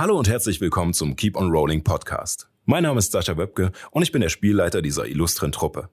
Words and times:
Hallo 0.00 0.16
und 0.16 0.30
herzlich 0.30 0.62
willkommen 0.62 0.94
zum 0.94 1.14
Keep 1.14 1.36
on 1.36 1.50
Rolling 1.50 1.84
Podcast. 1.84 2.48
Mein 2.64 2.84
Name 2.84 3.00
ist 3.00 3.12
Sascha 3.12 3.36
Wöbke 3.36 3.70
und 3.90 4.02
ich 4.02 4.12
bin 4.12 4.22
der 4.22 4.30
Spielleiter 4.30 4.80
dieser 4.80 5.06
illustren 5.06 5.52
Truppe. 5.52 5.90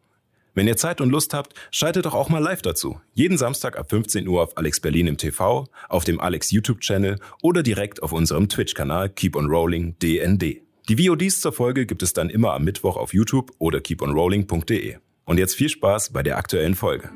Wenn 0.53 0.65
ihr 0.65 0.77
Zeit 0.77 1.01
und 1.01 1.09
Lust 1.09 1.33
habt, 1.33 1.53
schaltet 1.71 2.05
doch 2.05 2.13
auch 2.13 2.29
mal 2.29 2.41
live 2.41 2.61
dazu. 2.61 3.01
Jeden 3.15 3.37
Samstag 3.37 3.77
ab 3.77 3.89
15 3.89 4.25
Uhr 4.29 4.41
auf 4.41 4.55
Alex 4.55 4.79
Berlin 4.79 5.07
im 5.07 5.17
TV, 5.17 5.67
auf 5.89 6.05
dem 6.05 6.21
Alex 6.21 6.51
YouTube-Channel 6.51 7.19
oder 7.41 7.63
direkt 7.63 8.01
auf 8.01 8.13
unserem 8.13 8.47
Twitch-Kanal 8.47 9.09
Keep 9.09 9.35
on 9.35 9.47
Rolling 9.47 9.97
DND. 10.01 10.61
Die 10.87 11.05
VODs 11.05 11.41
zur 11.41 11.51
Folge 11.51 11.85
gibt 11.85 12.01
es 12.01 12.13
dann 12.13 12.29
immer 12.29 12.53
am 12.53 12.63
Mittwoch 12.63 12.95
auf 12.95 13.13
YouTube 13.13 13.51
oder 13.57 13.81
keeponrolling.de. 13.81 14.99
Und 15.25 15.37
jetzt 15.37 15.55
viel 15.55 15.67
Spaß 15.67 16.13
bei 16.13 16.23
der 16.23 16.37
aktuellen 16.37 16.75
Folge. 16.75 17.09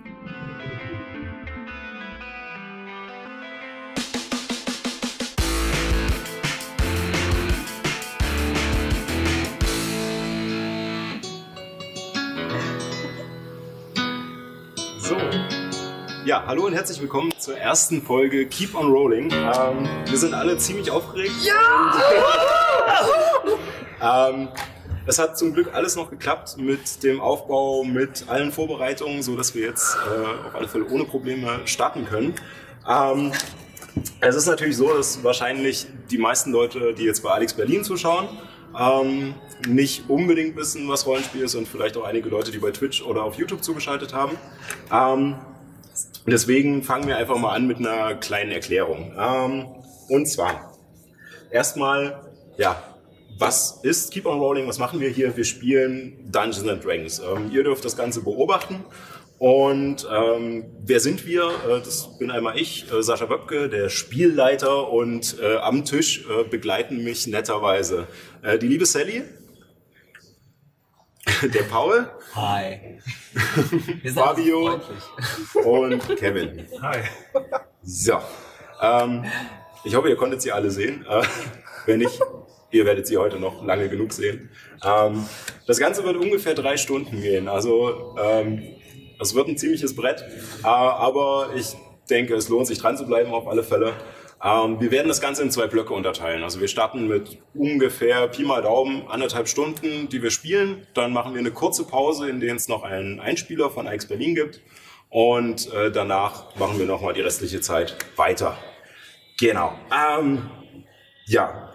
Ja, 16.31 16.45
hallo 16.47 16.65
und 16.65 16.71
herzlich 16.71 17.01
willkommen 17.01 17.33
zur 17.39 17.57
ersten 17.57 18.01
Folge 18.01 18.45
Keep 18.45 18.73
on 18.75 18.89
Rolling. 18.89 19.29
Ähm, 19.33 19.89
wir 20.05 20.17
sind 20.17 20.33
alle 20.33 20.57
ziemlich 20.57 20.89
aufgeregt. 20.89 21.33
Ja! 21.43 21.93
ähm, 24.29 24.47
es 25.05 25.19
hat 25.19 25.37
zum 25.37 25.53
Glück 25.53 25.73
alles 25.73 25.97
noch 25.97 26.09
geklappt 26.09 26.55
mit 26.57 27.03
dem 27.03 27.19
Aufbau, 27.19 27.83
mit 27.83 28.29
allen 28.29 28.53
Vorbereitungen, 28.53 29.23
so 29.23 29.35
dass 29.35 29.55
wir 29.55 29.63
jetzt 29.63 29.97
äh, 30.07 30.47
auf 30.47 30.55
alle 30.55 30.69
Fälle 30.69 30.85
ohne 30.85 31.03
Probleme 31.03 31.59
starten 31.65 32.05
können. 32.05 32.33
Ähm, 32.87 33.33
es 34.21 34.37
ist 34.37 34.45
natürlich 34.45 34.77
so, 34.77 34.87
dass 34.95 35.21
wahrscheinlich 35.25 35.87
die 36.11 36.17
meisten 36.17 36.53
Leute, 36.53 36.93
die 36.93 37.03
jetzt 37.03 37.23
bei 37.23 37.31
Alex 37.31 37.55
Berlin 37.55 37.83
zuschauen, 37.83 38.29
ähm, 38.79 39.33
nicht 39.67 40.09
unbedingt 40.09 40.55
wissen, 40.55 40.87
was 40.87 41.05
Rollenspiel 41.05 41.41
ist 41.41 41.55
und 41.55 41.67
vielleicht 41.67 41.97
auch 41.97 42.05
einige 42.05 42.29
Leute, 42.29 42.51
die 42.51 42.59
bei 42.59 42.71
Twitch 42.71 43.01
oder 43.01 43.23
auf 43.23 43.35
YouTube 43.35 43.65
zugeschaltet 43.65 44.13
haben. 44.13 44.37
Ähm, 44.93 45.35
deswegen 46.25 46.83
fangen 46.83 47.07
wir 47.07 47.17
einfach 47.17 47.37
mal 47.37 47.53
an 47.53 47.67
mit 47.67 47.77
einer 47.77 48.15
kleinen 48.15 48.51
Erklärung. 48.51 49.13
Ähm, 49.17 49.67
und 50.09 50.27
zwar 50.27 50.77
erstmal, 51.51 52.31
ja, 52.57 52.81
was 53.37 53.79
ist 53.81 54.11
Keep 54.13 54.27
on 54.27 54.39
Rolling? 54.39 54.67
Was 54.67 54.77
machen 54.77 54.99
wir 54.99 55.09
hier? 55.09 55.35
Wir 55.35 55.45
spielen 55.45 56.31
Dungeons 56.31 56.67
and 56.67 56.83
Dragons. 56.85 57.19
Ähm, 57.19 57.49
ihr 57.51 57.63
dürft 57.63 57.83
das 57.83 57.97
Ganze 57.97 58.21
beobachten. 58.21 58.85
Und 59.39 60.07
ähm, 60.11 60.65
wer 60.85 60.99
sind 60.99 61.25
wir? 61.25 61.45
Äh, 61.67 61.79
das 61.83 62.19
bin 62.19 62.29
einmal 62.29 62.59
ich, 62.59 62.85
äh, 62.91 63.01
Sascha 63.01 63.27
Wöpke, 63.27 63.69
der 63.69 63.89
Spielleiter. 63.89 64.91
Und 64.91 65.37
äh, 65.41 65.55
am 65.55 65.83
Tisch 65.85 66.27
äh, 66.29 66.43
begleiten 66.43 67.03
mich 67.03 67.25
netterweise 67.27 68.07
die 68.59 68.67
liebe 68.67 68.87
Sally, 68.87 69.23
der 71.53 71.63
Paul, 71.63 72.09
Hi. 72.35 72.99
Fabio 74.13 74.79
und 75.65 76.17
Kevin. 76.17 76.67
Hi. 76.81 76.99
So, 77.83 78.17
ähm, 78.81 79.25
ich 79.83 79.95
hoffe, 79.95 80.09
ihr 80.09 80.15
konntet 80.15 80.41
sie 80.41 80.51
alle 80.51 80.71
sehen. 80.71 81.05
Äh, 81.09 81.23
wenn 81.85 81.99
nicht, 81.99 82.19
ihr 82.71 82.85
werdet 82.85 83.07
sie 83.07 83.17
heute 83.17 83.39
noch 83.39 83.63
lange 83.63 83.89
genug 83.89 84.13
sehen. 84.13 84.49
Ähm, 84.83 85.25
das 85.67 85.79
Ganze 85.79 86.03
wird 86.03 86.17
ungefähr 86.17 86.53
drei 86.53 86.77
Stunden 86.77 87.21
gehen. 87.21 87.47
Also 87.47 88.15
ähm, 88.19 88.63
es 89.19 89.35
wird 89.35 89.47
ein 89.47 89.57
ziemliches 89.57 89.95
Brett, 89.95 90.23
äh, 90.63 90.67
aber 90.67 91.51
ich 91.55 91.75
denke, 92.09 92.35
es 92.35 92.49
lohnt 92.49 92.67
sich 92.67 92.79
dran 92.79 92.97
zu 92.97 93.05
bleiben 93.05 93.33
auf 93.33 93.47
alle 93.47 93.63
Fälle. 93.63 93.93
Ähm, 94.43 94.81
wir 94.81 94.91
werden 94.91 95.07
das 95.07 95.21
Ganze 95.21 95.43
in 95.43 95.51
zwei 95.51 95.67
Blöcke 95.67 95.93
unterteilen. 95.93 96.43
Also 96.43 96.59
wir 96.59 96.67
starten 96.67 97.07
mit 97.07 97.37
ungefähr 97.53 98.27
Pi 98.27 98.43
mal 98.43 98.61
Daumen 98.61 99.07
anderthalb 99.07 99.47
Stunden, 99.47 100.09
die 100.09 100.23
wir 100.23 100.31
spielen. 100.31 100.87
Dann 100.93 101.13
machen 101.13 101.33
wir 101.33 101.39
eine 101.39 101.51
kurze 101.51 101.85
Pause, 101.85 102.29
in 102.29 102.39
der 102.39 102.55
es 102.55 102.67
noch 102.67 102.83
einen 102.83 103.19
Einspieler 103.19 103.69
von 103.69 103.87
Alex 103.87 104.07
Berlin 104.07 104.35
gibt. 104.35 104.61
Und 105.09 105.71
äh, 105.73 105.91
danach 105.91 106.55
machen 106.55 106.79
wir 106.79 106.85
nochmal 106.85 107.13
die 107.13 107.21
restliche 107.21 107.61
Zeit 107.61 107.97
weiter. 108.15 108.57
Genau. 109.39 109.73
Ähm, 109.91 110.49
ja, 111.25 111.69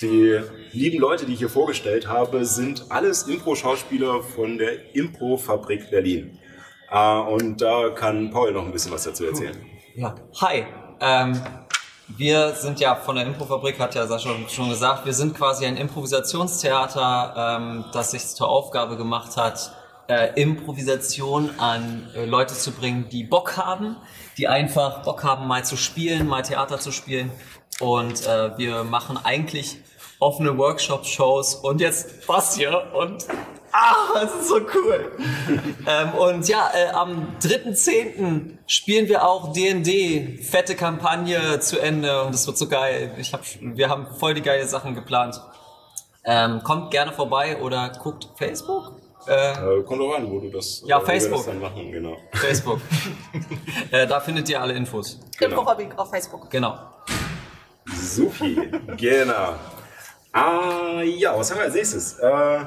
die 0.00 0.40
lieben 0.72 0.98
Leute, 0.98 1.26
die 1.26 1.34
ich 1.34 1.40
hier 1.40 1.50
vorgestellt 1.50 2.08
habe, 2.08 2.46
sind 2.46 2.86
alles 2.90 3.24
Impro-Schauspieler 3.24 4.22
von 4.22 4.56
der 4.56 4.94
Impro-Fabrik 4.94 5.90
Berlin. 5.90 6.38
Äh, 6.90 7.18
und 7.18 7.60
da 7.60 7.90
kann 7.90 8.30
Paul 8.30 8.52
noch 8.52 8.64
ein 8.64 8.72
bisschen 8.72 8.92
was 8.92 9.04
dazu 9.04 9.26
erzählen. 9.26 9.56
Ja. 9.96 10.14
Hi. 10.40 10.64
Ähm, 11.00 11.40
wir 12.16 12.54
sind 12.54 12.80
ja 12.80 12.94
von 12.94 13.16
der 13.16 13.26
Improfabrik, 13.26 13.78
hat 13.78 13.94
ja 13.94 14.06
Sascha 14.06 14.30
schon 14.48 14.68
gesagt, 14.68 15.06
wir 15.06 15.14
sind 15.14 15.36
quasi 15.36 15.66
ein 15.66 15.76
Improvisationstheater, 15.76 17.58
ähm, 17.58 17.84
das 17.92 18.12
sich 18.12 18.26
zur 18.26 18.48
Aufgabe 18.48 18.96
gemacht 18.96 19.36
hat, 19.36 19.72
äh, 20.08 20.40
Improvisation 20.40 21.50
an 21.58 22.08
äh, 22.14 22.24
Leute 22.24 22.54
zu 22.54 22.72
bringen, 22.72 23.08
die 23.10 23.24
Bock 23.24 23.56
haben, 23.56 23.96
die 24.38 24.48
einfach 24.48 25.02
Bock 25.02 25.24
haben, 25.24 25.46
mal 25.46 25.64
zu 25.64 25.76
spielen, 25.76 26.26
mal 26.26 26.42
Theater 26.42 26.78
zu 26.78 26.92
spielen. 26.92 27.30
Und 27.78 28.26
äh, 28.26 28.58
wir 28.58 28.84
machen 28.84 29.18
eigentlich 29.22 29.78
offene 30.18 30.58
Workshops, 30.58 31.08
Shows 31.08 31.54
und 31.54 31.80
jetzt 31.80 32.28
das 32.28 32.56
hier 32.56 32.92
und 32.92 33.26
ah, 33.72 33.94
das 34.14 34.34
ist 34.34 34.48
so 34.48 34.56
cool. 34.74 35.10
ähm, 35.86 36.12
und 36.14 36.48
ja, 36.48 36.70
äh, 36.74 36.88
am 36.90 37.28
3.10. 37.40 38.58
spielen 38.66 39.08
wir 39.08 39.26
auch 39.26 39.52
D&D, 39.52 40.38
fette 40.42 40.74
Kampagne 40.76 41.60
zu 41.60 41.78
Ende 41.80 42.22
und 42.24 42.34
es 42.34 42.46
wird 42.46 42.58
so 42.58 42.68
geil. 42.68 43.14
Ich 43.18 43.32
hab, 43.32 43.42
wir 43.60 43.88
haben 43.88 44.06
voll 44.18 44.34
die 44.34 44.42
geile 44.42 44.66
Sachen 44.66 44.94
geplant. 44.94 45.40
Ähm, 46.24 46.62
kommt 46.62 46.90
gerne 46.90 47.12
vorbei 47.12 47.58
oder 47.62 47.90
guckt 48.02 48.28
Facebook. 48.36 48.92
Äh, 49.26 49.52
Äh, 49.78 49.82
kommt 49.84 50.00
auch 50.00 50.14
an, 50.16 50.30
wo 50.30 50.40
du 50.40 50.50
das, 50.50 50.82
Ja, 50.86 50.98
äh, 50.98 51.04
Facebook. 51.04 51.38
das 51.38 51.46
dann 51.46 51.60
machen, 51.60 51.92
genau. 51.92 52.16
Facebook. 52.32 52.80
äh, 53.90 54.06
da 54.06 54.20
findet 54.20 54.48
ihr 54.48 54.60
alle 54.60 54.72
Infos. 54.74 55.20
Genau. 55.38 55.50
Improfabrik 55.52 55.98
auf 55.98 56.10
Facebook. 56.10 56.48
Genau. 56.50 56.78
Supi, 57.94 58.70
genau. 58.96 59.54
Ah, 60.32 61.02
ja, 61.02 61.36
was 61.36 61.50
haben 61.50 61.58
wir 61.58 61.64
als 61.64 61.74
nächstes? 61.74 62.18
Äh, 62.18 62.64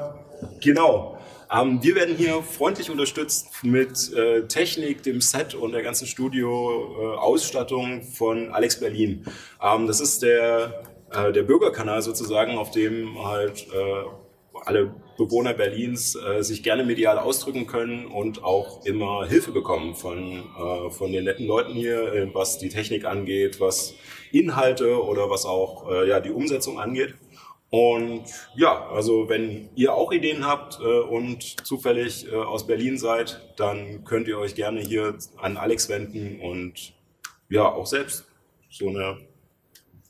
genau. 0.60 1.18
Ähm, 1.52 1.82
wir 1.82 1.94
werden 1.94 2.16
hier 2.16 2.42
freundlich 2.42 2.90
unterstützt 2.90 3.48
mit 3.62 4.12
äh, 4.12 4.46
Technik, 4.46 5.02
dem 5.02 5.20
Set 5.20 5.54
und 5.54 5.72
der 5.72 5.82
ganzen 5.82 6.06
Studio-Ausstattung 6.06 8.02
von 8.02 8.50
Alex 8.50 8.80
Berlin. 8.80 9.24
Ähm, 9.62 9.86
das 9.86 10.00
ist 10.00 10.22
der, 10.22 10.82
äh, 11.10 11.32
der 11.32 11.42
Bürgerkanal 11.42 12.02
sozusagen, 12.02 12.58
auf 12.58 12.70
dem 12.70 13.24
halt 13.24 13.66
äh, 13.72 14.04
alle 14.64 14.94
Bewohner 15.16 15.54
Berlins 15.54 16.16
äh, 16.16 16.42
sich 16.42 16.62
gerne 16.62 16.84
medial 16.84 17.18
ausdrücken 17.18 17.66
können 17.66 18.06
und 18.06 18.42
auch 18.42 18.84
immer 18.84 19.26
Hilfe 19.26 19.52
bekommen 19.52 19.94
von, 19.94 20.42
äh, 20.58 20.90
von 20.90 21.12
den 21.12 21.24
netten 21.24 21.46
Leuten 21.46 21.72
hier, 21.72 22.12
äh, 22.12 22.34
was 22.34 22.58
die 22.58 22.68
Technik 22.68 23.04
angeht, 23.04 23.60
was 23.60 23.94
Inhalte 24.32 25.02
oder 25.02 25.30
was 25.30 25.44
auch 25.44 25.90
äh, 25.90 26.08
ja, 26.08 26.20
die 26.20 26.30
Umsetzung 26.30 26.80
angeht. 26.80 27.14
Und 27.74 28.26
ja, 28.54 28.88
also 28.88 29.28
wenn 29.28 29.68
ihr 29.74 29.94
auch 29.94 30.12
Ideen 30.12 30.46
habt 30.46 30.78
äh, 30.78 30.84
und 30.84 31.66
zufällig 31.66 32.30
äh, 32.30 32.36
aus 32.36 32.68
Berlin 32.68 32.98
seid, 32.98 33.52
dann 33.56 34.04
könnt 34.04 34.28
ihr 34.28 34.38
euch 34.38 34.54
gerne 34.54 34.80
hier 34.80 35.18
an 35.38 35.56
Alex 35.56 35.88
wenden 35.88 36.40
und 36.40 36.92
ja, 37.48 37.64
auch 37.64 37.86
selbst 37.86 38.26
so 38.70 38.90
eine 38.90 39.16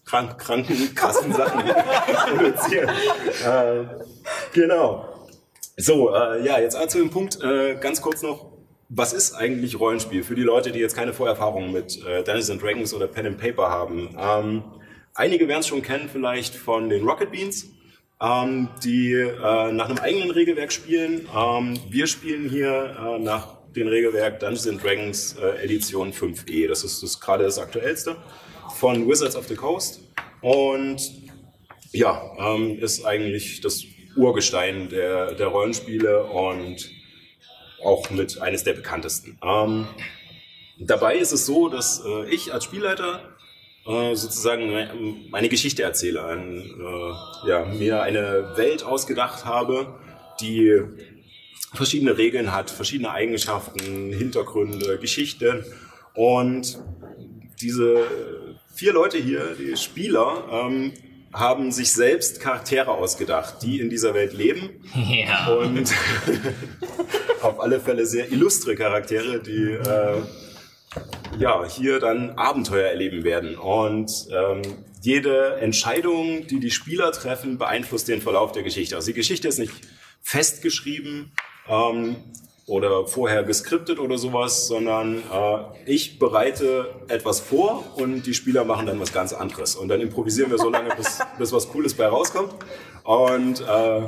krank, 0.05 0.37
Krankenkassensachen 0.37 1.63
produzieren. 2.37 2.91
Äh, 3.43 3.85
genau. 4.53 5.27
So, 5.79 6.15
äh, 6.15 6.45
ja, 6.45 6.61
jetzt 6.61 6.77
zu 6.91 6.99
dem 6.99 7.09
Punkt, 7.09 7.43
äh, 7.43 7.77
ganz 7.81 8.03
kurz 8.03 8.21
noch, 8.21 8.53
was 8.91 9.15
ist 9.15 9.33
eigentlich 9.33 9.81
Rollenspiel 9.81 10.23
für 10.23 10.35
die 10.35 10.43
Leute, 10.43 10.71
die 10.71 10.81
jetzt 10.81 10.97
keine 10.97 11.15
Vorerfahrung 11.15 11.73
mit 11.73 11.97
äh, 12.05 12.23
Dungeons 12.25 12.51
and 12.51 12.63
Dragons 12.63 12.93
oder 12.93 13.07
Pen 13.07 13.25
and 13.25 13.39
Paper 13.39 13.71
haben? 13.71 14.15
Ähm, 14.21 14.65
einige 15.15 15.49
werden 15.49 15.61
es 15.61 15.69
schon 15.69 15.83
kennen 15.83 16.09
vielleicht 16.09 16.55
von 16.55 16.89
den 16.89 17.05
Rocket 17.05 17.31
Beans, 17.31 17.71
ähm, 18.21 18.69
die 18.83 19.13
äh, 19.13 19.73
nach 19.73 19.89
einem 19.89 19.99
eigenen 19.99 20.31
Regelwerk 20.31 20.73
spielen. 20.73 21.29
Ähm, 21.37 21.79
wir 21.89 22.07
spielen 22.07 22.49
hier 22.49 22.97
äh, 22.99 23.19
nach 23.19 23.59
dem 23.75 23.89
Regelwerk 23.89 24.41
Dungeons 24.41 24.83
Dragons 24.83 25.37
äh, 25.41 25.65
Edition 25.65 26.13
5e. 26.13 26.69
Das 26.69 26.85
ist 26.85 27.03
das, 27.03 27.21
gerade 27.21 27.45
das 27.45 27.59
aktuellste 27.59 28.17
von 28.77 29.09
Wizards 29.09 29.37
of 29.37 29.47
the 29.49 29.57
Coast. 29.57 30.01
Und 30.41 31.01
ja, 31.93 32.23
ähm, 32.39 32.79
ist 32.79 33.05
eigentlich 33.05 33.61
das 33.61 33.85
Urgestein 34.17 34.89
der, 34.89 35.35
der 35.35 35.49
Rollenspiele 35.49 36.25
und 36.25 36.91
auch 37.83 38.11
mit 38.11 38.41
eines 38.41 38.65
der 38.65 38.75
bekanntesten. 38.75 39.39
Ähm, 39.45 39.87
dabei 40.79 41.17
ist 41.17 41.33
es 41.33 41.47
so, 41.47 41.69
dass 41.69 42.03
äh, 42.05 42.29
ich 42.31 42.53
als 42.53 42.65
Spielleiter 42.65 43.34
äh, 43.87 44.15
sozusagen 44.15 45.29
meine 45.31 45.49
Geschichte 45.49 45.83
erzähle, 45.83 46.25
ein, 46.25 46.59
äh, 46.59 47.49
ja, 47.49 47.65
mir 47.67 48.03
eine 48.03 48.57
Welt 48.57 48.83
ausgedacht 48.83 49.45
habe, 49.45 49.99
die 50.41 50.81
verschiedene 51.75 52.17
Regeln 52.17 52.53
hat, 52.53 52.71
verschiedene 52.71 53.11
Eigenschaften, 53.11 54.13
Hintergründe, 54.13 54.99
Geschichte 54.99 55.65
und 56.15 56.79
diese 57.61 58.07
vier 58.75 58.93
Leute 58.93 59.19
hier, 59.19 59.57
die 59.59 59.77
Spieler, 59.77 60.45
ähm, 60.51 60.93
haben 61.33 61.73
sich 61.73 61.93
selbst 61.93 62.41
Charaktere 62.41 62.93
ausgedacht, 62.93 63.57
die 63.63 63.81
in 63.81 63.91
dieser 63.91 64.15
Welt 64.15 64.33
leben. 64.33 64.71
Ja. 64.95 65.49
Und 65.49 65.93
auf 67.43 67.61
alle 67.61 67.81
Fälle 67.81 68.07
sehr 68.07 68.31
illustre 68.31 68.77
Charaktere, 68.77 69.41
die 69.41 69.73
äh, 69.73 70.23
ja, 71.39 71.65
hier 71.69 72.01
dann 72.01 72.31
Abenteuer 72.31 72.89
erleben 72.89 73.25
werden. 73.25 73.57
Und 73.57 74.11
ähm, 74.31 74.63
jede 75.01 75.57
Entscheidung, 75.57 76.47
die 76.47 76.61
die 76.61 76.71
Spieler 76.71 77.13
treffen, 77.13 77.59
beeinflusst 77.59 78.09
den 78.09 78.23
Verlauf 78.23 78.53
der 78.53 78.63
Geschichte. 78.63 78.97
Also 78.97 79.09
die 79.09 79.15
Geschichte 79.15 79.49
ist 79.49 79.59
nicht 79.59 79.73
festgeschrieben 80.23 81.33
ähm, 81.69 82.17
oder 82.67 83.07
vorher 83.07 83.45
geskriptet 83.45 83.99
oder 83.99 84.17
sowas, 84.17 84.67
sondern 84.67 85.19
äh, 85.19 85.59
ich 85.85 86.19
bereite 86.19 86.95
etwas 87.09 87.41
vor 87.41 87.85
und 87.97 88.23
die 88.27 88.33
Spieler 88.33 88.65
machen 88.65 88.87
dann 88.87 88.99
was 88.99 89.13
ganz 89.13 89.35
anderes. 89.35 89.77
Und 89.77 89.89
dann 89.89 90.01
improvisieren 90.01 90.51
wir 90.51 90.59
so 90.59 90.71
lange, 90.71 90.95
bis, 90.97 91.19
bis 91.39 91.53
was 91.53 91.69
Cooles 91.69 91.95
bei 91.95 92.07
rauskommt. 92.07 92.55
Und 93.03 93.61
äh, 93.61 94.03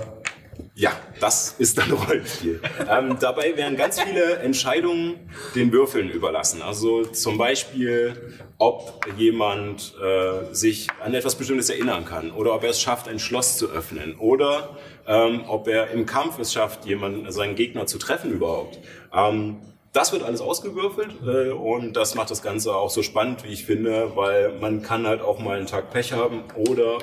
ja, 0.75 0.93
das 1.20 1.55
ist 1.58 1.79
dann 1.79 1.91
Rollenspiel. 1.91 2.61
ähm, 2.91 3.17
dabei 3.20 3.56
werden 3.56 3.76
ganz 3.76 4.00
viele 4.00 4.37
Entscheidungen 4.37 5.31
den 5.55 5.73
Würfeln 5.73 6.11
überlassen. 6.11 6.62
Also 6.62 7.05
zum 7.05 7.38
Beispiel, 7.38 8.35
ob 8.58 9.06
jemand 9.17 9.94
äh, 10.03 10.55
sich 10.55 10.88
an 11.03 11.14
etwas 11.14 11.35
Bestimmtes 11.35 11.70
erinnern 11.70 12.05
kann 12.05 12.31
oder 12.31 12.55
ob 12.55 12.62
er 12.64 12.70
es 12.70 12.81
schafft, 12.81 13.08
ein 13.08 13.19
Schloss 13.19 13.56
zu 13.56 13.70
öffnen 13.70 14.17
oder 14.19 14.76
ähm, 15.06 15.44
ob 15.49 15.69
er 15.69 15.91
im 15.91 16.05
Kampf 16.05 16.38
es 16.38 16.53
schafft, 16.53 16.85
jemanden, 16.85 17.31
seinen 17.32 17.55
Gegner 17.55 17.87
zu 17.87 17.99
treffen 17.99 18.32
überhaupt. 18.32 18.79
Ähm, 19.14 19.58
das 19.93 20.12
wird 20.12 20.23
alles 20.23 20.43
ausgewürfelt 20.43 21.14
äh, 21.26 21.53
und 21.53 21.94
das 21.94 22.14
macht 22.14 22.31
das 22.31 22.43
Ganze 22.43 22.75
auch 22.75 22.91
so 22.91 23.03
spannend, 23.03 23.44
wie 23.44 23.49
ich 23.49 23.64
finde, 23.64 24.14
weil 24.14 24.53
man 24.61 24.82
kann 24.82 25.06
halt 25.06 25.23
auch 25.23 25.38
mal 25.38 25.56
einen 25.56 25.67
Tag 25.67 25.91
Pech 25.91 26.12
haben 26.12 26.44
oder 26.55 26.99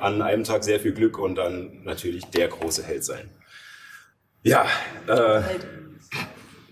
an 0.00 0.22
einem 0.22 0.44
Tag 0.44 0.64
sehr 0.64 0.80
viel 0.80 0.92
Glück 0.92 1.18
und 1.18 1.34
dann 1.36 1.82
natürlich 1.84 2.24
der 2.26 2.48
große 2.48 2.82
Held 2.84 3.04
sein. 3.04 3.30
Ja, 4.42 4.66
äh, 5.08 5.42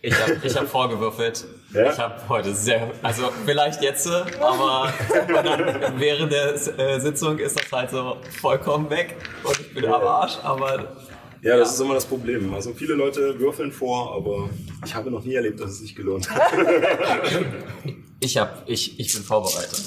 Ich 0.02 0.14
habe 0.20 0.36
ich 0.42 0.56
hab 0.56 0.68
vorgewürfelt. 0.68 1.44
Ja? 1.72 1.90
Ich 1.90 1.98
habe 1.98 2.14
heute 2.28 2.54
sehr, 2.54 2.90
also 3.02 3.32
vielleicht 3.44 3.82
jetzt, 3.82 4.06
aber 4.08 4.92
dann 5.26 5.98
während 5.98 6.32
der 6.32 6.54
äh, 6.54 7.00
Sitzung 7.00 7.38
ist 7.38 7.58
das 7.58 7.72
halt 7.72 7.90
so 7.90 8.18
vollkommen 8.40 8.88
weg 8.88 9.16
und 9.42 9.58
ich 9.58 9.74
bin 9.74 9.84
am 9.86 10.02
Arsch, 10.02 10.38
aber 10.44 10.96
ja, 11.42 11.56
das 11.56 11.74
ist 11.74 11.80
immer 11.80 11.94
das 11.94 12.06
Problem. 12.06 12.52
Also 12.54 12.72
viele 12.72 12.94
Leute 12.94 13.38
würfeln 13.38 13.72
vor, 13.72 14.14
aber 14.14 14.50
ich 14.84 14.94
habe 14.94 15.10
noch 15.10 15.24
nie 15.24 15.34
erlebt, 15.34 15.60
dass 15.60 15.70
es 15.70 15.78
sich 15.80 15.94
gelohnt 15.94 16.30
hat. 16.30 16.42
ich, 18.20 18.36
hab, 18.36 18.68
ich, 18.68 18.98
ich 18.98 19.12
bin 19.12 19.22
vorbereitet. 19.22 19.82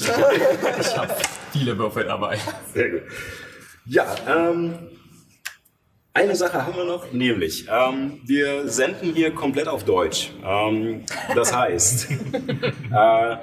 Ich 0.80 0.98
habe 0.98 1.16
viele 1.52 1.78
Würfel 1.78 2.06
dabei. 2.06 2.38
Sehr 2.74 2.90
gut. 2.90 3.02
Ja, 3.86 4.16
ähm, 4.28 4.76
eine 6.14 6.36
Sache 6.36 6.66
haben 6.66 6.76
wir 6.76 6.86
noch, 6.86 7.12
nämlich 7.12 7.68
ähm, 7.72 8.20
wir 8.26 8.68
senden 8.68 9.14
hier 9.14 9.32
komplett 9.32 9.68
auf 9.68 9.86
Deutsch. 9.86 10.32
Ähm, 10.44 11.06
das 11.36 11.56
heißt, 11.56 12.12
äh, 12.92 13.38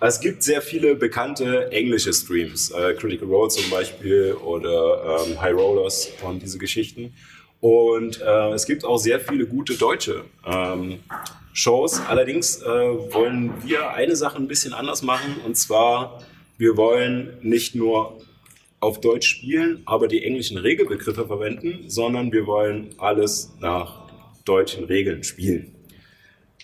es 0.00 0.20
gibt 0.20 0.42
sehr 0.42 0.62
viele 0.62 0.94
bekannte 0.94 1.70
englische 1.72 2.12
Streams, 2.12 2.70
äh, 2.70 2.94
Critical 2.94 3.28
Role 3.28 3.48
zum 3.48 3.68
Beispiel 3.70 4.36
oder 4.44 5.24
ähm, 5.26 5.40
High 5.40 5.54
Rollers 5.54 6.10
und 6.22 6.42
diese 6.42 6.58
Geschichten. 6.58 7.14
Und 7.60 8.20
äh, 8.20 8.52
es 8.52 8.66
gibt 8.66 8.84
auch 8.84 8.98
sehr 8.98 9.18
viele 9.20 9.46
gute 9.46 9.74
deutsche 9.74 10.24
ähm, 10.46 11.00
Shows. 11.52 12.00
Allerdings 12.06 12.60
äh, 12.60 12.66
wollen 12.66 13.52
wir 13.64 13.90
eine 13.90 14.14
Sache 14.14 14.36
ein 14.36 14.48
bisschen 14.48 14.72
anders 14.72 15.02
machen 15.02 15.36
und 15.44 15.56
zwar 15.56 16.22
wir 16.58 16.76
wollen 16.78 17.36
nicht 17.42 17.74
nur 17.74 18.18
auf 18.80 19.00
Deutsch 19.00 19.28
spielen, 19.28 19.82
aber 19.84 20.08
die 20.08 20.24
englischen 20.24 20.56
Regelbegriffe 20.56 21.26
verwenden, 21.26 21.84
sondern 21.88 22.32
wir 22.32 22.46
wollen 22.46 22.94
alles 22.98 23.52
nach 23.60 24.06
deutschen 24.44 24.84
Regeln 24.84 25.22
spielen. 25.22 25.75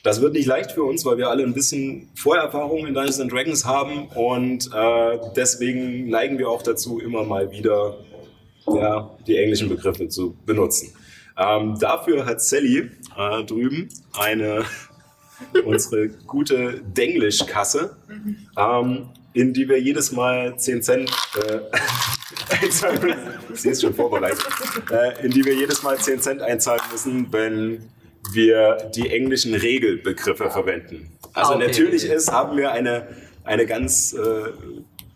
Das 0.02 0.20
wird 0.20 0.32
nicht 0.32 0.46
leicht 0.46 0.72
für 0.72 0.82
uns, 0.82 1.04
weil 1.04 1.16
wir 1.16 1.28
alle 1.28 1.44
ein 1.44 1.54
bisschen 1.54 2.08
Vorerfahrung 2.14 2.86
in 2.86 2.94
Dungeons 2.94 3.18
Dragons 3.18 3.64
haben 3.64 4.08
und 4.08 4.68
äh, 4.74 5.18
deswegen 5.36 6.08
neigen 6.08 6.38
wir 6.38 6.48
auch 6.48 6.62
dazu, 6.62 6.98
immer 6.98 7.22
mal 7.22 7.52
wieder 7.52 7.96
ja, 8.66 9.10
die 9.26 9.36
englischen 9.36 9.68
Begriffe 9.68 10.08
zu 10.08 10.36
benutzen. 10.44 10.92
Ähm, 11.38 11.78
dafür 11.78 12.26
hat 12.26 12.42
Sally 12.42 12.90
äh, 13.16 13.44
drüben 13.44 13.88
eine 14.12 14.64
unsere 15.64 16.08
gute 16.08 16.80
Denglisch-Kasse, 16.96 17.96
ähm, 18.58 19.08
in 19.34 19.52
die 19.52 19.68
wir 19.68 19.80
jedes 19.80 20.10
Mal 20.12 20.58
10 20.58 20.82
Cent 20.82 21.10
äh. 21.36 21.60
Sie 23.54 23.70
ist 23.70 23.82
schon 23.82 23.94
vorbereitet. 23.94 24.46
Äh, 24.90 25.24
in 25.24 25.30
die 25.30 25.44
wir 25.44 25.54
jedes 25.54 25.82
Mal 25.82 25.98
10 25.98 26.20
Cent 26.20 26.42
einzahlen 26.42 26.82
müssen, 26.90 27.32
wenn 27.32 27.88
wir 28.34 28.90
die 28.94 29.10
englischen 29.10 29.54
Regelbegriffe 29.54 30.50
verwenden. 30.50 31.16
Also 31.34 31.52
Ah, 31.52 31.56
okay, 31.56 31.66
natürlich 31.66 32.04
ist, 32.04 32.30
haben 32.30 32.56
wir 32.56 32.72
eine, 32.72 33.06
eine 33.44 33.66
ganz 33.66 34.12
äh, 34.12 34.18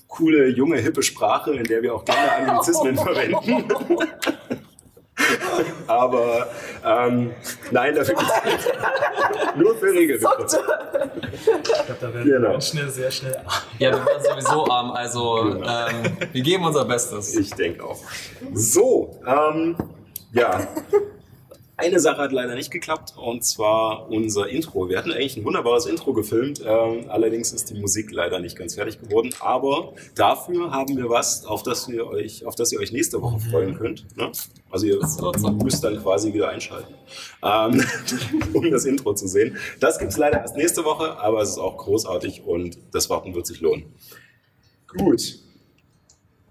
coole, 0.09 0.49
junge, 0.49 0.79
hippe 0.79 1.03
Sprache, 1.03 1.53
in 1.53 1.65
der 1.65 1.83
wir 1.83 1.95
auch 1.95 2.05
gerne 2.05 2.33
Anglizismen 2.33 2.97
verwenden. 3.07 3.69
Aber 5.87 6.47
ähm, 6.85 7.33
nein, 7.71 7.95
dafür 7.95 8.15
gibt's 8.17 8.33
nur 9.57 9.75
für 9.77 9.87
Regelbegriffe. 9.93 10.61
Ich 11.35 11.73
glaube, 11.73 11.97
da 12.01 12.15
werden 12.15 12.25
Genau. 12.31 12.51
Menschen 12.51 12.91
sehr 12.91 13.11
schnell 13.11 13.37
Ja, 13.79 13.93
wir 13.93 14.05
werden 14.07 14.23
sowieso 14.23 14.67
arm, 14.69 14.91
also 14.93 15.55
ähm, 15.65 16.17
wir 16.33 16.43
geben 16.43 16.65
unser 16.65 16.85
Bestes. 16.85 17.35
Ich 17.35 17.51
denke 17.55 17.83
auch. 17.85 17.99
So, 18.53 19.19
ähm, 19.27 19.77
ja. 20.33 20.67
Eine 21.79 22.01
Sache 22.01 22.23
hat 22.23 22.33
leider 22.33 22.55
nicht 22.55 22.71
geklappt 22.71 23.13
und 23.19 23.45
zwar 23.45 24.09
unser 24.11 24.49
Intro. 24.49 24.89
Wir 24.89 24.97
hatten 24.97 25.13
eigentlich 25.13 25.37
ein 25.37 25.45
wunderbares 25.45 25.85
Intro 25.85 26.15
gefilmt, 26.15 26.63
ähm, 26.65 27.05
allerdings 27.09 27.53
ist 27.53 27.69
die 27.69 27.79
Musik 27.79 28.11
leider 28.13 28.41
nicht 28.41 28.57
ganz 28.57 28.77
fertig 28.77 28.99
geworden. 28.99 29.35
Aber 29.41 29.93
dafür 30.15 30.71
haben 30.71 30.97
wir 30.97 31.11
was, 31.11 31.45
auf 31.45 31.63
das 31.63 31.87
wir 31.89 32.07
euch, 32.07 32.47
auf 32.47 32.55
das 32.55 32.73
ihr 32.73 32.81
euch 32.81 32.93
nächste 32.93 33.21
Woche 33.21 33.39
freuen 33.41 33.77
könnt. 33.77 34.07
Ne? 34.17 34.33
Also 34.71 34.87
ihr 34.87 34.99
müsst 35.63 35.85
dann 35.85 36.03
quasi 36.03 36.33
wieder 36.33 36.49
einschalten, 36.49 36.95
ähm, 37.43 37.85
um 38.55 38.71
das 38.71 38.87
Intro 38.87 39.13
zu 39.13 39.29
sehen. 39.29 39.59
Das 39.79 39.99
gibt's 39.99 40.17
leider 40.17 40.41
erst 40.41 40.57
nächste 40.57 40.83
Woche, 40.83 41.19
aber 41.19 41.43
es 41.43 41.51
ist 41.51 41.59
auch 41.59 41.77
großartig 41.77 42.43
und 42.45 42.79
das 42.93 43.11
Warten 43.11 43.35
wird 43.35 43.47
sich 43.47 43.61
lohnen. 43.61 43.93
Gut. 44.97 45.46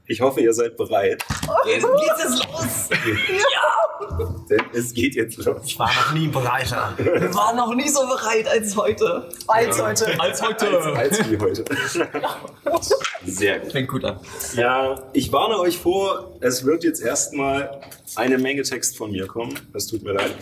Ich 0.08 0.22
hoffe, 0.22 0.42
ihr 0.42 0.54
seid 0.54 0.78
bereit, 0.78 1.24
Jetzt 1.66 1.88
geht's 1.88 2.24
jetzt 2.24 2.48
los! 2.48 2.90
denn 4.50 4.62
es 4.74 4.94
geht 4.94 5.16
jetzt 5.16 5.38
los. 5.38 5.58
Ich 5.66 5.80
war 5.80 5.88
noch 5.88 6.14
nie 6.14 6.28
breiter. 6.28 6.94
Wir 6.98 7.34
waren 7.34 7.56
noch 7.56 7.74
nie 7.74 7.90
so 7.90 8.02
bereit 8.02 8.48
als 8.48 8.76
heute. 8.76 9.30
Als 9.48 9.82
heute. 9.82 10.20
Als 10.20 10.42
Als, 10.42 10.64
heute. 10.64 10.94
als 10.96 11.32
wie 11.32 11.38
heute. 11.40 11.66
Sehr 13.26 13.60
gut. 13.60 13.72
Fängt 13.72 13.90
gut 13.90 14.06
an. 14.06 14.20
Ja, 14.56 15.04
ich 15.14 15.32
warne 15.32 15.58
euch 15.60 15.78
vor, 15.78 16.38
es 16.42 16.66
wird 16.66 16.84
jetzt 16.84 17.02
erstmal 17.02 17.82
eine 18.16 18.38
Menge 18.38 18.62
Text 18.62 18.98
von 18.98 19.12
mir 19.12 19.28
kommen. 19.28 19.60
Es 19.74 19.88
tut 19.88 20.04
mir 20.04 20.14
leid. 20.14 20.36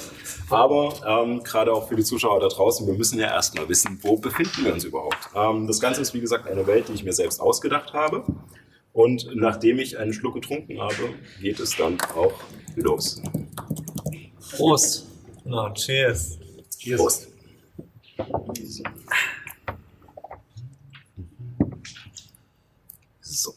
Aber 0.50 0.94
ähm, 1.08 1.42
gerade 1.44 1.72
auch 1.72 1.88
für 1.88 1.96
die 1.96 2.04
Zuschauer 2.04 2.40
da 2.40 2.50
draußen, 2.50 2.86
wir 2.86 2.94
müssen 2.96 3.20
ja 3.20 3.28
erstmal 3.28 3.68
wissen, 3.70 3.98
wo 4.02 4.18
befinden 4.18 4.66
wir 4.66 4.74
uns 4.74 4.84
überhaupt. 4.84 5.18
Ähm, 5.36 5.68
das 5.68 5.80
Ganze 5.80 6.02
ist 6.02 6.14
wie 6.14 6.22
gesagt 6.22 6.48
eine 6.48 6.68
Welt, 6.68 6.90
die 6.90 6.94
ich 6.94 7.04
mir 7.04 7.14
selbst 7.14 7.40
ausgedacht 7.40 7.94
habe. 7.94 8.24
Und 8.94 9.36
nachdem 9.36 9.80
ich 9.80 9.98
einen 9.98 10.14
Schluck 10.14 10.36
getrunken 10.36 10.80
habe, 10.80 11.16
geht 11.42 11.60
es 11.60 11.76
dann 11.76 12.00
auch 12.16 12.40
los. 12.76 13.22
Prost. 14.52 15.08
No, 15.44 15.74
cheers. 15.74 16.38
Cheers. 16.78 17.02
Prost. 17.02 17.28
So. 23.22 23.54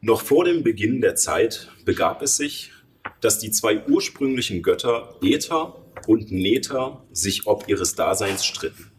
Noch 0.00 0.22
vor 0.22 0.46
dem 0.46 0.62
Beginn 0.62 1.02
der 1.02 1.16
Zeit 1.16 1.70
begab 1.84 2.22
es 2.22 2.36
sich, 2.38 2.72
dass 3.20 3.38
die 3.38 3.50
zwei 3.50 3.86
ursprünglichen 3.86 4.62
Götter 4.62 5.18
Äther 5.22 5.82
und 6.06 6.32
Nether 6.32 7.04
sich 7.12 7.46
ob 7.46 7.68
ihres 7.68 7.94
Daseins 7.94 8.44
stritten. 8.44 8.90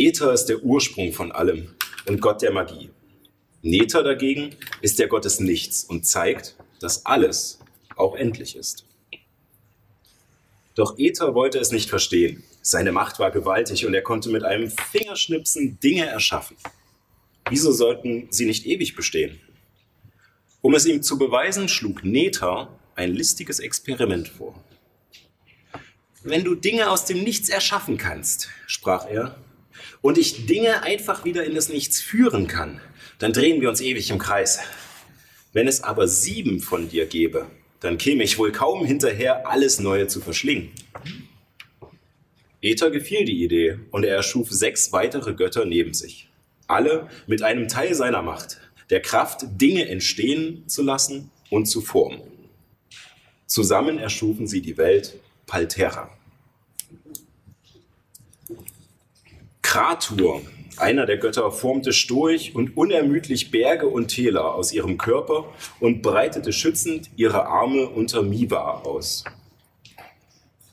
Äther 0.00 0.32
ist 0.32 0.46
der 0.46 0.62
Ursprung 0.62 1.12
von 1.12 1.30
allem 1.30 1.74
und 2.06 2.22
Gott 2.22 2.40
der 2.40 2.52
Magie. 2.52 2.88
Nether 3.60 4.02
dagegen 4.02 4.56
ist 4.80 4.98
der 4.98 5.08
Gott 5.08 5.26
des 5.26 5.40
Nichts 5.40 5.84
und 5.84 6.06
zeigt, 6.06 6.56
dass 6.80 7.04
alles 7.04 7.58
auch 7.96 8.16
endlich 8.16 8.56
ist. 8.56 8.86
Doch 10.74 10.98
Äther 10.98 11.34
wollte 11.34 11.58
es 11.58 11.70
nicht 11.70 11.90
verstehen. 11.90 12.42
Seine 12.62 12.92
Macht 12.92 13.18
war 13.18 13.30
gewaltig 13.30 13.84
und 13.84 13.92
er 13.92 14.00
konnte 14.00 14.30
mit 14.30 14.42
einem 14.42 14.70
Fingerschnipsen 14.70 15.78
Dinge 15.80 16.06
erschaffen. 16.06 16.56
Wieso 17.50 17.70
sollten 17.70 18.28
sie 18.30 18.46
nicht 18.46 18.64
ewig 18.64 18.96
bestehen? 18.96 19.38
Um 20.62 20.74
es 20.74 20.86
ihm 20.86 21.02
zu 21.02 21.18
beweisen, 21.18 21.68
schlug 21.68 22.04
Nether 22.04 22.74
ein 22.94 23.12
listiges 23.12 23.58
Experiment 23.58 24.28
vor. 24.28 24.64
Wenn 26.22 26.42
du 26.42 26.54
Dinge 26.54 26.90
aus 26.90 27.04
dem 27.04 27.22
Nichts 27.22 27.50
erschaffen 27.50 27.98
kannst, 27.98 28.48
sprach 28.66 29.06
er, 29.06 29.36
und 30.02 30.18
ich 30.18 30.46
Dinge 30.46 30.82
einfach 30.82 31.24
wieder 31.24 31.44
in 31.44 31.54
das 31.54 31.68
Nichts 31.68 32.00
führen 32.00 32.46
kann, 32.46 32.80
dann 33.18 33.32
drehen 33.32 33.60
wir 33.60 33.68
uns 33.68 33.80
ewig 33.80 34.10
im 34.10 34.18
Kreis. 34.18 34.60
Wenn 35.52 35.68
es 35.68 35.82
aber 35.82 36.08
sieben 36.08 36.60
von 36.60 36.88
dir 36.88 37.06
gäbe, 37.06 37.46
dann 37.80 37.98
käme 37.98 38.22
ich 38.22 38.38
wohl 38.38 38.52
kaum 38.52 38.84
hinterher, 38.84 39.48
alles 39.48 39.80
Neue 39.80 40.06
zu 40.06 40.20
verschlingen. 40.20 40.70
Ether 42.62 42.90
gefiel 42.90 43.24
die 43.24 43.42
Idee 43.42 43.78
und 43.90 44.04
er 44.04 44.14
erschuf 44.14 44.50
sechs 44.50 44.92
weitere 44.92 45.34
Götter 45.34 45.64
neben 45.64 45.94
sich. 45.94 46.28
Alle 46.66 47.08
mit 47.26 47.42
einem 47.42 47.68
Teil 47.68 47.94
seiner 47.94 48.22
Macht, 48.22 48.58
der 48.90 49.00
Kraft, 49.00 49.46
Dinge 49.60 49.88
entstehen 49.88 50.68
zu 50.68 50.82
lassen 50.82 51.30
und 51.48 51.66
zu 51.66 51.80
formen. 51.80 52.20
Zusammen 53.46 53.98
erschufen 53.98 54.46
sie 54.46 54.60
die 54.60 54.76
Welt 54.76 55.18
Palterra. 55.46 56.10
Kratur, 59.70 60.42
einer 60.78 61.06
der 61.06 61.18
Götter, 61.18 61.52
formte 61.52 61.92
stoisch 61.92 62.52
und 62.56 62.76
unermüdlich 62.76 63.52
Berge 63.52 63.86
und 63.86 64.08
Täler 64.08 64.52
aus 64.52 64.72
ihrem 64.72 64.98
Körper 64.98 65.54
und 65.78 66.02
breitete 66.02 66.52
schützend 66.52 67.08
ihre 67.14 67.46
Arme 67.46 67.88
unter 67.88 68.22
Miwa 68.22 68.80
aus. 68.80 69.22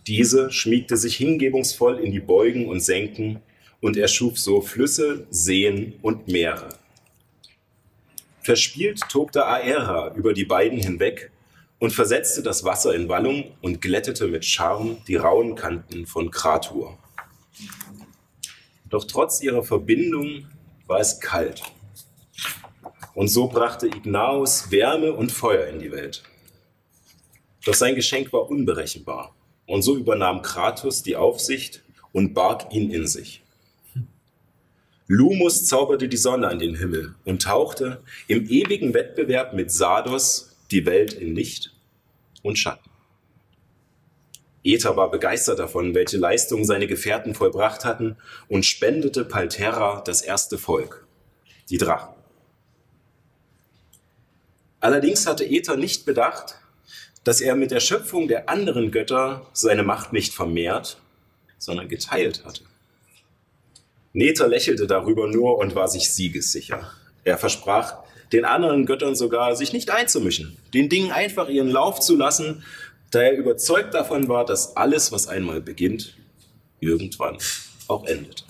Diese 0.08 0.52
schmiegte 0.52 0.98
sich 0.98 1.16
hingebungsvoll 1.16 2.00
in 2.00 2.12
die 2.12 2.20
Beugen 2.20 2.68
und 2.68 2.80
Senken 2.80 3.40
und 3.82 3.98
erschuf 3.98 4.40
so 4.40 4.62
Flüsse, 4.62 5.28
Seen 5.30 5.94
und 6.02 6.28
Meere. 6.28 6.70
Verspielt 8.42 9.02
tobte 9.12 9.46
Aera 9.46 10.16
über 10.16 10.34
die 10.34 10.46
beiden 10.46 10.80
hinweg 10.80 11.30
und 11.78 11.94
versetzte 11.94 12.42
das 12.42 12.64
Wasser 12.64 12.96
in 12.96 13.10
Wallung 13.10 13.52
und 13.62 13.80
glättete 13.80 14.28
mit 14.28 14.44
Charme 14.44 14.98
die 15.08 15.18
rauen 15.18 15.54
Kanten 15.54 16.08
von 16.08 16.32
Kratur. 16.32 16.98
Doch 18.90 19.04
trotz 19.06 19.42
ihrer 19.42 19.64
Verbindung 19.64 20.48
war 20.86 21.00
es 21.00 21.20
kalt. 21.20 21.62
Und 23.14 23.28
so 23.28 23.48
brachte 23.48 23.88
Ignaus 23.88 24.72
Wärme 24.72 25.12
und 25.14 25.32
Feuer 25.32 25.68
in 25.68 25.80
die 25.80 25.92
Welt. 25.92 26.24
Doch 27.66 27.74
sein 27.74 27.96
Geschenk 27.96 28.32
war 28.32 28.50
unberechenbar. 28.50 29.36
Und 29.66 29.82
so 29.82 29.98
übernahm 29.98 30.42
Kratos 30.42 31.04
die 31.04 31.18
Aufsicht 31.18 31.84
und 32.14 32.34
barg 32.34 32.74
ihn 32.74 32.90
in 32.92 33.08
sich. 33.08 33.42
Lumus 35.08 35.66
zauberte 35.66 36.08
die 36.08 36.18
Sonne 36.18 36.48
an 36.48 36.60
den 36.60 36.76
Himmel 36.76 37.16
und 37.26 37.42
tauchte 37.42 38.02
im 38.28 38.50
ewigen 38.50 38.94
Wettbewerb 38.94 39.54
mit 39.54 39.72
Sados 39.72 40.56
die 40.70 40.86
Welt 40.86 41.14
in 41.14 41.34
Licht 41.36 41.74
und 42.44 42.58
Schatten. 42.58 42.87
Ether 44.64 44.98
war 44.98 45.12
begeistert 45.12 45.60
davon, 45.60 45.96
welche 45.96 46.18
Leistungen 46.18 46.66
seine 46.66 46.88
Gefährten 46.88 47.34
vollbracht 47.34 47.86
hatten 47.86 48.18
und 48.48 48.66
spendete 48.66 49.24
Palterra 49.24 50.02
das 50.06 50.22
erste 50.22 50.58
Volk, 50.58 51.06
die 51.70 51.78
Drachen. 51.78 52.14
Allerdings 54.80 55.26
hatte 55.26 55.46
Ether 55.46 55.78
nicht 55.78 56.06
bedacht, 56.06 56.56
dass 57.24 57.42
er 57.42 57.56
mit 57.56 57.72
der 57.72 57.80
Schöpfung 57.80 58.28
der 58.28 58.48
anderen 58.48 58.92
Götter 58.92 59.48
seine 59.54 59.84
Macht 59.84 60.14
nicht 60.14 60.34
vermehrt, 60.34 60.98
sondern 61.58 61.90
geteilt 61.90 62.46
hatte. 62.46 62.64
Nether 64.14 64.48
lächelte 64.48 64.88
darüber 64.88 65.28
nur 65.28 65.58
und 65.58 65.76
war 65.76 65.88
sich 65.88 66.12
siegessicher. 66.12 66.92
Er 67.24 67.38
versprach 67.38 68.04
den 68.32 68.46
anderen 68.46 68.86
Göttern 68.86 69.16
sogar, 69.16 69.56
sich 69.56 69.74
nicht 69.74 69.90
einzumischen, 69.90 70.58
den 70.74 70.90
Dingen 70.90 71.12
einfach 71.12 71.50
ihren 71.50 71.70
Lauf 71.70 72.00
zu 72.00 72.16
lassen 72.16 72.64
da 73.12 73.22
er 73.22 73.38
überzeugt 73.38 73.94
davon 73.94 74.28
war, 74.28 74.46
dass 74.46 74.76
alles, 74.76 75.12
was 75.12 75.28
einmal 75.28 75.62
beginnt, 75.62 76.16
irgendwann 76.80 77.38
auch 77.88 78.06
endet. 78.06 78.46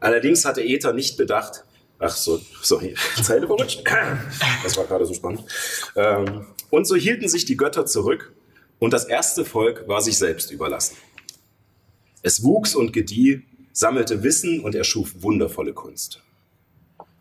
Allerdings 0.00 0.44
hatte 0.44 0.62
Ether 0.62 0.92
nicht 0.92 1.16
bedacht, 1.16 1.64
ach 1.98 2.14
so, 2.16 2.40
sorry, 2.62 2.94
Zeile 3.22 3.46
verrutscht, 3.46 3.82
das 4.62 4.76
war 4.76 4.84
gerade 4.84 5.06
so 5.06 5.14
spannend, 5.14 5.44
ähm, 5.96 6.46
und 6.70 6.86
so 6.86 6.96
hielten 6.96 7.28
sich 7.28 7.44
die 7.44 7.56
Götter 7.56 7.86
zurück 7.86 8.32
und 8.78 8.92
das 8.92 9.04
erste 9.04 9.44
Volk 9.44 9.86
war 9.88 10.02
sich 10.02 10.18
selbst 10.18 10.50
überlassen. 10.50 10.96
Es 12.22 12.42
wuchs 12.42 12.74
und 12.74 12.92
gedieh, 12.92 13.42
sammelte 13.72 14.22
Wissen 14.22 14.60
und 14.60 14.74
erschuf 14.74 15.22
wundervolle 15.22 15.72
Kunst. 15.72 16.22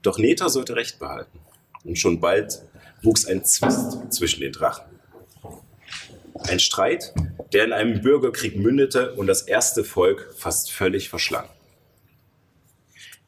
Doch 0.01 0.17
Neta 0.17 0.49
sollte 0.49 0.75
Recht 0.75 0.99
behalten 0.99 1.39
und 1.83 1.97
schon 1.97 2.19
bald 2.19 2.63
wuchs 3.01 3.25
ein 3.25 3.43
Zwist 3.45 4.11
zwischen 4.13 4.41
den 4.41 4.51
Drachen. 4.51 4.92
Ein 6.47 6.59
Streit, 6.59 7.13
der 7.53 7.65
in 7.65 7.73
einem 7.73 8.01
Bürgerkrieg 8.01 8.57
mündete 8.57 9.13
und 9.13 9.27
das 9.27 9.43
erste 9.43 9.83
Volk 9.83 10.33
fast 10.37 10.71
völlig 10.71 11.09
verschlang. 11.09 11.47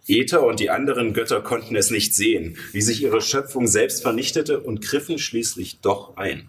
Ether 0.08 0.46
und 0.46 0.60
die 0.60 0.70
anderen 0.70 1.14
Götter 1.14 1.42
konnten 1.42 1.76
es 1.76 1.90
nicht 1.90 2.14
sehen, 2.14 2.58
wie 2.74 2.82
sich 2.82 3.02
ihre 3.02 3.22
Schöpfung 3.22 3.68
selbst 3.68 4.04
vernichtete 4.04 4.60
und 4.60 4.82
griffen 4.82 5.18
schließlich 5.18 5.80
doch 5.80 6.18
ein. 6.18 6.48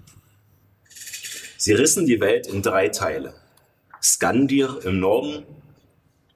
Sie 1.57 1.73
rissen 1.73 2.07
die 2.07 2.21
Welt 2.21 2.47
in 2.47 2.63
drei 2.63 2.89
Teile. 2.89 3.35
Skandir 4.03 4.81
im 4.85 5.01
Norden, 5.01 5.47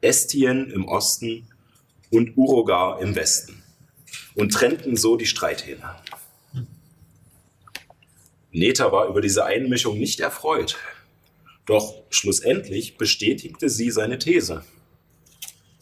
Estien 0.00 0.70
im 0.70 0.88
Osten 0.88 1.46
und 2.10 2.36
Urogar 2.36 3.02
im 3.02 3.14
Westen 3.14 3.62
und 4.34 4.52
trennten 4.52 4.96
so 4.96 5.16
die 5.16 5.26
Streithähne. 5.26 5.96
Neta 8.52 8.90
war 8.90 9.08
über 9.08 9.20
diese 9.20 9.44
Einmischung 9.44 9.98
nicht 9.98 10.20
erfreut. 10.20 10.76
Doch 11.66 12.02
schlussendlich 12.10 12.96
bestätigte 12.96 13.68
sie 13.68 13.90
seine 13.90 14.18
These. 14.18 14.64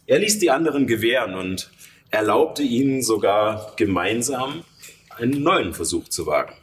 Er 0.07 0.19
ließ 0.19 0.39
die 0.39 0.51
anderen 0.51 0.87
gewähren 0.87 1.35
und 1.35 1.71
erlaubte 2.11 2.63
ihnen 2.63 3.03
sogar 3.03 3.75
gemeinsam 3.77 4.65
einen 5.17 5.43
neuen 5.43 5.75
Versuch 5.75 6.09
zu 6.09 6.27
wagen. 6.27 6.55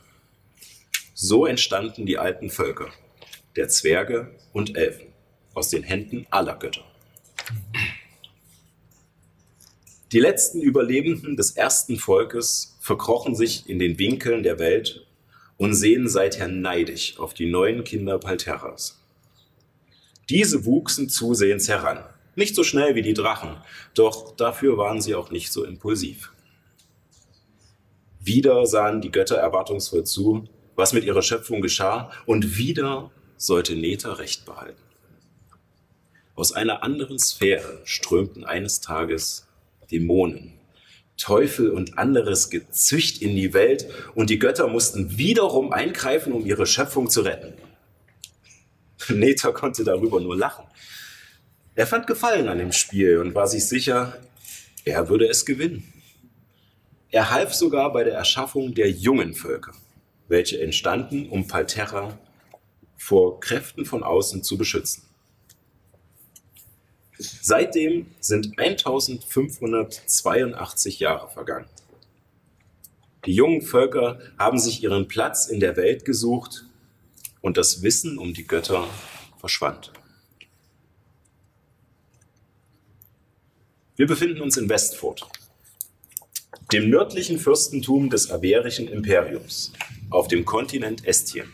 So 1.14 1.46
entstanden 1.46 2.06
die 2.06 2.18
alten 2.18 2.50
Völker, 2.50 2.90
der 3.56 3.70
Zwerge 3.70 4.36
und 4.54 4.76
Elfen, 4.78 5.08
aus 5.54 5.70
den 5.70 5.84
Händen 5.84 6.28
aller 6.30 6.56
Götter. 6.58 6.84
Die 10.12 10.20
letzten 10.20 10.62
Überlebenden 10.62 11.36
des 11.36 11.52
ersten 11.52 11.98
Volkes 11.98 12.78
verkrochen 12.80 13.36
sich 13.36 13.68
in 13.68 13.80
den 13.80 13.98
Winkeln 13.98 14.44
der 14.44 14.60
Welt 14.60 15.05
und 15.58 15.74
sehen 15.74 16.08
seither 16.10 16.48
neidisch 16.48 17.18
auf 17.20 17.34
die 17.34 17.50
neuen 17.50 17.84
Kinder 17.84 18.20
Palterras. 18.20 19.02
Diese 20.30 20.66
wuchsen 20.66 21.10
zusehends 21.10 21.68
heran. 21.68 22.04
Nicht 22.36 22.56
so 22.56 22.64
schnell 22.64 22.96
wie 22.96 23.02
die 23.02 23.14
Drachen, 23.14 23.58
doch 23.94 24.36
dafür 24.36 24.78
waren 24.78 25.02
sie 25.02 25.16
auch 25.16 25.32
nicht 25.32 25.54
so 25.54 25.64
impulsiv. 25.64 26.34
Wieder 28.20 28.66
sahen 28.66 29.02
die 29.02 29.12
Götter 29.12 29.38
erwartungsvoll 29.38 30.04
zu, 30.04 30.50
was 30.76 30.92
mit 30.92 31.06
ihrer 31.06 31.22
Schöpfung 31.22 31.62
geschah, 31.62 32.12
und 32.26 32.58
wieder 32.58 33.12
sollte 33.38 33.76
Neta 33.76 34.14
Recht 34.14 34.46
behalten. 34.46 34.82
Aus 36.34 36.52
einer 36.52 36.84
anderen 36.84 37.20
Sphäre 37.20 37.82
strömten 37.86 38.44
eines 38.44 38.82
Tages 38.82 39.48
Dämonen 39.92 40.55
Teufel 41.18 41.72
und 41.72 41.98
anderes 41.98 42.50
Gezücht 42.50 43.22
in 43.22 43.36
die 43.36 43.54
Welt 43.54 43.88
und 44.16 44.30
die 44.30 44.40
Götter 44.40 44.68
mussten 44.68 45.18
wiederum 45.18 45.72
eingreifen, 45.72 46.34
um 46.34 46.46
ihre 46.46 46.66
Schöpfung 46.66 47.10
zu 47.10 47.22
retten. 47.22 47.54
Neta 49.10 49.52
konnte 49.52 49.84
darüber 49.84 50.20
nur 50.20 50.36
lachen. 50.36 50.66
Er 51.76 51.88
fand 51.88 52.08
Gefallen 52.08 52.48
an 52.48 52.58
dem 52.58 52.72
Spiel 52.72 53.18
und 53.18 53.36
war 53.36 53.48
sich 53.48 53.68
sicher, 53.68 54.18
er 54.84 55.10
würde 55.10 55.28
es 55.28 55.46
gewinnen. 55.46 55.92
Er 57.10 57.32
half 57.32 57.54
sogar 57.54 57.94
bei 57.94 58.04
der 58.04 58.14
Erschaffung 58.14 58.74
der 58.74 58.90
jungen 58.92 59.34
Völker, 59.34 59.74
welche 60.28 60.62
entstanden, 60.62 61.30
um 61.30 61.48
Palterra 61.48 62.18
vor 62.98 63.40
Kräften 63.40 63.86
von 63.86 64.04
außen 64.04 64.44
zu 64.44 64.58
beschützen. 64.58 65.05
Seitdem 67.18 68.08
sind 68.20 68.60
1582 68.60 71.00
Jahre 71.00 71.30
vergangen. 71.30 71.70
Die 73.26 73.34
jungen 73.34 73.62
Völker 73.62 74.20
haben 74.38 74.60
sich 74.60 74.84
ihren 74.84 75.08
Platz 75.08 75.48
in 75.48 75.60
der 75.60 75.76
Welt 75.78 76.06
gesucht 76.06 76.66
und 77.42 77.58
das 77.58 77.82
Wissen 77.82 78.20
um 78.20 78.34
die 78.34 78.46
Götter 78.46 78.88
verschwand. 79.40 79.92
Wir 83.96 84.08
befinden 84.08 84.42
uns 84.42 84.58
in 84.58 84.68
Westfurt, 84.68 85.26
dem 86.74 86.90
nördlichen 86.90 87.40
Fürstentum 87.40 88.10
des 88.10 88.30
Averischen 88.30 88.90
Imperiums, 88.90 89.72
auf 90.10 90.28
dem 90.28 90.44
Kontinent 90.44 91.08
Estien. 91.08 91.48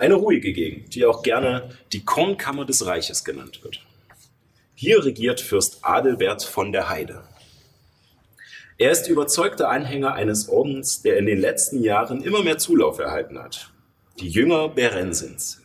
Eine 0.00 0.14
ruhige 0.14 0.54
Gegend, 0.54 0.94
die 0.94 1.04
auch 1.04 1.22
gerne 1.22 1.76
die 1.92 2.02
Kornkammer 2.02 2.64
des 2.64 2.86
Reiches 2.86 3.22
genannt 3.22 3.62
wird. 3.62 3.84
Hier 4.74 5.04
regiert 5.04 5.42
Fürst 5.42 5.80
Adelbert 5.82 6.42
von 6.42 6.72
der 6.72 6.88
Heide. 6.88 7.22
Er 8.78 8.92
ist 8.92 9.08
überzeugter 9.08 9.68
Anhänger 9.68 10.14
eines 10.14 10.48
Ordens, 10.48 11.02
der 11.02 11.18
in 11.18 11.26
den 11.26 11.38
letzten 11.38 11.82
Jahren 11.82 12.22
immer 12.22 12.42
mehr 12.42 12.56
Zulauf 12.56 12.98
erhalten 12.98 13.38
hat. 13.38 13.72
Die 14.20 14.30
Jünger 14.30 14.70
Berensins. 14.70 15.60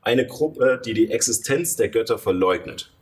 Eine 0.00 0.26
Gruppe, 0.26 0.80
die 0.82 0.94
die 0.94 1.10
Existenz 1.10 1.76
der 1.76 1.90
Götter 1.90 2.16
verleugnet, 2.16 2.92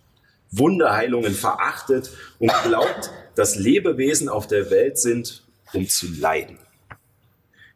Wunderheilungen 0.50 1.34
verachtet 1.34 2.10
und 2.40 2.52
glaubt, 2.64 3.12
dass 3.36 3.54
Lebewesen 3.54 4.28
auf 4.28 4.48
der 4.48 4.72
Welt 4.72 4.98
sind, 4.98 5.44
um 5.72 5.88
zu 5.88 6.08
leiden. 6.18 6.58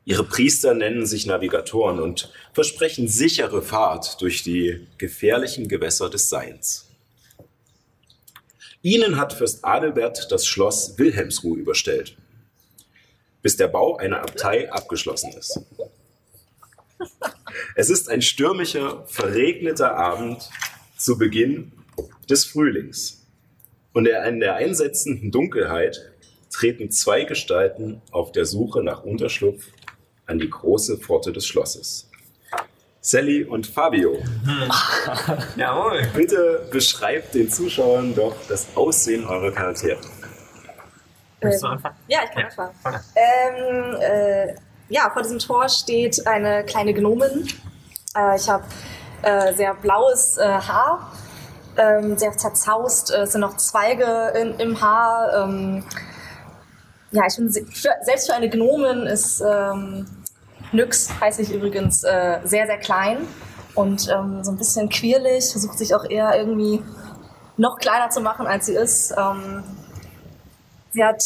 Ihre 0.09 0.23
Priester 0.23 0.73
nennen 0.73 1.05
sich 1.05 1.27
Navigatoren 1.27 1.99
und 1.99 2.33
versprechen 2.53 3.09
sichere 3.09 3.61
Fahrt 3.61 4.21
durch 4.21 4.45
die 4.45 4.87
gefährlichen 4.99 5.67
Gewässer 5.67 6.09
des 6.09 6.29
Seins. 6.31 6.89
Ihnen 8.83 9.19
hat 9.19 9.33
Fürst 9.33 9.65
Adelbert 9.65 10.31
das 10.31 10.47
Schloss 10.47 10.97
Wilhelmsruh 10.97 11.57
überstellt, 11.57 12.17
bis 13.43 13.57
der 13.57 13.67
Bau 13.67 13.97
einer 13.97 14.21
Abtei 14.21 14.71
abgeschlossen 14.71 15.33
ist. 15.33 15.59
Es 17.75 17.91
ist 17.91 18.09
ein 18.09 18.23
stürmischer, 18.23 19.05
verregneter 19.09 19.97
Abend 19.97 20.49
zu 20.97 21.19
Beginn 21.19 21.73
des 22.31 22.45
Frühlings. 22.45 23.27
Und 23.93 24.07
in 24.07 24.39
der 24.39 24.55
einsetzenden 24.55 25.33
Dunkelheit 25.33 26.13
treten 26.53 26.93
zwei 26.93 27.25
Gestalten 27.25 28.03
auf 28.13 28.31
der 28.31 28.47
Suche 28.47 28.85
nach 28.85 29.03
Unterschlupf 29.03 29.67
an 30.27 30.39
die 30.39 30.51
große 30.51 30.99
Pforte 30.99 31.33
des 31.33 31.47
Schlosses. 31.47 32.09
Sally 33.01 33.45
und 33.45 33.69
Fabio, 33.69 34.19
Jawohl. 35.57 36.03
bitte 36.15 36.67
beschreibt 36.73 37.35
den 37.35 37.49
Zuschauern 37.49 38.15
doch 38.17 38.35
das 38.49 38.67
Aussehen 38.75 39.25
eurer 39.25 39.53
Charaktere. 39.53 40.01
Willst 41.41 41.63
du 41.63 41.67
Ähm, 41.69 41.73
anfangen? 41.75 41.97
Ja, 42.09 42.19
ich 42.25 42.31
kann 42.31 42.41
Ja, 42.41 42.47
anfangen. 42.49 42.75
fang 42.83 42.95
an. 42.95 43.01
Ähm, 43.15 43.97
äh, 44.01 44.55
ja, 44.89 45.09
vor 45.13 45.23
diesem 45.23 45.39
Tor 45.39 45.69
steht 45.69 46.27
eine 46.27 46.65
kleine 46.65 46.95
Gnomin. 46.95 47.47
Äh, 48.17 48.37
ich 48.37 48.49
habe 48.49 48.65
äh, 49.23 49.55
sehr 49.55 49.75
blaues 49.75 50.37
äh, 50.39 50.43
Haar, 50.45 51.13
ähm, 51.77 52.19
sehr 52.19 52.33
zerzaust. 52.37 53.13
Äh, 53.13 53.19
es 53.23 53.33
sind 53.33 53.41
noch 53.43 53.57
Zweige 53.57 54.33
in, 54.37 54.59
im 54.59 54.81
Haar. 54.81 55.45
Ja, 57.17 57.23
ich 57.27 57.37
bin 57.37 57.49
selbst 57.49 58.27
für 58.27 58.35
eine 58.35 58.51
Gnomin 58.51 59.07
ist 59.07 59.41
ähm, 59.41 60.07
Nyx, 60.73 61.09
heiße 61.19 61.41
ich 61.41 61.51
übrigens, 61.51 62.05
äh, 62.05 62.41
sehr, 62.45 62.67
sehr 62.67 62.77
klein 62.77 63.27
und 63.75 64.07
ähm, 64.11 64.45
so 64.45 64.51
ein 64.51 64.59
bisschen 64.59 64.91
quirlig, 64.91 65.51
versucht 65.51 65.79
sich 65.79 65.95
auch 65.95 66.05
eher 66.05 66.37
irgendwie 66.39 66.83
noch 67.57 67.79
kleiner 67.79 68.11
zu 68.11 68.21
machen, 68.21 68.47
als 68.47 68.67
sie 68.67 68.75
ist. 68.75 69.15
Ähm, 69.17 69.65
sie 70.91 71.03
hat 71.03 71.25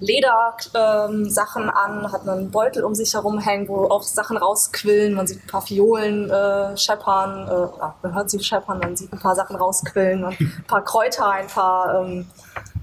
Ledersachen 0.00 1.62
ähm, 1.62 1.70
an, 1.70 2.10
hat 2.10 2.28
einen 2.28 2.50
Beutel 2.50 2.82
um 2.82 2.96
sich 2.96 3.14
herum 3.14 3.38
hängen, 3.38 3.68
wo 3.68 3.84
auch 3.84 4.02
Sachen 4.02 4.36
rausquillen. 4.36 5.14
Man 5.14 5.28
sieht 5.28 5.44
ein 5.44 5.46
paar 5.46 5.70
Violen 5.70 6.28
äh, 6.28 6.76
scheppern, 6.76 7.46
äh, 7.46 7.86
man 8.02 8.12
hört 8.12 8.28
sie 8.28 8.42
scheppern, 8.42 8.80
man 8.80 8.96
sieht 8.96 9.12
ein 9.12 9.20
paar 9.20 9.36
Sachen 9.36 9.54
rausquillen, 9.54 10.24
ein 10.24 10.64
paar 10.66 10.82
Kräuter, 10.82 11.30
ein 11.30 11.46
paar 11.46 12.02
ähm, 12.02 12.26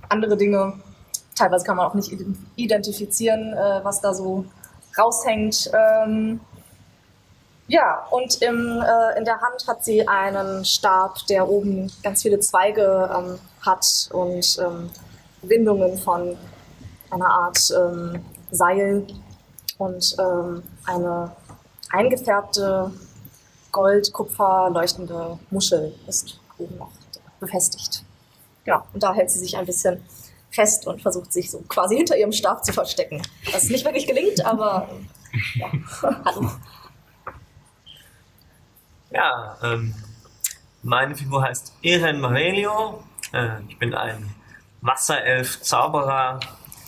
andere 0.07 0.37
Dinge. 0.37 0.75
Teilweise 1.39 1.65
kann 1.65 1.77
man 1.77 1.87
auch 1.87 1.93
nicht 1.93 2.11
ident- 2.11 2.35
identifizieren, 2.57 3.53
äh, 3.53 3.79
was 3.81 4.01
da 4.01 4.13
so 4.13 4.43
raushängt. 4.97 5.71
Ähm, 5.73 6.41
ja, 7.69 8.05
und 8.11 8.41
im, 8.41 8.81
äh, 8.81 9.17
in 9.17 9.23
der 9.23 9.39
Hand 9.39 9.65
hat 9.65 9.85
sie 9.85 10.05
einen 10.05 10.65
Stab, 10.65 11.25
der 11.29 11.47
oben 11.47 11.89
ganz 12.03 12.23
viele 12.23 12.41
Zweige 12.41 13.09
ähm, 13.15 13.39
hat 13.61 13.85
und 14.11 14.57
ähm, 14.59 14.89
Windungen 15.43 15.97
von 15.97 16.37
einer 17.09 17.29
Art 17.29 17.59
ähm, 17.71 18.25
Seil 18.51 19.07
und 19.77 20.15
ähm, 20.19 20.63
eine 20.85 21.31
eingefärbte 21.91 22.91
Gold, 23.71 24.11
Kupfer 24.11 24.69
leuchtende 24.73 25.39
Muschel 25.51 25.93
ist 26.05 26.37
oben 26.57 26.77
noch 26.77 26.91
befestigt. 27.39 28.03
Genau, 28.65 28.81
und 28.93 29.01
da 29.01 29.13
hält 29.13 29.31
sie 29.31 29.39
sich 29.39 29.55
ein 29.55 29.65
bisschen 29.65 30.03
fest 30.51 30.87
und 30.87 31.01
versucht 31.01 31.31
sich 31.31 31.51
so 31.51 31.59
quasi 31.67 31.95
hinter 31.95 32.17
ihrem 32.17 32.31
Stab 32.31 32.65
zu 32.65 32.73
verstecken. 32.73 33.21
Was 33.51 33.69
nicht 33.69 33.85
wirklich 33.85 34.07
gelingt, 34.07 34.45
aber 34.45 34.89
ja. 35.55 35.71
Hallo. 36.25 36.51
Ja, 39.11 39.57
ähm, 39.63 39.95
meine 40.83 41.15
Figur 41.15 41.43
heißt 41.43 41.73
Eren 41.81 42.19
Marelio. 42.19 43.03
Äh, 43.33 43.61
ich 43.67 43.77
bin 43.79 43.93
ein 43.93 44.35
Wasserelf-Zauberer. 44.81 46.39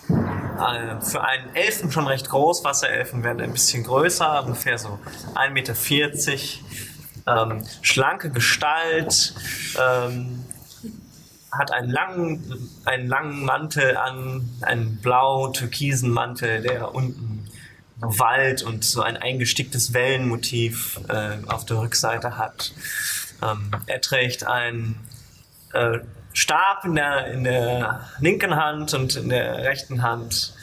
Äh, 0.09 1.01
für 1.01 1.23
einen 1.23 1.55
Elfen 1.55 1.91
schon 1.91 2.07
recht 2.07 2.29
groß. 2.29 2.63
Wasserelfen 2.63 3.23
werden 3.23 3.41
ein 3.41 3.53
bisschen 3.53 3.83
größer, 3.83 4.43
ungefähr 4.43 4.77
so 4.77 4.99
1,40 5.35 5.51
Meter. 5.51 5.73
Ähm, 7.27 7.63
schlanke 7.81 8.29
Gestalt. 8.29 9.33
Ähm, 9.79 10.45
hat 11.51 11.71
einen 11.71 11.89
langen, 11.89 12.69
einen 12.85 13.07
langen 13.07 13.43
Mantel 13.43 13.97
an, 13.97 14.49
einen 14.61 14.97
blau-türkisen 14.97 16.09
Mantel, 16.09 16.61
der 16.61 16.93
unten 16.95 17.49
Wald 17.97 18.63
und 18.63 18.83
so 18.83 19.01
ein 19.01 19.17
eingesticktes 19.17 19.93
Wellenmotiv 19.93 20.99
äh, 21.07 21.37
auf 21.47 21.65
der 21.65 21.79
Rückseite 21.79 22.37
hat. 22.37 22.73
Ähm, 23.43 23.71
er 23.85 24.01
trägt 24.01 24.45
einen 24.45 24.99
äh, 25.73 25.99
Stab 26.33 26.85
in 26.85 26.95
der, 26.95 27.27
in 27.27 27.43
der 27.43 28.09
linken 28.19 28.55
Hand 28.55 28.93
und 28.93 29.15
in 29.15 29.29
der 29.29 29.63
rechten 29.63 30.01
Hand, 30.01 30.53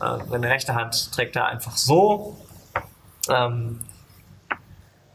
äh, 0.00 0.18
seine 0.30 0.48
rechte 0.48 0.74
Hand 0.74 1.12
trägt 1.12 1.36
er 1.36 1.46
einfach 1.46 1.76
so. 1.76 2.38
Ähm, 3.28 3.80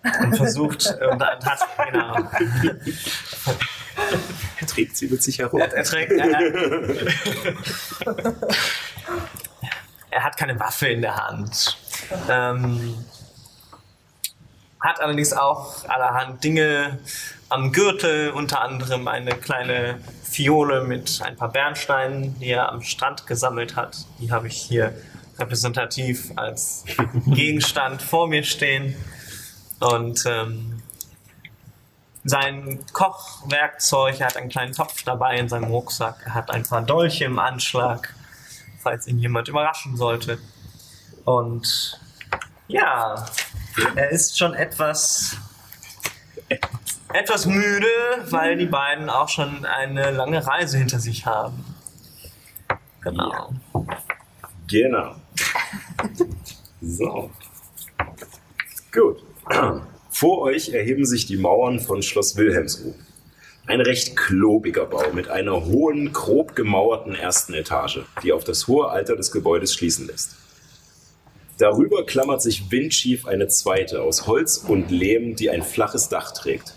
und 0.04 0.36
versucht, 0.36 0.96
und 1.12 1.24
hat, 1.24 1.60
genau, 1.92 2.18
Er 4.60 4.68
trägt 4.68 4.96
sie 4.96 5.08
mit 5.08 5.24
sich 5.24 5.40
herum. 5.40 5.60
er, 5.60 5.74
er 5.74 5.84
trägt. 5.84 6.12
Er, 6.12 6.30
er 10.12 10.24
hat 10.24 10.38
keine 10.38 10.60
Waffe 10.60 10.88
in 10.88 11.02
der 11.02 11.16
Hand. 11.16 11.78
Ähm, 12.30 13.06
hat 14.80 15.00
allerdings 15.00 15.34
auch 15.34 15.88
allerhand 15.90 16.44
Dinge 16.44 17.00
am 17.50 17.72
Gürtel, 17.72 18.32
unter 18.32 18.62
anderem 18.62 19.08
eine 19.08 19.32
kleine 19.32 20.00
Fiole 20.24 20.84
mit 20.84 21.22
ein 21.24 21.36
paar 21.36 21.52
Bernsteinen, 21.52 22.40
die 22.40 22.52
er 22.52 22.70
am 22.70 22.82
Strand 22.82 23.28
gesammelt 23.28 23.76
hat. 23.76 23.98
Die 24.20 24.32
habe 24.32 24.48
ich 24.48 24.58
hier 24.58 24.94
repräsentativ 25.38 26.32
als 26.36 26.86
Gegenstand 27.28 28.02
vor 28.02 28.28
mir 28.28 28.44
stehen. 28.44 28.96
Und 29.80 30.24
ähm, 30.28 30.71
sein 32.24 32.80
Kochwerkzeug, 32.94 34.20
er 34.20 34.28
hat 34.28 34.38
einen 34.38 34.50
kleinen 34.50 34.74
Topf 34.74 35.04
dabei 35.04 35.38
in 35.38 35.50
seinem 35.50 35.72
Rucksack, 35.72 36.18
er 36.26 36.34
hat 36.34 36.52
ein 36.52 36.64
paar 36.64 36.82
Dolche 36.82 37.26
im 37.26 37.40
Anschlag, 37.40 38.14
falls 38.80 39.08
ihn 39.08 39.18
jemand 39.18 39.48
überraschen 39.48 39.98
sollte. 39.98 40.38
Und 41.26 42.00
ja, 42.68 43.26
er 43.96 44.10
ist 44.10 44.38
schon 44.38 44.54
etwas 44.54 45.38
etwas 47.14 47.46
müde, 47.46 47.88
weil 48.30 48.58
die 48.58 48.66
beiden 48.66 49.10
auch 49.10 49.30
schon 49.30 49.66
eine 49.66 50.12
lange 50.12 50.46
Reise 50.46 50.78
hinter 50.78 51.00
sich 51.00 51.26
haben. 51.26 51.64
Genau. 53.02 53.54
Genau. 54.68 55.16
So. 56.82 57.32
Gut. 58.92 59.24
Vor 60.14 60.42
euch 60.42 60.74
erheben 60.74 61.06
sich 61.06 61.26
die 61.26 61.38
Mauern 61.38 61.80
von 61.80 62.04
Schloss 62.04 62.36
Wilhelmsruh. 62.36 62.94
Ein 63.66 63.80
recht 63.80 64.18
klobiger 64.18 64.86
Bau 64.86 65.14
mit 65.14 65.30
einer 65.30 65.66
hohen, 65.66 66.12
grob 66.12 66.54
gemauerten 66.54 67.16
ersten 67.16 67.54
Etage, 67.54 68.02
die 68.22 68.34
auf 68.34 68.44
das 68.44 68.68
hohe 68.68 68.90
Alter 68.90 69.16
des 69.16 69.32
Gebäudes 69.32 69.74
schließen 69.74 70.08
lässt. 70.08 70.36
Darüber 71.58 72.06
klammert 72.06 72.42
sich 72.42 72.70
windschief 72.70 73.26
eine 73.26 73.48
zweite 73.48 74.02
aus 74.02 74.28
Holz 74.28 74.58
und 74.58 74.92
Lehm, 74.92 75.38
die 75.38 75.50
ein 75.50 75.64
flaches 75.64 76.10
Dach 76.10 76.34
trägt. 76.34 76.76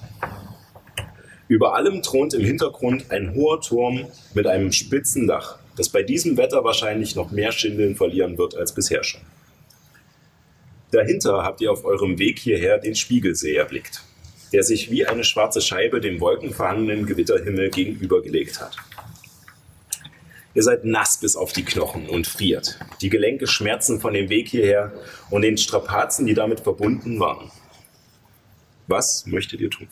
Über 1.48 1.74
allem 1.74 2.02
thront 2.02 2.34
im 2.34 2.44
Hintergrund 2.44 3.10
ein 3.10 3.34
hoher 3.34 3.60
Turm 3.60 4.06
mit 4.34 4.46
einem 4.46 4.70
spitzen 4.70 5.26
Dach, 5.26 5.58
das 5.76 5.88
bei 5.88 6.04
diesem 6.04 6.36
Wetter 6.36 6.62
wahrscheinlich 6.62 7.16
noch 7.16 7.32
mehr 7.32 7.50
Schindeln 7.50 7.96
verlieren 7.96 8.38
wird 8.38 8.54
als 8.56 8.72
bisher 8.72 9.02
schon. 9.02 9.22
Dahinter 10.94 11.42
habt 11.42 11.60
ihr 11.60 11.72
auf 11.72 11.84
eurem 11.84 12.20
Weg 12.20 12.38
hierher 12.38 12.78
den 12.78 12.94
Spiegelsee 12.94 13.56
erblickt, 13.56 14.04
der 14.52 14.62
sich 14.62 14.92
wie 14.92 15.04
eine 15.04 15.24
schwarze 15.24 15.60
Scheibe 15.60 16.00
dem 16.00 16.20
wolkenverhangenen 16.20 17.04
Gewitterhimmel 17.04 17.70
gegenübergelegt 17.70 18.60
hat. 18.60 18.76
Ihr 20.54 20.62
seid 20.62 20.84
nass 20.84 21.18
bis 21.18 21.34
auf 21.34 21.52
die 21.52 21.64
Knochen 21.64 22.08
und 22.08 22.28
friert. 22.28 22.78
Die 23.00 23.08
Gelenke 23.08 23.48
schmerzen 23.48 24.00
von 24.00 24.14
dem 24.14 24.28
Weg 24.28 24.48
hierher 24.48 24.92
und 25.30 25.42
den 25.42 25.58
Strapazen, 25.58 26.26
die 26.26 26.34
damit 26.34 26.60
verbunden 26.60 27.18
waren. 27.18 27.50
Was 28.86 29.26
möchtet 29.26 29.60
ihr 29.60 29.70
tun? 29.70 29.88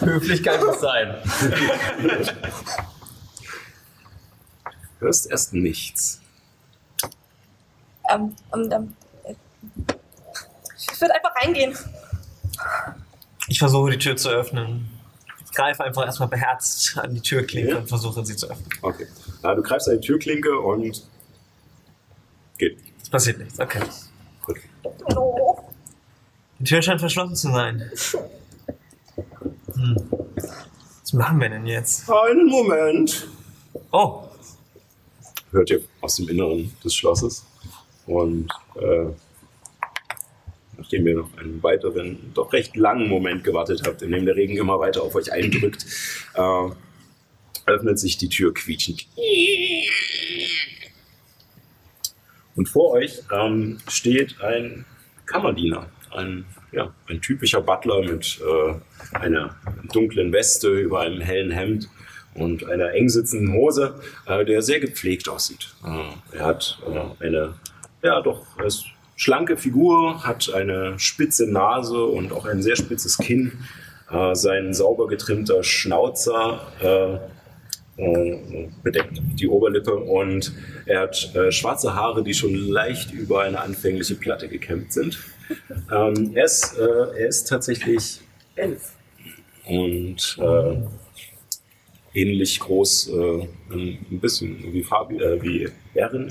Höflichkeit 0.00 0.64
muss 0.64 0.80
sein. 0.80 1.16
hörst 5.00 5.30
erst 5.30 5.52
nichts. 5.52 6.20
Ähm, 8.08 8.34
ähm, 8.54 8.70
ähm, 8.70 8.94
ich 10.78 11.00
würde 11.00 11.14
einfach 11.14 11.34
reingehen. 11.36 11.76
Ich 13.48 13.58
versuche 13.58 13.90
die 13.92 13.98
Tür 13.98 14.16
zu 14.16 14.28
öffnen. 14.28 14.88
Ich 15.44 15.52
greife 15.52 15.84
einfach 15.84 16.04
erstmal 16.04 16.28
beherzt 16.28 16.96
an 16.98 17.14
die 17.14 17.20
Türklinke 17.20 17.70
Ja. 17.72 17.78
und 17.78 17.88
versuche 17.88 18.24
sie 18.24 18.36
zu 18.36 18.48
öffnen. 18.50 18.68
Okay. 18.82 19.06
Ja, 19.42 19.54
du 19.54 19.62
greifst 19.62 19.88
an 19.88 20.00
die 20.00 20.06
Türklinke 20.06 20.58
und 20.58 21.06
geht. 22.58 22.78
Es 23.02 23.08
passiert 23.10 23.38
nichts. 23.38 23.58
Okay. 23.58 23.80
Gut. 24.44 24.56
Oh. 25.14 25.58
Die 26.58 26.64
Tür 26.64 26.82
scheint 26.82 27.00
verschlossen 27.00 27.36
zu 27.36 27.52
sein. 27.52 27.90
Hm. 29.74 29.96
Was 31.02 31.12
machen 31.12 31.40
wir 31.40 31.48
denn 31.50 31.66
jetzt? 31.66 32.10
Einen 32.10 32.46
Moment. 32.48 33.28
Oh, 33.92 34.25
Hört 35.56 35.70
ihr 35.70 35.80
aus 36.02 36.16
dem 36.16 36.28
Inneren 36.28 36.70
des 36.84 36.94
Schlosses. 36.94 37.46
Und 38.06 38.50
äh, 38.74 39.06
nachdem 40.76 41.06
ihr 41.06 41.16
noch 41.16 41.34
einen 41.38 41.62
weiteren, 41.62 42.18
doch 42.34 42.52
recht 42.52 42.76
langen 42.76 43.08
Moment 43.08 43.42
gewartet 43.42 43.82
habt, 43.86 44.02
in 44.02 44.12
dem 44.12 44.26
der 44.26 44.36
Regen 44.36 44.58
immer 44.58 44.78
weiter 44.78 45.02
auf 45.02 45.14
euch 45.14 45.32
eindrückt, 45.32 45.86
äh, 46.34 46.68
öffnet 47.64 47.98
sich 47.98 48.18
die 48.18 48.28
Tür 48.28 48.52
quietschend. 48.52 49.06
Und 52.54 52.68
vor 52.68 52.92
euch 52.92 53.22
ähm, 53.32 53.78
steht 53.88 54.38
ein 54.42 54.84
Kammerdiener, 55.24 55.88
ein, 56.10 56.44
ja, 56.70 56.94
ein 57.08 57.22
typischer 57.22 57.62
Butler 57.62 58.02
mit 58.02 58.40
äh, 58.42 59.16
einer 59.16 59.56
dunklen 59.90 60.34
Weste 60.34 60.68
über 60.68 61.00
einem 61.00 61.22
hellen 61.22 61.50
Hemd 61.50 61.88
und 62.36 62.68
einer 62.68 62.92
eng 62.92 63.08
sitzenden 63.08 63.52
Hose, 63.54 63.94
äh, 64.26 64.44
der 64.44 64.62
sehr 64.62 64.80
gepflegt 64.80 65.28
aussieht. 65.28 65.74
Äh, 65.84 66.36
er 66.36 66.44
hat 66.44 66.78
äh, 66.86 67.24
eine, 67.24 67.54
ja 68.02 68.20
doch, 68.20 68.46
er 68.58 68.70
schlanke 69.16 69.56
Figur, 69.56 70.22
hat 70.24 70.52
eine 70.52 70.98
spitze 70.98 71.50
Nase 71.50 72.04
und 72.04 72.32
auch 72.32 72.46
ein 72.46 72.62
sehr 72.62 72.76
spitzes 72.76 73.18
Kinn. 73.18 73.52
Äh, 74.10 74.34
sein 74.34 74.72
sauber 74.72 75.08
getrimmter 75.08 75.64
Schnauzer 75.64 76.60
äh, 76.80 78.02
äh, 78.02 78.68
bedeckt 78.82 79.20
die 79.40 79.48
Oberlippe 79.48 79.94
und 79.94 80.52
er 80.84 81.00
hat 81.00 81.34
äh, 81.34 81.50
schwarze 81.50 81.94
Haare, 81.94 82.22
die 82.22 82.34
schon 82.34 82.54
leicht 82.54 83.12
über 83.12 83.42
eine 83.42 83.60
anfängliche 83.60 84.14
Platte 84.14 84.48
gekämmt 84.48 84.92
sind. 84.92 85.18
Ähm, 85.90 86.32
er, 86.34 86.44
ist, 86.44 86.76
äh, 86.78 86.82
er 87.18 87.28
ist 87.28 87.48
tatsächlich 87.48 88.20
elf 88.54 88.92
und 89.64 90.38
äh, 90.40 90.76
ähnlich 92.16 92.58
groß, 92.60 93.08
äh, 93.08 93.48
ein 93.70 94.20
bisschen 94.20 94.72
wie, 94.72 94.82
Fabi, 94.82 95.18
äh, 95.18 95.42
wie 95.42 95.68
Erin. 95.94 96.28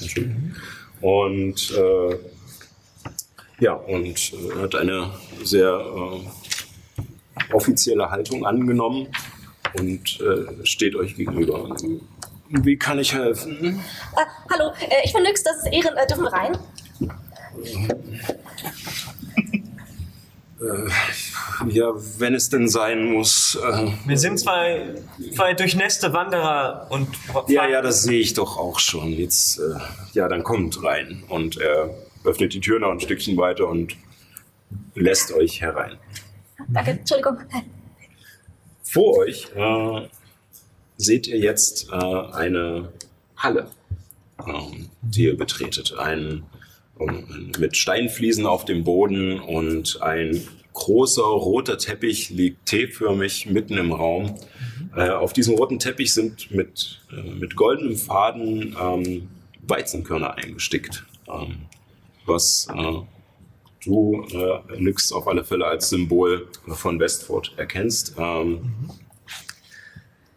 Und 1.01 1.71
äh, 1.77 2.17
ja, 3.59 3.73
und 3.73 4.33
äh, 4.33 4.61
hat 4.61 4.75
eine 4.75 5.11
sehr 5.43 5.69
äh, 5.69 7.53
offizielle 7.53 8.09
Haltung 8.09 8.45
angenommen 8.45 9.07
und 9.77 10.19
äh, 10.21 10.65
steht 10.65 10.95
euch 10.95 11.15
gegenüber. 11.15 11.75
Wie 12.49 12.77
kann 12.77 12.99
ich 12.99 13.13
helfen? 13.13 13.79
Äh, 14.15 14.25
hallo, 14.51 14.71
ich 15.03 15.13
bin 15.13 15.23
Nyx, 15.23 15.43
das 15.43 15.57
ist 15.57 15.67
Ehren. 15.71 15.95
Dürfen 16.09 16.23
wir 16.23 16.33
rein? 16.33 16.57
Ja, 21.67 21.93
wenn 22.17 22.33
es 22.33 22.49
denn 22.49 22.69
sein 22.69 23.11
muss. 23.11 23.55
Äh, 23.61 23.91
wir 24.05 24.17
sind 24.17 24.39
zwei, 24.39 24.95
zwei 25.35 25.53
durchnässte 25.53 26.13
Wanderer 26.13 26.87
und 26.89 27.09
ja, 27.47 27.67
ja, 27.67 27.81
das 27.81 28.03
sehe 28.03 28.19
ich 28.19 28.33
doch 28.33 28.57
auch 28.57 28.79
schon. 28.79 29.11
Jetzt, 29.11 29.59
äh, 29.59 29.77
ja, 30.13 30.29
dann 30.29 30.43
kommt 30.43 30.81
rein. 30.83 31.23
Und 31.27 31.57
er 31.57 31.93
öffnet 32.23 32.53
die 32.53 32.61
Tür 32.61 32.79
noch 32.79 32.91
ein 32.91 32.99
Stückchen 32.99 33.35
weiter 33.37 33.67
und 33.67 33.95
lässt 34.95 35.33
euch 35.33 35.61
herein. 35.61 35.97
Danke, 36.69 36.91
Entschuldigung. 36.91 37.37
Vor 38.81 39.17
euch 39.17 39.49
äh, 39.55 40.07
seht 40.97 41.27
ihr 41.27 41.37
jetzt 41.37 41.89
äh, 41.91 41.95
eine 41.95 42.93
Halle, 43.35 43.69
ähm, 44.47 44.89
die 45.01 45.25
ihr 45.25 45.37
betretet. 45.37 45.93
Ein, 45.97 46.43
mit 47.59 47.75
Steinfliesen 47.77 48.45
auf 48.45 48.65
dem 48.65 48.83
Boden 48.83 49.39
und 49.39 50.01
ein 50.01 50.41
großer 50.73 51.23
roter 51.23 51.77
Teppich 51.77 52.29
liegt 52.29 52.65
T-förmig 52.65 53.47
mitten 53.47 53.77
im 53.77 53.91
Raum. 53.91 54.35
Äh, 54.95 55.09
auf 55.09 55.33
diesem 55.33 55.55
roten 55.55 55.79
Teppich 55.79 56.13
sind 56.13 56.51
mit, 56.51 57.01
äh, 57.11 57.29
mit 57.31 57.55
goldenem 57.55 57.95
Faden 57.95 58.75
ähm, 58.81 59.29
Weizenkörner 59.67 60.35
eingestickt, 60.35 61.05
ähm, 61.27 61.57
was 62.25 62.67
äh, 62.73 62.93
du 63.83 64.25
äh, 64.33 64.79
Nyx 64.79 65.11
auf 65.11 65.27
alle 65.27 65.43
Fälle 65.43 65.65
als 65.65 65.89
Symbol 65.89 66.47
von 66.67 66.99
Westford 66.99 67.53
erkennst. 67.57 68.15
Ähm, 68.17 68.73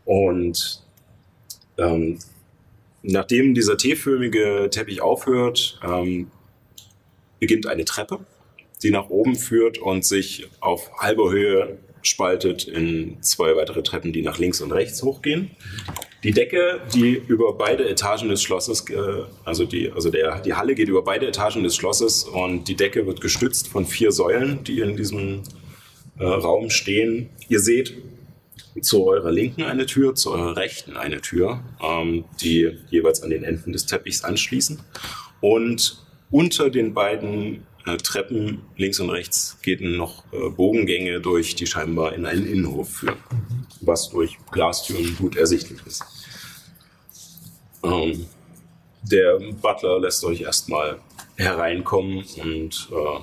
Und 0.05 0.83
ähm, 1.77 2.19
nachdem 3.03 3.55
dieser 3.55 3.77
T-förmige 3.77 4.69
Teppich 4.71 5.03
aufhört, 5.03 5.79
ähm, 5.87 6.31
beginnt 7.39 7.67
eine 7.67 7.85
Treppe, 7.85 8.21
die 8.83 8.91
nach 8.91 9.09
oben 9.11 9.37
führt 9.37 9.79
und 9.79 10.05
sich 10.05 10.49
auf 10.61 10.91
halber 10.99 11.31
Höhe 11.31 11.79
spaltet 12.03 12.67
in 12.67 13.23
zwei 13.23 13.57
weitere 13.57 13.83
Treppen, 13.83 14.13
die 14.13 14.23
nach 14.23 14.39
links 14.39 14.61
und 14.61 14.73
rechts 14.73 15.03
hochgehen. 15.03 15.51
Die 16.25 16.33
Decke, 16.33 16.81
die 16.95 17.15
über 17.15 17.55
beide 17.55 17.89
Etagen 17.89 18.29
des 18.29 18.43
Schlosses, 18.43 18.89
äh, 18.91 19.23
also 19.45 19.65
die, 19.65 19.91
also 19.93 20.11
der, 20.11 20.41
die 20.41 20.55
Halle 20.55 20.75
geht 20.75 20.89
über 20.89 21.03
beide 21.03 21.27
Etagen 21.27 21.63
des 21.63 21.77
Schlosses 21.77 22.25
und 22.25 22.67
die 22.67 22.77
Decke 22.77 23.07
wird 23.07 23.21
gestützt 23.21 23.69
von 23.69 23.87
vier 23.87 24.11
Säulen, 24.11 24.65
die 24.65 24.81
in 24.81 24.97
diesem 24.97 25.43
äh, 26.19 26.25
Raum 26.25 26.71
stehen. 26.71 27.31
Ihr 27.49 27.61
seht 27.61 27.95
zu 28.81 29.07
eurer 29.07 29.31
Linken 29.31 29.63
eine 29.63 29.87
Tür, 29.87 30.15
zu 30.15 30.33
eurer 30.33 30.57
Rechten 30.57 30.97
eine 30.97 31.21
Tür, 31.21 31.63
ähm, 31.83 32.25
die 32.41 32.79
jeweils 32.91 33.23
an 33.23 33.31
den 33.31 33.45
Enden 33.45 33.73
des 33.73 33.87
Teppichs 33.87 34.25
anschließen. 34.25 34.81
Und 35.41 36.05
unter 36.31 36.71
den 36.71 36.95
beiden 36.95 37.67
äh, 37.87 37.97
Treppen 37.97 38.63
links 38.77 39.01
und 39.01 39.11
rechts 39.11 39.59
geht 39.63 39.81
noch 39.81 40.25
äh, 40.33 40.51
Bogengänge 40.51 41.21
durch, 41.21 41.55
die 41.55 41.67
scheinbar 41.67 42.13
in 42.15 42.27
einen 42.27 42.47
Innenhof 42.47 42.91
führen, 42.91 43.19
was 43.81 44.11
durch 44.11 44.37
Glastüren 44.51 45.17
gut 45.17 45.37
ersichtlich 45.37 45.81
ist. 45.87 46.05
Ähm, 47.83 48.27
der 49.03 49.39
Butler 49.61 50.01
lässt 50.01 50.25
euch 50.25 50.43
erstmal 50.43 50.99
hereinkommen 51.37 52.25
und 52.43 52.89
äh, 52.91 53.21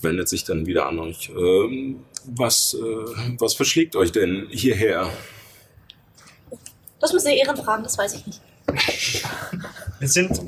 wendet 0.00 0.28
sich 0.28 0.44
dann 0.44 0.66
wieder 0.66 0.86
an 0.86 0.98
euch. 1.00 1.30
Ähm, 1.30 2.04
was, 2.24 2.74
äh, 2.74 2.78
was 3.38 3.54
verschlägt 3.54 3.96
euch 3.96 4.12
denn 4.12 4.46
hierher? 4.50 5.10
Das 7.00 7.12
müssen 7.12 7.26
Sie 7.26 7.36
Ehren 7.36 7.56
fragen, 7.56 7.82
das 7.82 7.98
weiß 7.98 8.14
ich 8.14 8.26
nicht. 8.26 8.40
Wir 9.98 10.08
sind, 10.08 10.40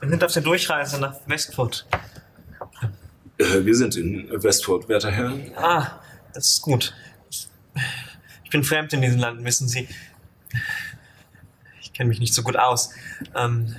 wir 0.00 0.08
sind 0.08 0.24
auf 0.24 0.32
der 0.32 0.42
Durchreise 0.42 1.00
nach 1.00 1.16
Westfurt. 1.26 1.86
Äh, 3.38 3.64
wir 3.64 3.74
sind 3.74 3.96
in 3.96 4.28
Westford, 4.30 4.88
werter 4.88 5.10
Herr. 5.10 5.34
Ah, 5.56 6.00
das 6.34 6.50
ist 6.50 6.62
gut. 6.62 6.94
Ich, 7.30 7.48
ich 8.44 8.50
bin 8.50 8.64
fremd 8.64 8.92
in 8.92 9.02
diesem 9.02 9.18
Land, 9.18 9.44
wissen 9.44 9.68
Sie. 9.68 9.88
Ich 11.80 11.92
kenne 11.92 12.08
mich 12.08 12.20
nicht 12.20 12.34
so 12.34 12.42
gut 12.42 12.56
aus. 12.56 12.90
Ähm, 13.34 13.76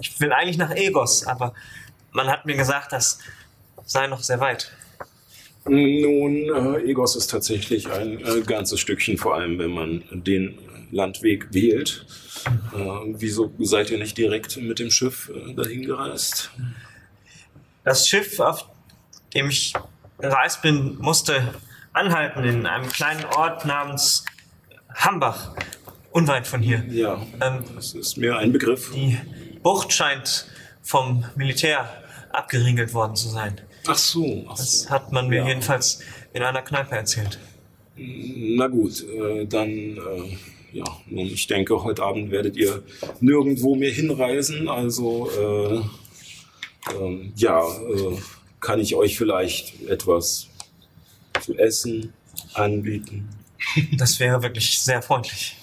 ich 0.00 0.20
will 0.20 0.32
eigentlich 0.32 0.58
nach 0.58 0.70
Egos, 0.70 1.26
aber 1.26 1.54
man 2.12 2.28
hat 2.28 2.46
mir 2.46 2.56
gesagt, 2.56 2.92
das 2.92 3.18
sei 3.84 4.06
noch 4.06 4.22
sehr 4.22 4.40
weit. 4.40 4.72
Nun, 5.66 6.34
äh, 6.34 6.90
Egos 6.90 7.16
ist 7.16 7.28
tatsächlich 7.28 7.90
ein 7.90 8.20
äh, 8.24 8.42
ganzes 8.42 8.80
Stückchen, 8.80 9.16
vor 9.16 9.34
allem 9.34 9.58
wenn 9.58 9.70
man 9.70 10.04
den 10.10 10.58
Landweg 10.94 11.48
wählt. 11.52 12.06
Äh, 12.74 12.78
wieso 13.18 13.52
seid 13.58 13.90
ihr 13.90 13.98
nicht 13.98 14.16
direkt 14.16 14.56
mit 14.56 14.78
dem 14.78 14.90
Schiff 14.90 15.30
äh, 15.34 15.52
dahin 15.54 15.82
gereist? 15.84 16.50
Das 17.84 18.08
Schiff, 18.08 18.38
auf 18.40 18.66
dem 19.34 19.48
ich 19.48 19.72
gereist 20.18 20.62
bin, 20.62 20.96
musste 20.98 21.54
anhalten 21.92 22.44
in 22.44 22.66
einem 22.66 22.88
kleinen 22.88 23.24
Ort 23.24 23.64
namens 23.66 24.24
Hambach, 24.94 25.54
unweit 26.12 26.46
von 26.46 26.62
hier. 26.62 26.84
Ja, 26.88 27.20
Ähm, 27.40 27.64
das 27.74 27.94
ist 27.94 28.16
mir 28.16 28.36
ein 28.38 28.52
Begriff. 28.52 28.92
Die 28.94 29.18
Bucht 29.62 29.92
scheint 29.92 30.46
vom 30.82 31.24
Militär 31.34 31.88
abgeriegelt 32.30 32.94
worden 32.94 33.16
zu 33.16 33.28
sein. 33.28 33.60
Ach 33.86 33.96
so, 33.98 34.44
ach 34.48 34.56
Das 34.56 34.88
hat 34.90 35.12
man 35.12 35.28
mir 35.28 35.40
Ja. 35.40 35.48
jedenfalls 35.48 36.00
in 36.32 36.42
einer 36.42 36.62
Kneipe 36.62 36.94
erzählt. 36.96 37.38
Na 37.96 38.66
gut, 38.68 39.04
äh, 39.08 39.46
dann, 39.46 39.68
äh, 39.70 40.36
ja, 40.74 40.84
nun, 41.06 41.26
ich 41.26 41.46
denke, 41.46 41.84
heute 41.84 42.02
Abend 42.02 42.30
werdet 42.32 42.56
ihr 42.56 42.82
nirgendwo 43.20 43.76
mehr 43.76 43.92
hinreisen. 43.92 44.68
Also, 44.68 45.30
äh, 45.30 45.80
ähm, 46.94 47.32
ja, 47.36 47.62
äh, 47.62 48.18
kann 48.60 48.80
ich 48.80 48.96
euch 48.96 49.16
vielleicht 49.16 49.82
etwas 49.88 50.48
zu 51.40 51.56
essen 51.56 52.12
anbieten? 52.54 53.28
Das 53.96 54.18
wäre 54.20 54.42
wirklich 54.42 54.78
sehr 54.80 55.00
freundlich. 55.00 55.56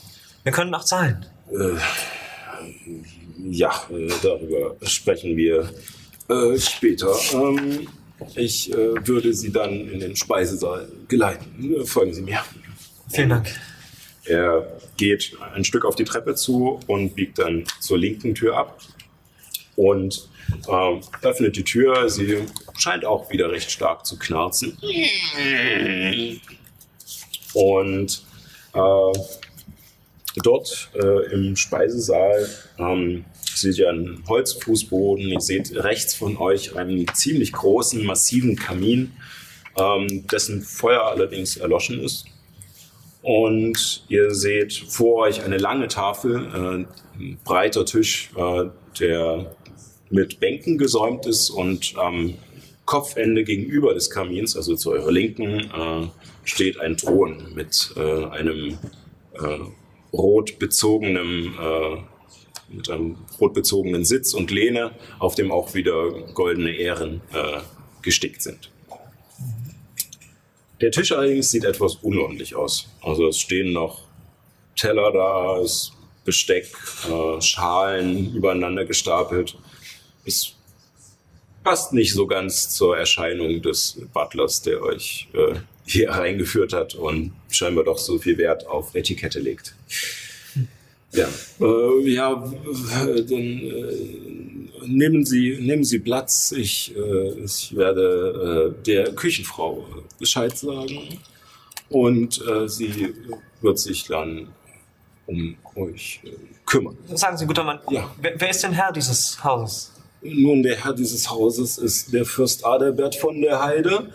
Wir 0.44 0.52
können 0.52 0.74
auch 0.74 0.86
zahlen. 0.86 1.26
Äh, 1.52 1.78
ja, 3.50 3.70
äh, 3.92 4.10
darüber 4.24 4.76
sprechen 4.84 5.36
wir 5.36 5.70
äh, 6.30 6.58
später. 6.58 7.14
Ähm, 7.34 7.88
ich 8.36 8.72
äh, 8.72 9.08
würde 9.08 9.34
Sie 9.34 9.52
dann 9.52 9.90
in 9.90 10.00
den 10.00 10.16
Speisesaal 10.16 10.88
geleiten. 11.08 11.76
Äh, 11.76 11.86
Folgen 11.86 12.14
Sie 12.14 12.22
mir. 12.22 12.40
Vielen 13.10 13.30
Dank. 13.30 13.50
Er 14.26 14.80
geht 14.98 15.36
ein 15.54 15.64
Stück 15.64 15.86
auf 15.86 15.96
die 15.96 16.04
Treppe 16.04 16.36
zu 16.36 16.80
und 16.88 17.16
biegt 17.16 17.40
dann 17.40 17.66
zur 17.80 17.98
linken 17.98 18.36
Tür 18.36 18.58
ab 18.58 18.80
und 19.76 20.30
ähm, 20.70 21.02
öffnet 21.22 21.56
die 21.56 21.64
Tür. 21.64 22.10
Sie 22.10 22.38
scheint 22.78 23.06
auch 23.06 23.30
wieder 23.32 23.52
recht 23.52 23.72
stark 23.72 24.06
zu 24.06 24.18
knarzen. 24.20 24.78
Und 27.54 28.24
äh, 28.74 29.20
dort 30.44 30.92
äh, 30.94 31.34
im 31.34 31.56
Speisesaal 31.56 32.50
ähm, 32.78 33.26
seht 33.44 33.78
ihr 33.78 33.90
einen 33.90 34.24
Holzfußboden. 34.28 35.28
Ihr 35.28 35.42
seht 35.42 35.76
rechts 35.76 36.14
von 36.14 36.38
euch 36.38 36.76
einen 36.76 37.08
ziemlich 37.14 37.52
großen, 37.52 38.04
massiven 38.06 38.56
Kamin, 38.56 39.14
ähm, 39.78 40.28
dessen 40.28 40.62
Feuer 40.62 41.04
allerdings 41.04 41.58
erloschen 41.58 42.00
ist. 42.00 42.26
Und 43.22 44.04
ihr 44.08 44.34
seht 44.34 44.74
vor 44.74 45.18
euch 45.18 45.44
eine 45.44 45.58
lange 45.58 45.88
Tafel, 45.88 46.48
äh, 46.54 47.20
ein 47.20 47.38
breiter 47.44 47.86
Tisch, 47.86 48.32
äh, 48.36 48.66
der 49.00 49.56
mit 50.10 50.40
Bänken 50.40 50.78
gesäumt 50.78 51.26
ist 51.26 51.50
und 51.50 51.94
am 51.98 52.34
Kopfende 52.86 53.44
gegenüber 53.44 53.94
des 53.94 54.10
Kamins, 54.10 54.56
also 54.56 54.76
zu 54.76 54.92
eurer 54.92 55.12
Linken, 55.12 55.60
äh, 55.60 56.08
steht 56.44 56.80
ein 56.80 56.98
Thron 56.98 57.54
mit 57.54 57.94
äh, 57.96 58.26
einem 58.26 58.80
äh, 59.34 59.60
rot 60.12 60.60
bezogenen 60.60 61.54
äh, 61.60 61.98
mit 62.74 62.90
einem 62.90 63.18
rot 63.40 63.54
bezogenen 63.54 64.06
Sitz 64.06 64.34
und 64.34 64.50
Lehne, 64.50 64.92
auf 65.20 65.36
dem 65.36 65.52
auch 65.52 65.74
wieder 65.74 66.12
goldene 66.34 66.74
Ähren 66.74 67.22
äh, 67.34 67.60
gestickt 68.02 68.42
sind. 68.42 68.72
Der 70.82 70.92
Tisch 70.92 71.12
allerdings 71.12 71.52
sieht 71.52 71.64
etwas 71.64 71.96
unordentlich 71.96 72.56
aus. 72.56 72.90
Also 73.02 73.28
es 73.28 73.38
stehen 73.38 73.72
noch 73.72 74.08
Teller 74.76 75.12
da, 75.12 75.60
es 75.60 75.92
Besteck, 76.26 76.68
äh, 77.10 77.42
Schalen 77.42 78.36
übereinander 78.36 78.86
gestapelt. 78.86 79.58
Es 80.26 80.54
passt 81.64 81.94
nicht 81.94 82.14
so 82.14 82.28
ganz 82.28 82.70
zur 82.70 82.98
Erscheinung 82.98 83.62
des 83.62 84.00
Butlers, 84.14 84.62
der 84.62 84.82
euch 84.82 85.28
äh, 85.34 85.56
hier 85.86 86.10
reingeführt 86.12 86.74
hat 86.74 86.96
und 86.96 87.34
scheinbar 87.50 87.84
doch 87.84 87.98
so 87.98 88.18
viel 88.18 88.38
Wert 88.38 88.68
auf 88.68 88.96
Etikette 88.96 89.40
legt. 89.40 89.76
Ja, 91.14 91.28
äh, 91.60 92.10
ja, 92.10 92.36
dann 92.36 93.40
äh, 93.40 94.51
nehmen 94.86 95.26
Sie, 95.26 95.58
nehmen 95.62 95.84
Sie 95.84 96.00
Platz. 96.00 96.52
Ich, 96.52 96.96
äh, 96.96 97.40
ich 97.44 97.76
werde 97.76 98.74
äh, 98.80 98.84
der 98.84 99.14
Küchenfrau 99.14 99.86
Bescheid 100.20 100.58
sagen 100.58 101.20
und 101.90 102.42
äh, 102.48 102.68
sie 102.68 103.14
wird 103.62 103.80
sich 103.80 104.06
dann 104.06 104.48
um 105.28 105.56
euch 105.76 106.22
äh, 106.24 106.30
kümmern. 106.66 106.98
Sagen 107.14 107.38
Sie, 107.38 107.46
guter 107.46 107.64
Mann, 107.64 107.80
Ja. 107.90 108.10
wer, 108.22 108.34
wer 108.40 108.50
ist 108.50 108.64
denn 108.64 108.74
Herr 108.74 108.92
dieses 108.92 109.44
Hauses? 109.44 109.92
Nun, 110.24 110.62
der 110.62 110.76
Herr 110.84 110.94
dieses 110.94 111.30
Hauses 111.30 111.78
ist 111.78 112.14
der 112.14 112.26
Fürst 112.26 112.64
Adalbert 112.66 113.16
von 113.16 113.42
der 113.42 113.64
Heide. 113.64 114.12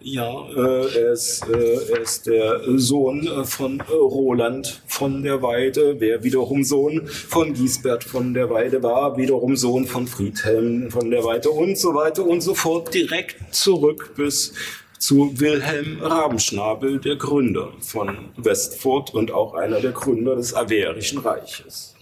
Ja, 0.00 0.48
äh, 0.50 0.96
er, 0.96 1.12
ist, 1.12 1.44
äh, 1.48 1.90
er 1.90 2.00
ist 2.00 2.26
der 2.26 2.60
Sohn 2.78 3.26
äh, 3.26 3.44
von 3.44 3.80
äh, 3.80 3.92
Roland 3.92 4.80
von 4.86 5.22
der 5.22 5.42
Weide, 5.42 5.96
wer 5.98 6.22
wiederum 6.22 6.62
Sohn 6.62 7.06
von 7.08 7.52
Giesbert 7.52 8.04
von 8.04 8.32
der 8.32 8.48
Weide 8.48 8.82
war, 8.82 9.16
wiederum 9.16 9.56
Sohn 9.56 9.86
von 9.86 10.06
Friedhelm 10.06 10.90
von 10.90 11.10
der 11.10 11.24
Weide 11.24 11.50
und 11.50 11.76
so 11.76 11.94
weiter 11.94 12.24
und 12.24 12.42
so 12.42 12.54
fort, 12.54 12.94
direkt 12.94 13.54
zurück 13.54 14.12
bis 14.16 14.54
zu 14.98 15.32
Wilhelm 15.38 16.00
Rabenschnabel, 16.00 17.00
der 17.00 17.16
Gründer 17.16 17.72
von 17.80 18.30
Westfurt 18.36 19.12
und 19.14 19.32
auch 19.32 19.54
einer 19.54 19.80
der 19.80 19.92
Gründer 19.92 20.36
des 20.36 20.54
Averischen 20.54 21.18
Reiches. 21.18 21.94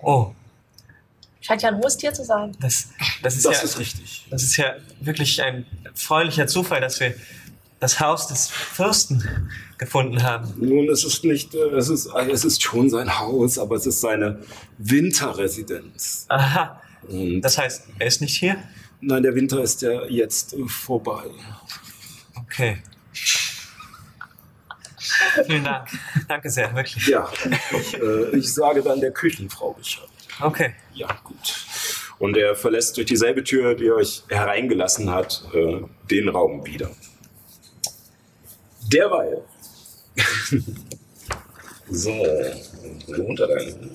Oh, 0.00 0.30
Scheint 1.48 1.62
ja 1.62 1.70
ein 1.70 1.78
hohes 1.78 1.96
Tier 1.96 2.12
zu 2.12 2.24
sein. 2.24 2.54
das, 2.60 2.88
das, 3.22 3.36
ist, 3.36 3.46
Das 3.46 3.56
ja, 3.56 3.62
ist 3.62 3.78
richtig. 3.78 4.26
das 4.30 4.42
ist 4.42 4.56
ja 4.58 4.76
wirklich 5.00 5.42
ein 5.42 5.64
freulicher 5.94 6.46
Zufall, 6.46 6.82
dass 6.82 7.00
wir 7.00 7.14
das 7.80 8.00
Haus 8.00 8.26
des 8.26 8.48
Fürsten 8.48 9.50
gefunden 9.78 10.22
haben. 10.22 10.52
Nun, 10.58 10.90
es 10.90 11.04
ist 11.04 11.24
nicht, 11.24 11.54
äh, 11.54 11.58
es 11.70 11.88
ist, 11.88 12.06
es 12.30 12.44
ist 12.44 12.62
schon 12.62 12.90
sein 12.90 13.18
Haus, 13.18 13.58
aber 13.58 13.76
es 13.76 13.86
ist 13.86 14.02
seine 14.02 14.40
Winterresidenz. 14.76 16.26
Aha, 16.28 16.82
Und 17.08 17.40
das 17.40 17.56
heißt, 17.56 17.84
er 17.98 18.06
ist 18.06 18.20
nicht 18.20 18.36
hier? 18.36 18.56
nein, 19.00 19.22
der 19.22 19.34
Winter 19.34 19.62
ist 19.62 19.80
ja 19.80 20.04
jetzt 20.04 20.54
vorbei. 20.66 21.22
Okay. 22.36 22.82
Vielen 25.46 25.64
Dank. 25.64 25.88
Danke 26.28 26.50
sehr, 26.50 26.74
wirklich. 26.74 27.06
Ja, 27.06 27.26
ich, 27.80 27.94
äh, 27.94 28.36
ich 28.36 28.52
sage 28.52 28.82
dann 28.82 29.00
der 29.00 29.12
Küchenfrau 29.12 29.72
Bescheid. 29.72 30.08
Okay. 30.40 30.74
Ja, 30.94 31.08
gut. 31.24 31.66
Und 32.18 32.36
er 32.36 32.54
verlässt 32.54 32.96
durch 32.96 33.06
dieselbe 33.06 33.44
Tür, 33.44 33.74
die 33.74 33.90
euch 33.90 34.22
hereingelassen 34.28 35.10
hat, 35.10 35.44
äh, 35.54 35.80
den 36.10 36.28
Raum 36.28 36.66
wieder. 36.66 36.90
Derweil. 38.92 39.42
so, 41.90 42.10
runter 43.08 43.46
dann. 43.46 43.90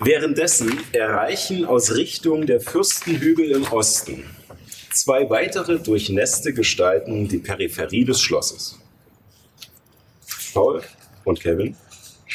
Währenddessen 0.00 0.80
erreichen 0.92 1.64
aus 1.64 1.94
Richtung 1.94 2.46
der 2.46 2.60
Fürstenhügel 2.60 3.52
im 3.52 3.64
Osten 3.72 4.24
zwei 4.92 5.28
weitere 5.30 5.78
durchnässte 5.78 6.52
Gestalten 6.52 7.28
die 7.28 7.38
Peripherie 7.38 8.04
des 8.04 8.20
Schlosses. 8.20 8.78
Paul 10.52 10.82
und 11.24 11.40
Kevin, 11.40 11.76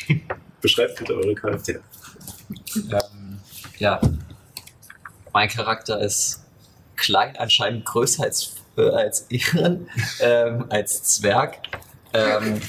beschreibt 0.61 0.97
bitte 0.97 1.15
eure 1.15 1.35
Charaktere. 1.35 1.81
Ähm, 2.75 3.39
ja. 3.77 3.99
Mein 5.33 5.49
Charakter 5.49 5.99
ist 5.99 6.43
klein, 6.95 7.35
anscheinend 7.37 7.85
größer 7.85 8.23
als, 8.23 8.55
äh, 8.77 8.89
als 8.89 9.21
Ehren, 9.29 9.87
ähm, 10.19 10.65
als 10.69 11.03
Zwerg. 11.03 11.59
Ähm, 12.13 12.59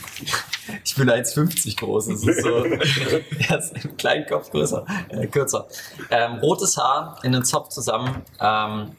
ich 0.85 0.95
bin 0.95 1.09
1,50 1.09 1.77
groß. 1.79 2.09
Das 2.09 2.23
ist 2.23 2.43
so, 2.43 2.65
er 3.49 3.59
ist 3.59 3.85
im 3.85 3.97
kleinen 3.97 4.27
Kopf 4.27 4.51
größer, 4.51 4.85
äh, 5.09 5.27
kürzer. 5.27 5.67
Ähm, 6.11 6.39
rotes 6.39 6.77
Haar 6.77 7.19
in 7.23 7.33
den 7.33 7.45
Zopf 7.45 7.71
zusammen, 7.71 8.23
ähm, 8.41 8.97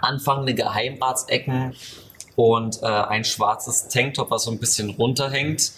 anfangende 0.00 0.54
Geheimatsecken 0.54 1.74
und 2.36 2.82
äh, 2.82 2.86
ein 2.86 3.24
schwarzes 3.24 3.88
Tanktop, 3.88 4.30
was 4.30 4.44
so 4.44 4.50
ein 4.50 4.58
bisschen 4.58 4.90
runterhängt. 4.90 5.72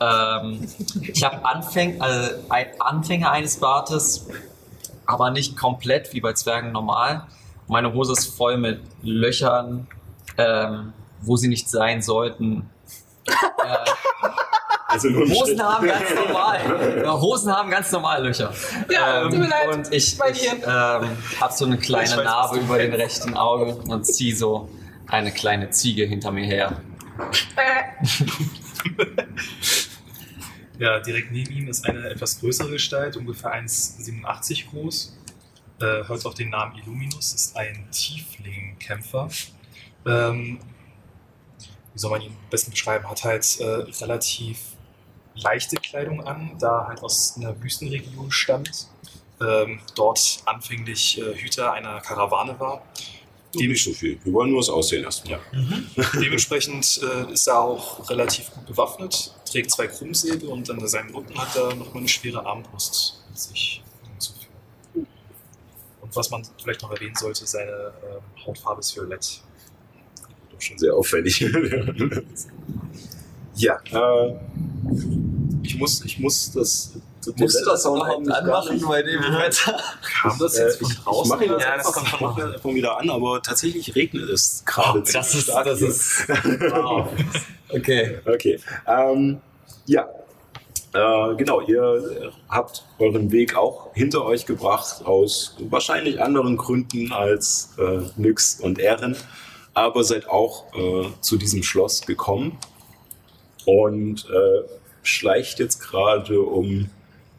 Ähm, 0.00 0.66
ich 1.00 1.22
habe 1.24 1.44
Anfäng, 1.44 2.00
also 2.00 2.30
ein 2.48 2.66
Anfänger 2.80 3.30
eines 3.30 3.58
Bartes, 3.58 4.26
aber 5.06 5.30
nicht 5.30 5.56
komplett 5.56 6.12
wie 6.12 6.20
bei 6.20 6.32
Zwergen 6.32 6.72
normal. 6.72 7.26
Meine 7.68 7.92
Hose 7.94 8.12
ist 8.12 8.36
voll 8.36 8.58
mit 8.58 8.80
Löchern, 9.02 9.86
ähm, 10.36 10.92
wo 11.22 11.36
sie 11.36 11.48
nicht 11.48 11.68
sein 11.68 12.02
sollten. 12.02 12.68
Äh, 13.26 13.32
Also 14.86 15.08
Hosen 15.08 15.60
haben 15.60 15.86
ganz 15.88 16.04
normal. 16.14 17.02
Ja, 17.02 17.20
Hosen 17.20 17.52
haben 17.52 17.68
ganz 17.68 17.90
normal 17.90 18.24
Löcher. 18.24 18.52
Ja, 18.88 19.22
tut 19.24 19.32
mir 19.32 19.48
leid. 19.48 19.74
Und 19.74 19.92
ich, 19.92 20.16
ich 20.30 20.52
ähm, 20.52 20.62
habe 20.68 21.52
so 21.52 21.64
eine 21.64 21.78
kleine 21.78 22.16
weiß, 22.18 22.24
Narbe 22.24 22.58
über 22.58 22.78
den 22.78 22.94
rechten 22.94 23.34
Auge 23.36 23.74
und 23.74 24.06
ziehe 24.06 24.36
so 24.36 24.68
eine 25.08 25.32
kleine 25.32 25.70
Ziege 25.70 26.04
hinter 26.04 26.30
mir 26.30 26.44
her. 26.46 26.76
Äh, 27.56 28.04
Ja, 30.78 30.98
direkt 31.00 31.30
neben 31.30 31.52
ihm 31.52 31.68
ist 31.68 31.88
eine 31.88 32.08
etwas 32.08 32.40
größere 32.40 32.70
Gestalt, 32.70 33.16
ungefähr 33.16 33.54
1,87 33.54 34.70
groß. 34.70 35.16
Äh, 35.80 35.84
hört 36.08 36.26
auch 36.26 36.34
den 36.34 36.50
Namen 36.50 36.78
Illuminus, 36.78 37.32
ist 37.32 37.56
ein 37.56 37.88
Tiefling-Kämpfer. 37.90 39.28
Ähm, 40.06 40.58
wie 41.92 41.98
soll 41.98 42.10
man 42.10 42.20
ihn 42.22 42.30
am 42.30 42.50
besten 42.50 42.72
beschreiben? 42.72 43.08
Hat 43.08 43.24
halt 43.24 43.60
äh, 43.60 43.64
relativ 43.64 44.58
leichte 45.36 45.76
Kleidung 45.76 46.26
an, 46.26 46.56
da 46.58 46.86
halt 46.88 47.02
aus 47.02 47.36
einer 47.36 47.60
Wüstenregion 47.62 48.30
stammt. 48.30 48.88
Ähm, 49.40 49.80
dort 49.94 50.42
anfänglich 50.46 51.18
äh, 51.18 51.34
Hüter 51.34 51.72
einer 51.72 52.00
Karawane 52.00 52.58
war. 52.58 52.82
Dem 53.54 53.70
nicht 53.70 53.84
so 53.84 53.92
viel. 53.92 54.18
Wir 54.24 54.32
wollen 54.32 54.50
nur 54.50 54.60
das 54.60 54.68
Aussehen 54.68 55.04
erstmal. 55.04 55.38
Ja. 55.38 56.04
Dementsprechend 56.20 57.00
äh, 57.02 57.32
ist 57.32 57.46
er 57.46 57.60
auch 57.60 58.08
relativ 58.10 58.50
gut 58.50 58.66
bewaffnet, 58.66 59.34
trägt 59.54 59.70
zwei 59.70 59.86
Krummsäbel 59.86 60.48
und 60.48 60.68
an 60.68 60.86
seinem 60.88 61.14
Rücken 61.14 61.38
hat 61.38 61.54
er 61.54 61.76
nochmal 61.76 61.98
eine 61.98 62.08
schwere 62.08 62.44
Armbrust 62.44 63.22
mit 63.28 63.38
sich 63.38 63.82
hinzufügen. 64.10 65.06
Und 66.00 66.16
was 66.16 66.28
man 66.30 66.42
vielleicht 66.60 66.82
noch 66.82 66.90
erwähnen 66.90 67.14
sollte, 67.14 67.46
seine 67.46 67.70
ähm, 67.70 68.44
Hautfarbe 68.44 68.80
ist 68.80 68.96
violett. 68.96 69.42
Doch 70.50 70.60
schon 70.60 70.78
sehr 70.78 70.94
auffällig. 70.94 71.40
Ja, 73.56 73.78
äh, 73.92 74.34
ich 75.62 75.78
muss, 75.78 76.04
ich 76.04 76.18
muss 76.18 76.50
das. 76.50 76.94
das 77.24 77.36
Musst 77.36 77.60
du 77.60 77.64
das 77.66 77.86
eigentlich 77.86 78.26
gar 78.28 78.38
anmachen 78.38 78.80
bei 78.80 79.00
dem 79.00 79.20
Wetter? 79.22 79.80
Kam 80.02 80.36
das 80.40 80.56
Äh, 80.56 80.64
jetzt 80.64 80.80
ich, 80.80 80.80
von 80.80 80.90
ich 80.90 80.98
draußen? 80.98 81.28
mache 81.28 81.46
das 81.46 81.62
Ja, 81.62 81.76
das 81.76 81.86
einfach, 81.86 82.02
ich 82.02 82.08
von 82.10 82.52
das 82.52 82.64
wieder 82.64 82.98
an, 82.98 83.10
aber 83.10 83.40
tatsächlich 83.42 83.94
regnet 83.94 84.28
es 84.28 84.64
gerade. 84.66 85.04
Das 85.04 85.30
ziemlich 85.30 85.34
ist, 85.34 85.48
das 85.64 85.78
hier. 85.78 85.88
ist, 85.88 86.28
wow. 86.28 87.08
Okay. 87.74 88.18
Okay. 88.24 88.58
Ähm, 88.86 89.40
ja. 89.86 90.08
Äh, 90.92 91.34
genau, 91.36 91.60
ihr 91.62 92.32
habt 92.48 92.84
euren 93.00 93.32
Weg 93.32 93.56
auch 93.56 93.92
hinter 93.94 94.24
euch 94.24 94.46
gebracht, 94.46 95.04
aus 95.04 95.56
wahrscheinlich 95.58 96.22
anderen 96.22 96.56
Gründen 96.56 97.10
als 97.10 97.74
äh, 97.78 98.00
Nyx 98.16 98.60
und 98.60 98.78
Ehren, 98.78 99.16
aber 99.74 100.04
seid 100.04 100.28
auch 100.28 100.72
äh, 100.72 101.08
zu 101.20 101.36
diesem 101.36 101.64
Schloss 101.64 102.02
gekommen 102.02 102.58
und 103.66 104.24
äh, 104.30 104.68
schleicht 105.02 105.58
jetzt 105.58 105.80
gerade 105.80 106.40
um 106.40 106.88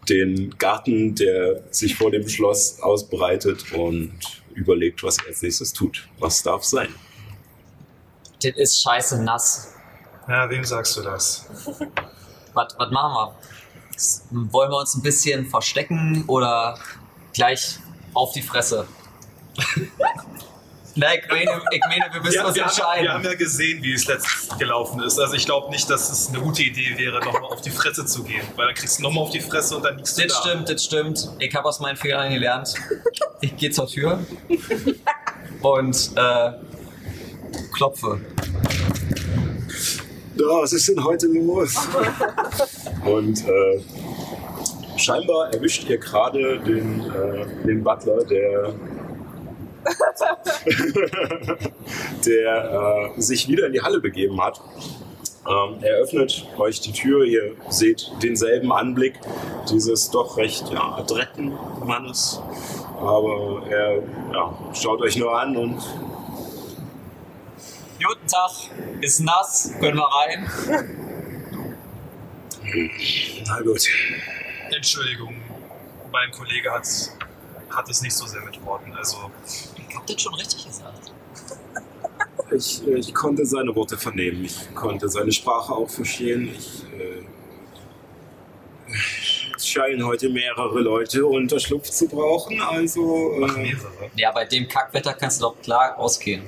den 0.10 0.58
Garten, 0.58 1.15
der 1.15 1.63
sich 1.71 1.95
vor 1.95 2.12
dem 2.12 2.28
Schloss 2.28 2.82
ausbreitet 2.82 3.71
und 3.71 4.19
überlegt, 4.54 5.02
was 5.02 5.17
er 5.19 5.28
als 5.28 5.41
nächstes 5.41 5.71
tut. 5.71 6.08
Was 6.19 6.43
darf 6.43 6.65
sein? 6.65 6.93
Das 8.41 8.56
ist 8.56 8.82
scheiße 8.82 9.24
nass. 9.24 9.75
Ja, 10.28 10.50
wem 10.50 10.64
sagst 10.64 10.98
du 10.98 11.02
das? 11.02 11.46
Was, 12.54 12.68
was 12.78 12.92
machen 12.92 13.34
wir? 14.32 14.52
Wollen 14.52 14.72
wir 14.72 14.78
uns 14.80 14.96
ein 14.96 15.02
bisschen 15.02 15.46
verstecken 15.46 16.24
oder 16.28 16.78
gleich 17.34 17.80
auf 18.14 18.32
die 18.34 18.42
Fresse? 18.42 18.88
Nein, 20.98 21.20
ich 21.22 21.30
meine, 21.30 21.62
ich 21.72 21.82
meine 21.90 22.14
wir 22.14 22.22
müssen 22.22 22.36
Ja, 22.36 22.46
uns 22.46 22.56
wir, 22.56 22.64
haben, 22.64 22.70
entscheiden. 22.70 23.04
wir 23.04 23.14
haben 23.14 23.24
ja 23.26 23.34
gesehen, 23.36 23.84
wie 23.84 23.94
es 23.94 24.08
letztens 24.08 24.58
gelaufen 24.58 25.02
ist. 25.04 25.20
Also 25.20 25.34
ich 25.34 25.46
glaube 25.46 25.70
nicht, 25.70 25.90
dass 25.90 26.10
es 26.10 26.30
eine 26.30 26.40
gute 26.40 26.64
Idee 26.64 26.98
wäre, 26.98 27.20
nochmal 27.20 27.44
auf 27.52 27.60
die 27.60 27.70
Fresse 27.70 28.06
zu 28.06 28.24
gehen. 28.24 28.42
Weil 28.56 28.68
dann 28.68 28.76
kriegst 28.76 29.00
du 29.00 29.04
nochmal 29.04 29.26
auf 29.26 29.30
die 29.32 29.42
Fresse 29.42 29.76
und 29.76 29.84
dann 29.84 29.98
liegst 29.98 30.18
du 30.18 30.24
Das 30.26 30.42
da. 30.42 30.50
stimmt, 30.50 30.70
das 30.70 30.84
stimmt. 30.86 31.30
Ich 31.40 31.54
habe 31.54 31.68
aus 31.68 31.82
meinen 31.82 31.98
Fehlern 31.98 32.32
gelernt. 32.32 32.74
Ich 33.42 33.58
gehe 33.58 33.72
zur 33.72 33.88
Tür 33.88 34.20
und 35.62 36.12
äh, 36.16 36.52
klopfe. 37.74 38.22
Ja, 40.38 40.48
was 40.62 40.74
ist 40.74 40.89
denn 40.89 41.02
heute 41.02 41.28
los? 41.28 41.76
Und 43.06 43.48
äh, 43.48 43.80
scheinbar 44.98 45.54
erwischt 45.54 45.89
ihr 45.89 45.98
gerade 45.98 46.60
den, 46.60 47.00
äh, 47.02 47.65
den 47.65 47.82
Butler, 47.82 48.24
der, 48.26 48.74
der 52.26 53.13
äh, 53.15 53.21
sich 53.21 53.48
wieder 53.48 53.67
in 53.67 53.74
die 53.74 53.82
Halle 53.82 54.02
begeben 54.02 54.41
hat. 54.41 54.60
Ähm, 55.48 55.78
er 55.82 56.00
öffnet 56.00 56.45
euch 56.58 56.82
die 56.82 56.91
Tür, 56.91 57.24
ihr 57.24 57.52
seht 57.69 58.12
denselben 58.21 58.74
Anblick 58.74 59.13
dieses 59.69 60.10
doch 60.10 60.38
recht 60.38 60.69
ja, 60.74 60.95
adretten 60.98 61.54
Mannes. 61.86 62.41
Aber 63.00 63.62
er 63.69 64.02
ja, 64.34 64.54
schaut 64.74 65.02
euch 65.02 65.17
nur 65.17 65.39
an 65.39 65.56
und 65.56 65.82
Guten 67.98 68.28
Tag, 68.28 68.52
ist 69.02 69.22
nass, 69.22 69.72
können 69.80 69.98
wir 69.98 70.04
rein? 70.08 70.50
na 73.48 73.62
gut. 73.62 73.88
Entschuldigung, 74.76 75.36
mein 76.12 76.30
Kollege 76.32 76.72
hat, 76.72 76.88
hat 77.70 77.90
es 77.90 78.02
nicht 78.02 78.14
so 78.14 78.26
sehr 78.26 78.42
mit 78.42 78.64
Worten. 78.66 78.94
Also 78.94 79.32
Ich 79.90 79.96
hab 79.96 80.06
das 80.08 80.22
schon 80.22 80.34
richtig 80.34 80.66
gesagt. 80.66 81.14
Ich, 82.52 82.86
äh, 82.86 82.96
ich 82.96 83.14
konnte 83.14 83.46
seine 83.46 83.74
Worte 83.76 83.98
vernehmen. 83.98 84.44
Ich 84.44 84.76
konnte 84.76 85.08
seine 85.08 85.32
Sprache 85.32 85.74
auch 85.74 85.90
verstehen. 85.90 86.50
Ich, 86.54 86.84
äh, 87.00 87.24
es 89.56 89.68
scheinen 89.68 90.06
heute 90.06 90.30
mehrere 90.30 90.82
Leute 90.82 91.26
Unterschlupf 91.26 91.90
zu 91.90 92.08
brauchen. 92.08 92.62
Also, 92.62 93.42
ach, 93.46 93.56
äh, 93.56 93.62
mehrere. 93.62 94.12
Ja, 94.16 94.32
bei 94.32 94.46
dem 94.46 94.68
Kackwetter 94.68 95.14
kannst 95.14 95.40
du 95.40 95.46
doch 95.46 95.62
klar 95.62 95.98
ausgehen. 95.98 96.48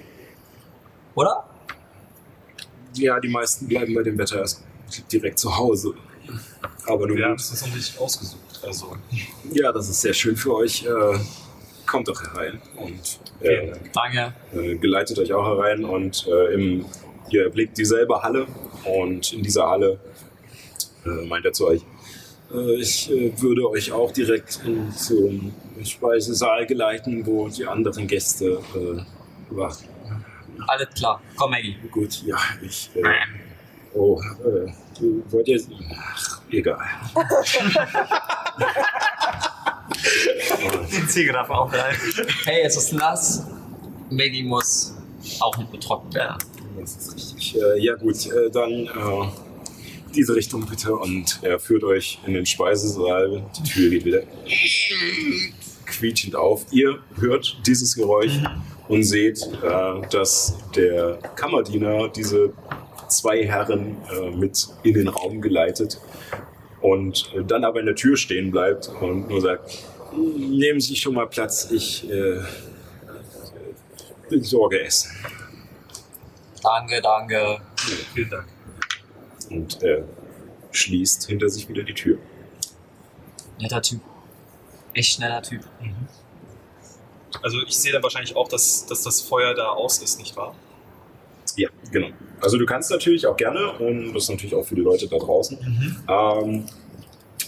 Oder? 1.17 1.43
ja, 2.93 3.19
die 3.19 3.27
meisten 3.27 3.67
bleiben 3.67 3.93
bei 3.93 4.03
dem 4.03 4.17
Wetter 4.17 4.39
erst 4.39 4.63
direkt 5.11 5.39
zu 5.39 5.55
Hause. 5.55 5.93
Aber 6.85 7.07
nun 7.07 7.17
Wir 7.17 7.25
haben 7.25 7.35
es 7.35 7.65
nicht 7.73 7.99
ausgesucht. 7.99 8.59
Also 8.63 8.95
Ja, 9.51 9.71
das 9.71 9.89
ist 9.89 10.01
sehr 10.01 10.13
schön 10.13 10.35
für 10.35 10.55
euch. 10.55 10.85
Äh, 10.85 11.19
kommt 11.85 12.07
doch 12.07 12.21
herein 12.21 12.61
und 12.75 13.19
vielen 13.39 13.67
äh, 13.67 13.71
Dank. 13.71 13.93
Danke. 13.93 14.33
äh, 14.53 14.75
geleitet 14.75 15.19
euch 15.19 15.33
auch 15.33 15.45
herein 15.45 15.85
und 15.85 16.27
äh, 16.27 16.53
im, 16.53 16.85
ihr 17.29 17.45
erblickt 17.45 17.77
dieselbe 17.77 18.21
Halle 18.21 18.45
und 18.83 19.31
in 19.33 19.41
dieser 19.41 19.69
Halle 19.69 19.99
äh, 21.05 21.25
meint 21.27 21.45
er 21.45 21.53
zu 21.53 21.67
euch, 21.67 21.81
äh, 22.53 22.75
ich 22.75 23.09
äh, 23.09 23.31
würde 23.41 23.69
euch 23.69 23.91
auch 23.91 24.11
direkt 24.11 24.61
in, 24.65 24.91
zum 24.91 25.53
Speisesaal 25.83 26.65
geleiten, 26.65 27.25
wo 27.25 27.47
die 27.47 27.65
anderen 27.65 28.05
Gäste 28.07 28.59
äh, 28.75 29.55
warten. 29.55 29.96
Alles 30.67 30.89
klar. 30.95 31.21
Komm, 31.35 31.51
Maggie. 31.51 31.75
Gut, 31.91 32.23
ja, 32.25 32.37
ich... 32.61 32.89
Äh, 32.95 33.01
oh, 33.93 34.21
äh, 34.21 34.71
du 34.99 35.23
wollt 35.29 35.47
jetzt... 35.47 35.69
Ach, 35.95 36.41
egal. 36.51 36.79
Die 40.91 41.07
Ziege 41.07 41.33
darf 41.33 41.49
auch 41.49 41.71
rein. 41.71 41.95
Hey, 42.45 42.63
es 42.63 42.77
ist 42.77 42.93
nass. 42.93 43.45
Maggie 44.09 44.43
muss 44.43 44.95
auch 45.39 45.57
mit 45.57 45.71
betroffen 45.71 46.13
werden. 46.13 46.37
Das 46.79 46.95
ist 46.95 47.15
richtig. 47.15 47.55
Äh, 47.55 47.83
ja 47.83 47.95
gut, 47.95 48.25
äh, 48.27 48.49
dann 48.51 48.71
äh, 48.71 49.27
diese 50.15 50.35
Richtung 50.35 50.65
bitte 50.65 50.95
und 50.95 51.39
er 51.41 51.59
führt 51.59 51.83
euch 51.83 52.19
in 52.25 52.33
den 52.33 52.45
Speisesaal. 52.45 53.43
Die 53.57 53.63
Tür 53.63 53.89
geht 53.89 54.05
wieder 54.05 54.21
quietschend 55.85 56.35
auf. 56.35 56.65
Ihr 56.71 56.99
hört 57.19 57.57
dieses 57.65 57.95
Geräusch 57.95 58.39
und 58.87 59.03
seht, 59.03 59.41
äh, 59.41 60.07
dass 60.09 60.57
der 60.75 61.17
Kammerdiener 61.35 62.09
diese 62.09 62.53
zwei 63.07 63.45
Herren 63.45 63.97
äh, 64.11 64.31
mit 64.31 64.67
in 64.83 64.93
den 64.93 65.07
Raum 65.07 65.41
geleitet 65.41 65.99
und 66.81 67.31
äh, 67.35 67.43
dann 67.43 67.63
aber 67.63 67.79
in 67.79 67.85
der 67.85 67.95
Tür 67.95 68.17
stehen 68.17 68.51
bleibt 68.51 68.89
und 69.01 69.29
nur 69.29 69.41
sagt, 69.41 69.83
nehmen 70.15 70.79
Sie 70.79 70.95
schon 70.95 71.13
mal 71.13 71.27
Platz, 71.27 71.69
ich 71.71 72.09
äh, 72.09 72.39
besorge 74.29 74.81
Essen. 74.81 75.11
Danke, 76.61 77.01
danke. 77.01 77.61
Vielen 78.13 78.29
Dank. 78.29 78.45
und 79.49 79.81
er 79.83 80.03
schließt 80.71 81.27
hinter 81.27 81.49
sich 81.49 81.69
wieder 81.69 81.83
die 81.83 81.93
Tür. 81.93 82.17
Netter 83.59 83.81
Typ. 83.81 84.01
Echt 84.93 85.13
schneller 85.13 85.41
Typ. 85.41 85.61
Also 87.41 87.57
ich 87.67 87.77
sehe 87.77 87.91
dann 87.91 88.03
wahrscheinlich 88.03 88.35
auch, 88.35 88.47
dass, 88.47 88.85
dass 88.85 89.03
das 89.03 89.21
Feuer 89.21 89.53
da 89.53 89.69
aus 89.69 89.99
ist, 89.99 90.19
nicht 90.19 90.35
wahr? 90.35 90.55
Ja, 91.55 91.69
genau. 91.91 92.09
Also 92.39 92.57
du 92.57 92.65
kannst 92.65 92.91
natürlich 92.91 93.25
auch 93.25 93.35
gerne, 93.35 93.71
und 93.79 94.13
das 94.13 94.23
ist 94.23 94.29
natürlich 94.29 94.55
auch 94.55 94.63
für 94.63 94.75
die 94.75 94.81
Leute 94.81 95.07
da 95.07 95.17
draußen, 95.17 95.57
ähm, 96.07 96.65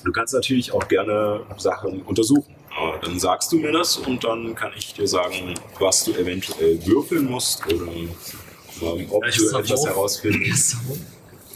du 0.03 0.11
kannst 0.11 0.33
natürlich 0.33 0.71
auch 0.71 0.87
gerne 0.87 1.41
Sachen 1.57 2.01
untersuchen. 2.03 2.55
Äh, 2.71 3.05
dann 3.05 3.19
sagst 3.19 3.51
du 3.51 3.57
mir 3.57 3.71
das 3.71 3.97
und 3.97 4.23
dann 4.23 4.55
kann 4.55 4.71
ich 4.75 4.93
dir 4.93 5.07
sagen, 5.07 5.53
was 5.79 6.05
du 6.05 6.13
eventuell 6.13 6.85
würfeln 6.85 7.25
musst 7.25 7.65
oder 7.67 7.91
ähm, 7.91 9.07
ob 9.09 9.23
Ja, 9.23 9.29
ich 9.29 9.37
du 9.37 9.57
etwas 9.57 9.85
herausfindest. 9.85 10.77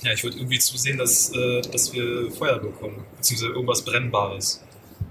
Ja, 0.03 0.11
ich 0.11 0.21
würde 0.21 0.35
irgendwie 0.35 0.59
zusehen, 0.59 0.97
dass, 0.97 1.31
äh, 1.33 1.61
dass 1.61 1.93
wir 1.93 2.29
Feuer 2.29 2.59
bekommen, 2.59 3.05
beziehungsweise 3.15 3.53
irgendwas 3.53 3.81
Brennbares. 3.83 4.61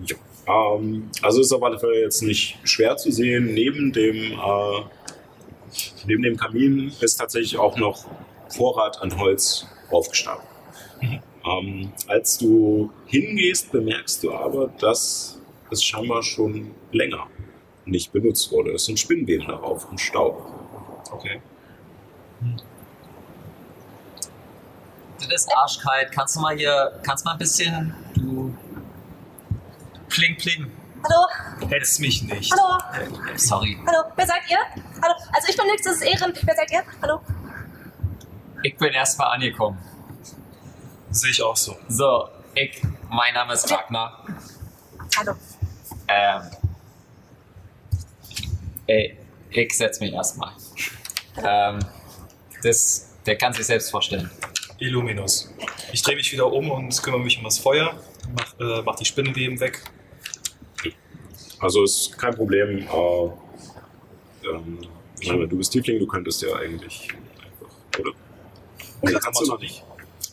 Ja. 0.05 0.17
Ähm, 0.47 1.11
also 1.23 1.41
ist 1.41 1.53
auf 1.53 1.63
alle 1.63 1.79
Fälle 1.79 2.01
jetzt 2.01 2.23
nicht 2.23 2.59
schwer 2.65 2.97
zu 2.97 3.11
sehen. 3.11 3.55
Neben 3.55 3.93
dem, 3.93 4.33
äh, 4.33 4.83
neben 6.07 6.23
dem 6.23 6.37
Kamin 6.37 6.93
ist 7.01 7.17
tatsächlich 7.17 7.59
auch 7.59 7.77
noch 7.77 8.05
Vorrat 8.49 9.01
an 9.01 9.19
Holz 9.19 9.67
aufgestapelt. 9.91 10.49
Ähm, 11.45 11.93
als 12.07 12.39
du 12.39 12.91
hingehst, 13.07 13.73
bemerkst 13.73 14.23
du 14.23 14.33
aber, 14.33 14.69
dass 14.79 15.41
es 15.71 15.83
scheinbar 15.83 16.23
schon 16.23 16.73
länger 16.93 17.27
nicht 17.85 18.13
benutzt 18.13 18.53
wurde. 18.53 18.73
Es 18.73 18.85
sind 18.85 18.99
Spinnweben 18.99 19.49
darauf 19.49 19.91
und 19.91 20.01
Staub. 20.01 20.47
Okay. 21.11 21.43
Das 25.19 25.29
ist 25.29 25.49
arschkalt. 25.53 26.13
Kannst 26.13 26.37
du 26.37 26.41
mal 26.41 26.57
hier, 26.57 27.01
kannst 27.03 27.25
mal 27.25 27.33
ein 27.33 27.39
bisschen, 27.39 27.95
du, 28.15 28.55
pling 30.13 30.37
pling. 30.37 30.71
Hallo, 31.05 31.69
Hetz 31.69 31.99
mich 31.99 32.23
nicht. 32.23 32.53
hallo, 32.53 32.79
Sorry. 33.37 33.77
hallo, 33.87 34.05
wer 34.15 34.27
seid 34.27 34.43
ihr? 34.49 34.59
Hallo, 35.03 35.15
also 35.33 35.49
ich 35.49 35.57
bin 35.57 35.67
Nix, 35.67 35.83
das 35.83 35.97
ist 35.97 36.03
Ehren. 36.03 36.33
Wer 36.43 36.55
seid 36.55 36.71
ihr? 36.71 36.83
Hallo? 37.03 37.21
Ich 38.63 38.77
bin 38.77 38.93
erstmal 38.93 39.35
angekommen. 39.35 39.79
Sehe 41.11 41.31
ich 41.31 41.43
auch 41.43 41.57
so. 41.57 41.77
So, 41.89 42.29
ich, 42.55 42.81
mein 43.11 43.35
Name 43.35 43.55
ist 43.55 43.71
Ragnar. 43.71 44.25
Hallo. 45.19 45.33
Ähm, 46.07 46.43
ey, 48.87 49.19
ich 49.51 49.77
setz 49.77 49.99
mich 49.99 50.13
erstmal. 50.13 50.53
Ähm, 51.45 51.81
das, 52.63 53.17
der 53.27 53.37
kann 53.37 53.53
sich 53.53 53.67
selbst 53.67 53.91
vorstellen. 53.91 54.31
Illuminus. 54.79 55.53
Ich 55.93 56.03
drehe 56.03 56.17
mich 56.17 56.31
wieder 56.33 56.47
um 56.53 56.71
und 56.71 57.03
kümmere 57.03 57.21
mich 57.21 57.39
um 57.39 57.45
das 57.45 57.59
Feuer, 57.59 57.95
mach, 58.37 58.61
äh, 58.61 58.83
mach 58.83 58.97
die 58.97 59.05
Spinnenweben 59.05 59.59
weg. 59.61 59.83
Also 61.63 61.85
ist 61.85 62.19
kein 62.19 62.35
Problem. 62.35 62.79
Äh, 62.79 62.83
ähm, 64.49 64.79
ich 65.21 65.31
meine, 65.31 65.47
du 65.47 65.57
bist 65.57 65.73
Tiefling, 65.73 66.01
du 66.01 66.07
könntest 66.07 66.43
ja 66.43 66.57
eigentlich 66.57 67.09
einfach, 67.39 68.01
oder? 68.01 68.11
Nee, 69.03 69.13
kannst 69.13 69.41
du 69.41 69.47
noch 69.47 69.61
nicht. 69.61 69.85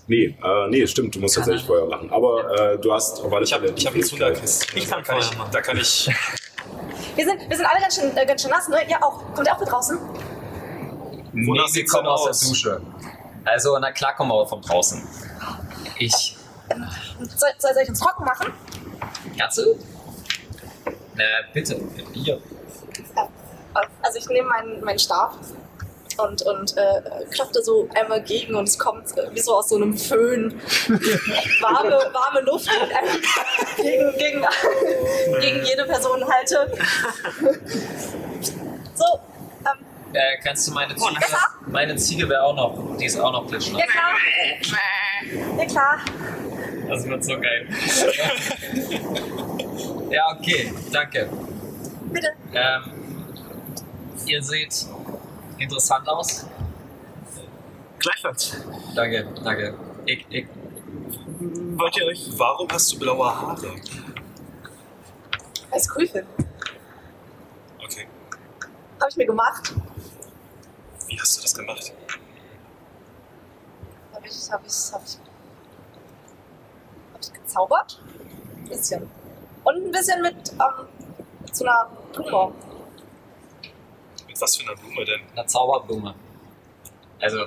Nee, 0.08 0.36
äh, 0.44 0.68
nee, 0.70 0.88
stimmt, 0.88 1.14
du 1.14 1.20
musst 1.20 1.36
Kann 1.36 1.44
tatsächlich 1.46 1.70
er? 1.70 1.82
Feuer 1.82 1.88
machen. 1.88 2.10
Aber 2.12 2.74
äh, 2.74 2.80
du 2.80 2.92
hast 2.92 3.22
auf 3.22 3.32
alle 3.32 3.46
Ich 3.46 3.54
habe 3.54 3.68
hab. 3.70 4.02
Zunderkiste. 4.04 4.76
Ich 4.76 4.90
kann 4.90 5.04
da, 5.04 5.14
kann 5.14 5.22
Feuer 5.22 5.30
ich, 5.32 5.38
machen. 5.38 5.52
da 5.54 5.62
kann 5.62 5.78
ich. 5.78 6.10
Wir 7.16 7.26
sind, 7.26 7.50
wir 7.50 7.58
sind 7.58 7.66
alle 7.66 7.82
ganz 7.82 7.96
schön, 7.96 8.16
äh, 8.16 8.26
ganz 8.26 8.42
schön 8.42 8.52
nass, 8.52 8.70
ne? 8.70 8.78
Ihr 8.90 9.04
auch. 9.04 9.22
Kommt 9.34 9.46
ihr 9.46 9.54
auch 9.54 9.60
mit 9.60 9.70
draußen? 9.70 10.00
Nee, 11.34 11.48
Wonach 11.48 11.68
wir 11.74 11.86
kommen 11.86 12.08
aus 12.08 12.28
aus? 12.28 12.40
der 12.40 12.48
Dusche. 12.50 12.82
Also, 13.44 13.78
na 13.78 13.92
klar 13.92 14.16
kommen 14.16 14.32
wir 14.32 14.48
von 14.48 14.62
draußen. 14.62 15.06
Ich. 15.98 16.38
Soll, 17.20 17.50
soll, 17.58 17.74
soll 17.74 17.84
ich 17.84 17.90
uns 17.90 18.00
trocken 18.00 18.24
machen? 18.24 18.54
Katze? 19.38 19.76
Na, 21.20 21.26
bitte. 21.54 21.76
Bier. 22.14 22.40
Also 24.02 24.18
ich 24.18 24.28
nehme 24.30 24.48
meinen, 24.48 24.82
meinen 24.84 25.00
Stab 25.00 25.36
und, 26.18 26.42
und 26.44 26.78
äh, 26.78 27.02
klopfte 27.30 27.62
so 27.62 27.90
einmal 27.94 28.22
gegen 28.24 28.56
und 28.56 28.68
es 28.70 28.80
kommt 28.80 29.18
äh, 29.18 29.34
wie 29.34 29.40
so 29.42 29.56
aus 29.56 29.70
so 29.70 29.76
einem 29.76 29.98
Föhn 29.98 30.60
warme, 31.62 32.00
warme 32.14 32.42
Luft 32.46 32.70
ich 32.72 32.96
einfach 32.96 33.76
gegen, 33.76 34.18
gegen, 34.18 34.46
gegen 35.42 35.66
jede 35.66 35.86
Person 35.86 36.24
halte. 36.26 36.72
So, 38.96 39.06
ähm, 39.66 39.86
Äh, 40.14 40.38
kannst 40.44 40.68
du 40.68 40.72
meine 40.72 40.96
Ziege. 40.96 41.22
Ja. 41.22 41.38
Meine 41.68 41.96
Ziege 41.98 42.30
wäre 42.30 42.44
auch 42.44 42.56
noch. 42.56 42.98
Die 42.98 43.06
ist 43.06 43.20
auch 43.20 43.32
noch 43.34 43.48
glitschnass. 43.48 43.82
ja 43.82 43.86
klar. 43.88 45.58
Ja 45.58 45.66
klar. 45.66 46.00
Das 46.90 47.08
wird 47.08 47.24
so 47.24 47.40
geil. 47.40 47.70
ja, 50.10 50.36
okay, 50.36 50.74
danke. 50.92 51.30
Bitte. 52.12 52.30
Ähm, 52.52 52.84
ihr 54.26 54.42
seht 54.42 54.88
interessant 55.60 56.10
aus. 56.10 56.48
Gleichfalls. 58.00 58.66
Danke, 58.96 59.28
danke. 59.44 59.78
Ich, 60.06 60.26
ich, 60.30 60.48
Wollt 61.78 61.96
ihr 61.98 62.06
euch. 62.08 62.28
Warum 62.38 62.68
hast 62.72 62.92
du 62.92 63.00
blaue 63.00 63.26
Haare? 63.26 63.76
Als 65.72 65.88
cool 65.96 66.08
finde. 66.08 66.28
Okay. 67.84 68.08
Habe 69.00 69.10
ich 69.10 69.18
mir 69.18 69.28
gemacht. 69.28 69.74
Wie 71.08 71.20
hast 71.20 71.38
du 71.38 71.42
das 71.44 71.54
gemacht? 71.54 71.94
Habe 74.14 74.28
ich, 74.28 74.52
habe 74.52 74.64
ich, 74.68 74.94
habe 74.94 75.04
ich, 75.06 75.18
gezaubert. 77.50 78.00
Ein 78.58 78.70
bisschen. 78.70 79.10
Und 79.64 79.76
ein 79.76 79.92
bisschen 79.92 80.22
mit, 80.22 80.52
ähm, 80.54 80.88
mit 81.42 81.56
so 81.56 81.66
einer 81.66 81.90
Blume. 82.14 82.54
Mit 84.28 84.42
was 84.42 84.56
für 84.56 84.64
einer 84.64 84.80
Blume 84.80 85.06
denn? 85.06 85.22
eine 85.36 85.46
Zauberblume. 85.46 86.14
Also, 87.22 87.46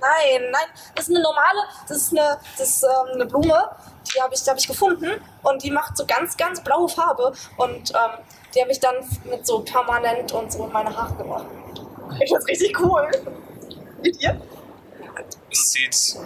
Nein, 0.00 0.50
nein, 0.50 0.66
das 0.94 1.08
ist 1.08 1.14
eine 1.14 1.22
normale, 1.22 1.60
das 1.88 1.96
ist 1.96 2.12
eine, 2.12 2.38
das 2.58 2.68
ist, 2.68 2.84
ähm, 2.84 3.14
eine 3.14 3.24
Blume, 3.24 3.70
die 4.14 4.20
habe 4.20 4.34
ich, 4.34 4.42
die 4.42 4.50
hab 4.50 4.58
ich 4.58 4.66
gefunden 4.66 5.12
und 5.42 5.62
die 5.62 5.70
macht 5.70 5.96
so 5.96 6.04
ganz, 6.04 6.36
ganz 6.36 6.62
blaue 6.62 6.90
Farbe 6.90 7.32
und 7.56 7.90
ähm, 7.90 8.24
die 8.54 8.60
habe 8.60 8.70
ich 8.70 8.80
dann 8.80 8.96
mit 9.24 9.46
so 9.46 9.60
permanent 9.60 10.30
und 10.32 10.52
so 10.52 10.66
in 10.66 10.72
meine 10.72 10.94
Haare 10.94 11.14
gemacht. 11.14 11.46
Ich 12.20 12.28
find's 12.28 12.46
richtig 12.46 12.78
cool. 12.80 13.10
Mit 14.02 14.20
ihr? 14.20 14.38
Es 15.50 15.72
sieht 15.72 16.18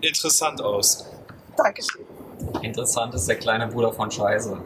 interessant 0.00 0.60
aus. 0.60 1.13
Dankeschön. 1.56 2.04
interessant 2.62 3.14
ist 3.14 3.28
der 3.28 3.36
kleine 3.36 3.66
Bruder 3.68 3.92
von 3.92 4.10
Scheiße. 4.10 4.58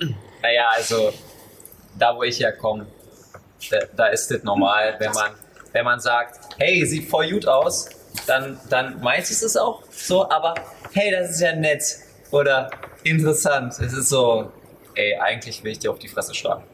Naja, 0.42 0.70
also, 0.74 1.12
da 1.98 2.16
wo 2.16 2.22
ich 2.22 2.40
herkomme, 2.40 2.86
da, 3.70 3.78
da 3.94 4.06
ist 4.06 4.30
das 4.30 4.42
normal, 4.42 4.96
wenn 4.98 5.12
man, 5.12 5.32
wenn 5.72 5.84
man 5.84 6.00
sagt, 6.00 6.54
hey, 6.56 6.82
sieht 6.86 7.10
voll 7.10 7.28
gut 7.30 7.46
aus, 7.46 7.90
dann, 8.26 8.58
dann 8.70 8.98
meint 9.02 9.24
es 9.24 9.42
es 9.42 9.54
auch 9.56 9.82
so, 9.90 10.30
aber 10.30 10.54
hey, 10.92 11.10
das 11.10 11.32
ist 11.32 11.40
ja 11.40 11.54
nett 11.54 11.82
oder 12.30 12.70
interessant. 13.04 13.74
Es 13.80 13.92
ist 13.92 14.08
so, 14.08 14.50
ey, 14.94 15.14
eigentlich 15.16 15.62
will 15.62 15.72
ich 15.72 15.78
dir 15.80 15.90
auf 15.90 15.98
die 15.98 16.08
Fresse 16.08 16.34
schlagen. 16.34 16.64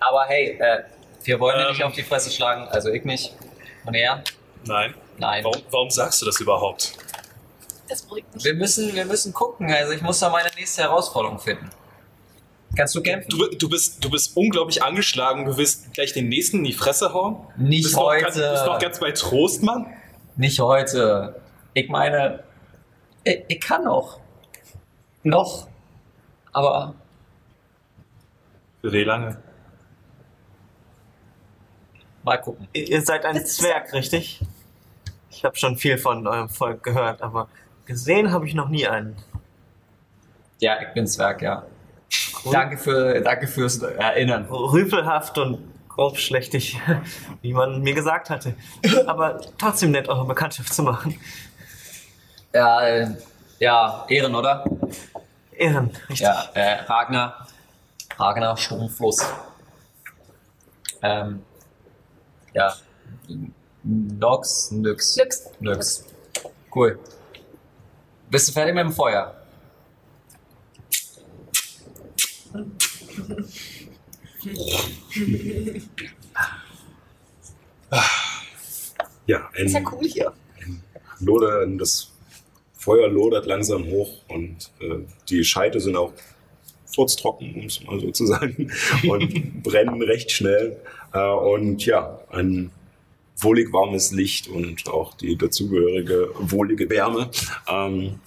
Aber 0.00 0.24
hey, 0.26 0.58
äh, 0.58 0.84
wir 1.24 1.38
wollen 1.40 1.58
dir 1.58 1.68
nicht 1.68 1.80
Ähm. 1.80 1.86
auf 1.88 1.92
die 1.92 2.02
Fresse 2.02 2.30
schlagen, 2.30 2.68
also 2.68 2.90
ich 2.90 3.04
nicht. 3.04 3.34
Und 3.84 3.94
er? 3.94 4.22
Nein. 4.64 4.94
Nein. 5.22 5.44
Warum, 5.44 5.62
warum 5.70 5.90
sagst 5.90 6.20
du 6.20 6.26
das 6.26 6.40
überhaupt? 6.40 6.94
Das 7.88 8.02
beruhigt 8.02 8.34
mich. 8.34 8.44
Wir 8.44 8.54
müssen, 8.54 8.92
wir 8.92 9.04
müssen 9.04 9.32
gucken. 9.32 9.72
Also 9.72 9.92
ich 9.92 10.02
muss 10.02 10.18
da 10.18 10.30
meine 10.30 10.50
nächste 10.56 10.82
Herausforderung 10.82 11.38
finden. 11.38 11.70
Kannst 12.76 12.96
du 12.96 13.02
kämpfen? 13.02 13.28
Du, 13.30 13.46
du, 13.46 13.68
bist, 13.68 14.02
du 14.02 14.10
bist 14.10 14.36
unglaublich 14.36 14.82
angeschlagen. 14.82 15.44
Du 15.44 15.56
willst 15.56 15.92
gleich 15.92 16.12
den 16.12 16.28
nächsten 16.28 16.58
in 16.58 16.64
die 16.64 16.72
Fresse 16.72 17.12
hauen? 17.14 17.36
Nicht 17.56 17.84
bist 17.84 17.94
Noch 17.94 18.06
heute. 18.06 18.22
ganz, 18.24 18.34
bist 18.34 18.66
noch 18.66 18.78
ganz 18.80 18.98
bei 18.98 19.12
Trost, 19.12 19.62
Mann? 19.62 19.86
Nicht 20.36 20.58
heute. 20.58 21.40
Ich 21.74 21.88
meine, 21.88 22.42
ich, 23.22 23.44
ich 23.46 23.60
kann 23.60 23.84
noch. 23.84 24.18
Noch. 25.22 25.68
Aber 26.52 26.94
Für 28.80 28.92
wie 28.92 29.04
lange? 29.04 29.40
mal 32.24 32.38
gucken. 32.38 32.66
Ihr 32.72 33.02
seid 33.02 33.24
ein 33.24 33.44
Zwerg, 33.46 33.92
richtig? 33.92 34.40
Ich 35.42 35.44
habe 35.44 35.56
schon 35.56 35.76
viel 35.76 35.98
von 35.98 36.24
eurem 36.24 36.48
Volk 36.48 36.84
gehört, 36.84 37.20
aber 37.20 37.48
gesehen 37.84 38.30
habe 38.30 38.46
ich 38.46 38.54
noch 38.54 38.68
nie 38.68 38.86
einen. 38.86 39.16
Ja, 40.60 40.80
ich 40.80 40.94
bin 40.94 41.04
Zwerg, 41.04 41.42
ja. 41.42 41.66
Danke, 42.52 42.78
für, 42.78 43.20
danke 43.22 43.48
fürs 43.48 43.82
Erinnern. 43.82 44.44
Rüpelhaft 44.44 45.36
und 45.38 45.58
grobschlächtig, 45.88 46.80
wie 47.42 47.52
man 47.52 47.82
mir 47.82 47.92
gesagt 47.92 48.30
hatte. 48.30 48.54
Aber 49.06 49.40
trotzdem 49.58 49.90
nett, 49.90 50.08
eure 50.08 50.26
Bekanntschaft 50.26 50.72
zu 50.72 50.84
machen. 50.84 51.18
Ja, 52.54 52.80
äh, 52.86 53.08
ja, 53.58 54.06
Ehren, 54.08 54.36
oder? 54.36 54.64
Ehren, 55.50 55.90
richtig. 56.08 56.20
Ja, 56.20 56.50
äh, 56.54 56.82
Ragnar. 56.82 57.48
Ragnar 58.16 58.56
Sturmfluss. 58.56 59.26
Ähm, 61.02 61.42
ja. 62.54 62.72
Nox, 63.84 64.70
Nyx. 64.70 65.16
Nix. 65.16 65.50
Nix. 65.60 66.04
Cool. 66.74 66.98
Bist 68.30 68.48
du 68.48 68.52
fertig 68.52 68.74
mit 68.74 68.84
dem 68.84 68.92
Feuer? 68.92 69.34
Ja, 79.26 79.50
ein 79.54 79.66
Ist 79.66 79.74
ja 79.74 79.80
cool 79.92 80.06
hier. 80.06 80.32
Loder, 81.20 81.66
das 81.66 82.10
Feuer 82.74 83.08
lodert 83.08 83.46
langsam 83.46 83.86
hoch 83.86 84.22
und 84.28 84.70
äh, 84.80 84.98
die 85.28 85.44
Scheite 85.44 85.78
sind 85.78 85.96
auch 85.96 86.12
furztrocken, 86.86 87.54
um 87.54 87.66
es 87.66 87.82
mal 87.84 88.00
so 88.00 88.10
zu 88.10 88.26
sagen, 88.26 88.72
und 89.08 89.62
brennen 89.62 90.02
recht 90.02 90.30
schnell. 90.32 90.80
Äh, 91.12 91.20
und 91.20 91.84
ja, 91.86 92.20
ein 92.30 92.72
wohlig 93.42 93.72
warmes 93.72 94.12
Licht 94.12 94.48
und 94.48 94.88
auch 94.88 95.14
die 95.14 95.36
dazugehörige 95.36 96.30
wohlige 96.38 96.88
Wärme 96.88 97.30
ähm, 97.68 98.20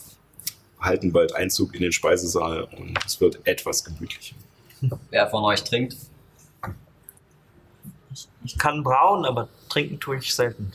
halten 0.79 1.11
bald 1.11 1.35
Einzug 1.35 1.73
in 1.75 1.81
den 1.81 1.91
Speisesaal 1.91 2.63
und 2.63 2.97
es 3.05 3.19
wird 3.21 3.39
etwas 3.45 3.83
gemütlicher. 3.83 4.35
Wer 5.09 5.27
von 5.29 5.43
euch 5.43 5.63
trinkt? 5.63 5.95
Ich 8.43 8.57
kann 8.57 8.83
brauen, 8.83 9.25
aber 9.25 9.49
trinken 9.69 9.99
tue 9.99 10.17
ich 10.17 10.33
selten. 10.33 10.71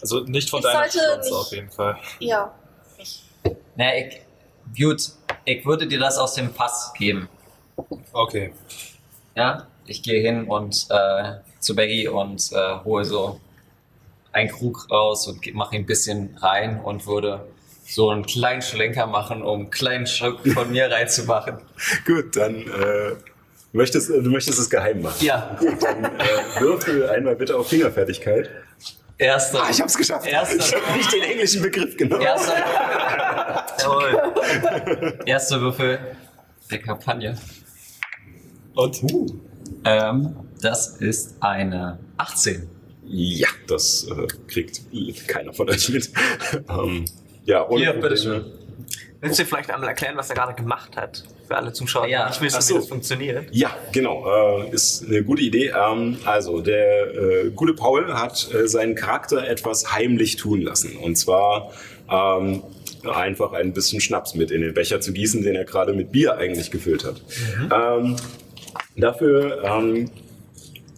Also 0.00 0.20
nicht 0.20 0.50
von 0.50 0.58
Ich 0.58 0.64
deiner 0.64 0.90
sollte 0.90 0.98
Schnauze 0.98 1.34
auf 1.36 1.52
jeden 1.52 1.70
Fall. 1.70 1.98
Ja. 2.18 2.54
Na, 3.76 3.96
ich, 3.96 4.20
gut, 4.76 5.12
ich 5.44 5.64
würde 5.64 5.86
dir 5.86 6.00
das 6.00 6.18
aus 6.18 6.34
dem 6.34 6.52
Pass 6.52 6.92
geben. 6.98 7.28
Okay. 8.12 8.52
Ja, 9.34 9.66
ich 9.86 10.02
gehe 10.02 10.20
hin 10.20 10.44
und 10.48 10.86
äh, 10.90 11.34
zu 11.62 11.74
Baggy 11.74 12.08
und 12.08 12.50
äh, 12.52 12.84
hole 12.84 13.04
so 13.04 13.40
einen 14.32 14.50
Krug 14.50 14.90
raus 14.90 15.26
und 15.26 15.54
mache 15.54 15.76
ihn 15.76 15.82
ein 15.82 15.86
bisschen 15.86 16.36
rein 16.40 16.80
und 16.80 17.06
würde 17.06 17.46
so 17.84 18.10
einen 18.10 18.24
kleinen 18.24 18.62
Schlenker 18.62 19.06
machen, 19.06 19.42
um 19.42 19.60
einen 19.60 19.70
kleinen 19.70 20.06
Schluck 20.06 20.46
von 20.48 20.70
mir 20.70 20.90
reinzumachen. 20.90 21.58
Gut, 22.06 22.36
dann 22.36 22.54
äh, 22.56 23.12
möchtest, 23.72 24.08
du 24.08 24.22
möchtest 24.30 24.58
es 24.58 24.70
geheim 24.70 25.02
machen. 25.02 25.24
Ja, 25.24 25.58
Dann 25.80 26.04
äh, 26.04 26.60
würfel 26.60 27.08
einmal 27.10 27.36
bitte 27.36 27.56
auf 27.56 27.68
Fingerfertigkeit. 27.68 28.48
erster. 29.18 29.62
Ah, 29.64 29.68
ich 29.70 29.80
hab's 29.80 29.96
geschafft. 29.96 30.26
Erster. 30.26 30.56
Ich 30.56 30.74
habe 30.74 30.96
nicht 30.96 31.12
den 31.12 31.22
englischen 31.22 31.62
Begriff 31.62 31.96
genommen. 31.96 32.22
Erster, 32.22 32.54
Jawohl. 33.80 35.18
erster 35.26 35.60
Würfel 35.60 35.98
der 36.70 36.78
Kampagne. 36.80 37.38
Und? 38.74 39.02
Ähm, 39.84 40.36
Das 40.62 40.96
ist 40.98 41.34
eine 41.40 41.98
18. 42.18 42.68
Ja, 43.04 43.48
das 43.66 44.06
äh, 44.08 44.26
kriegt 44.46 44.80
keiner 45.26 45.52
von 45.52 45.68
euch 45.68 45.88
mit. 45.88 46.08
ähm, 46.70 47.04
ja, 47.44 47.68
ohne 47.68 47.80
Hier, 47.82 47.92
bitteschön. 47.94 48.44
Willst 49.20 49.40
du 49.40 49.44
vielleicht 49.44 49.70
einmal 49.70 49.88
erklären, 49.88 50.16
was 50.16 50.30
er 50.30 50.36
gerade 50.36 50.54
gemacht 50.54 50.96
hat? 50.96 51.24
Für 51.48 51.56
alle 51.56 51.72
Zuschauer, 51.72 52.06
Ja. 52.06 52.26
die 52.26 52.30
nicht 52.30 52.42
wissen, 52.42 52.62
so. 52.62 52.74
wie 52.74 52.78
das 52.78 52.88
funktioniert. 52.88 53.48
Ja, 53.50 53.76
genau. 53.90 54.62
Äh, 54.62 54.70
ist 54.70 55.04
eine 55.04 55.24
gute 55.24 55.42
Idee. 55.42 55.72
Ähm, 55.76 56.18
also, 56.24 56.60
der 56.60 57.12
äh, 57.12 57.50
gute 57.50 57.74
Paul 57.74 58.14
hat 58.14 58.48
äh, 58.54 58.68
seinen 58.68 58.94
Charakter 58.94 59.46
etwas 59.46 59.92
heimlich 59.92 60.36
tun 60.36 60.62
lassen. 60.62 60.96
Und 60.96 61.16
zwar 61.16 61.72
ähm, 62.08 62.62
einfach 63.12 63.52
ein 63.52 63.72
bisschen 63.72 64.00
Schnaps 64.00 64.36
mit 64.36 64.52
in 64.52 64.60
den 64.60 64.74
Becher 64.74 65.00
zu 65.00 65.12
gießen, 65.12 65.42
den 65.42 65.56
er 65.56 65.64
gerade 65.64 65.92
mit 65.92 66.12
Bier 66.12 66.36
eigentlich 66.36 66.70
gefüllt 66.70 67.04
hat. 67.04 67.20
Ähm, 67.72 68.16
dafür, 68.96 69.62
ähm, 69.64 70.08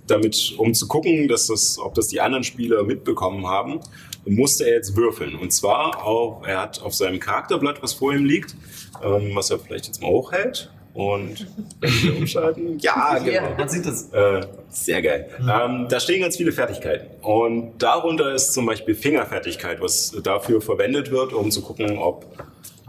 damit, 0.07 0.55
um 0.59 0.75
zu 0.75 0.87
gucken, 0.87 1.29
dass 1.29 1.47
das, 1.47 1.79
ob 1.79 1.95
das 1.95 2.09
die 2.09 2.21
anderen 2.21 2.45
Spieler 2.45 2.83
mitbekommen 2.83 3.47
haben, 3.47 3.81
musste 4.27 4.65
er 4.65 4.75
jetzt 4.75 4.97
würfeln. 4.97 5.35
Und 5.35 5.53
zwar 5.53 6.05
auch, 6.05 6.43
er 6.47 6.61
hat 6.63 6.83
auf 6.83 6.95
seinem 6.95 7.21
Charakterblatt, 7.21 7.83
was 7.83 7.95
vor 7.95 8.13
ihm 8.13 8.25
liegt, 8.25 8.55
ähm, 9.03 9.33
was 9.35 9.51
er 9.51 9.59
vielleicht 9.59 9.87
jetzt 9.87 10.01
mal 10.01 10.09
hochhält. 10.09 10.71
Und 10.95 11.49
wenn 11.81 11.91
wir 12.03 12.17
umschalten. 12.17 12.79
Ja, 12.81 13.19
genau. 13.19 13.57
Man 13.59 13.69
sieht 13.69 13.85
es. 13.85 14.11
Äh, 14.13 14.47
sehr 14.69 15.03
geil. 15.03 15.29
Ähm, 15.41 15.87
da 15.89 15.99
stehen 15.99 16.23
ganz 16.23 16.37
viele 16.37 16.53
Fertigkeiten. 16.53 17.09
Und 17.21 17.83
darunter 17.83 18.33
ist 18.33 18.53
zum 18.53 18.67
Beispiel 18.67 18.95
Fingerfertigkeit, 18.95 19.81
was 19.81 20.17
dafür 20.23 20.61
verwendet 20.61 21.11
wird, 21.11 21.33
um 21.33 21.51
zu 21.51 21.63
gucken, 21.63 21.99
ob, 21.99 22.27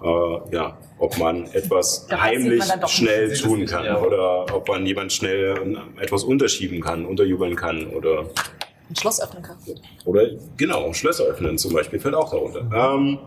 äh, 0.03 0.55
ja, 0.55 0.77
ob 0.99 1.17
man 1.17 1.45
etwas 1.53 2.07
das 2.07 2.19
heimlich 2.21 2.63
man 2.67 2.87
schnell 2.87 3.33
tun 3.33 3.65
kann. 3.65 3.85
ja. 3.85 4.01
Oder 4.01 4.45
ob 4.53 4.67
man 4.67 4.85
jemand 4.85 5.13
schnell 5.13 5.77
etwas 5.99 6.23
unterschieben 6.23 6.81
kann, 6.81 7.05
unterjubeln 7.05 7.55
kann. 7.55 7.87
Oder, 7.87 8.25
Ein 8.89 8.95
Schloss 8.95 9.21
öffnen 9.21 9.43
kann. 9.43 9.57
oder 10.05 10.29
genau, 10.57 10.93
Schlösser 10.93 11.25
öffnen 11.25 11.57
zum 11.57 11.73
Beispiel 11.73 11.99
fällt 11.99 12.15
auch 12.15 12.31
darunter. 12.31 12.69
Ähm, 12.73 13.19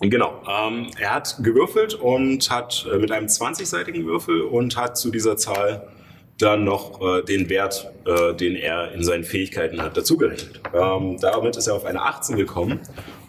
Genau. 0.00 0.42
Ähm, 0.48 0.88
er 0.98 1.14
hat 1.14 1.36
gewürfelt 1.42 1.94
und 1.94 2.50
hat 2.50 2.86
äh, 2.92 2.98
mit 2.98 3.10
einem 3.10 3.26
20-seitigen 3.26 4.04
Würfel 4.06 4.42
und 4.42 4.76
hat 4.76 4.98
zu 4.98 5.10
dieser 5.10 5.36
Zahl 5.36 5.88
dann 6.38 6.64
noch 6.64 7.00
äh, 7.00 7.22
den 7.22 7.48
Wert, 7.48 7.90
äh, 8.06 8.34
den 8.34 8.56
er 8.56 8.92
in 8.92 9.04
seinen 9.04 9.24
Fähigkeiten 9.24 9.80
hat, 9.80 9.96
dazugerechnet. 9.96 10.60
Ähm, 10.74 11.18
damit 11.20 11.56
ist 11.56 11.68
er 11.68 11.74
auf 11.74 11.84
eine 11.84 12.02
18 12.02 12.36
gekommen. 12.36 12.80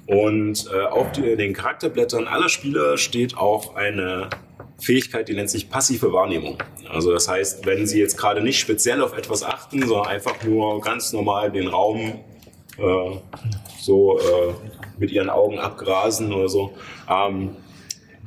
Und 0.07 0.69
äh, 0.71 0.85
auf 0.85 1.11
die, 1.13 1.35
den 1.35 1.53
Charakterblättern 1.53 2.27
aller 2.27 2.49
Spieler 2.49 2.97
steht 2.97 3.37
auch 3.37 3.75
eine 3.75 4.29
Fähigkeit, 4.79 5.27
die 5.29 5.33
nennt 5.33 5.49
sich 5.49 5.69
passive 5.69 6.13
Wahrnehmung. 6.13 6.57
Also 6.89 7.11
das 7.11 7.27
heißt, 7.27 7.65
wenn 7.65 7.87
sie 7.87 7.99
jetzt 7.99 8.17
gerade 8.17 8.41
nicht 8.41 8.59
speziell 8.59 9.01
auf 9.01 9.17
etwas 9.17 9.43
achten, 9.43 9.87
sondern 9.87 10.07
einfach 10.07 10.43
nur 10.43 10.81
ganz 10.81 11.13
normal 11.13 11.51
den 11.51 11.67
Raum 11.67 12.19
äh, 12.77 13.17
so 13.81 14.19
äh, 14.19 14.53
mit 14.97 15.11
ihren 15.11 15.29
Augen 15.29 15.59
abgrasen 15.59 16.33
oder 16.33 16.49
so, 16.49 16.73
ähm, 17.09 17.55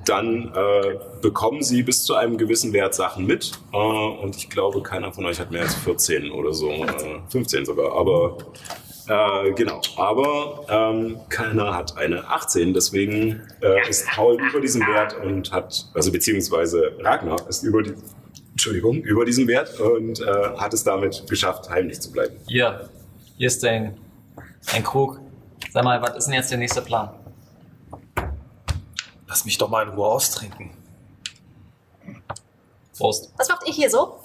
dann 0.04 0.52
äh, 0.54 0.98
bekommen 1.20 1.62
sie 1.62 1.82
bis 1.82 2.04
zu 2.04 2.14
einem 2.14 2.38
gewissen 2.38 2.72
Wert 2.72 2.94
Sachen 2.94 3.26
mit. 3.26 3.52
Äh, 3.72 3.76
und 3.76 4.36
ich 4.36 4.48
glaube, 4.48 4.82
keiner 4.82 5.12
von 5.12 5.26
euch 5.26 5.38
hat 5.38 5.50
mehr 5.50 5.62
als 5.62 5.74
14 5.74 6.30
oder 6.30 6.54
so, 6.54 6.70
äh, 6.70 7.20
15 7.28 7.66
sogar. 7.66 7.92
Aber 7.92 8.38
äh, 9.08 9.52
genau, 9.52 9.80
aber 9.96 10.66
ähm, 10.68 11.20
keiner 11.28 11.74
hat 11.74 11.96
eine 11.96 12.28
18, 12.28 12.74
deswegen 12.74 13.42
äh, 13.62 13.88
ist 13.88 14.06
Paul 14.08 14.38
über 14.40 14.60
diesem 14.60 14.82
Wert 14.82 15.16
und 15.24 15.50
hat, 15.50 15.86
also 15.94 16.12
beziehungsweise 16.12 16.92
Ragnar 17.00 17.48
ist 17.48 17.62
über 17.62 17.82
die, 17.82 17.94
Entschuldigung, 18.50 18.96
über 18.96 19.24
diesem 19.24 19.48
Wert 19.48 19.78
und 19.80 20.20
äh, 20.20 20.24
hat 20.58 20.74
es 20.74 20.84
damit 20.84 21.26
geschafft, 21.28 21.70
heimlich 21.70 22.00
zu 22.00 22.12
bleiben. 22.12 22.36
Hier, 22.46 22.90
hier 23.36 23.46
ist 23.46 23.62
dein, 23.62 23.96
ein 24.72 24.84
Krug. 24.84 25.20
Sag 25.72 25.84
mal, 25.84 26.02
was 26.02 26.16
ist 26.16 26.24
denn 26.26 26.34
jetzt 26.34 26.50
der 26.50 26.58
nächste 26.58 26.82
Plan? 26.82 27.10
Lass 29.26 29.44
mich 29.44 29.56
doch 29.58 29.68
mal 29.68 29.86
in 29.86 29.90
Ruhe 29.90 30.06
austrinken. 30.06 30.70
Prost. 32.96 33.32
Was 33.36 33.48
macht 33.48 33.66
ihr 33.66 33.72
hier 33.72 33.88
so? 33.88 34.20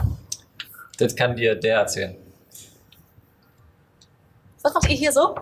Das 0.98 1.16
kann 1.16 1.36
dir 1.36 1.56
der 1.56 1.78
erzählen. 1.78 2.16
Was 4.64 4.74
macht 4.74 4.90
ihr 4.90 4.96
hier 4.96 5.12
so? 5.12 5.36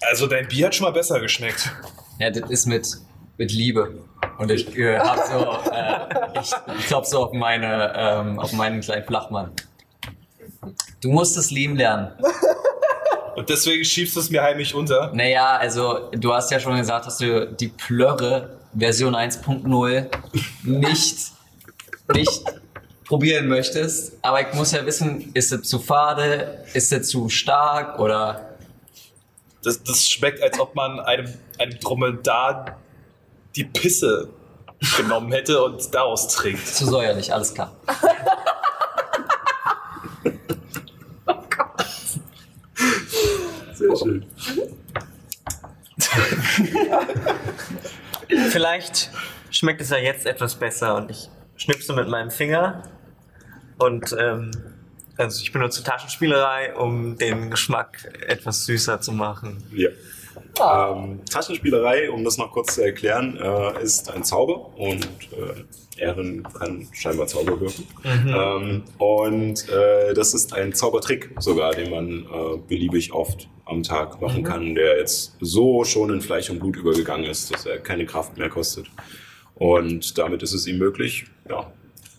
Also 0.00 0.26
dein 0.26 0.48
Bier 0.48 0.66
hat 0.66 0.74
schon 0.74 0.84
mal 0.84 0.92
besser 0.92 1.20
geschmeckt. 1.20 1.70
Ja, 2.18 2.30
das 2.30 2.50
ist 2.50 2.66
mit, 2.66 2.88
mit 3.38 3.52
Liebe. 3.52 4.04
Und 4.38 4.50
ich 4.50 4.76
äh, 4.76 4.98
hab 4.98 5.18
so, 5.26 5.70
äh, 5.70 6.40
ich, 6.40 6.52
ich 6.80 6.86
glaub 6.88 7.06
so 7.06 7.24
auf 7.24 7.32
meine, 7.32 7.92
ähm, 7.96 8.38
auf 8.40 8.52
meinen 8.52 8.80
kleinen 8.80 9.04
Flachmann. 9.04 9.52
Du 11.00 11.10
musst 11.10 11.36
es 11.36 11.50
lieben 11.50 11.76
lernen. 11.76 12.12
Und 13.36 13.48
deswegen 13.48 13.84
schiebst 13.84 14.16
du 14.16 14.20
es 14.20 14.30
mir 14.30 14.42
heimlich 14.42 14.74
unter. 14.74 15.12
Naja, 15.12 15.56
also 15.58 16.10
du 16.10 16.32
hast 16.32 16.50
ja 16.50 16.58
schon 16.58 16.76
gesagt, 16.76 17.06
dass 17.06 17.18
du 17.18 17.46
die 17.46 17.68
Plörre 17.68 18.58
Version 18.74 19.14
1.0 19.14 20.06
nicht, 20.64 21.32
nicht 22.12 22.42
probieren 23.06 23.46
möchtest. 23.48 24.12
Aber 24.22 24.40
ich 24.40 24.52
muss 24.54 24.72
ja 24.72 24.84
wissen, 24.84 25.30
ist 25.34 25.52
es 25.52 25.62
zu 25.62 25.78
fade, 25.78 26.64
ist 26.74 26.92
es 26.92 27.08
zu 27.08 27.28
stark 27.28 27.98
oder 27.98 28.56
Das, 29.62 29.82
das 29.82 30.08
schmeckt, 30.08 30.42
als 30.42 30.58
ob 30.60 30.74
man 30.74 31.00
einem, 31.00 31.32
einem 31.58 31.78
Dromedar 31.80 32.78
die 33.54 33.64
Pisse 33.64 34.28
genommen 34.96 35.32
hätte 35.32 35.62
und 35.64 35.94
daraus 35.94 36.28
trinkt. 36.28 36.66
zu 36.66 36.86
säuerlich, 36.86 37.32
alles 37.32 37.54
klar. 37.54 37.74
Sehr 43.72 43.96
schön. 43.96 44.26
Vielleicht 48.50 49.10
schmeckt 49.50 49.80
es 49.80 49.90
ja 49.90 49.96
jetzt 49.98 50.26
etwas 50.26 50.54
besser 50.56 50.96
und 50.96 51.10
ich 51.10 51.30
schnipse 51.56 51.92
mit 51.92 52.08
meinem 52.08 52.30
Finger 52.30 52.82
und 53.78 54.14
ähm, 54.18 54.50
also 55.16 55.40
ich 55.42 55.52
benutze 55.52 55.82
Taschenspielerei, 55.82 56.74
um 56.74 57.16
den 57.16 57.50
Geschmack 57.50 58.10
etwas 58.26 58.66
süßer 58.66 59.00
zu 59.00 59.12
machen. 59.12 59.62
Ja. 59.72 59.90
Ähm, 60.60 61.20
Taschenspielerei, 61.30 62.10
um 62.10 62.24
das 62.24 62.38
noch 62.38 62.52
kurz 62.52 62.74
zu 62.74 62.84
erklären, 62.84 63.36
äh, 63.36 63.82
ist 63.82 64.10
ein 64.10 64.24
Zauber 64.24 64.76
und 64.76 65.06
äh, 65.32 65.64
Erin 65.98 66.42
kann 66.42 66.88
scheinbar 66.92 67.26
Zauber 67.26 67.60
wirken. 67.60 67.86
Ähm, 68.04 68.82
und 68.98 69.68
äh, 69.68 70.14
das 70.14 70.34
ist 70.34 70.52
ein 70.52 70.72
Zaubertrick 70.72 71.30
sogar, 71.38 71.72
den 71.72 71.90
man 71.90 72.24
äh, 72.24 72.58
beliebig 72.68 73.12
oft 73.12 73.48
am 73.64 73.82
Tag 73.82 74.20
machen 74.20 74.44
kann, 74.44 74.74
der 74.74 74.98
jetzt 74.98 75.36
so 75.40 75.84
schon 75.84 76.12
in 76.12 76.20
Fleisch 76.20 76.50
und 76.50 76.60
Blut 76.60 76.76
übergegangen 76.76 77.28
ist, 77.28 77.52
dass 77.52 77.66
er 77.66 77.78
keine 77.78 78.06
Kraft 78.06 78.36
mehr 78.36 78.48
kostet. 78.48 78.86
Und 79.54 80.18
damit 80.18 80.42
ist 80.42 80.52
es 80.52 80.66
ihm 80.66 80.78
möglich, 80.78 81.26
ja, 81.48 81.72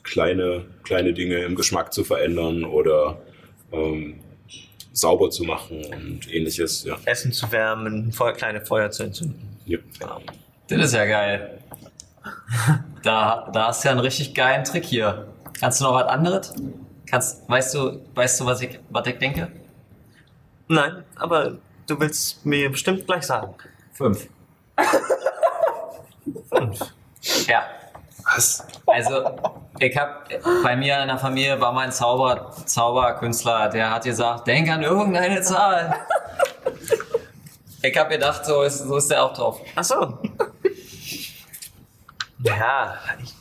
kleine, 0.08 0.66
kleine 0.84 1.14
Dinge 1.14 1.38
im 1.40 1.56
Geschmack 1.56 1.94
zu 1.94 2.04
verändern 2.04 2.64
oder 2.64 3.22
ähm, 3.72 4.20
sauber 4.94 5.30
zu 5.30 5.44
machen 5.44 5.86
und 5.86 6.34
ähnliches. 6.34 6.84
Ja. 6.84 6.98
Essen 7.06 7.32
zu 7.32 7.52
wärmen, 7.52 8.12
Feuer, 8.12 8.34
kleine 8.34 8.66
Feuer 8.66 8.90
zu 8.90 9.04
entzünden. 9.04 9.58
Ja. 9.66 9.78
Das 10.68 10.86
ist 10.86 10.94
ja 10.94 11.06
geil. 11.06 11.60
Da, 13.04 13.50
da 13.54 13.68
hast 13.68 13.84
du 13.84 13.88
ja 13.88 13.92
einen 13.94 14.02
richtig 14.02 14.34
geilen 14.34 14.66
Trick 14.66 14.84
hier. 14.84 15.28
Kannst 15.62 15.80
du 15.80 15.86
noch 15.86 15.94
was 15.94 16.08
anderes? 16.08 16.54
Kannst, 17.06 17.48
weißt 17.48 17.76
du, 17.76 18.02
weißt 18.16 18.42
du, 18.42 18.46
was 18.46 18.62
ich, 18.62 18.80
was 18.90 19.08
ich 19.08 19.18
denke? 19.18 19.50
Nein, 20.68 21.04
aber 21.16 21.58
du 21.86 21.98
willst 22.00 22.46
mir 22.46 22.70
bestimmt 22.70 23.06
gleich 23.06 23.24
sagen. 23.24 23.54
Fünf. 23.94 24.28
Fünf. 26.52 26.80
Ja. 27.48 27.64
Was? 28.34 28.66
Also, 28.86 29.38
ich 29.80 29.96
hab, 29.96 30.30
bei 30.64 30.76
mir 30.76 31.02
in 31.02 31.08
der 31.08 31.18
Familie 31.18 31.60
war 31.60 31.72
mein 31.72 31.92
Zauber, 31.92 32.52
Zauberkünstler, 32.66 33.70
der 33.70 33.92
hat 33.92 34.04
gesagt, 34.04 34.48
denk 34.48 34.70
an 34.70 34.84
irgendeine 34.84 35.42
Zahl. 35.42 35.96
Ich 37.82 37.98
hab 37.98 38.10
gedacht, 38.10 38.46
so 38.46 38.64
ist, 38.64 38.80
so 38.80 38.98
ist 38.98 39.10
der 39.10 39.24
auch 39.24 39.34
drauf. 39.34 39.62
Ach 39.76 39.84
so. 39.84 40.20
Ja, 42.44 42.98
ich 43.24 43.34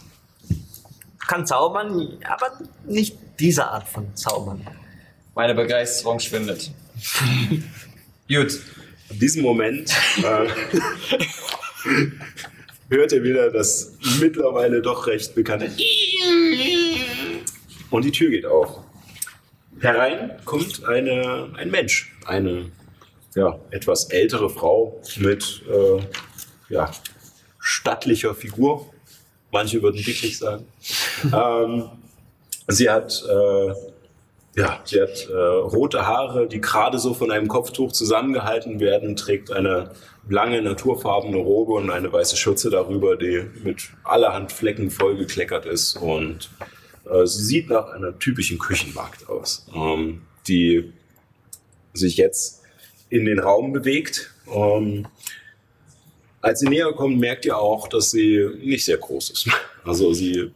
kann 1.26 1.46
zaubern, 1.46 2.18
aber 2.24 2.52
nicht 2.84 3.18
diese 3.38 3.66
Art 3.66 3.88
von 3.88 4.14
Zaubern. 4.14 4.66
Meine 5.34 5.54
Begeisterung 5.54 6.20
schwindet. 6.20 6.70
Gut. 8.28 8.60
In 9.08 9.18
diesem 9.18 9.42
Moment 9.42 9.90
äh, 10.18 10.48
hört 12.88 13.12
ihr 13.12 13.22
wieder 13.22 13.50
das 13.50 13.96
mittlerweile 14.20 14.82
doch 14.82 15.06
recht 15.06 15.34
bekannte 15.34 15.70
und 17.90 18.04
die 18.04 18.10
Tür 18.10 18.30
geht 18.30 18.46
auf. 18.46 18.80
Herein 19.80 20.32
kommt 20.44 20.84
eine, 20.84 21.50
ein 21.56 21.70
Mensch, 21.70 22.16
eine 22.24 22.70
ja, 23.34 23.58
etwas 23.70 24.06
ältere 24.10 24.48
Frau 24.48 25.00
mit 25.16 25.62
äh, 25.68 26.02
ja, 26.72 26.90
stattlicher 27.58 28.34
Figur. 28.34 28.92
Manche 29.52 29.82
würden 29.82 30.02
dicklich 30.02 30.38
sagen. 30.38 30.66
ähm, 31.24 31.90
sie 32.68 32.88
hat, 32.88 33.22
äh, 33.28 33.72
ja, 34.56 34.80
sie 34.84 35.00
hat 35.02 35.28
äh, 35.28 35.34
rote 35.34 36.06
Haare, 36.06 36.48
die 36.48 36.62
gerade 36.62 36.98
so 36.98 37.12
von 37.12 37.30
einem 37.30 37.46
Kopftuch 37.46 37.92
zusammengehalten 37.92 38.80
werden, 38.80 39.14
trägt 39.14 39.52
eine 39.52 39.90
lange 40.28 40.62
naturfarbene 40.62 41.36
Robe 41.36 41.74
und 41.74 41.90
eine 41.90 42.10
weiße 42.10 42.36
Schürze 42.36 42.70
darüber, 42.70 43.16
die 43.16 43.44
mit 43.62 43.90
allerhand 44.02 44.52
Flecken 44.52 44.90
vollgekleckert 44.90 45.66
ist. 45.66 45.96
Und 45.96 46.48
äh, 47.04 47.26
sie 47.26 47.44
sieht 47.44 47.68
nach 47.68 47.90
einer 47.90 48.18
typischen 48.18 48.58
Küchenmarkt 48.58 49.28
aus, 49.28 49.66
ähm, 49.74 50.22
die 50.48 50.90
sich 51.92 52.16
jetzt 52.16 52.62
in 53.10 53.26
den 53.26 53.38
Raum 53.38 53.74
bewegt. 53.74 54.34
Ähm, 54.50 55.06
als 56.40 56.60
sie 56.60 56.68
näher 56.68 56.92
kommt, 56.92 57.18
merkt 57.18 57.44
ihr 57.44 57.58
auch, 57.58 57.88
dass 57.88 58.10
sie 58.10 58.48
nicht 58.62 58.86
sehr 58.86 58.96
groß 58.96 59.30
ist. 59.30 59.48
Also 59.84 60.14
sie 60.14 60.50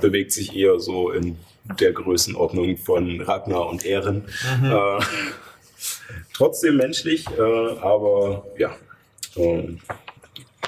bewegt 0.00 0.32
sich 0.32 0.56
eher 0.56 0.80
so 0.80 1.10
in 1.10 1.36
der 1.80 1.92
Größenordnung 1.92 2.76
von 2.76 3.20
Ragnar 3.20 3.66
und 3.68 3.84
Ehren. 3.84 4.24
Äh, 4.64 5.00
trotzdem 6.34 6.76
menschlich, 6.76 7.26
äh, 7.38 7.78
aber 7.80 8.44
ja, 8.58 8.74
ähm, 9.36 9.80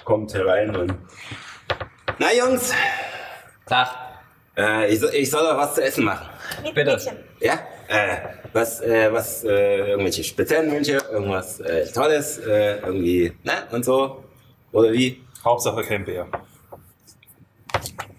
kommt 0.05 0.35
herein 0.35 0.75
und 0.77 0.95
na 2.19 2.33
Jungs, 2.33 2.73
Tag. 3.67 3.89
äh, 4.57 4.93
ich, 4.93 5.01
soll, 5.01 5.11
ich 5.15 5.31
soll 5.31 5.43
doch 5.43 5.57
was 5.57 5.75
zu 5.75 5.83
essen 5.83 6.05
machen. 6.05 6.29
Bitte. 6.75 6.93
Mädchen. 6.93 7.17
Ja? 7.41 7.59
Äh, 7.89 8.17
was, 8.53 8.81
äh, 8.81 9.13
was, 9.13 9.45
äh, 9.45 9.91
irgendwelche 9.91 10.23
speziellen 10.23 10.71
Wünsche, 10.71 10.99
irgendwas 11.11 11.61
äh, 11.61 11.91
Tolles, 11.93 12.39
äh, 12.39 12.79
irgendwie, 12.79 13.33
ne, 13.43 13.53
und 13.73 13.85
so? 13.85 14.25
Oder 14.73 14.93
wie? 14.93 15.23
Hauptsache 15.45 15.83
kein 15.83 16.05
Bär. 16.05 16.27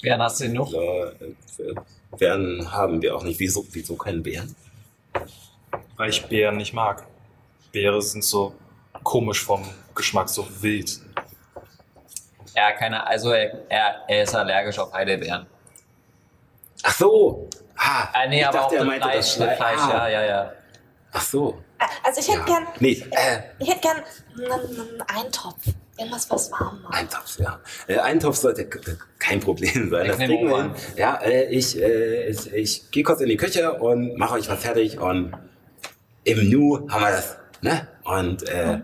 Bären 0.02 0.22
hast 0.22 0.42
du 0.42 0.48
genug? 0.48 0.70
So, 0.70 0.82
äh, 0.82 1.74
Bären 2.18 2.72
haben 2.72 3.02
wir 3.02 3.16
auch 3.16 3.24
nicht. 3.24 3.40
Wieso, 3.40 3.66
wieso 3.72 3.96
keinen 3.96 4.24
Bären? 4.24 4.56
Weil 5.98 6.10
ich 6.10 6.26
Bären 6.26 6.58
nicht 6.58 6.74
mag. 6.74 7.06
Beere 7.72 8.02
sind 8.02 8.24
so 8.24 8.54
komisch 9.04 9.44
vom 9.44 9.64
Geschmack, 9.94 10.30
so 10.30 10.48
wild. 10.62 11.00
Ja, 12.56 12.72
keine, 12.72 13.06
also 13.06 13.32
er, 13.32 13.60
er, 13.70 14.04
er 14.08 14.24
ist 14.24 14.34
allergisch 14.36 14.80
auf 14.80 14.94
Heidelbeeren. 14.94 15.46
Ach 16.84 16.94
so. 16.96 17.50
Ah, 17.78 18.08
Äh, 18.14 18.30
nee, 18.30 18.40
ich 18.40 18.48
aber 18.48 18.58
dachte, 18.60 18.68
auch 18.68 18.74
er 18.74 18.80
mit 18.86 18.88
meinte 18.88 19.08
Fleisch, 19.10 19.18
das 19.18 19.40
mit 19.40 19.50
Fle- 19.50 19.56
Fleisch, 19.58 19.80
ah. 19.82 19.90
ja, 19.94 20.08
ja, 20.10 20.26
ja. 20.26 20.52
Ach 21.12 21.22
so. 21.22 21.62
Äh, 21.80 21.86
Also 22.04 22.22
ich 22.22 22.28
hätte 22.28 22.40
Ja. 22.40 22.46
gern, 22.46 22.68
Nee, 22.80 23.04
äh, 23.12 23.40
ich 23.60 23.70
hätte 23.70 23.82
gern 23.82 23.98
einen, 24.38 25.02
Eintopf. 25.08 25.56
Irgendwas, 25.98 26.30
was 26.30 26.52
warm 26.52 26.82
macht. 26.82 26.94
Eintopf, 26.94 27.40
ja. 27.40 27.60
Äh, 27.88 28.00
Eintopf 28.00 28.36
sollte 28.36 28.66
k- 28.68 28.80
kein 29.18 29.40
Problem 29.40 29.90
sein. 29.90 30.04
Ich 30.06 30.12
Das 30.12 30.18
kriegen 30.18 30.50
wir 30.50 30.62
hin. 30.64 30.72
Ja, 30.98 31.16
äh, 31.22 31.46
ich, 31.46 31.82
äh, 31.82 32.28
ich, 32.30 32.54
ich 32.54 32.92
gehe 32.92 33.04
kurz 33.04 33.22
in 33.22 33.30
die 33.30 33.38
Küche 33.38 33.74
und 33.74 34.18
mache 34.18 34.34
euch 34.36 34.50
was 34.50 34.62
fertig 34.62 35.00
und 35.00 35.34
im 36.26 36.50
Nu 36.50 36.86
haben 36.90 37.02
wir 37.04 37.12
das. 37.12 37.38
Ne? 37.62 37.88
Und 38.06 38.48
äh, 38.48 38.82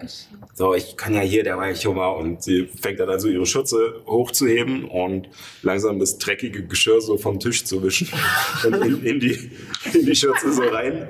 so, 0.56 0.74
ich 0.74 0.98
kann 0.98 1.14
ja 1.14 1.22
hier 1.22 1.44
derweil 1.44 1.76
schon 1.76 1.96
mal 1.96 2.10
und 2.10 2.42
sie 2.42 2.66
fängt 2.66 3.00
dann 3.00 3.08
an 3.08 3.20
so 3.20 3.28
ihre 3.28 3.46
Schürze 3.46 4.02
hochzuheben 4.08 4.86
und 4.86 5.30
langsam 5.62 6.00
das 6.00 6.18
dreckige 6.18 6.66
Geschirr 6.66 7.02
so 7.02 7.18
vom 7.18 7.40
Tisch 7.40 7.64
zu 7.64 7.84
wischen 7.84 8.10
und 8.66 8.74
in, 8.84 9.06
in, 9.06 9.20
die, 9.20 9.52
in 9.94 10.08
die 10.08 10.16
Schürze 10.16 10.52
so 10.52 10.64
rein. 10.64 11.08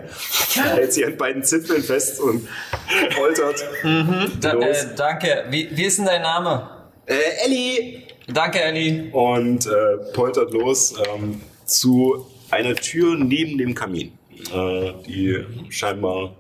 Hält 0.55 0.91
sie 0.91 1.05
an 1.05 1.15
beiden 1.15 1.41
Zipfeln 1.43 1.81
fest 1.81 2.19
und 2.19 2.45
poltert. 3.15 3.63
Da, 4.41 4.51
Los. 4.51 4.65
äh, 4.65 4.87
danke. 4.97 5.45
Wie, 5.49 5.69
wie 5.71 5.85
ist 5.85 5.97
denn 5.97 6.05
dein 6.05 6.21
Name? 6.21 6.69
Äh, 7.05 7.45
Ellie! 7.45 8.03
Danke, 8.27 8.61
Ellie. 8.61 9.09
und 9.13 9.65
äh, 9.65 9.71
poltert 10.13 10.51
los 10.51 10.95
ähm, 11.15 11.41
zu 11.65 12.27
einer 12.49 12.75
Tür 12.75 13.15
neben 13.15 13.57
dem 13.57 13.73
Kamin, 13.73 14.11
äh, 14.53 14.91
die 15.07 15.45
scheinbar 15.69 16.35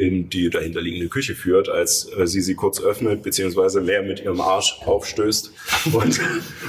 in 0.00 0.30
die 0.30 0.48
dahinterliegende 0.48 1.08
Küche 1.08 1.34
führt, 1.34 1.68
als 1.68 2.10
äh, 2.16 2.26
sie 2.26 2.40
sie 2.40 2.54
kurz 2.54 2.80
öffnet, 2.80 3.22
beziehungsweise 3.22 3.80
leer 3.80 4.02
mit 4.02 4.20
ihrem 4.20 4.40
Arsch 4.40 4.80
aufstößt 4.86 5.52
und, 5.92 6.20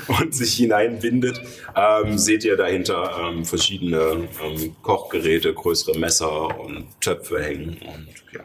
und 0.07 0.36
sich 0.36 0.53
hineinwindet, 0.55 1.41
ähm, 1.73 2.17
seht 2.17 2.43
ihr 2.43 2.57
dahinter 2.57 3.29
ähm, 3.32 3.45
verschiedene 3.45 4.27
ähm, 4.43 4.75
Kochgeräte, 4.82 5.53
größere 5.53 5.97
Messer 5.97 6.59
und 6.59 6.88
Töpfe 6.99 7.41
hängen 7.41 7.77
und 7.82 8.07
ja. 8.34 8.43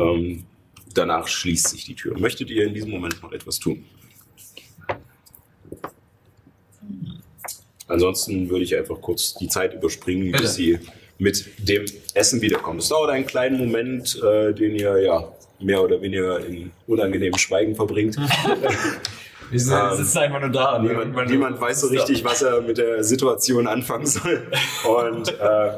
Ähm, 0.00 0.44
danach 0.94 1.26
schließt 1.26 1.70
sich 1.70 1.84
die 1.84 1.96
Tür. 1.96 2.16
Möchtet 2.16 2.50
ihr 2.50 2.64
in 2.68 2.74
diesem 2.74 2.90
Moment 2.90 3.20
noch 3.20 3.32
etwas 3.32 3.58
tun? 3.58 3.84
Ansonsten 7.88 8.48
würde 8.48 8.64
ich 8.64 8.76
einfach 8.76 9.00
kurz 9.00 9.34
die 9.34 9.48
Zeit 9.48 9.74
überspringen, 9.74 10.30
bis 10.30 10.54
sie 10.54 10.78
mit 11.22 11.46
dem 11.68 11.84
Essen 12.14 12.40
wiederkommt. 12.42 12.80
Es 12.82 12.88
dauert 12.88 13.10
einen 13.10 13.26
kleinen 13.26 13.56
Moment, 13.58 14.20
äh, 14.22 14.52
den 14.52 14.74
ihr 14.74 14.98
ja 15.02 15.28
mehr 15.60 15.82
oder 15.82 16.00
weniger 16.02 16.44
in 16.44 16.72
unangenehmem 16.88 17.38
Schweigen 17.38 17.74
verbringt. 17.76 18.14
Sind- 19.54 19.72
Ähm, 19.76 19.96
sitzen 19.96 20.18
einfach 20.18 20.40
nur 20.40 20.48
da. 20.50 20.78
niemand, 20.78 20.98
irgendwann- 21.00 21.26
niemand 21.30 21.60
weiß 21.60 21.82
so 21.82 21.88
richtig, 21.88 22.24
was 22.24 22.40
er 22.42 22.62
mit 22.62 22.78
der 22.78 23.04
Situation 23.04 23.66
anfangen 23.66 24.06
soll. 24.06 24.50
Und 24.88 25.28
äh, 25.38 25.68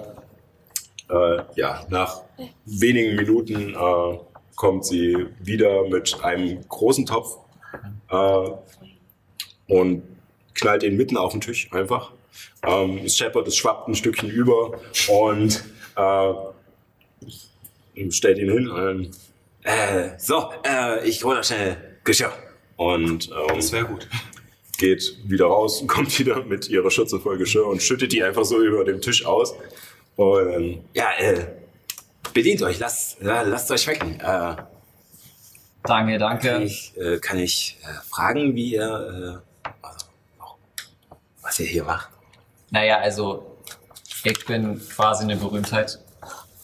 äh, 1.10 1.42
ja, 1.56 1.84
nach 1.90 2.20
wenigen 2.64 3.16
Minuten 3.16 3.74
äh, 3.74 4.18
kommt 4.54 4.86
sie 4.86 5.26
wieder 5.42 5.88
mit 5.88 6.16
einem 6.22 6.60
großen 6.68 7.04
Topf 7.04 7.36
äh, 8.10 8.48
und 9.66 10.02
knallt 10.54 10.84
ihn 10.84 10.96
mitten 10.96 11.16
auf 11.16 11.32
den 11.32 11.40
Tisch 11.40 11.68
einfach. 11.72 12.12
Ähm, 12.66 13.00
es 13.04 13.16
scheppert, 13.16 13.48
es 13.48 13.56
schwappt 13.56 13.88
ein 13.88 13.94
Stückchen 13.94 14.30
über 14.30 14.80
und 15.08 15.64
äh, 15.96 16.32
stellt 18.10 18.38
ihn 18.38 18.50
hin. 18.50 18.68
Und, 18.68 19.10
äh, 19.62 20.10
so, 20.18 20.50
äh, 20.66 21.06
ich 21.08 21.22
hole 21.24 21.36
noch 21.36 21.44
schnell 21.44 21.76
Geschirr. 22.04 22.32
Und 22.76 23.30
ähm, 23.30 23.56
Das 23.56 23.72
wäre 23.72 23.84
gut. 23.86 24.08
geht 24.78 25.16
wieder 25.24 25.46
raus 25.46 25.80
und 25.80 25.86
kommt 25.94 26.18
wieder 26.18 26.42
mit 26.44 26.68
ihrer 26.68 26.90
Schürze 26.90 27.20
voll 27.20 27.38
Geschirr 27.38 27.66
und 27.66 27.82
schüttet 27.82 28.12
die 28.12 28.22
einfach 28.22 28.44
so 28.44 28.60
über 28.62 28.84
dem 28.84 29.00
Tisch 29.00 29.24
aus. 29.24 29.54
Und 30.16 30.52
ähm, 30.52 30.84
ja, 30.94 31.10
äh, 31.18 31.46
bedient 32.32 32.62
euch, 32.62 32.78
lasst, 32.78 33.20
ja, 33.22 33.42
lasst 33.42 33.70
euch 33.70 33.82
schmecken. 33.82 34.20
Äh, 34.20 34.56
Danke, 35.86 36.18
kann 36.18 36.40
danke. 36.40 36.62
ich, 36.64 36.96
äh, 36.96 37.18
kann 37.18 37.38
ich 37.38 37.78
äh, 37.82 37.86
fragen, 38.08 38.54
wie 38.54 38.72
ihr, 38.72 39.42
äh, 39.64 39.68
also, 39.82 40.06
was 41.42 41.60
ihr 41.60 41.66
hier 41.66 41.84
macht? 41.84 42.08
Naja, 42.74 42.98
also 42.98 43.60
ich 44.24 44.44
bin 44.46 44.80
quasi 44.88 45.22
eine 45.22 45.36
Berühmtheit. 45.36 46.00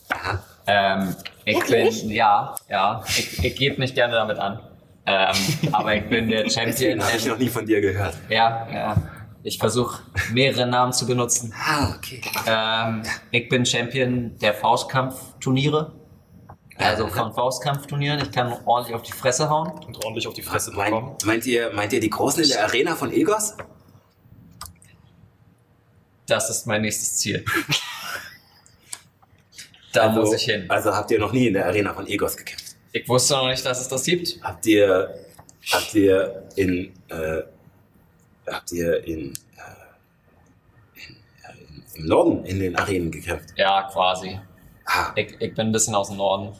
Aha. 0.08 0.42
Ähm, 0.66 1.14
ich 1.44 1.56
Wirklich? 1.56 2.02
bin, 2.02 2.10
ja, 2.10 2.56
ja, 2.68 3.04
ich, 3.06 3.44
ich 3.44 3.54
gebe 3.54 3.80
nicht 3.80 3.94
gerne 3.94 4.14
damit 4.14 4.36
an. 4.38 4.58
Ähm, 5.06 5.36
aber 5.70 5.94
ich 5.94 6.08
bin 6.08 6.28
der 6.28 6.50
Champion. 6.50 7.00
Habe 7.00 7.16
ich 7.16 7.26
noch 7.26 7.38
nie 7.38 7.48
von 7.48 7.64
dir 7.64 7.80
gehört. 7.80 8.16
Ja, 8.28 8.66
ja. 8.72 8.96
Ich 9.44 9.58
versuche 9.58 10.02
mehrere 10.32 10.66
Namen 10.66 10.92
zu 10.92 11.06
benutzen. 11.06 11.54
Ah, 11.56 11.94
okay. 11.96 12.20
Ähm, 12.44 13.02
ich 13.30 13.48
bin 13.48 13.64
Champion 13.64 14.36
der 14.38 14.54
Faustkampfturniere. 14.54 15.92
Also 16.76 17.06
von 17.06 17.32
Faustkampfturnieren. 17.32 18.20
Ich 18.20 18.32
kann 18.32 18.52
ordentlich 18.64 18.96
auf 18.96 19.02
die 19.02 19.12
Fresse 19.12 19.48
hauen. 19.48 19.70
Und 19.86 20.04
ordentlich 20.04 20.26
auf 20.26 20.34
die 20.34 20.42
Fresse 20.42 20.72
bekommen. 20.72 21.06
Meint, 21.06 21.24
meint, 21.24 21.46
ihr, 21.46 21.72
meint 21.72 21.92
ihr 21.92 22.00
die 22.00 22.10
Großen 22.10 22.42
in 22.42 22.48
der 22.48 22.64
Arena 22.64 22.96
von 22.96 23.12
Egos? 23.12 23.54
Das 26.30 26.48
ist 26.48 26.66
mein 26.66 26.82
nächstes 26.82 27.16
Ziel. 27.18 27.44
Da 29.92 30.02
also, 30.06 30.20
muss 30.20 30.32
ich 30.34 30.42
hin. 30.44 30.66
Also 30.70 30.94
habt 30.94 31.10
ihr 31.10 31.18
noch 31.18 31.32
nie 31.32 31.48
in 31.48 31.54
der 31.54 31.66
Arena 31.66 31.92
von 31.92 32.06
Egos 32.06 32.36
gekämpft? 32.36 32.76
Ich 32.92 33.08
wusste 33.08 33.34
noch 33.34 33.48
nicht, 33.48 33.66
dass 33.66 33.80
es 33.80 33.88
das 33.88 34.04
gibt. 34.04 34.38
Habt 34.40 34.64
ihr, 34.66 35.12
habt 35.72 35.92
ihr 35.96 36.44
in, 36.54 36.92
äh, 37.08 37.42
habt 38.46 38.70
ihr 38.70 39.02
in, 39.04 39.32
äh, 39.32 39.32
in, 40.94 41.16
äh, 41.42 41.52
in, 41.58 41.82
im 41.96 42.06
Norden 42.06 42.44
in 42.44 42.60
den 42.60 42.76
Arenen 42.76 43.10
gekämpft? 43.10 43.48
Ja, 43.56 43.88
quasi. 43.92 44.38
Ah, 44.84 45.10
Ich, 45.16 45.32
ich 45.40 45.54
bin 45.56 45.66
ein 45.70 45.72
bisschen 45.72 45.96
aus 45.96 46.06
dem 46.06 46.18
Norden. 46.18 46.54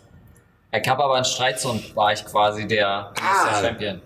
Ich 0.73 0.89
habe 0.89 1.05
aber 1.05 1.17
in 1.17 1.25
Streitsund 1.25 1.95
war 1.95 2.13
ich 2.13 2.25
quasi 2.25 2.67
der 2.67 2.89
Ah. 2.89 3.13
nächste 3.47 3.65
Champion. 3.65 4.03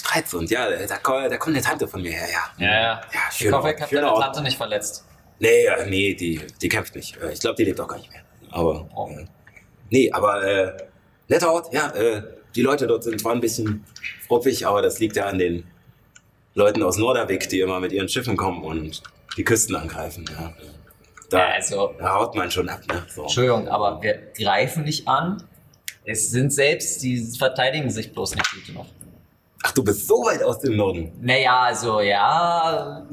Streitsund, 0.00 0.50
ja, 0.50 0.68
da, 0.70 0.86
da 0.86 0.96
kommt 1.36 1.54
eine 1.56 1.62
Tante 1.64 1.86
von 1.86 2.02
mir 2.02 2.12
her, 2.12 2.26
ja. 2.32 2.64
Ja, 2.66 2.72
ja. 2.72 2.80
Ja, 2.82 3.00
Ich 3.30 3.52
hoffe, 3.52 3.68
ich 3.68 3.74
Ort, 3.74 3.80
habe 3.82 3.88
schöner 3.90 4.08
deine. 4.10 4.20
Tante 4.20 4.42
nicht 4.42 4.56
verletzt. 4.56 5.04
Nee, 5.38 5.64
äh, 5.66 5.88
nee, 5.88 6.14
die, 6.14 6.40
die 6.60 6.68
kämpft 6.68 6.94
nicht. 6.96 7.16
Äh, 7.16 7.32
Ich 7.32 7.40
glaube, 7.40 7.56
die 7.56 7.64
lebt 7.64 7.80
auch 7.80 7.88
gar 7.88 7.98
nicht 7.98 8.10
mehr. 8.10 8.22
Aber, 8.50 8.88
Oh. 8.94 9.08
äh, 9.10 9.24
nee, 9.90 10.10
aber, 10.12 10.42
äh, 10.44 10.76
netter 11.28 11.52
Ort, 11.52 11.72
ja, 11.72 11.90
äh, 11.94 12.22
die 12.54 12.62
Leute 12.62 12.86
dort 12.86 13.04
sind 13.04 13.20
zwar 13.20 13.32
ein 13.32 13.40
bisschen 13.40 13.84
ruppig, 14.28 14.66
aber 14.66 14.82
das 14.82 14.98
liegt 14.98 15.16
ja 15.16 15.26
an 15.26 15.38
den 15.38 15.64
Leuten 16.54 16.82
aus 16.82 16.96
Norderwick, 16.96 17.48
die 17.48 17.60
immer 17.60 17.78
mit 17.80 17.92
ihren 17.92 18.08
Schiffen 18.08 18.36
kommen 18.36 18.64
und 18.64 19.02
die 19.36 19.44
Küsten 19.44 19.76
angreifen, 19.76 20.24
ja. 20.30 20.52
Da, 21.30 21.38
Ja, 21.38 21.54
also, 21.54 21.94
da 21.98 22.14
haut 22.14 22.34
man 22.34 22.50
schon 22.50 22.68
ab, 22.68 22.80
ne? 22.88 23.06
So. 23.14 23.22
Entschuldigung, 23.22 23.68
aber 23.68 24.02
wir 24.02 24.14
greifen 24.36 24.82
nicht 24.84 25.06
an. 25.06 25.42
Es 26.04 26.30
sind 26.30 26.52
selbst, 26.52 27.02
die 27.02 27.24
verteidigen 27.38 27.88
sich 27.90 28.12
bloß 28.12 28.34
nicht 28.34 28.50
gut 28.52 28.66
genug. 28.66 28.86
Ach, 29.62 29.72
du 29.72 29.84
bist 29.84 30.06
so 30.06 30.14
weit 30.24 30.42
aus 30.42 30.58
dem 30.60 30.76
Norden. 30.76 31.12
Naja, 31.20 31.60
also 31.60 32.00
ja. 32.00 33.06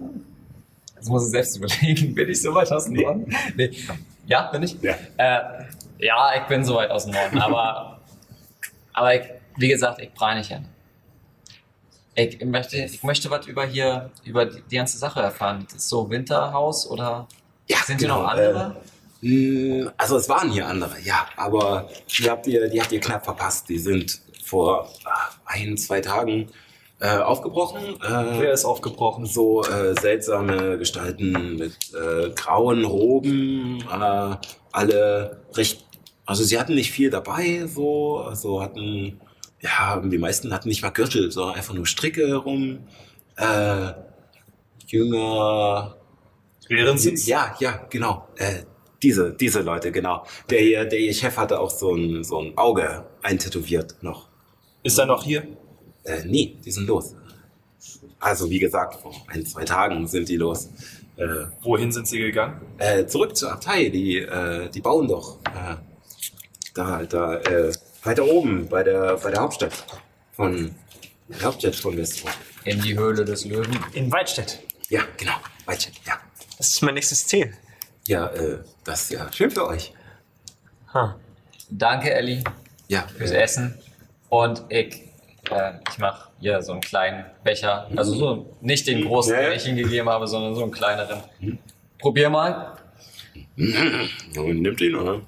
Jetzt 0.96 1.10
muss 1.10 1.26
ich 1.26 1.32
selbst 1.32 1.58
überlegen, 1.58 2.16
bin 2.16 2.30
ich 2.30 2.42
so 2.42 2.54
weit 2.54 2.72
aus 2.72 2.86
dem 2.86 2.94
Norden? 2.94 3.36
Nee. 3.56 3.72
Ja, 4.28 4.44
bin 4.52 4.64
ich? 4.64 4.78
Ja. 4.82 4.96
Äh, 5.18 5.40
ja, 6.00 6.32
ich 6.36 6.44
bin 6.48 6.64
so 6.64 6.76
weit 6.76 6.90
aus 6.92 7.06
dem 7.06 7.14
Norden, 7.14 7.38
aber, 7.40 8.00
aber 8.94 9.16
ich, 9.16 9.22
wie 9.58 9.70
gesagt, 9.70 10.02
ich 10.02 10.14
brauche 10.14 10.36
nicht 10.36 10.52
hin. 10.52 10.66
Ich 12.16 12.44
möchte, 12.44 12.78
ich 12.78 13.04
möchte 13.04 13.30
was 13.30 13.46
über 13.46 13.66
hier, 13.66 14.10
über 14.24 14.46
die, 14.46 14.76
ganze 14.76 14.98
Sache 14.98 15.22
erfahren. 15.22 15.66
Das 15.66 15.78
ist 15.84 15.90
so 15.90 16.10
Winterhaus 16.10 16.90
oder 16.90 17.28
Ja, 17.68 17.78
sind 17.86 18.00
hier 18.00 18.08
genau, 18.08 18.24
noch 18.24 18.30
andere? 18.30 18.76
Mm, 19.22 19.90
Also 19.98 20.18
es 20.18 20.28
waren 20.28 20.50
hier 20.50 20.68
andere, 20.68 21.00
ja, 21.04 21.28
aber 21.36 21.90
die 22.10 22.30
habt 22.30 22.48
ihr, 22.48 22.70
die 22.70 22.82
habt 22.82 22.92
ihr 22.92 23.00
knapp 23.00 23.24
verpasst. 23.24 23.70
Die 23.70 23.78
sind 23.78 24.20
vor 24.48 24.90
ah, 25.06 25.30
ein, 25.46 25.78
zwei 25.78 26.02
Tagen 26.02 26.48
äh, 27.00 27.18
aufgebrochen. 27.18 28.02
Äh, 28.02 28.40
Wer 28.40 28.54
ist 28.54 28.66
aufgebrochen? 28.66 29.26
so 29.26 29.64
äh, 29.64 29.94
seltsame 30.00 30.78
Gestalten 30.78 31.58
mit 31.58 31.76
äh, 31.94 32.30
grauen 32.32 32.86
Roben, 32.86 33.82
äh, 33.82 34.36
alle 34.72 35.44
recht, 35.54 35.86
also 36.26 36.44
sie 36.44 36.60
hatten 36.60 36.76
nicht 36.76 36.92
viel 36.92 37.10
dabei, 37.10 37.68
so, 37.68 38.18
also 38.18 38.62
hatten, 38.62 39.22
ja, 39.62 40.02
die 40.04 40.18
meisten 40.18 40.54
hatten 40.54 40.70
nicht 40.70 40.82
mal 40.82 40.90
Gürtel, 40.90 41.32
sondern 41.32 41.56
einfach 41.56 41.74
nur 41.74 41.86
Stricke 41.86 42.36
rum. 42.36 42.80
Äh, 43.36 43.92
Jünger, 44.88 45.98
Behrensens? 46.68 47.28
ja, 47.28 47.56
ja, 47.60 47.86
genau. 47.90 48.28
Äh, 48.38 48.64
diese, 49.04 49.34
diese 49.34 49.62
Leute, 49.62 49.92
genau. 49.92 50.26
Der 50.50 50.60
hier, 50.60 50.86
der 50.86 51.00
ihr 51.00 51.14
Chef 51.14 51.38
hatte 51.38 51.60
auch 51.60 51.70
so 51.70 51.94
ein, 51.94 52.24
so 52.24 52.40
ein 52.40 52.58
Auge 52.58 53.06
eintätowiert 53.22 53.96
noch. 54.02 54.27
Ist 54.88 54.98
er 54.98 55.06
noch 55.06 55.22
hier? 55.26 55.46
Äh, 56.06 56.24
nee, 56.24 56.56
die 56.64 56.72
sind 56.72 56.88
los. 56.88 57.14
Also 58.22 58.50
wie 58.50 58.58
gesagt, 58.60 58.96
vor 59.02 59.14
ein, 59.28 59.46
zwei 59.46 59.66
Tagen 59.66 60.08
sind 60.08 60.30
die 60.30 60.38
los. 60.38 60.70
Äh, 61.18 61.26
Wohin 61.62 61.92
sind 61.92 62.08
sie 62.08 62.20
gegangen? 62.20 62.62
äh, 62.78 63.06
zurück 63.06 63.36
zur 63.36 63.52
Abtei, 63.52 63.90
die, 63.90 64.20
äh, 64.20 64.70
die 64.70 64.80
bauen 64.80 65.10
doch. 65.10 65.40
Äh, 65.44 65.76
da, 66.74 67.04
da, 67.04 67.36
äh, 67.36 67.74
weiter 68.04 68.24
oben 68.26 68.70
bei 68.70 68.82
der, 68.84 69.18
bei 69.18 69.30
der 69.32 69.42
Hauptstadt 69.42 69.74
von, 70.32 70.74
der 71.28 71.42
Hauptstadt 71.42 71.76
von 71.76 71.98
Westro. 71.98 72.30
In 72.64 72.82
die 72.82 72.98
Höhle 72.98 73.26
des 73.26 73.44
Löwen. 73.44 73.78
In 73.92 74.10
Waldstedt. 74.10 74.60
Ja, 74.88 75.02
genau, 75.18 75.36
Weitstadt, 75.66 75.96
ja. 76.06 76.14
Das 76.58 76.70
ist 76.70 76.82
mein 76.82 76.94
nächstes 76.94 77.28
Ziel. 77.28 77.54
Ja, 78.08 78.28
äh, 78.28 78.60
das 78.86 79.02
ist 79.04 79.12
ja 79.12 79.30
schön 79.34 79.52
für 79.52 79.68
euch. 79.68 79.94
Ha. 80.94 81.20
Danke, 81.70 82.14
Elli, 82.14 82.42
Ja, 82.88 83.06
fürs 83.18 83.32
äh, 83.32 83.42
Essen. 83.42 83.78
Und 84.30 84.64
ich, 84.70 85.02
äh, 85.50 85.74
ich 85.90 85.98
mache 85.98 86.30
hier 86.40 86.62
so 86.62 86.74
einen 86.74 86.82
kleinen 86.82 87.26
Becher. 87.44 87.90
Also 87.96 88.14
so 88.16 88.56
nicht 88.62 88.88
den 88.88 89.06
großen, 89.06 89.34
Ja, 89.34 89.42
ja. 89.42 89.50
den 89.50 89.58
ich 89.58 89.68
ihm 89.68 89.76
gegeben 89.78 90.10
habe, 90.10 90.28
sondern 90.28 90.56
so 90.56 90.64
einen 90.64 90.72
kleineren. 90.72 91.24
Probier 92.00 92.30
mal. 92.30 92.78
und 93.58 94.62
nimmt 94.62 94.82
ihn, 94.82 94.96
oder? 94.96 95.22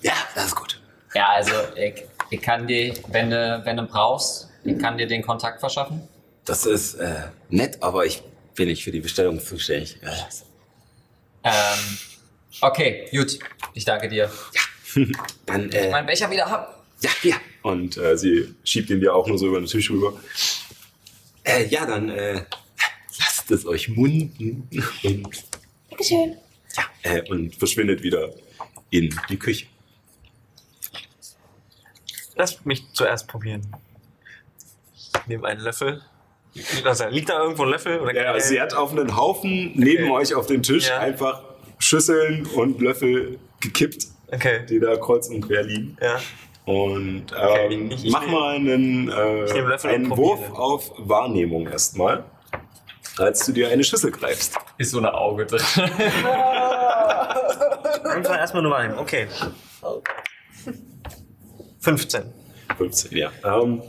Ja, 0.00 0.12
das 0.34 0.46
ist 0.46 0.56
gut. 0.56 0.80
Ja, 1.14 1.28
also 1.30 1.52
ich, 1.76 2.04
ich 2.30 2.40
kann 2.42 2.66
dir, 2.66 2.94
wenn 3.08 3.30
du, 3.30 3.62
wenn 3.64 3.76
du 3.76 3.84
brauchst, 3.84 4.48
ich 4.64 4.78
kann 4.78 4.96
dir 4.98 5.06
den 5.06 5.22
Kontakt 5.22 5.60
verschaffen. 5.60 6.08
Das 6.44 6.66
ist 6.66 6.94
äh, 6.94 7.14
nett, 7.50 7.78
aber 7.82 8.04
ich 8.04 8.22
bin 8.54 8.68
nicht 8.68 8.82
für 8.82 8.90
die 8.90 9.00
Bestellung 9.00 9.38
zuständig. 9.40 9.98
Äh, 10.02 10.08
Ähm, 11.44 11.98
okay, 12.60 13.08
gut. 13.10 13.38
Ich 13.74 13.84
danke 13.84 14.08
dir. 14.08 14.30
dann, 15.46 15.70
äh, 15.70 15.90
Mein 15.90 16.06
Becher 16.06 16.30
wieder 16.30 16.50
hab. 16.50 16.84
ja, 17.00 17.10
ja. 17.22 17.36
Und 17.62 17.96
äh, 17.96 18.16
sie 18.16 18.54
schiebt 18.64 18.90
ihn 18.90 19.00
dir 19.00 19.14
auch 19.14 19.26
nur 19.26 19.38
so 19.38 19.46
über 19.48 19.60
den 19.60 19.66
Tisch 19.66 19.90
rüber. 19.90 20.20
Äh, 21.44 21.66
ja, 21.68 21.86
dann 21.86 22.08
äh, 22.10 22.44
lasst 23.18 23.50
es 23.50 23.66
euch 23.66 23.88
munden 23.88 24.68
und, 25.02 25.44
Dankeschön. 25.90 26.36
ja, 26.76 26.84
äh, 27.02 27.28
und 27.30 27.54
verschwindet 27.56 28.02
wieder 28.02 28.32
in 28.90 29.14
die 29.28 29.38
Küche. 29.38 29.66
Lass 32.34 32.64
mich 32.64 32.84
zuerst 32.92 33.28
probieren. 33.28 33.74
Ich 34.94 35.26
nehme 35.26 35.46
einen 35.46 35.60
Löffel. 35.60 36.02
Also, 36.84 37.06
liegt 37.08 37.28
da 37.30 37.40
irgendwo 37.42 37.62
ein 37.64 37.70
Löffel? 37.70 38.00
Oder 38.00 38.14
Ja, 38.14 38.38
sie 38.40 38.60
hat 38.60 38.74
auf 38.74 38.92
einen 38.92 39.16
Haufen 39.16 39.72
neben 39.74 40.04
Okay. 40.10 40.12
euch 40.12 40.34
auf 40.34 40.46
den 40.46 40.62
Tisch 40.62 40.88
Ja. 40.88 40.98
einfach 40.98 41.42
Schüsseln 41.78 42.46
und 42.54 42.80
Löffel 42.80 43.38
gekippt, 43.60 44.06
Okay. 44.30 44.66
die 44.68 44.78
da 44.78 44.96
kreuz 44.96 45.28
und 45.28 45.40
quer 45.46 45.62
liegen. 45.62 45.96
Ja. 46.00 46.20
Und 46.64 47.32
Okay, 47.32 47.74
ähm, 47.74 47.90
ich- 47.90 48.04
ich 48.04 48.12
mach 48.12 48.22
nehm- 48.22 48.30
mal 48.32 48.54
einen, 48.54 49.08
äh, 49.08 49.88
einen. 49.88 50.16
Wurf 50.16 50.50
auf 50.52 50.92
Wahrnehmung 50.98 51.66
erstmal, 51.66 52.24
als 53.18 53.44
du 53.46 53.52
dir 53.52 53.68
eine 53.70 53.82
Schüssel 53.82 54.10
greifst. 54.12 54.56
Ist 54.78 54.90
so 54.92 54.98
eine 54.98 55.12
Auge 55.14 55.46
drin. 55.46 55.60
Einfach 58.04 58.36
erstmal 58.38 58.62
nur 58.62 58.72
wahrnehmen. 58.72 58.98
Okay. 58.98 59.26
15. 61.80 62.22
15, 62.78 63.16
ja. 63.16 63.30
Ähm, 63.44 63.82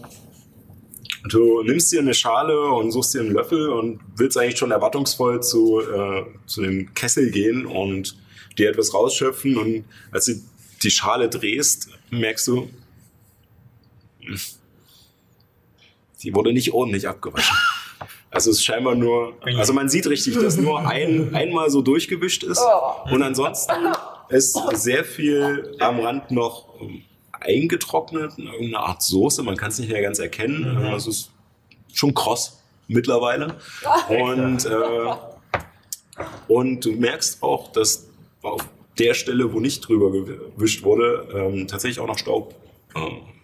du 1.30 1.64
nimmst 1.64 1.92
dir 1.92 2.02
eine 2.02 2.14
Schale 2.14 2.70
und 2.70 2.92
suchst 2.92 3.14
dir 3.14 3.22
einen 3.22 3.32
Löffel 3.32 3.70
und 3.70 4.00
willst 4.16 4.38
eigentlich 4.38 4.58
schon 4.58 4.72
erwartungsvoll 4.72 5.42
zu, 5.42 5.82
äh, 5.82 6.24
zu 6.46 6.62
dem 6.62 6.94
Kessel 6.94 7.32
gehen 7.32 7.66
und 7.66 8.18
dir 8.58 8.70
etwas 8.70 8.94
rausschöpfen. 8.94 9.58
Und 9.58 9.86
als 10.12 10.26
du 10.26 10.34
die 10.84 10.92
Schale 10.92 11.30
drehst, 11.30 11.90
merkst 12.10 12.48
du, 12.48 12.70
sie 16.16 16.34
wurde 16.34 16.54
nicht 16.54 16.74
ordentlich 16.74 17.08
abgewaschen. 17.08 17.58
Also 18.30 18.50
es 18.50 18.58
ist 18.58 18.66
scheinbar 18.66 18.96
nur, 18.96 19.38
also 19.58 19.74
man 19.74 19.90
sieht 19.90 20.08
richtig, 20.08 20.34
dass 20.34 20.58
nur 20.58 20.88
ein, 20.88 21.36
einmal 21.36 21.70
so 21.70 21.84
durchgewischt 21.84 22.42
ist 22.44 22.64
und 23.12 23.22
ansonsten 23.22 23.74
ist 24.30 24.58
sehr 24.74 25.04
viel 25.04 25.76
am 25.80 26.00
Rand 26.00 26.32
noch 26.32 26.74
ähm, 27.48 27.62
eingetrocknet, 27.64 28.38
irgendeine 28.38 28.80
Art 28.80 29.02
Soße, 29.04 29.44
man 29.44 29.58
kann 29.58 29.70
es 29.70 29.80
nicht 29.80 29.92
mehr 29.92 30.02
ganz 30.02 30.20
erkennen. 30.20 30.76
Mhm. 30.80 30.86
Äh, 30.86 30.96
Es 30.96 31.08
ist 31.08 31.32
schon 31.94 32.14
kross 32.14 32.62
mittlerweile. 32.88 33.56
Und, 34.10 34.66
äh, 34.66 34.72
und 36.48 36.86
du 36.86 36.92
merkst 36.94 37.42
auch, 37.42 37.72
dass 37.72 38.08
auf 38.42 38.68
der 39.00 39.14
Stelle, 39.14 39.52
wo 39.54 39.60
nicht 39.60 39.88
drüber 39.88 40.12
gewischt 40.12 40.84
wurde, 40.84 41.28
ähm, 41.34 41.68
tatsächlich 41.68 42.00
auch 42.00 42.08
noch 42.08 42.18
Staub 42.18 42.54
äh, 42.96 43.00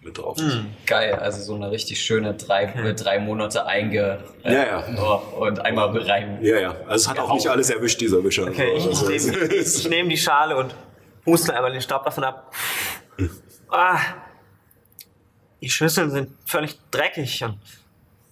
mit 0.06 0.18
drauf 0.18 0.38
ist. 0.38 0.54
Hm. 0.54 0.66
Geil, 0.86 1.14
also 1.16 1.42
so 1.42 1.56
eine 1.56 1.72
richtig 1.72 2.00
schöne 2.02 2.36
drei, 2.36 2.66
äh, 2.66 2.94
drei 2.94 3.20
Monate 3.20 3.66
einge... 3.66 4.20
äh, 4.44 4.54
Ja, 4.54 4.66
ja. 4.66 4.84
Oh, 5.38 5.46
und 5.46 5.60
einmal 5.60 5.98
rein. 5.98 6.38
Ja, 6.42 6.60
ja. 6.60 6.76
Also 6.88 7.04
es 7.04 7.08
hat 7.10 7.20
auch 7.20 7.34
nicht 7.34 7.48
alles 7.48 7.70
erwischt, 7.70 8.00
dieser 8.02 8.24
Wischer. 8.24 8.44
Okay, 8.48 8.74
ich, 8.78 8.86
ich 8.86 8.92
Also, 8.92 9.08
nehme 9.32 9.46
ich 9.56 9.90
nehm 9.90 10.10
die 10.10 10.18
Schale 10.18 10.56
und 10.56 10.76
huste 11.26 11.56
einmal 11.56 11.72
den 11.72 11.82
Staub 11.82 12.04
davon 12.06 12.24
ab. 12.26 12.54
Ah, 13.72 14.00
die 15.62 15.70
Schüsseln 15.70 16.10
sind 16.12 16.32
völlig 16.46 16.80
dreckig 16.92 17.44
und 17.44 17.60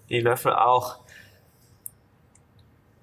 die 0.10 0.22
Löffel 0.22 0.54
auch. 0.54 1.00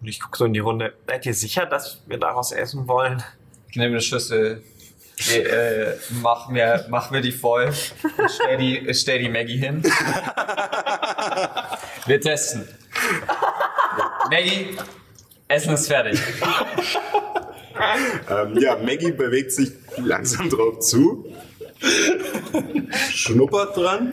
Und 0.01 0.09
ich 0.09 0.21
gucke 0.21 0.37
so 0.37 0.45
in 0.45 0.53
die 0.53 0.61
Runde. 0.61 0.95
Seid 1.07 1.27
ihr 1.27 1.35
sicher, 1.35 1.67
dass 1.67 2.03
wir 2.07 2.19
daraus 2.19 2.53
essen 2.53 2.89
wollen? 2.89 3.23
Ich 3.69 3.77
nehme 3.77 3.93
eine 3.93 4.01
Schüssel, 4.01 4.63
äh, 5.31 5.39
äh, 5.39 5.99
mach, 6.23 6.49
mir, 6.49 6.87
mach 6.89 7.11
mir 7.11 7.21
die 7.21 7.33
voll, 7.33 7.67
und 7.67 8.31
stell 8.31 8.57
die, 8.59 8.93
stell 8.95 9.19
die 9.21 9.29
Maggie 9.29 9.59
hin. 9.59 9.83
Wir 12.07 12.21
testen. 12.21 12.69
Maggie, 14.31 14.77
Essen 15.49 15.75
ist 15.75 15.89
fertig. 15.89 16.21
Ähm, 18.29 18.59
ja, 18.59 18.77
Maggie 18.77 19.13
bewegt 19.13 19.53
sich 19.53 19.73
langsam 19.99 20.49
drauf 20.49 20.81
zu, 20.81 21.27
schnuppert 23.11 23.77
dran, 23.77 24.13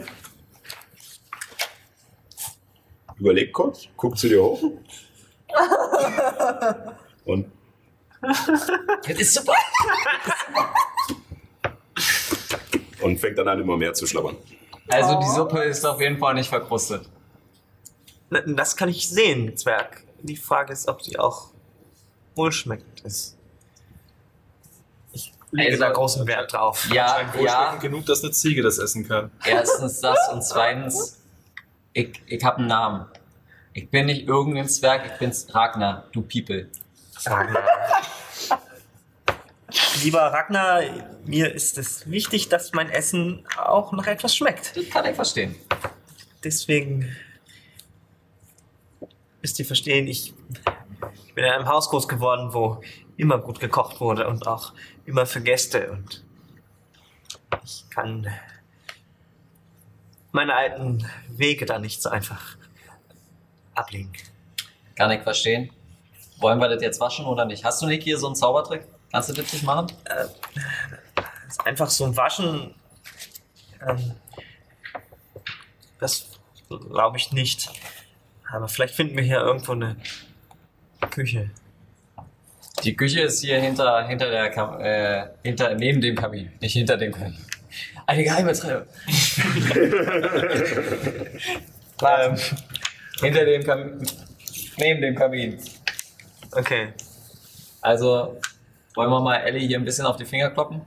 überlegt 3.19 3.53
kurz, 3.53 3.87
guckt 3.95 4.17
zu 4.19 4.27
dir 4.29 4.43
hoch 4.43 4.61
und 7.25 7.51
Das 8.21 9.19
ist 9.19 9.33
super. 9.33 9.53
und 13.01 13.19
fängt 13.19 13.37
dann 13.37 13.47
an, 13.47 13.59
immer 13.59 13.77
mehr 13.77 13.93
zu 13.93 14.05
schlabbern. 14.05 14.37
Also 14.89 15.19
die 15.19 15.27
Suppe 15.27 15.63
ist 15.63 15.85
auf 15.85 15.99
jeden 16.01 16.17
Fall 16.19 16.33
nicht 16.35 16.49
verkrustet. 16.49 17.09
Das 18.29 18.75
kann 18.75 18.89
ich 18.89 19.09
sehen, 19.09 19.55
Zwerg. 19.57 20.03
Die 20.21 20.37
Frage 20.37 20.73
ist, 20.73 20.87
ob 20.87 21.01
sie 21.01 21.17
auch 21.17 21.49
wohlschmeckend 22.35 23.01
ist. 23.01 23.37
Ich 25.51 25.57
lege 25.57 25.71
Also- 25.71 25.83
da 25.83 25.89
großen 25.91 26.27
Wert 26.27 26.53
drauf. 26.53 26.87
Ja, 26.93 27.21
ja. 27.41 27.75
genug, 27.75 28.05
dass 28.05 28.23
eine 28.23 28.31
Ziege 28.31 28.61
das 28.61 28.77
essen 28.77 29.07
kann. 29.07 29.31
Erstens 29.45 29.99
das 29.99 30.17
und 30.31 30.41
zweitens, 30.43 31.21
ich, 31.93 32.21
ich 32.27 32.43
habe 32.43 32.57
einen 32.59 32.67
Namen. 32.67 33.05
Ich 33.73 33.89
bin 33.89 34.05
nicht 34.05 34.27
irgendein 34.27 34.67
Zwerg, 34.67 35.05
ich 35.05 35.17
bin's 35.19 35.53
Ragnar, 35.53 36.05
du 36.11 36.21
People. 36.21 36.69
Ragnar. 37.25 37.63
Lieber 40.03 40.21
Ragnar, 40.21 40.81
mir 41.25 41.53
ist 41.53 41.77
es 41.77 42.09
wichtig, 42.09 42.49
dass 42.49 42.73
mein 42.73 42.89
Essen 42.89 43.45
auch 43.57 43.91
noch 43.93 44.05
etwas 44.07 44.35
schmeckt. 44.35 44.75
Das 44.75 44.89
kann 44.89 45.05
ich 45.05 45.15
verstehen. 45.15 45.55
deswegen 46.43 47.15
müsst 49.41 49.59
ihr 49.59 49.65
verstehen, 49.65 50.07
ich, 50.07 50.33
ich 51.25 51.33
bin 51.33 51.43
in 51.45 51.51
einem 51.51 51.67
Haus 51.67 51.89
groß 51.89 52.07
geworden, 52.07 52.53
wo 52.53 52.81
immer 53.21 53.37
gut 53.37 53.59
gekocht 53.59 54.01
wurde 54.01 54.27
und 54.27 54.47
auch 54.47 54.73
immer 55.05 55.27
für 55.27 55.41
Gäste 55.41 55.91
und 55.91 56.23
ich 57.63 57.85
kann 57.91 58.27
meine 60.31 60.55
alten 60.55 61.07
Wege 61.29 61.67
da 61.67 61.77
nicht 61.77 62.01
so 62.01 62.09
einfach 62.09 62.57
ablegen. 63.75 64.11
Kann 64.95 65.11
ich 65.11 65.21
verstehen. 65.21 65.69
Wollen 66.39 66.57
wir 66.59 66.67
das 66.67 66.81
jetzt 66.81 66.99
waschen 66.99 67.25
oder 67.25 67.45
nicht? 67.45 67.63
Hast 67.63 67.79
du 67.83 67.85
nicht 67.85 68.01
hier 68.01 68.17
so 68.17 68.25
einen 68.25 68.35
Zaubertrick? 68.35 68.87
Kannst 69.11 69.29
du 69.29 69.33
das 69.33 69.53
nicht 69.53 69.63
machen? 69.63 69.87
Das 70.03 70.31
ist 71.49 71.65
einfach 71.67 71.91
so 71.91 72.05
ein 72.05 72.17
Waschen. 72.17 72.73
Ähm, 73.87 74.15
das 75.99 76.27
glaube 76.69 77.17
ich 77.17 77.31
nicht. 77.31 77.69
Aber 78.51 78.67
vielleicht 78.67 78.95
finden 78.95 79.15
wir 79.15 79.23
hier 79.23 79.41
irgendwo 79.41 79.73
eine 79.73 79.95
Küche. 81.11 81.51
Die 82.83 82.95
Küche 82.95 83.21
ist 83.21 83.41
hier 83.41 83.59
hinter, 83.59 84.07
hinter 84.07 84.29
der 84.29 84.49
Kam 84.49 84.79
äh, 84.79 85.27
hinter, 85.43 85.73
neben 85.75 86.01
dem 86.01 86.15
Kamin, 86.15 86.51
nicht 86.59 86.73
hinter 86.73 86.97
dem 86.97 87.11
Kamin. 87.11 87.37
Eine 88.07 88.23
geheime 88.23 88.53
Treppe. 88.53 88.87
ähm, 92.01 92.35
hinter 93.21 93.45
dem 93.45 93.63
Kamin, 93.63 94.07
neben 94.77 95.01
dem 95.01 95.15
Kamin. 95.15 95.57
Okay. 96.51 96.93
Also, 97.81 98.37
wollen 98.95 99.09
wir 99.09 99.21
mal 99.21 99.37
Ellie 99.37 99.67
hier 99.67 99.79
ein 99.79 99.85
bisschen 99.85 100.05
auf 100.05 100.17
die 100.17 100.25
Finger 100.25 100.49
kloppen? 100.49 100.81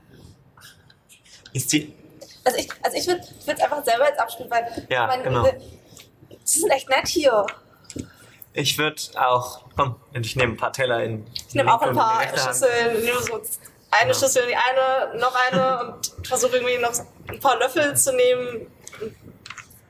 Ist 1.53 1.73
die. 1.73 1.95
Also 2.45 2.59
ich, 2.59 2.69
also 2.83 2.97
ich 2.97 3.07
würde 3.07 3.21
es 3.21 3.49
einfach 3.49 3.85
selber 3.85 4.09
jetzt 4.09 4.21
abspielen, 4.21 4.51
weil 4.51 4.87
Ja, 4.91 5.05
ich 5.05 5.09
meine, 5.09 5.23
genau. 5.23 5.49
sie 6.45 6.61
sind 6.61 6.71
echt 6.71 6.89
nett 6.91 7.09
hier. 7.09 7.47
Ich 8.55 8.79
würde 8.79 9.03
auch. 9.17 9.65
Komm, 9.77 9.97
ich 10.13 10.37
nehme 10.37 10.53
ein 10.53 10.57
paar 10.57 10.73
Teller 10.73 11.03
in. 11.03 11.27
Ich 11.49 11.55
nehme 11.55 11.75
auch 11.75 11.83
ein 11.83 11.95
paar. 11.95 12.23
Schüsseln, 12.37 13.03
nehme 13.03 13.21
so 13.21 13.41
eine 13.91 14.15
Schüssel 14.15 14.43
in 14.45 14.49
die 14.49 14.57
eine, 14.57 15.19
noch 15.19 15.35
eine 15.35 15.95
und 15.95 16.27
versuche 16.27 16.57
irgendwie 16.57 16.79
noch 16.79 16.93
ein 17.29 17.41
paar 17.41 17.59
Löffel 17.59 17.97
zu 17.97 18.15
nehmen. 18.15 18.67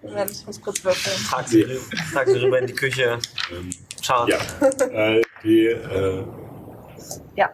Moment, 0.02 0.30
ich 0.30 0.46
muss 0.46 0.60
kurz 0.60 0.82
würfeln. 0.82 1.16
Trag 1.28 1.46
sie, 1.46 1.78
trag 2.12 2.26
sie 2.26 2.38
rüber 2.38 2.58
in 2.58 2.66
die 2.66 2.74
Küche. 2.74 3.18
Ähm, 3.50 3.70
Schauen. 4.02 4.28
ja, 4.28 4.38
äh, 4.86 5.22
die, 5.42 5.66
äh, 5.66 6.24
Ja. 7.36 7.50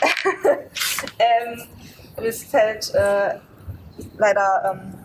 ähm, 1.18 1.62
mir 2.20 2.32
fällt 2.32 2.94
äh, 2.94 3.38
leider 4.18 4.72
ähm, 4.74 5.01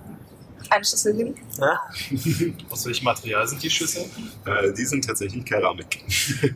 eine 0.72 0.86
Schüssel 0.86 1.16
hin. 1.16 1.36
Ja? 1.60 1.80
Aus 2.70 2.86
welchem 2.86 3.06
Material 3.06 3.48
sind 3.48 3.62
die 3.62 3.70
Schüssel? 3.70 4.06
äh, 4.46 4.74
die 4.74 4.86
sind 4.86 5.06
tatsächlich 5.06 5.46
Keramik. 5.46 6.00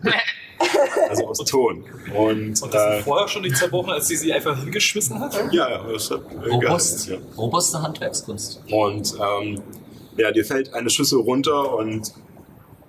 also 1.09 1.27
aus 1.27 1.39
Ton. 1.39 1.83
Und, 2.15 2.61
Und 2.61 2.73
das 2.73 2.75
äh, 2.75 2.95
sind 2.95 3.03
vorher 3.03 3.27
schon 3.27 3.41
nicht 3.41 3.57
zerbrochen, 3.57 3.91
als 3.91 4.07
sie 4.07 4.15
sie 4.15 4.31
einfach 4.31 4.57
hingeschmissen 4.57 5.19
hat? 5.19 5.33
ja, 5.51 5.69
ja, 5.69 5.83
das 5.91 6.11
hat 6.11 6.21
äh, 6.31 6.49
Robust. 6.49 7.09
ja. 7.09 7.17
Robuste 7.37 7.81
Handwerkskunst. 7.81 8.61
Und 8.69 9.15
ähm, 9.19 9.61
ja, 10.17 10.31
dir 10.31 10.45
fällt 10.45 10.73
eine 10.73 10.89
Schüssel 10.89 11.19
runter 11.19 11.73
und 11.75 12.13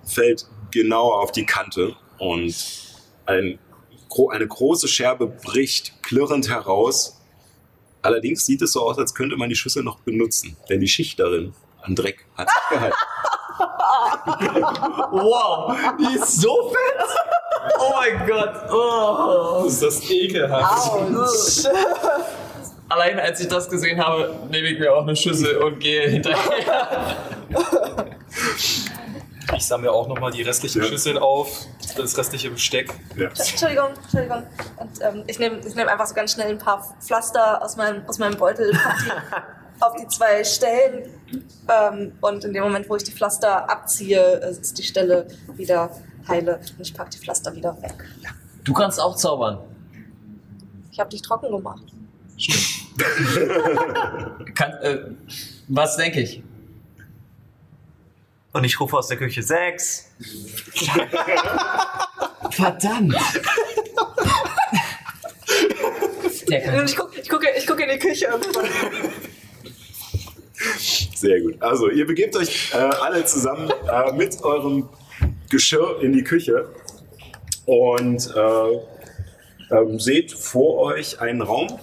fällt 0.05 0.45
genau 0.71 1.11
auf 1.11 1.31
die 1.31 1.45
Kante. 1.45 1.95
Und 2.19 2.55
ein, 3.25 3.59
eine 4.31 4.47
große 4.47 4.87
Scherbe 4.87 5.27
bricht 5.27 6.01
klirrend 6.03 6.49
heraus. 6.49 7.19
Allerdings 8.03 8.45
sieht 8.45 8.61
es 8.61 8.73
so 8.73 8.81
aus, 8.81 8.99
als 8.99 9.15
könnte 9.15 9.37
man 9.37 9.49
die 9.49 9.55
Schüssel 9.55 9.81
noch 9.81 9.97
benutzen, 9.99 10.57
denn 10.69 10.81
die 10.81 10.87
Schicht 10.87 11.19
darin 11.19 11.53
an 11.81 11.95
Dreck 11.95 12.25
hat 12.37 12.49
sich 12.49 12.69
gehalten. 12.69 12.97
Wow, 15.11 15.75
die 15.99 16.15
ist 16.17 16.41
so 16.41 16.71
fett! 16.71 17.07
Oh 17.79 17.93
mein 17.93 18.27
Gott! 18.27 18.53
Oh. 18.71 19.65
Ist 19.67 19.83
das 19.83 20.09
ekelhaft. 20.09 20.91
Allein 22.89 23.19
als 23.19 23.39
ich 23.41 23.47
das 23.47 23.69
gesehen 23.69 24.03
habe, 24.03 24.33
nehme 24.49 24.69
ich 24.69 24.79
mir 24.79 24.93
auch 24.93 25.03
eine 25.03 25.15
Schüssel 25.15 25.57
und 25.57 25.79
gehe 25.79 26.09
hinterher. 26.09 27.17
Ich 29.55 29.65
sammle 29.65 29.91
auch 29.91 30.07
nochmal 30.07 30.31
die 30.31 30.41
restlichen 30.41 30.81
Ja. 30.81 30.87
Schüsseln 30.87 31.17
auf, 31.17 31.65
das 31.95 32.17
restliche 32.17 32.49
Besteck. 32.49 32.93
Ja. 33.15 33.25
Entschuldigung, 33.27 33.89
Entschuldigung. 34.01 34.43
Und, 34.77 35.01
ähm, 35.01 35.23
ich 35.27 35.39
nehme 35.39 35.59
ich 35.65 35.75
nehm 35.75 35.87
einfach 35.87 36.07
so 36.07 36.13
ganz 36.13 36.33
schnell 36.33 36.49
ein 36.49 36.57
paar 36.57 36.95
Pflaster 37.01 37.61
aus 37.61 37.75
meinem, 37.75 38.03
aus 38.07 38.19
meinem 38.19 38.37
Beutel 38.37 38.71
die 38.71 38.77
auf 39.83 39.95
die 39.95 40.07
zwei 40.07 40.43
Stellen. 40.43 41.09
Ähm, 41.67 42.13
und 42.21 42.45
in 42.45 42.53
dem 42.53 42.63
Moment, 42.63 42.89
wo 42.89 42.95
ich 42.95 43.03
die 43.03 43.11
Pflaster 43.11 43.69
abziehe, 43.69 44.41
äh, 44.41 44.51
ist 44.51 44.77
die 44.77 44.83
Stelle 44.83 45.27
wieder 45.55 45.89
heile. 46.27 46.59
Und 46.77 46.81
ich 46.81 46.93
packe 46.93 47.11
die 47.11 47.17
Pflaster 47.17 47.53
wieder 47.53 47.79
weg. 47.81 47.95
Du 48.63 48.73
kannst 48.73 48.99
auch 48.99 49.15
zaubern. 49.15 49.59
Ich 50.91 50.99
habe 50.99 51.09
dich 51.09 51.21
trocken 51.21 51.51
gemacht. 51.51 51.83
Kann, 54.55 54.71
äh, 54.81 54.99
was 55.67 55.97
denke 55.97 56.21
ich? 56.21 56.43
Und 58.53 58.63
ich 58.63 58.79
rufe 58.79 58.97
aus 58.97 59.07
der 59.07 59.17
Küche 59.17 59.41
sechs. 59.41 60.09
Verdammt! 62.51 63.15
Und 66.45 66.89
ich 66.89 66.95
gucke 66.95 67.19
ich 67.19 67.29
guck, 67.29 67.41
guck 67.67 67.79
in 67.79 67.89
die 67.89 67.99
Küche 67.99 68.25
irgendwann. 68.25 68.67
Sehr 71.15 71.41
gut. 71.41 71.61
Also, 71.61 71.89
ihr 71.89 72.05
begebt 72.05 72.35
euch 72.35 72.71
äh, 72.73 72.77
alle 72.77 73.25
zusammen 73.25 73.71
äh, 73.91 74.11
mit 74.13 74.41
eurem 74.43 74.87
Geschirr 75.49 75.99
in 76.01 76.13
die 76.13 76.23
Küche 76.23 76.69
und 77.65 78.33
äh, 78.35 79.75
ähm, 79.75 79.99
seht 79.99 80.31
vor 80.31 80.79
euch 80.79 81.19
einen 81.21 81.41
Raum, 81.41 81.79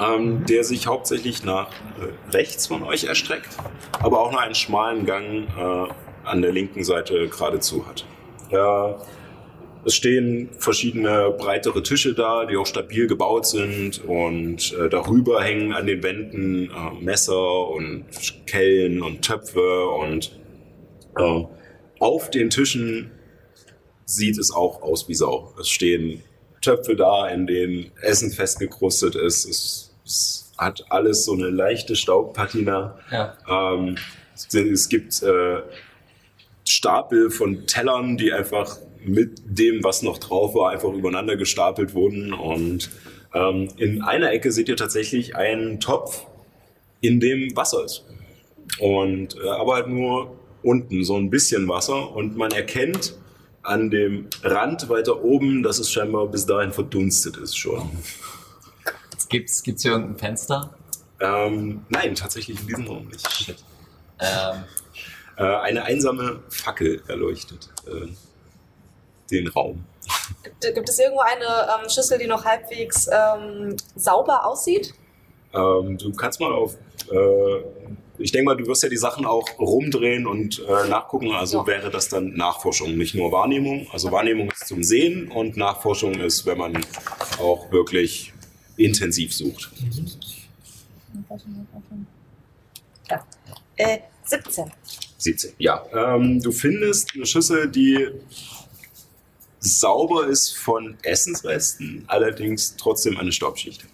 ähm, 0.00 0.44
der 0.46 0.64
sich 0.64 0.86
hauptsächlich 0.86 1.44
nach 1.44 1.70
äh, 1.70 2.32
rechts 2.32 2.66
von 2.66 2.82
euch 2.82 3.04
erstreckt, 3.04 3.56
aber 4.00 4.20
auch 4.20 4.32
noch 4.32 4.40
einen 4.40 4.54
schmalen 4.54 5.04
Gang 5.04 5.46
äh, 5.56 5.92
an 6.24 6.42
der 6.42 6.52
linken 6.52 6.84
Seite 6.84 7.28
geradezu 7.28 7.86
hat. 7.86 8.04
Äh, 8.50 8.94
es 9.84 9.94
stehen 9.94 10.50
verschiedene 10.58 11.34
breitere 11.38 11.82
Tische 11.82 12.14
da, 12.14 12.44
die 12.44 12.56
auch 12.56 12.66
stabil 12.66 13.06
gebaut 13.06 13.46
sind 13.46 14.04
und 14.04 14.74
äh, 14.74 14.90
darüber 14.90 15.42
hängen 15.42 15.72
an 15.72 15.86
den 15.86 16.02
Wänden 16.02 16.70
äh, 16.70 17.02
Messer 17.02 17.68
und 17.68 18.04
Kellen 18.46 19.02
und 19.02 19.22
Töpfe 19.22 19.88
und 19.88 20.38
äh, 21.16 21.44
auf 21.98 22.30
den 22.30 22.50
Tischen 22.50 23.10
sieht 24.04 24.38
es 24.38 24.50
auch 24.52 24.82
aus 24.82 25.08
wie 25.08 25.14
Sau. 25.14 25.54
Es 25.58 25.68
stehen 25.68 26.22
Töpfe 26.60 26.94
da, 26.94 27.28
in 27.28 27.46
denen 27.46 27.92
Essen 28.02 28.30
festgekrustet 28.30 29.14
ist. 29.14 29.46
Es, 29.46 29.89
hat 30.58 30.84
alles 30.90 31.24
so 31.24 31.32
eine 31.32 31.50
leichte 31.50 31.96
Staubpatina. 31.96 32.98
Ja. 33.10 33.36
Ähm, 33.48 33.96
es, 34.34 34.54
es 34.54 34.88
gibt 34.88 35.22
äh, 35.22 35.62
Stapel 36.64 37.30
von 37.30 37.66
Tellern, 37.66 38.16
die 38.16 38.32
einfach 38.32 38.78
mit 39.04 39.40
dem, 39.44 39.82
was 39.82 40.02
noch 40.02 40.18
drauf 40.18 40.54
war, 40.54 40.70
einfach 40.70 40.92
übereinander 40.92 41.36
gestapelt 41.36 41.94
wurden. 41.94 42.32
Und 42.32 42.90
ähm, 43.34 43.68
in 43.76 44.02
einer 44.02 44.32
Ecke 44.32 44.52
seht 44.52 44.68
ihr 44.68 44.76
tatsächlich 44.76 45.36
einen 45.36 45.80
Topf, 45.80 46.26
in 47.00 47.18
dem 47.18 47.56
Wasser 47.56 47.84
ist. 47.84 48.04
Und 48.78 49.36
äh, 49.42 49.48
aber 49.48 49.76
halt 49.76 49.88
nur 49.88 50.36
unten 50.62 51.02
so 51.02 51.16
ein 51.16 51.30
bisschen 51.30 51.66
Wasser. 51.68 52.14
Und 52.14 52.36
man 52.36 52.50
erkennt 52.50 53.14
an 53.62 53.90
dem 53.90 54.26
Rand 54.42 54.88
weiter 54.88 55.22
oben, 55.22 55.62
dass 55.62 55.78
es 55.78 55.90
scheinbar 55.90 56.26
bis 56.28 56.46
dahin 56.46 56.72
verdunstet 56.72 57.36
ist 57.36 57.56
schon. 57.56 57.90
Gibt's, 59.30 59.62
gibt's 59.62 59.82
hier 59.82 59.92
irgendein 59.92 60.18
Fenster? 60.18 60.74
Ähm, 61.20 61.86
nein, 61.88 62.14
tatsächlich 62.14 62.60
in 62.60 62.66
diesem 62.66 62.86
Raum 62.86 63.08
nicht. 63.08 63.64
Ähm, 64.20 64.64
Äh, 65.36 65.44
eine 65.44 65.84
einsame 65.84 66.40
Fackel 66.50 67.02
erleuchtet 67.08 67.70
äh, 67.86 68.08
den 69.30 69.48
Raum. 69.48 69.86
Gibt, 70.42 70.74
gibt 70.74 70.88
es 70.88 70.98
irgendwo 70.98 71.20
eine 71.22 71.44
ähm, 71.82 71.88
Schüssel, 71.88 72.18
die 72.18 72.26
noch 72.26 72.44
halbwegs 72.44 73.08
ähm, 73.10 73.74
sauber 73.96 74.44
aussieht? 74.44 74.92
Ähm, 75.54 75.96
du 75.96 76.12
kannst 76.12 76.40
mal 76.40 76.52
auf. 76.52 76.76
Äh, 77.10 77.62
ich 78.18 78.32
denke 78.32 78.44
mal, 78.44 78.56
du 78.56 78.66
wirst 78.66 78.82
ja 78.82 78.90
die 78.90 78.98
Sachen 78.98 79.24
auch 79.24 79.46
rumdrehen 79.58 80.26
und 80.26 80.58
äh, 80.68 80.88
nachgucken. 80.88 81.32
Also 81.32 81.58
Ja. 81.60 81.66
wäre 81.66 81.90
das 81.90 82.10
dann 82.10 82.34
Nachforschung, 82.34 82.98
nicht 82.98 83.14
nur 83.14 83.32
Wahrnehmung. 83.32 83.86
Also 83.92 84.12
Wahrnehmung 84.12 84.50
ist 84.50 84.66
zum 84.68 84.82
Sehen 84.82 85.30
und 85.32 85.56
Nachforschung 85.56 86.14
ist, 86.20 86.44
wenn 86.44 86.58
man 86.58 86.84
auch 87.38 87.72
wirklich 87.72 88.34
intensiv 88.84 89.34
sucht. 89.34 89.70
Ja. 93.08 93.26
Äh, 93.76 93.98
17. 94.24 94.72
17. 95.18 95.52
Ja. 95.58 95.84
Ähm, 95.92 96.40
du 96.40 96.52
findest 96.52 97.14
eine 97.14 97.26
Schüssel, 97.26 97.68
die 97.68 98.08
sauber 99.58 100.26
ist 100.26 100.56
von 100.56 100.96
Essensresten, 101.02 102.04
allerdings 102.06 102.76
trotzdem 102.76 103.18
eine 103.18 103.32
Staubschicht 103.32 103.82
hat. 103.84 103.90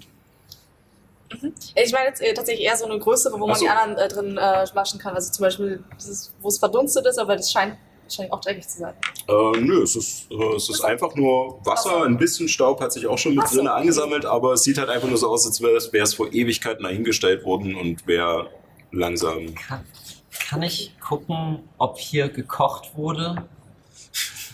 Ich 1.75 1.93
meine 1.93 2.09
jetzt 2.09 2.23
äh, 2.23 2.33
tatsächlich 2.35 2.65
eher 2.65 2.77
so 2.77 2.85
eine 2.87 2.99
größere, 2.99 3.39
wo 3.41 3.47
man 3.47 3.57
so. 3.57 3.65
die 3.65 3.69
anderen 3.69 3.99
äh, 3.99 4.09
drin 4.09 4.39
äh, 4.39 4.67
waschen 4.75 5.01
kann. 5.01 5.15
Also 5.15 5.33
zum 5.33 5.43
Beispiel, 5.43 5.83
wo 6.41 6.49
es 6.49 6.59
verdunstet 6.59 7.05
ist, 7.07 7.19
aber 7.19 7.37
das 7.37 7.51
scheint 7.51 7.77
wahrscheinlich 8.07 8.33
auch 8.33 8.41
dreckig 8.41 8.69
zu 8.69 8.79
sein. 8.79 8.95
Äh, 9.29 9.61
nö, 9.61 9.83
es 9.83 9.97
ist, 9.97 10.31
äh, 10.31 10.55
es 10.57 10.69
ist 10.71 10.81
einfach 10.83 11.15
nur 11.15 11.61
Wasser, 11.65 12.05
ein 12.05 12.17
bisschen 12.17 12.49
Staub 12.49 12.81
hat 12.81 12.93
sich 12.93 13.07
auch 13.07 13.19
schon 13.19 13.35
mit 13.35 13.49
so, 13.49 13.57
drin 13.57 13.69
angesammelt, 13.69 14.25
aber 14.25 14.53
es 14.55 14.63
sieht 14.63 14.79
halt 14.79 14.89
einfach 14.89 15.09
nur 15.09 15.19
so 15.19 15.29
aus, 15.29 15.47
als 15.47 15.61
wäre 15.61 15.77
es, 15.77 15.93
wäre 15.93 16.05
es 16.05 16.15
vor 16.15 16.33
Ewigkeiten 16.33 16.85
dahingestellt 16.85 17.45
worden 17.45 17.75
und 17.75 18.07
wäre 18.07 18.51
langsam. 18.93 19.55
Kann, 19.55 19.85
kann 20.49 20.63
ich 20.63 20.95
gucken, 21.01 21.69
ob 21.79 21.99
hier 21.99 22.29
gekocht 22.29 22.97
wurde? 22.97 23.47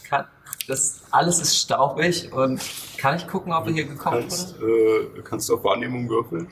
Kann, 0.08 0.26
das 0.66 1.02
alles 1.10 1.40
ist 1.40 1.56
staubig 1.56 2.32
und 2.32 2.60
kann 2.96 3.16
ich 3.16 3.26
gucken, 3.26 3.52
ob 3.52 3.68
hier 3.68 3.84
gekocht 3.84 4.14
Kannst, 4.20 4.60
wurde? 4.60 5.18
äh, 5.18 5.22
kannst 5.22 5.48
du 5.48 5.54
auf 5.54 5.64
Wahrnehmung 5.64 6.08
würfeln? 6.08 6.48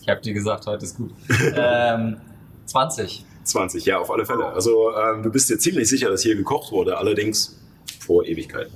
Ich 0.00 0.08
habe 0.08 0.20
dir 0.20 0.34
gesagt, 0.34 0.66
heute 0.66 0.84
ist 0.84 0.96
gut. 0.96 1.12
ähm, 1.56 2.20
20. 2.66 3.24
20, 3.44 3.84
ja, 3.84 3.98
auf 3.98 4.10
alle 4.10 4.24
Fälle. 4.24 4.46
Also 4.46 4.92
ähm, 4.96 5.22
du 5.22 5.30
bist 5.30 5.50
dir 5.50 5.58
ziemlich 5.58 5.88
sicher, 5.88 6.10
dass 6.10 6.22
hier 6.22 6.34
gekocht 6.34 6.72
wurde, 6.72 6.96
allerdings 6.96 7.58
vor 8.00 8.24
Ewigkeiten. 8.24 8.72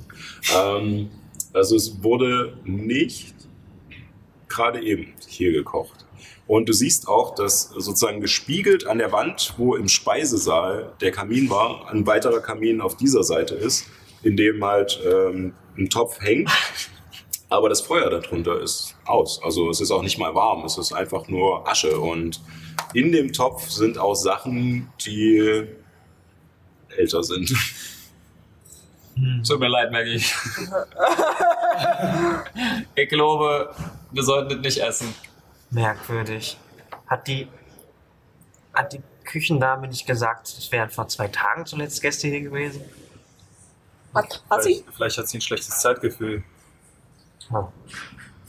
Ähm, 0.55 1.11
also 1.53 1.77
es 1.77 2.03
wurde 2.03 2.59
nicht 2.65 3.35
gerade 4.49 4.83
eben 4.83 5.15
hier 5.27 5.53
gekocht. 5.53 6.05
Und 6.47 6.69
du 6.69 6.73
siehst 6.73 7.09
auch, 7.09 7.35
dass 7.35 7.69
sozusagen 7.69 8.21
gespiegelt 8.21 8.87
an 8.87 8.99
der 8.99 9.13
Wand, 9.13 9.55
wo 9.59 9.75
im 9.77 9.89
Speisesaal 9.89 10.93
der 11.01 11.11
Kamin 11.13 11.51
war, 11.51 11.91
ein 11.91 12.07
weiterer 12.07 12.41
Kamin 12.41 12.81
auf 12.81 12.97
dieser 12.97 13.23
Seite 13.23 13.55
ist, 13.55 13.85
in 14.23 14.37
dem 14.37 14.65
halt 14.65 14.99
ähm, 15.05 15.53
ein 15.77 15.91
Topf 15.91 16.21
hängt, 16.21 16.51
aber 17.51 17.69
das 17.69 17.81
Feuer 17.81 18.11
darunter 18.11 18.61
ist 18.61 18.95
aus. 19.07 19.41
Also 19.43 19.71
es 19.71 19.81
ist 19.81 19.91
auch 19.91 20.03
nicht 20.03 20.19
mal 20.19 20.35
warm, 20.35 20.65
es 20.65 20.77
ist 20.77 20.93
einfach 20.93 21.29
nur 21.29 21.67
Asche. 21.69 21.99
Und 21.99 22.41
in 22.95 23.13
dem 23.13 23.33
Topf 23.33 23.69
sind 23.71 23.99
auch 23.99 24.15
Sachen, 24.15 24.93
die 25.05 25.67
älter 26.97 27.23
sind. 27.23 27.55
Tut 29.47 29.61
mir 29.61 29.69
leid, 29.69 29.91
Maggie. 29.91 30.23
ich 32.95 33.09
glaube, 33.09 33.75
wir 34.13 34.23
sollten 34.23 34.51
das 34.51 34.59
nicht 34.61 34.79
essen. 34.79 35.13
Merkwürdig. 35.71 36.57
Hat 37.07 37.27
die, 37.27 37.49
hat 38.75 38.93
die 38.93 39.03
Küchendame 39.25 39.89
nicht 39.89 40.07
gesagt, 40.07 40.49
es 40.49 40.71
wären 40.71 40.91
vor 40.91 41.09
zwei 41.09 41.29
Tagen 41.29 41.67
zuletzt 41.67 42.01
Gäste 42.01 42.29
hier 42.29 42.43
gewesen? 42.43 42.83
Hat, 44.15 44.43
hat 44.49 44.63
sie? 44.63 44.75
Vielleicht, 44.75 44.97
vielleicht 44.97 45.19
hat 45.19 45.29
sie 45.29 45.39
ein 45.39 45.43
schlechtes 45.43 45.81
Zeitgefühl. 45.81 46.45
Oh. 47.53 47.69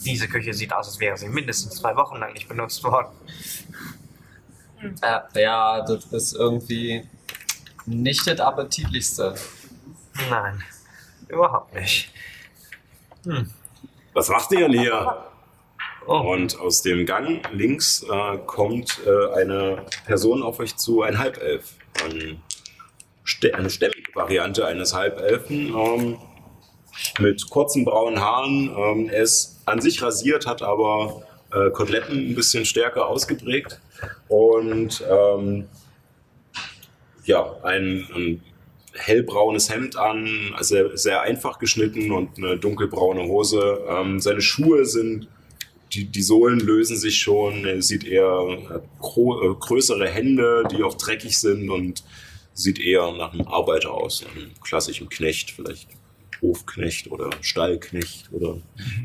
Diese 0.05 0.27
Küche 0.27 0.53
sieht 0.53 0.71
aus, 0.73 0.87
als 0.87 0.99
wäre 0.99 1.17
sie 1.17 1.27
mindestens 1.27 1.75
zwei 1.75 1.95
Wochen 1.95 2.17
lang 2.17 2.33
nicht 2.33 2.47
benutzt 2.47 2.83
worden. 2.83 3.09
Äh, 5.01 5.41
ja, 5.41 5.81
das 5.81 6.05
ist 6.05 6.33
irgendwie 6.35 7.03
nicht 7.85 8.25
das 8.27 8.39
Appetitlichste. 8.39 9.35
Nein, 10.29 10.63
überhaupt 11.27 11.73
nicht. 11.75 12.11
Was 14.13 14.29
macht 14.29 14.51
ihr 14.53 14.61
denn 14.69 14.79
hier? 14.79 15.25
Oh, 16.07 16.31
Und 16.33 16.57
aus 16.59 16.81
dem 16.81 17.05
Gang 17.05 17.41
links 17.51 18.03
äh, 18.03 18.37
kommt 18.45 18.99
äh, 19.05 19.41
eine 19.41 19.85
Person 20.05 20.41
auf 20.43 20.59
euch 20.59 20.75
zu, 20.77 21.01
ein 21.03 21.17
Halbelf. 21.19 21.75
Ein, 22.03 22.41
stä- 23.25 23.53
eine 23.53 23.69
stämmige 23.69 24.15
Variante 24.15 24.65
eines 24.65 24.93
Halbelfen 24.93 25.75
ähm, 25.75 26.17
mit 27.19 27.49
kurzen 27.49 27.85
braunen 27.85 28.19
Haaren. 28.19 28.71
Ähm, 28.77 29.09
er 29.09 29.23
ist 29.23 29.59
an 29.65 29.81
sich 29.81 30.01
rasiert, 30.01 30.45
hat 30.45 30.61
aber 30.61 31.23
äh, 31.51 31.69
Koteletten 31.71 32.31
ein 32.31 32.35
bisschen 32.35 32.65
stärker 32.65 33.07
ausgeprägt. 33.07 33.79
Und 34.27 35.03
ähm, 35.09 35.67
ja, 37.25 37.55
ein, 37.63 38.07
ein 38.15 38.43
hellbraunes 38.93 39.69
Hemd 39.69 39.95
an, 39.95 40.53
also 40.55 40.95
sehr 40.95 41.21
einfach 41.21 41.59
geschnitten 41.59 42.11
und 42.11 42.37
eine 42.37 42.57
dunkelbraune 42.57 43.23
Hose. 43.23 43.81
Ähm, 43.87 44.19
seine 44.19 44.41
Schuhe 44.41 44.85
sind 44.85 45.27
die, 45.93 46.05
die 46.05 46.21
Sohlen 46.21 46.59
lösen 46.59 46.97
sich 46.97 47.19
schon. 47.19 47.65
Er 47.65 47.81
sieht 47.81 48.03
eher 48.03 48.57
äh, 48.69 48.79
größere 48.99 50.07
Hände, 50.07 50.63
die 50.71 50.83
auch 50.83 50.95
dreckig 50.95 51.37
sind 51.37 51.69
und 51.69 52.03
sieht 52.53 52.79
eher 52.79 53.11
nach 53.13 53.33
einem 53.33 53.47
Arbeiter 53.47 53.91
aus, 53.91 54.23
einem 54.23 54.51
klassischen 54.61 55.09
Knecht, 55.09 55.51
vielleicht 55.51 55.87
Hofknecht 56.41 57.11
oder 57.11 57.29
Stallknecht 57.41 58.31
oder 58.31 58.57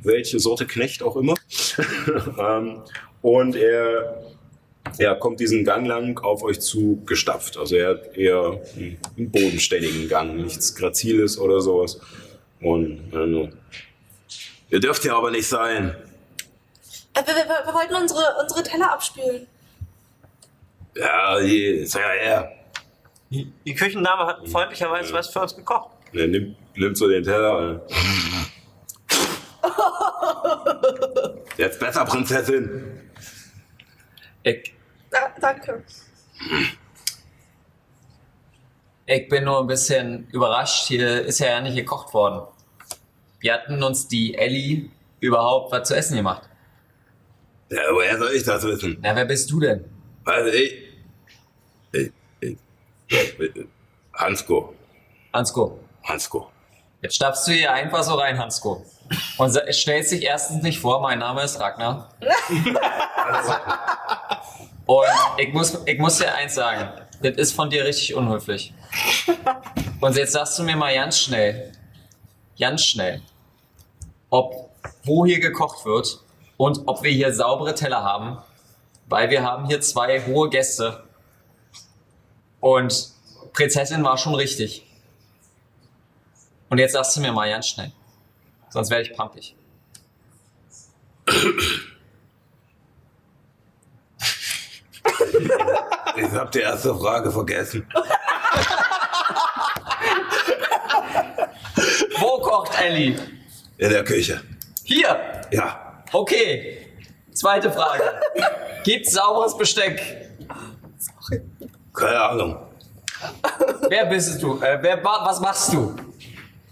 welche 0.03 0.39
Sorte 0.39 0.67
Knecht 0.67 1.03
auch 1.03 1.17
immer. 1.17 1.35
ähm, 2.39 2.83
und 3.23 3.57
er, 3.57 4.23
er 4.99 5.15
kommt 5.17 5.41
diesen 5.41 5.65
Gang 5.65 5.87
lang 5.87 6.19
auf 6.21 6.43
euch 6.43 6.61
zu 6.61 7.03
gestapft. 7.07 7.57
Also 7.57 7.77
er 7.77 7.91
hat 7.91 8.17
eher 8.17 8.61
einen, 8.77 9.31
bodenständigen 9.31 10.09
Gang, 10.09 10.37
nichts 10.37 10.75
Graziles 10.75 11.39
oder 11.39 11.61
sowas. 11.61 12.01
Und 12.61 13.13
äh, 13.13 13.27
nur, 13.27 13.51
ihr 14.71 14.81
dürft 14.81 15.03
hier 15.03 15.15
aber 15.15 15.31
nicht 15.31 15.47
sein. 15.47 15.95
Äh, 17.15 17.27
wir, 17.27 17.35
wir, 17.35 17.67
wir 17.67 17.75
wollten 17.75 17.95
unsere, 17.95 18.37
unsere 18.43 18.63
Teller 18.63 18.93
abspülen. 18.93 19.47
Ja, 20.97 21.41
die, 21.41 21.85
sag 21.87 22.03
ja 22.03 22.23
her. 22.23 22.53
die, 23.31 23.53
die 23.65 23.75
Küchendame 23.75 24.27
hat 24.27 24.49
freundlicherweise 24.49 25.13
was 25.13 25.29
für 25.29 25.41
uns 25.41 25.57
gekocht. 25.57 25.91
Er 26.13 26.29
nimmt, 26.29 26.57
nimmt 26.77 26.97
so 26.97 27.09
den 27.09 27.23
Teller. 27.25 27.87
Jetzt 31.57 31.79
besser, 31.81 32.05
Prinzessin. 32.05 33.01
Ich, 34.43 34.75
Da, 35.11 35.33
danke. 35.41 35.83
ich 39.07 39.29
bin 39.29 39.45
nur 39.45 39.61
ein 39.61 39.67
bisschen 39.67 40.27
überrascht. 40.31 40.87
Hier 40.89 41.23
ist 41.23 41.39
ja 41.39 41.61
nicht 41.61 41.77
gekocht 41.77 42.13
worden. 42.13 42.47
Wir 43.41 43.55
hatten 43.55 43.83
uns 43.83 44.09
die 44.09 44.35
Ellie 44.35 44.91
überhaupt 45.21 45.73
was 45.73 45.89
zu 45.89 45.97
essen 45.97 46.17
gemacht. 46.17 46.49
Ja, 47.71 47.81
woher 47.93 48.19
soll 48.19 48.33
ich 48.33 48.43
das 48.45 48.63
wissen? 48.65 48.99
Na, 49.01 49.15
wer 49.17 49.25
bist 49.25 49.51
du 49.51 49.61
denn? 49.61 49.85
Also 50.25 50.51
ich, 50.51 50.75
ich, 51.93 52.11
ich 52.41 52.57
Hansko. 54.15 54.75
Hansko. 55.33 55.79
Hansko. 56.05 56.51
Jetzt 57.05 57.17
stapfst 57.17 57.47
du 57.47 57.53
hier 57.53 57.71
einfach 57.71 58.03
so 58.03 58.15
rein, 58.15 58.39
Hansko. 58.39 58.83
Und 59.37 59.61
stellst 59.75 60.11
dich 60.11 60.23
erstens 60.23 60.63
nicht 60.63 60.79
vor, 60.79 61.03
mein 61.03 61.19
Name 61.19 61.43
ist 61.43 61.61
Ragnar. 61.61 62.09
Und 64.87 65.05
ich 65.37 65.53
muss, 65.53 65.79
ich 65.85 65.99
muss 65.99 66.17
dir 66.17 66.35
eins 66.35 66.55
sagen, 66.55 66.89
das 67.21 67.37
ist 67.37 67.53
von 67.53 67.69
dir 67.69 67.85
richtig 67.85 68.15
unhöflich. 68.15 68.73
Und 70.01 70.17
jetzt 70.17 70.33
sagst 70.33 70.59
du 70.59 70.63
mir 70.63 70.77
mal 70.77 70.95
ganz 70.95 71.19
schnell, 71.19 71.73
ganz 72.59 72.81
schnell, 72.81 73.21
ob 74.31 74.71
wo 75.03 75.27
hier 75.27 75.41
gekocht 75.41 75.85
wird 75.85 76.21
und 76.57 76.85
ob 76.87 77.03
wir 77.03 77.11
hier 77.11 77.35
saubere 77.35 77.75
Teller 77.75 78.03
haben, 78.03 78.39
weil 79.09 79.29
wir 79.29 79.43
haben 79.43 79.67
hier 79.67 79.83
zwei 79.83 80.25
hohe 80.25 80.49
Gäste. 80.49 81.05
Und 82.61 83.11
Prinzessin 83.53 84.03
war 84.05 84.17
schon 84.17 84.35
richtig. 84.35 84.87
Und 86.71 86.79
jetzt 86.79 86.93
sagst 86.93 87.17
du 87.17 87.21
mir 87.21 87.33
mal 87.33 87.49
ganz 87.51 87.69
schnell. 87.69 87.93
Sonst 88.71 88.91
werde 88.91 89.09
ich 89.09 89.17
pampig. 89.17 89.55
Ich 96.17 96.31
hab 96.33 96.53
die 96.53 96.61
erste 96.61 96.95
Frage 96.95 97.31
vergessen. 97.31 97.87
Wo 102.19 102.39
kocht 102.41 102.81
Ellie? 102.81 103.17
In 103.79 103.91
der 103.91 104.05
Küche. 104.05 104.41
Hier. 104.85 105.43
Ja. 105.51 106.03
Okay. 106.13 106.87
Zweite 107.33 107.71
Frage. 107.73 108.03
Gibt's 108.85 109.13
sauberes 109.13 109.57
Besteck? 109.57 110.01
Keine 111.93 112.21
Ahnung. 112.21 112.57
Wer 113.89 114.07
bist 114.07 114.41
du? 114.43 114.61
Äh, 114.63 114.79
wer, 114.81 115.03
wa- 115.05 115.25
was 115.27 115.41
machst 115.41 115.73
du? 115.73 115.97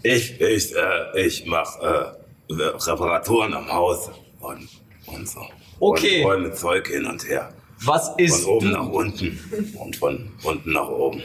Ich, 0.03 0.39
ich, 0.39 0.75
äh, 0.75 1.21
ich 1.25 1.45
mach 1.45 1.79
äh, 1.79 2.11
Reparaturen 2.49 3.53
am 3.53 3.71
Haus 3.71 4.09
und, 4.41 4.69
und 5.07 5.27
so. 5.27 5.45
Okay. 5.79 6.23
Und 6.23 6.27
räume 6.27 6.53
Zeug 6.53 6.87
hin 6.87 7.05
und 7.05 7.27
her. 7.27 7.53
Was 7.85 8.09
Von 8.09 8.19
ist 8.19 8.45
oben 8.45 8.69
du? 8.69 8.73
nach 8.73 8.87
unten 8.87 9.73
und 9.79 9.95
von 9.95 10.31
unten 10.43 10.71
nach 10.73 10.87
oben. 10.87 11.23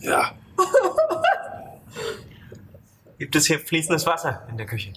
Ja. 0.00 0.32
Gibt 3.18 3.36
es 3.36 3.46
hier 3.46 3.58
fließendes 3.58 4.06
Wasser 4.06 4.46
in 4.50 4.56
der 4.56 4.66
Küche? 4.66 4.92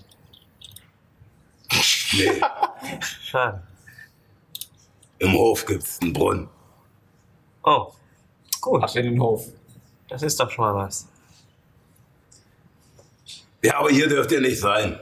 Nee. 2.13 2.41
Schade. 3.23 3.61
Im 5.19 5.33
Hof 5.33 5.65
gibt's 5.65 5.99
einen 6.01 6.13
Brunnen. 6.13 6.47
Oh, 7.63 7.91
gut. 8.61 8.83
Ab 8.83 8.95
in 8.95 9.05
den 9.05 9.21
Hof. 9.21 9.45
Das 10.07 10.23
ist 10.23 10.39
doch 10.39 10.49
schon 10.49 10.65
mal 10.65 10.75
was. 10.75 11.07
Ja, 13.64 13.80
aber 13.80 13.89
hier 13.89 14.08
dürft 14.08 14.32
ihr 14.32 14.41
nicht 14.41 14.60
sein. 14.60 14.99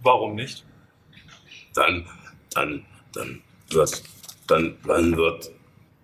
Warum 0.00 0.34
nicht? 0.34 0.64
Dann, 1.74 2.06
dann, 2.54 2.84
dann 3.12 3.42
wird, 3.70 4.02
dann, 4.46 4.76
dann 4.86 5.16
wird, 5.16 5.50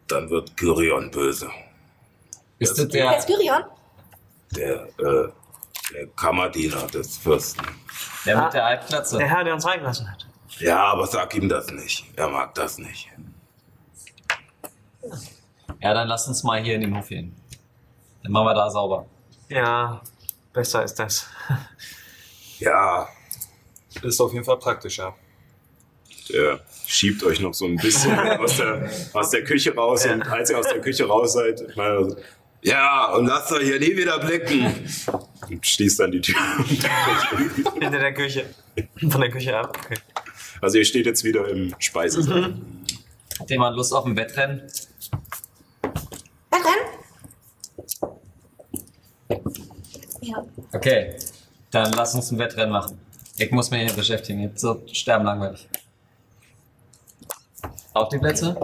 dann 0.09 0.29
wird 0.31 0.57
Kyrion 0.57 1.11
böse. 1.11 1.51
Ist 2.59 2.79
das 2.79 2.89
der, 2.89 3.12
Jetzt 3.12 3.27
Gyrion? 3.27 3.62
Der, 4.55 4.87
äh, 4.99 5.29
der 5.93 6.07
Kammerdiener 6.16 6.87
des 6.89 7.16
Fürsten. 7.18 7.64
der 8.24 8.39
Ah. 8.39 8.45
mit 8.45 8.55
der 8.55 8.64
Halbplatze? 8.64 9.18
Der 9.18 9.29
Herr, 9.29 9.45
der 9.45 9.55
uns 9.55 9.66
reingelassen 9.66 10.11
hat. 10.11 10.27
Ja, 10.59 10.85
aber 10.85 11.07
sag 11.07 11.35
ihm 11.35 11.49
das 11.49 11.70
nicht. 11.70 12.07
Er 12.16 12.29
mag 12.29 12.55
das 12.55 12.79
nicht. 12.79 13.11
Ja, 15.81 15.95
dann 15.95 16.09
lass 16.09 16.27
uns 16.29 16.43
mal 16.43 16.62
hier 16.62 16.74
in 16.74 16.81
den 16.81 16.97
Hof 16.97 17.09
gehen. 17.09 17.35
Dann 18.22 18.33
machen 18.33 18.47
wir 18.47 18.55
da 18.55 18.70
sauber. 18.70 19.07
Ja, 19.49 20.01
besser 20.57 20.82
ist 20.82 20.94
das. 20.96 21.26
Ja, 22.59 23.07
Ist 24.02 24.18
auf 24.18 24.32
jeden 24.32 24.46
Fall 24.46 24.59
praktischer. 24.59 25.14
der 26.30 26.59
schiebt 26.86 27.22
euch 27.22 27.38
noch 27.40 27.52
so 27.52 27.66
ein 27.66 27.76
bisschen 27.76 28.18
aus 28.18 28.57
der, 28.57 28.90
aus 29.12 29.28
der 29.28 29.44
Küche 29.44 29.74
raus 29.74 30.07
und 30.07 30.22
als 30.22 30.48
ihr 30.48 30.59
aus 30.59 30.66
der 30.68 30.80
Küche 30.80 31.07
raus 31.07 31.34
seid, 31.34 31.61
ich 31.61 31.76
meine, 31.76 32.09
so, 32.09 32.16
ja, 32.62 33.12
und 33.12 33.26
lasst 33.26 33.52
euch 33.52 33.64
hier 33.64 33.78
nie 33.78 33.94
wieder 33.94 34.18
blicken. 34.18 34.88
Und 35.50 35.66
schließt 35.66 36.00
dann 36.00 36.12
die 36.12 36.22
Tür. 36.22 36.34
Hinter 37.78 37.98
der 37.98 38.14
Küche. 38.14 38.46
Von 39.11 39.20
der 39.20 39.30
Küche 39.30 39.54
ab. 39.54 39.78
Okay. 39.84 39.98
Also 40.62 40.78
ihr 40.78 40.86
steht 40.86 41.04
jetzt 41.04 41.22
wieder 41.24 41.46
im 41.48 41.74
Speisesaal. 41.78 42.54
Hat 43.38 43.50
jemand 43.50 43.76
Lust 43.76 43.92
auf 43.92 44.07
ein? 44.07 44.16
Wettrennen? 44.16 44.62
Okay, 50.72 51.14
dann 51.70 51.92
lass 51.92 52.14
uns 52.14 52.30
ein 52.30 52.38
Wettrennen 52.38 52.70
machen. 52.70 52.98
Ich 53.38 53.50
muss 53.50 53.70
mich 53.70 53.82
hier 53.82 53.92
beschäftigen. 53.92 54.40
Jetzt 54.42 54.60
so 54.60 54.82
sterben 54.92 55.24
langweilig. 55.24 55.68
Auf 57.92 58.08
die 58.08 58.18
Plätze? 58.18 58.56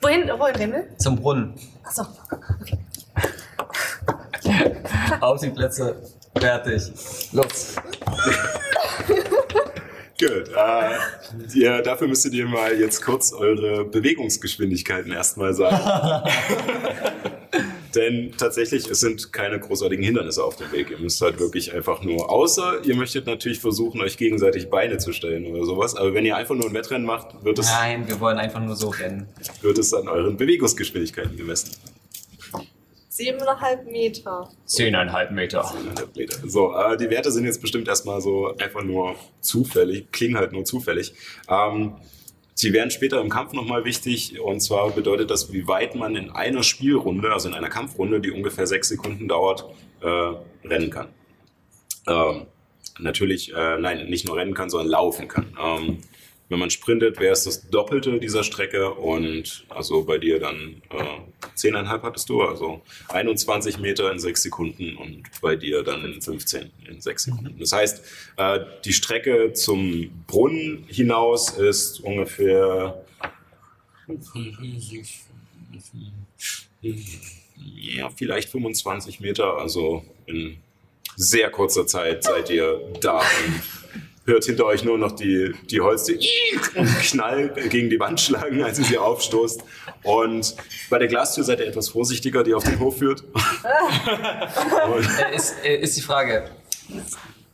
Wohin, 0.00 0.28
wohin, 0.38 0.54
Himmel? 0.56 0.88
Zum 0.98 1.16
Brunnen. 1.16 1.54
Achso. 1.82 2.02
Auf 5.20 5.40
die 5.40 5.50
Plätze. 5.50 5.96
Fertig. 6.38 6.92
Los. 7.32 7.74
Gut. 10.18 10.48
Äh, 10.56 10.96
ihr, 11.54 11.82
dafür 11.82 12.08
müsstet 12.08 12.32
ihr 12.34 12.46
mal 12.46 12.78
jetzt 12.78 13.02
kurz 13.02 13.32
eure 13.32 13.84
Bewegungsgeschwindigkeiten 13.84 15.12
erstmal 15.12 15.54
sagen. 15.54 15.76
Denn 17.94 18.32
tatsächlich, 18.36 18.88
es 18.88 19.00
sind 19.00 19.32
keine 19.32 19.58
großartigen 19.60 20.04
Hindernisse 20.04 20.42
auf 20.42 20.56
dem 20.56 20.70
Weg. 20.72 20.90
Ihr 20.90 20.98
müsst 20.98 21.20
halt 21.20 21.38
wirklich 21.38 21.72
einfach 21.72 22.02
nur, 22.02 22.30
außer 22.30 22.84
ihr 22.84 22.96
möchtet 22.96 23.26
natürlich 23.26 23.60
versuchen, 23.60 24.00
euch 24.00 24.16
gegenseitig 24.16 24.70
Beine 24.70 24.98
zu 24.98 25.12
stellen 25.12 25.46
oder 25.46 25.64
sowas. 25.64 25.94
Aber 25.96 26.14
wenn 26.14 26.24
ihr 26.24 26.36
einfach 26.36 26.54
nur 26.54 26.66
ein 26.66 26.74
Wettrennen 26.74 27.06
macht, 27.06 27.44
wird 27.44 27.58
es, 27.58 27.66
Nein, 27.66 28.08
wir 28.08 28.18
wollen 28.20 28.38
einfach 28.38 28.60
nur 28.60 28.76
so 28.76 28.88
rennen. 28.88 29.28
wird 29.62 29.78
es 29.78 29.92
an 29.94 30.08
euren 30.08 30.36
Bewegungsgeschwindigkeiten 30.36 31.36
gemessen. 31.36 31.70
Siebeneinhalb 33.08 33.88
Meter. 33.88 34.50
Zehneinhalb 34.64 35.30
Meter. 35.30 35.72
Eineinhalb 35.72 36.16
Meter. 36.16 36.36
So, 36.48 36.74
äh, 36.76 36.96
die 36.96 37.08
Werte 37.10 37.30
sind 37.30 37.44
jetzt 37.44 37.60
bestimmt 37.60 37.86
erstmal 37.86 38.20
so 38.20 38.56
einfach 38.56 38.82
nur 38.82 39.14
zufällig, 39.40 40.10
klingen 40.10 40.36
halt 40.36 40.50
nur 40.52 40.64
zufällig. 40.64 41.14
Ähm, 41.48 41.94
sie 42.54 42.72
werden 42.72 42.90
später 42.90 43.20
im 43.20 43.28
Kampf 43.28 43.52
nochmal 43.52 43.84
wichtig 43.84 44.40
und 44.40 44.60
zwar 44.60 44.90
bedeutet 44.90 45.30
das, 45.30 45.52
wie 45.52 45.66
weit 45.66 45.94
man 45.94 46.16
in 46.16 46.30
einer 46.30 46.62
Spielrunde, 46.62 47.32
also 47.32 47.48
in 47.48 47.54
einer 47.54 47.68
Kampfrunde, 47.68 48.20
die 48.20 48.30
ungefähr 48.30 48.66
sechs 48.66 48.88
Sekunden 48.88 49.28
dauert, 49.28 49.66
äh, 50.00 50.66
rennen 50.66 50.90
kann. 50.90 51.08
Ähm, 52.06 52.46
natürlich, 52.98 53.52
äh, 53.54 53.78
nein, 53.78 54.06
nicht 54.08 54.26
nur 54.26 54.36
rennen 54.36 54.54
kann, 54.54 54.70
sondern 54.70 54.88
laufen 54.88 55.28
kann. 55.28 55.46
Ähm, 55.60 55.98
wenn 56.48 56.58
man 56.58 56.70
sprintet, 56.70 57.18
wäre 57.20 57.32
es 57.32 57.44
das 57.44 57.68
Doppelte 57.70 58.18
dieser 58.18 58.44
Strecke 58.44 58.92
und 58.92 59.64
also 59.70 60.04
bei 60.04 60.18
dir 60.18 60.38
dann 60.38 60.82
äh, 60.90 61.56
10,5 61.56 62.02
hattest 62.02 62.28
du, 62.28 62.42
also 62.42 62.82
21 63.08 63.78
Meter 63.78 64.12
in 64.12 64.18
6 64.18 64.42
Sekunden 64.42 64.96
und 64.96 65.22
bei 65.40 65.56
dir 65.56 65.82
dann 65.82 66.04
in 66.04 66.20
15 66.20 66.70
in 66.88 67.00
6 67.00 67.24
Sekunden. 67.24 67.58
Das 67.58 67.72
heißt, 67.72 68.04
äh, 68.36 68.60
die 68.84 68.92
Strecke 68.92 69.52
zum 69.54 70.10
Brunnen 70.26 70.84
hinaus 70.88 71.50
ist 71.50 72.00
ungefähr 72.00 73.04
ja, 77.56 78.10
vielleicht 78.10 78.50
25 78.50 79.20
Meter, 79.20 79.56
also 79.56 80.04
in 80.26 80.58
sehr 81.16 81.50
kurzer 81.50 81.86
Zeit 81.86 82.24
seid 82.24 82.50
ihr 82.50 82.80
da 83.00 83.18
und 83.18 83.62
hört 84.26 84.44
hinter 84.44 84.66
euch 84.66 84.84
nur 84.84 84.98
noch 84.98 85.12
die, 85.12 85.54
die 85.70 85.80
Holz, 85.80 86.04
die 86.04 86.18
Knall 87.08 87.50
gegen 87.68 87.90
die 87.90 88.00
Wand 88.00 88.20
schlagen, 88.20 88.62
als 88.62 88.78
ihr 88.78 88.84
sie 88.84 88.98
aufstoßt. 88.98 89.62
Und 90.02 90.56
bei 90.90 90.98
der 90.98 91.08
Glastür 91.08 91.44
seid 91.44 91.60
ihr 91.60 91.66
etwas 91.66 91.88
vorsichtiger, 91.90 92.42
die 92.42 92.54
auf 92.54 92.64
den 92.64 92.78
Hof 92.78 92.98
führt. 92.98 93.24
Äh, 94.84 95.34
ist, 95.36 95.54
äh, 95.64 95.76
ist 95.76 95.96
die 95.96 96.00
Frage. 96.00 96.50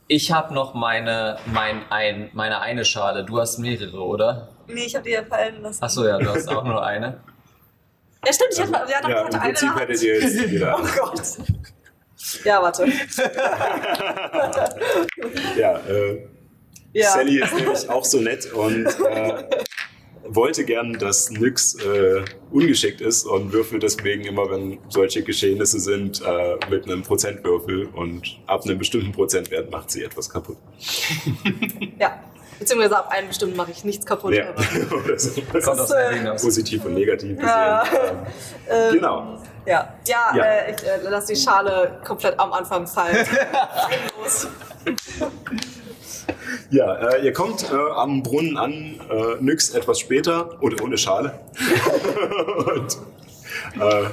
Ich 0.07 0.31
habe 0.31 0.53
noch 0.53 0.73
meine, 0.73 1.37
mein 1.53 1.81
ein, 1.89 2.29
meine 2.33 2.59
eine 2.59 2.85
Schale. 2.85 3.23
Du 3.23 3.39
hast 3.39 3.57
mehrere, 3.57 4.01
oder? 4.01 4.49
Nee, 4.67 4.85
ich 4.85 4.95
hab 4.95 5.03
die 5.03 5.11
ja 5.11 5.23
fallen 5.23 5.61
lassen. 5.61 5.83
Achso, 5.83 6.05
ja, 6.05 6.17
du 6.17 6.29
hast 6.29 6.47
auch 6.49 6.63
nur 6.63 6.83
eine. 6.85 7.21
Ja, 8.23 8.33
stimmt, 8.33 8.51
ich 8.53 8.61
hatte, 8.61 8.91
ja, 8.91 9.09
ja, 9.09 9.27
ich 9.27 9.33
im 9.33 9.41
hatte 9.41 9.41
eine. 9.41 9.53
Prinzip 9.53 9.69
in 9.69 9.75
der 9.75 9.87
hättet 9.87 10.03
ihr 10.03 10.21
jetzt 10.21 10.51
wieder. 10.51 10.77
Oh 10.79 10.87
Gott. 10.95 11.21
Ja, 12.43 12.61
warte. 12.61 12.85
Ja, 15.57 15.77
äh, 15.87 16.27
Ja. 16.93 17.11
Sally 17.11 17.41
ist 17.41 17.53
nämlich 17.53 17.89
auch 17.89 18.03
so 18.05 18.19
nett 18.19 18.51
und 18.53 18.85
äh, 18.85 19.43
wollte 20.23 20.65
gern, 20.65 20.93
dass 20.93 21.29
Nyx 21.29 21.75
äh, 21.75 22.23
ungeschickt 22.51 23.01
ist 23.01 23.25
und 23.25 23.53
würfelt 23.53 23.83
deswegen 23.83 24.25
immer, 24.25 24.49
wenn 24.49 24.79
solche 24.89 25.23
Geschehnisse 25.23 25.79
sind, 25.79 26.21
äh, 26.21 26.57
mit 26.69 26.85
einem 26.85 27.03
Prozentwürfel 27.03 27.87
und 27.87 28.39
ab 28.47 28.63
einem 28.65 28.77
bestimmten 28.77 29.11
Prozentwert 29.11 29.71
macht 29.71 29.91
sie 29.91 30.03
etwas 30.03 30.29
kaputt. 30.29 30.57
Ja. 31.99 32.19
Beziehungsweise 32.59 32.95
ab 32.95 33.09
einem 33.09 33.27
bestimmten 33.27 33.57
mache 33.57 33.71
ich 33.71 33.83
nichts 33.83 34.05
kaputt. 34.05 34.35
Ja. 34.35 34.49
Aber, 34.49 34.63
Oder 35.03 35.17
so. 35.17 35.41
Kommt 35.41 35.65
aus 35.65 35.89
ist, 35.89 35.95
äh. 35.95 36.35
Positiv 36.39 36.85
und 36.85 36.93
negativ 36.93 37.29
gesehen. 37.35 37.47
Ja. 37.47 37.83
Ähm, 38.69 38.93
genau. 38.93 39.37
ja, 39.65 39.95
ja, 40.07 40.31
Ja. 40.33 40.43
Äh, 40.43 40.71
ich 40.71 40.83
äh, 40.87 41.09
lasse 41.09 41.33
die 41.33 41.39
Schale 41.39 41.99
komplett 42.05 42.39
am 42.39 42.53
Anfang 42.53 42.87
fallen. 42.87 43.17
Ja, 46.69 46.95
äh, 46.95 47.25
ihr 47.25 47.33
kommt 47.33 47.69
äh, 47.69 47.75
am 47.75 48.23
Brunnen 48.23 48.57
an, 48.57 48.99
äh, 49.09 49.41
Nyx 49.41 49.71
etwas 49.71 49.99
später 49.99 50.61
und 50.61 50.81
ohne 50.81 50.97
Schale. 50.97 51.39
und, 52.75 52.97
äh, 53.81 54.09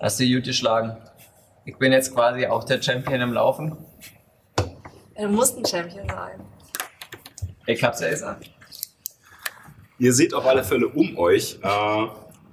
Hast 0.00 0.18
du 0.18 0.24
gut 0.26 0.44
geschlagen. 0.44 0.96
Ich 1.66 1.76
bin 1.76 1.92
jetzt 1.92 2.14
quasi 2.14 2.46
auch 2.46 2.64
der 2.64 2.80
Champion 2.80 3.20
im 3.20 3.32
Laufen. 3.34 3.76
Du 5.16 5.28
musst 5.28 5.58
ein 5.58 5.66
Champion 5.66 6.08
sein. 6.08 6.40
Ich 7.66 7.84
hab's 7.84 8.00
ja 8.00 8.08
gesagt. 8.08 8.50
Ihr 9.98 10.14
seht 10.14 10.32
auf 10.32 10.46
alle 10.46 10.64
Fälle 10.64 10.88
um 10.88 11.18
euch 11.18 11.58
äh, 11.62 12.06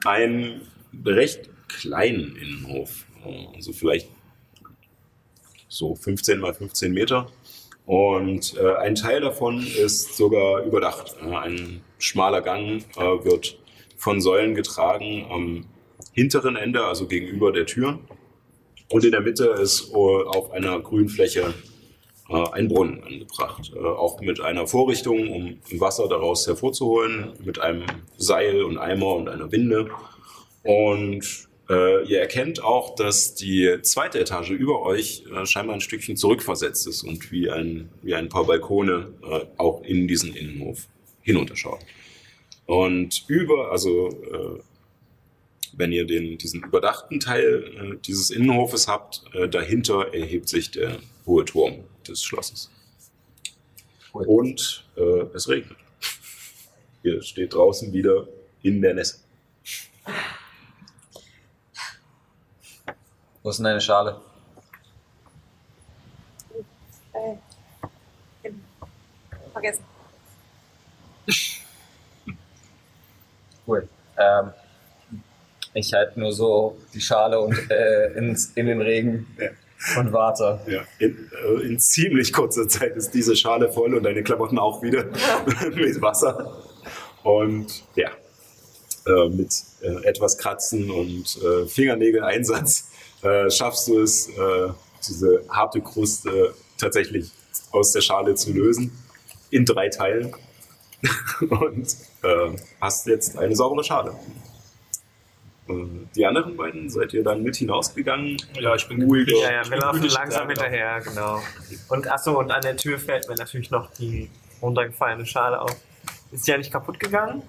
einen 0.05 0.67
recht 1.05 1.49
kleinen 1.69 2.35
Innenhof. 2.35 3.05
Also 3.55 3.71
vielleicht 3.71 4.09
so 5.77 5.95
15 5.95 6.39
mal 6.39 6.53
15 6.53 6.91
Meter. 6.91 7.27
Und 7.85 8.57
äh, 8.57 8.75
ein 8.75 8.95
Teil 8.95 9.21
davon 9.21 9.65
ist 9.65 10.17
sogar 10.17 10.63
überdacht. 10.63 11.15
Äh, 11.23 11.35
ein 11.35 11.81
schmaler 11.99 12.41
Gang 12.41 12.83
äh, 12.97 13.23
wird 13.23 13.57
von 13.95 14.19
Säulen 14.21 14.55
getragen 14.55 15.25
am 15.29 15.65
hinteren 16.11 16.55
Ende, 16.55 16.83
also 16.83 17.07
gegenüber 17.07 17.51
der 17.51 17.65
Tür. 17.65 17.99
Und 18.89 19.05
in 19.05 19.11
der 19.11 19.21
Mitte 19.21 19.45
ist 19.61 19.91
äh, 19.91 19.95
auf 19.95 20.51
einer 20.51 20.79
Grünfläche 20.79 21.53
äh, 22.29 22.43
ein 22.51 22.67
Brunnen 22.67 23.03
angebracht. 23.03 23.71
Äh, 23.73 23.79
auch 23.79 24.19
mit 24.19 24.41
einer 24.41 24.67
Vorrichtung, 24.67 25.29
um 25.29 25.79
Wasser 25.79 26.07
daraus 26.09 26.45
hervorzuholen, 26.47 27.33
mit 27.43 27.59
einem 27.59 27.85
Seil 28.17 28.63
und 28.63 28.77
Eimer 28.77 29.15
und 29.15 29.29
einer 29.29 29.51
Winde. 29.51 29.89
Und 30.63 31.46
äh, 31.69 32.05
ihr 32.05 32.19
erkennt 32.19 32.63
auch, 32.63 32.95
dass 32.95 33.35
die 33.35 33.79
zweite 33.81 34.19
Etage 34.19 34.51
über 34.51 34.81
euch 34.83 35.25
äh, 35.33 35.45
scheinbar 35.45 35.75
ein 35.75 35.81
Stückchen 35.81 36.15
zurückversetzt 36.15 36.87
ist 36.87 37.03
und 37.03 37.31
wie 37.31 37.49
ein, 37.49 37.89
wie 38.01 38.15
ein 38.15 38.29
paar 38.29 38.45
Balkone 38.45 39.13
äh, 39.23 39.45
auch 39.57 39.83
in 39.83 40.07
diesen 40.07 40.33
Innenhof 40.35 40.87
hinunterschaut. 41.21 41.79
Und 42.65 43.25
über, 43.27 43.71
also 43.71 44.09
äh, 44.09 44.61
wenn 45.73 45.91
ihr 45.91 46.05
den, 46.05 46.37
diesen 46.37 46.63
überdachten 46.63 47.19
Teil 47.19 47.63
äh, 47.63 47.97
dieses 48.05 48.29
Innenhofes 48.29 48.87
habt, 48.87 49.23
äh, 49.33 49.47
dahinter 49.47 50.13
erhebt 50.13 50.47
sich 50.49 50.71
der 50.71 50.99
hohe 51.25 51.45
Turm 51.45 51.83
des 52.07 52.23
Schlosses. 52.23 52.71
Und 54.13 54.85
es 55.35 55.47
regnet. 55.47 55.77
Ihr 57.03 57.21
steht 57.21 57.53
draußen 57.53 57.93
wieder 57.93 58.27
in 58.63 58.81
der 58.81 58.95
Nässe. 58.95 59.19
Wo 63.47 63.51
ist 63.51 63.59
denn 63.59 63.63
deine 63.63 63.79
Schale? 63.79 64.19
Äh, 67.13 68.49
vergessen. 69.53 69.83
Cool. 73.65 73.87
Ähm, 74.17 74.51
ich 75.73 75.93
halte 75.93 76.19
nur 76.19 76.33
so 76.33 76.77
die 76.93 76.99
Schale 76.99 77.39
und 77.39 77.57
äh, 77.71 78.17
ins, 78.17 78.51
in 78.55 78.65
den 78.65 78.81
Regen 78.81 79.27
Ja. 79.39 79.99
und 80.01 80.11
warte. 80.11 80.59
Ja, 80.67 80.83
in, 80.99 81.31
äh, 81.31 81.61
in 81.67 81.79
ziemlich 81.79 82.33
kurzer 82.33 82.67
Zeit 82.67 82.97
ist 82.97 83.11
diese 83.13 83.33
Schale 83.37 83.71
voll 83.71 83.93
und 83.95 84.03
deine 84.03 84.23
Klamotten 84.23 84.59
auch 84.59 84.81
wieder 84.81 85.05
mit 85.73 86.01
Wasser. 86.01 86.53
Und 87.23 87.85
ja, 87.95 88.09
äh, 89.05 89.29
mit 89.29 89.53
äh, 89.81 90.03
etwas 90.05 90.37
Kratzen 90.37 90.91
und 90.91 91.37
äh, 91.41 91.65
Fingernägeleinsatz 91.65 92.89
äh, 93.21 93.49
schaffst 93.49 93.87
du 93.87 93.99
es, 93.99 94.29
äh, 94.29 94.69
diese 95.07 95.43
harte 95.49 95.81
Kruste 95.81 96.53
tatsächlich 96.77 97.31
aus 97.71 97.91
der 97.91 98.01
Schale 98.01 98.35
zu 98.35 98.53
lösen. 98.53 98.91
In 99.49 99.65
drei 99.65 99.89
Teilen. 99.89 100.35
und 101.49 101.95
äh, 102.23 102.57
hast 102.81 103.07
jetzt 103.07 103.37
eine 103.37 103.55
saubere 103.55 103.83
Schale. 103.83 104.15
Die 106.15 106.25
anderen 106.25 106.55
beiden 106.55 106.89
seid 106.89 107.13
ihr 107.13 107.23
dann 107.23 107.43
mit 107.43 107.57
hinausgegangen. 107.57 108.37
Ja, 108.59 108.73
ich 108.75 108.87
bin 108.87 109.03
Ruhig. 109.03 109.29
Ja, 109.29 109.51
ja, 109.51 109.69
wir 109.69 109.77
laufen 109.77 110.03
langsam 110.03 110.47
da, 110.47 110.47
hinterher, 110.47 111.01
genau. 111.01 111.41
Und 111.89 112.09
achso, 112.09 112.39
und 112.39 112.51
an 112.51 112.61
der 112.61 112.77
Tür 112.77 112.97
fällt 112.97 113.27
mir 113.27 113.35
natürlich 113.35 113.69
noch 113.69 113.91
die 113.91 114.29
runtergefallene 114.61 115.25
Schale 115.25 115.61
auf. 115.61 115.75
Ist 116.31 116.47
die 116.47 116.51
ja 116.51 116.57
nicht 116.57 116.71
kaputt 116.71 116.99
gegangen? 116.99 117.43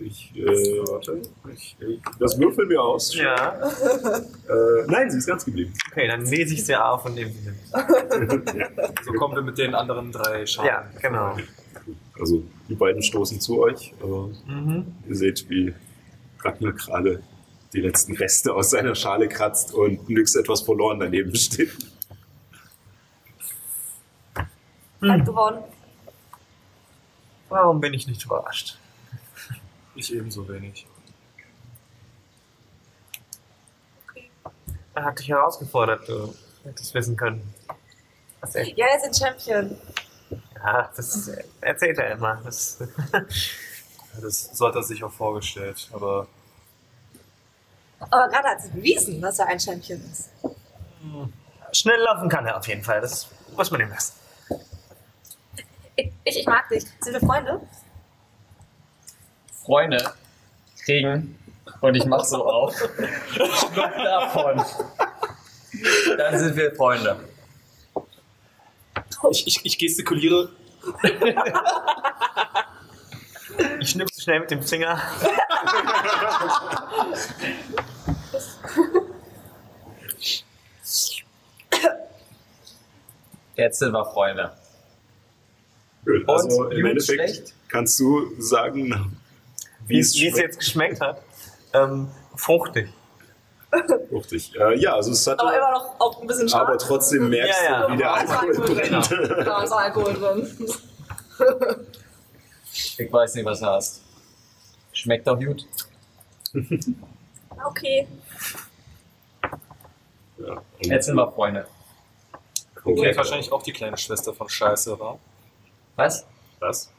Ich, 0.00 0.32
äh, 0.34 0.44
warte, 0.88 1.22
ich, 1.52 1.76
ich, 1.78 2.02
das 2.18 2.38
würfeln 2.38 2.68
wir 2.68 2.82
aus. 2.82 3.14
Ja. 3.14 3.54
Äh, 4.44 4.84
nein, 4.88 5.10
sie 5.10 5.16
ist 5.16 5.26
ganz 5.26 5.42
geblieben. 5.46 5.72
Okay, 5.90 6.06
dann 6.06 6.26
lese 6.26 6.52
ich 6.52 6.66
sie 6.66 6.76
auf 6.76 7.06
und 7.06 7.14
nehme 7.14 7.30
sie 7.30 7.48
mit. 7.48 7.56
So 9.04 9.12
kommen 9.14 9.34
wir 9.34 9.42
mit 9.42 9.56
den 9.56 9.74
anderen 9.74 10.12
drei 10.12 10.44
Schalen. 10.44 10.68
Ja, 10.68 10.86
genau. 11.00 11.34
Also 12.20 12.42
die 12.68 12.74
beiden 12.74 13.02
stoßen 13.02 13.40
zu 13.40 13.62
euch. 13.62 13.94
Mhm. 14.46 14.94
ihr 15.08 15.16
seht, 15.16 15.48
wie 15.48 15.72
Ragnar 16.40 16.72
gerade 16.72 17.22
die 17.72 17.80
letzten 17.80 18.14
Reste 18.16 18.52
aus 18.52 18.70
seiner 18.70 18.94
Schale 18.94 19.28
kratzt 19.28 19.72
und 19.72 20.10
nix 20.10 20.34
etwas 20.34 20.60
verloren 20.60 21.00
daneben 21.00 21.34
steht. 21.34 21.72
Kalt 25.00 25.24
geworden. 25.24 25.64
Warum 27.48 27.80
bin 27.80 27.94
ich 27.94 28.06
nicht 28.06 28.24
überrascht? 28.24 28.78
Ich 29.94 30.12
ebenso 30.12 30.46
wenig. 30.48 30.86
Er 34.94 35.04
hat 35.04 35.18
dich 35.18 35.28
herausgefordert, 35.28 36.08
du 36.08 36.34
hättest 36.64 36.94
wissen 36.94 37.16
können. 37.16 37.52
Was 38.40 38.54
er, 38.54 38.64
Ja, 38.68 38.86
er 38.86 38.96
ist 38.96 39.22
ein 39.22 39.28
Champion. 39.28 39.76
ja, 40.56 40.90
das 40.96 41.30
erzählt 41.60 41.98
er 41.98 42.12
immer. 42.12 42.40
Das, 42.44 42.78
Ja, 43.12 43.20
Das 44.20 44.44
sollte 44.56 44.78
er 44.78 44.82
sich 44.84 45.02
auch 45.02 45.12
vorgestellt. 45.12 45.88
Aber 45.92 46.28
Aber 47.98 48.28
gerade 48.28 48.48
hat 48.48 48.62
sie 48.62 48.68
bewiesen, 48.70 49.20
dass 49.20 49.40
er 49.40 49.46
ein 49.48 49.58
Champion 49.58 50.00
ist. 50.12 50.30
schnell 51.72 52.00
laufen 52.00 52.28
kann 52.28 52.46
er 52.46 52.56
auf 52.56 52.66
jeden 52.68 52.84
Fall. 52.84 53.00
Das 53.00 53.28
muss 53.56 53.70
man 53.72 53.80
ihm 53.80 53.90
lassen. 53.90 54.12
Ich, 55.96 56.12
ich, 56.24 56.38
ich 56.40 56.46
mag 56.46 56.68
dich. 56.68 56.84
Sind 57.00 57.12
wir 57.14 57.20
Freunde? 57.20 57.60
Freunde 59.64 60.12
kriegen 60.84 61.38
und 61.80 61.94
ich 61.94 62.04
mach 62.04 62.24
so 62.24 62.44
auf. 62.44 62.76
Schluck 63.32 63.74
davon. 63.74 64.64
Dann 66.18 66.38
sind 66.38 66.56
wir 66.56 66.74
Freunde. 66.74 67.20
ich, 69.30 69.46
ich, 69.46 69.60
ich 69.64 69.78
gestikuliere. 69.78 70.50
Ich 73.80 73.90
schnipse 73.90 74.20
schnell 74.20 74.40
mit 74.40 74.50
dem 74.50 74.62
Finger. 74.62 75.00
Jetzt 83.56 83.78
sind 83.78 83.92
wir 83.92 84.04
Freunde. 84.04 84.52
Also 86.26 86.64
im 86.64 86.82
gut, 86.82 86.90
Endeffekt 86.90 87.30
schlecht? 87.30 87.54
kannst 87.68 87.98
du 88.00 88.40
sagen, 88.40 89.16
Wie 89.86 89.98
es 89.98 90.14
wie 90.14 90.28
es 90.28 90.38
jetzt 90.38 90.58
geschmeckt 90.58 91.00
hat. 91.00 91.20
Ähm, 91.72 92.08
fruchtig. 92.36 92.88
Fruchtig. 94.08 94.54
Äh, 94.54 94.78
ja, 94.78 94.94
also 94.94 95.10
es 95.10 95.26
hat 95.26 95.40
Aber 95.40 95.56
immer 95.56 95.72
noch 95.72 96.00
auch 96.00 96.20
ein 96.20 96.26
bisschen 96.28 96.52
aber 96.54 96.78
stark. 96.78 96.78
trotzdem 96.78 97.28
merkst 97.28 97.60
Ja, 97.64 97.70
ja. 97.80 97.86
du, 97.88 97.92
wie 97.92 97.96
der 97.96 98.14
Alkohol 98.14 98.38
Alkohol 98.56 98.76
drin. 98.76 98.90
brennt. 99.02 99.46
Da 99.46 99.62
ist 99.62 99.72
Alkohol 99.72 100.14
drin. 100.14 100.56
Ich 102.72 103.12
weiß 103.12 103.34
nicht, 103.34 103.44
was 103.44 103.60
du 103.60 103.66
hast. 103.66 104.02
Schmeckt 104.92 105.26
doch 105.26 105.38
gut. 105.38 105.66
Okay. 107.66 108.06
Ja, 110.38 110.62
Jetzt 110.80 111.06
sind 111.06 111.16
wir 111.16 111.30
Freunde. 111.32 111.66
Okay, 112.84 112.92
okay. 112.92 113.16
wahrscheinlich 113.16 113.50
auch 113.50 113.62
die 113.62 113.72
kleine 113.72 113.96
Schwester 113.96 114.32
von 114.34 114.48
Scheiße 114.48 114.98
war. 115.00 115.18
Was? 115.96 116.24
Was? 116.60 116.90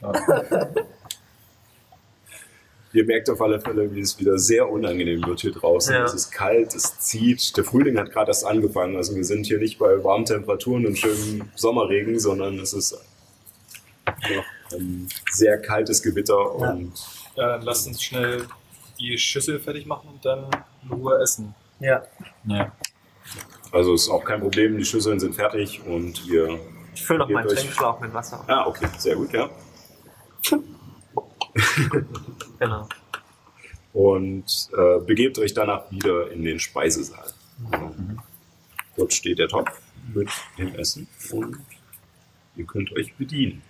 Ja. 0.00 0.12
Ihr 2.94 3.04
merkt 3.04 3.28
auf 3.28 3.42
alle 3.42 3.60
Fälle, 3.60 3.92
wie 3.92 4.00
es 4.00 4.20
wieder 4.20 4.38
sehr 4.38 4.70
unangenehm 4.70 5.26
wird 5.26 5.40
hier 5.40 5.50
draußen. 5.50 5.92
Ja. 5.92 6.04
Es 6.04 6.14
ist 6.14 6.30
kalt, 6.30 6.76
es 6.76 6.96
zieht. 7.00 7.56
Der 7.56 7.64
Frühling 7.64 7.98
hat 7.98 8.12
gerade 8.12 8.28
erst 8.28 8.46
angefangen. 8.46 8.96
Also 8.96 9.16
wir 9.16 9.24
sind 9.24 9.46
hier 9.46 9.58
nicht 9.58 9.80
bei 9.80 10.02
warmen 10.04 10.24
Temperaturen 10.24 10.86
und 10.86 10.96
schönem 10.96 11.50
Sommerregen, 11.56 12.20
sondern 12.20 12.56
es 12.60 12.72
ist 12.72 12.92
noch 14.06 14.44
ein 14.78 15.08
sehr 15.32 15.60
kaltes 15.60 16.02
Gewitter 16.02 16.54
und 16.54 16.92
Ja, 17.34 17.48
dann 17.48 17.62
lasst 17.62 17.88
uns 17.88 18.00
schnell 18.00 18.46
die 19.00 19.18
Schüssel 19.18 19.58
fertig 19.58 19.86
machen 19.86 20.10
und 20.12 20.24
dann 20.24 20.46
in 20.84 20.90
Ruhe 20.92 21.20
essen. 21.20 21.52
Ja. 21.80 22.00
Ja. 22.46 22.72
also 23.72 23.94
ist 23.94 24.08
auch 24.08 24.24
kein 24.24 24.40
Problem. 24.40 24.78
Die 24.78 24.84
Schüsseln 24.84 25.18
sind 25.18 25.34
fertig 25.34 25.82
und 25.84 26.28
wir. 26.28 26.60
Ich 26.94 27.04
fülle 27.04 27.18
noch 27.18 27.28
meinen 27.28 27.48
Trinkschlauch 27.48 27.98
mit 27.98 28.14
Wasser. 28.14 28.44
Ah, 28.46 28.68
okay, 28.68 28.86
sehr 28.98 29.16
gut, 29.16 29.32
ja. 29.32 29.50
Genau. 32.58 32.88
Und 33.92 34.70
äh, 34.76 34.98
begebt 35.00 35.38
euch 35.38 35.54
danach 35.54 35.90
wieder 35.90 36.30
in 36.32 36.42
den 36.42 36.58
Speisesaal. 36.58 37.32
Dort 38.96 39.12
steht 39.12 39.38
der 39.38 39.48
Topf 39.48 39.70
mit 40.12 40.28
dem 40.58 40.74
Essen 40.74 41.06
und 41.30 41.58
ihr 42.56 42.64
könnt 42.64 42.90
euch 42.92 43.14
bedienen. 43.14 43.62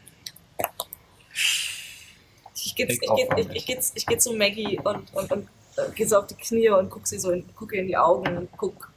Ich 2.55 2.75
gehe 2.75 2.87
geh 2.87 4.19
zu 4.19 4.33
Maggie 4.33 4.79
und, 4.83 5.13
und, 5.15 5.33
und 5.33 5.49
äh, 5.77 5.91
gehe 5.95 6.09
so 6.09 6.19
auf 6.19 6.27
die 6.27 6.35
Knie 6.35 6.71
und 6.71 6.89
gucke 6.91 7.07
sie 7.07 7.19
so 7.19 7.31
in, 7.31 7.45
guck 7.55 7.73
ihr 7.73 7.83
in 7.83 7.89
die 7.89 7.97
Augen 7.97 8.37
und 8.37 8.49
guck, 8.57 8.91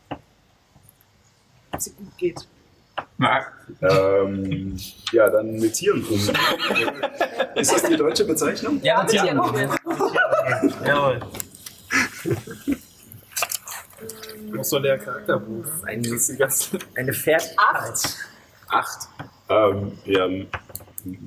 ob 1.72 1.81
sie 1.81 1.91
gut 1.91 2.18
geht. 2.18 2.47
Ähm, 3.82 4.78
ja, 5.11 5.30
dann 5.30 5.52
mit 5.57 5.74
Tieren. 5.74 6.06
Ist 7.56 7.74
das 7.74 7.84
die 7.84 7.98
deutsche 7.98 8.26
Bezeichnung? 8.26 8.80
Ja, 8.82 9.03
mit 9.03 9.14
ihren 9.14 9.40
Augen. 9.40 9.69
Jawohl. 10.86 11.19
Noch 14.52 14.64
so 14.64 14.80
der 14.80 14.98
Charakterbuch. 14.98 15.65
Ein, 15.86 16.02
Die 16.03 16.38
ganze 16.38 16.78
eine 16.95 17.14
Fertigkeit. 17.14 17.57
Acht. 17.57 18.18
Acht. 18.69 19.10
Ähm, 19.49 19.98
ja, 20.06 20.28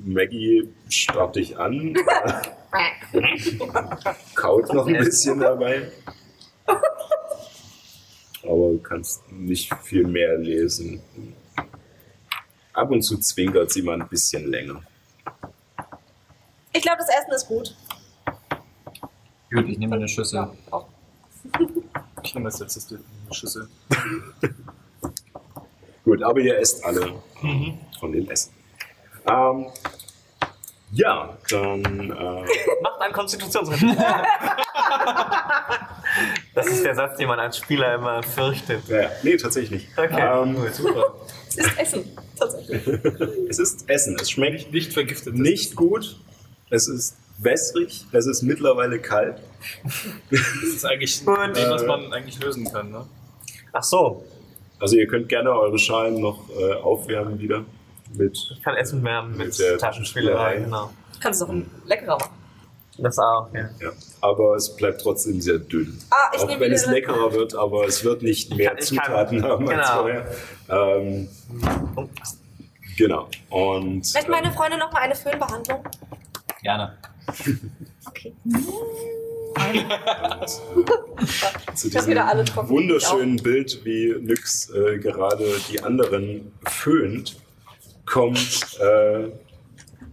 Maggie 0.05 0.71
starrt 0.89 1.35
dich 1.35 1.57
an, 1.57 1.95
kaut 4.35 4.73
noch 4.73 4.87
ein 4.87 4.97
bisschen 4.97 5.39
dabei. 5.39 5.91
Aber 8.43 8.69
du 8.71 8.79
kannst 8.81 9.31
nicht 9.31 9.73
viel 9.83 10.05
mehr 10.05 10.37
lesen. 10.37 11.01
Ab 12.73 12.89
und 12.91 13.01
zu 13.01 13.17
zwinkert 13.17 13.71
sie 13.71 13.81
mal 13.81 14.01
ein 14.01 14.07
bisschen 14.07 14.49
länger. 14.49 14.81
Ich 16.73 16.81
glaube, 16.81 16.99
das 16.99 17.09
Essen 17.09 17.31
ist 17.33 17.47
gut. 17.47 17.75
Gut, 19.51 19.67
ich 19.67 19.77
nehme 19.77 19.95
eine 19.95 20.07
Schüssel. 20.07 20.37
Ja, 20.37 20.53
auch. 20.71 20.87
Ich 22.23 22.33
nehme 22.33 22.45
als 22.47 22.59
letztes 22.59 22.87
die 22.87 22.97
Schüssel. 23.31 23.67
Gut, 26.03 26.23
aber 26.23 26.39
ihr 26.39 26.57
esst 26.57 26.83
alle 26.83 27.21
von 27.99 28.11
dem 28.11 28.29
Essen. 28.29 28.53
Ähm, 29.27 29.67
ja, 30.91 31.37
dann 31.49 31.83
äh, 31.83 32.45
Macht 32.81 33.01
einen 33.01 33.13
Konstitutionsrecht. 33.13 33.83
das 36.53 36.67
ist 36.67 36.83
der 36.85 36.95
Satz, 36.95 37.17
den 37.17 37.27
man 37.27 37.39
als 37.39 37.57
Spieler 37.57 37.95
immer 37.95 38.21
fürchtet. 38.23 38.81
ja, 38.87 39.09
nee, 39.23 39.37
tatsächlich 39.37 39.71
nicht. 39.83 39.97
Okay, 39.97 40.41
Ähm, 40.43 40.55
gut. 40.55 40.73
Super. 40.73 41.15
Es 41.47 41.57
ist 41.57 41.79
Essen, 41.79 42.03
tatsächlich. 42.37 42.87
es 43.49 43.59
ist 43.59 43.89
Essen. 43.89 44.17
Es 44.21 44.31
schmeckt 44.31 44.71
Nicht 44.71 44.93
vergiftet. 44.93 45.35
nicht 45.35 45.75
gut. 45.75 46.17
Es 46.69 46.87
ist 46.87 47.17
wässrig. 47.39 48.05
Es 48.13 48.25
ist 48.25 48.41
mittlerweile 48.43 48.99
kalt. 48.99 49.35
Das 50.29 50.39
ist 50.63 50.85
eigentlich 50.85 51.19
Und- 51.27 51.35
Problem, 51.35 51.69
was 51.71 51.85
man 51.85 52.13
eigentlich 52.13 52.41
lösen 52.41 52.71
kann. 52.71 52.91
Ne? 52.91 53.05
Ach 53.73 53.83
so, 53.83 54.23
Also 54.79 54.95
ihr 54.95 55.07
könnt 55.07 55.27
gerne 55.29 55.51
eure 55.51 55.77
Schalen 55.77 56.21
noch 56.21 56.49
äh, 56.57 56.73
aufwärmen 56.75 57.39
wieder 57.39 57.63
mit. 58.13 58.37
ich 58.57 58.61
kann 58.63 58.75
Essen 58.75 59.03
wärmen 59.03 59.35
mit, 59.37 59.57
Mit 59.57 59.79
Taschenspielerei, 59.79 60.57
genau. 60.59 60.89
Kannst 61.19 61.41
du 61.41 61.45
ein 61.47 61.69
leckerer 61.85 62.17
machen. 62.17 62.31
Das 62.97 63.17
auch, 63.17 63.47
ja. 63.53 63.69
Ja. 63.79 63.91
Aber 64.19 64.55
es 64.55 64.75
bleibt 64.75 65.01
trotzdem 65.01 65.39
sehr 65.41 65.57
dünn. 65.59 65.97
Ah, 66.09 66.31
ich 66.35 66.41
Auch 66.41 66.59
wenn 66.59 66.71
es 66.71 66.85
leckerer 66.85 67.31
wird, 67.33 67.55
aber 67.55 67.85
es 67.87 68.03
wird 68.03 68.21
nicht 68.21 68.55
mehr 68.55 68.69
kann- 68.71 68.77
ich 68.79 68.89
kann- 68.95 69.05
Zutaten 69.05 69.43
haben 69.43 69.69
als 69.69 69.87
genau. 69.87 70.01
vorher. 70.01 70.27
Ähm, 70.69 71.29
genau. 72.97 73.27
Und 73.49 74.13
Möchte 74.13 74.29
meine 74.31 74.51
Freundin 74.51 74.79
noch 74.79 74.91
mal 74.91 74.99
eine 74.99 75.15
Föhnbehandlung? 75.15 75.83
Gerne. 76.61 76.97
Okay. 78.07 78.33
zu 80.45 81.87
Ich 81.87 81.95
hab 81.95 82.01
diesem 82.01 82.07
wieder 82.11 82.27
alle 82.27 82.43
trocken. 82.45 82.69
wunderschönen 82.69 83.37
Bild, 83.37 83.83
wie 83.85 84.13
Nyx 84.19 84.69
äh, 84.71 84.97
gerade 84.97 85.45
die 85.69 85.81
anderen 85.83 86.51
föhnt, 86.67 87.37
kommt, 88.05 88.77
äh, 88.79 89.29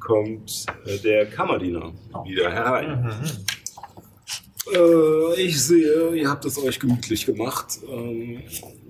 kommt 0.09 0.65
äh, 0.87 0.97
der 0.99 1.27
Kammerdiener 1.27 1.93
wieder 2.25 2.51
herein. 2.51 3.13
Äh, 4.75 5.43
ich 5.43 5.63
sehe, 5.63 6.15
ihr 6.17 6.29
habt 6.29 6.47
es 6.47 6.59
euch 6.59 6.81
gemütlich 6.81 7.27
gemacht. 7.27 7.79
Ähm, 7.87 8.43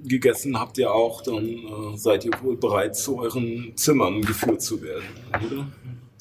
gegessen 0.05 0.59
habt 0.59 0.79
ihr 0.79 0.93
auch, 0.93 1.23
dann 1.23 1.45
äh, 1.45 1.97
seid 1.97 2.25
ihr 2.25 2.31
wohl 2.41 2.57
bereit, 2.57 2.97
zu 2.97 3.19
euren 3.19 3.77
Zimmern 3.77 4.23
geführt 4.23 4.63
zu 4.63 4.81
werden, 4.81 5.07
oder? 5.33 5.67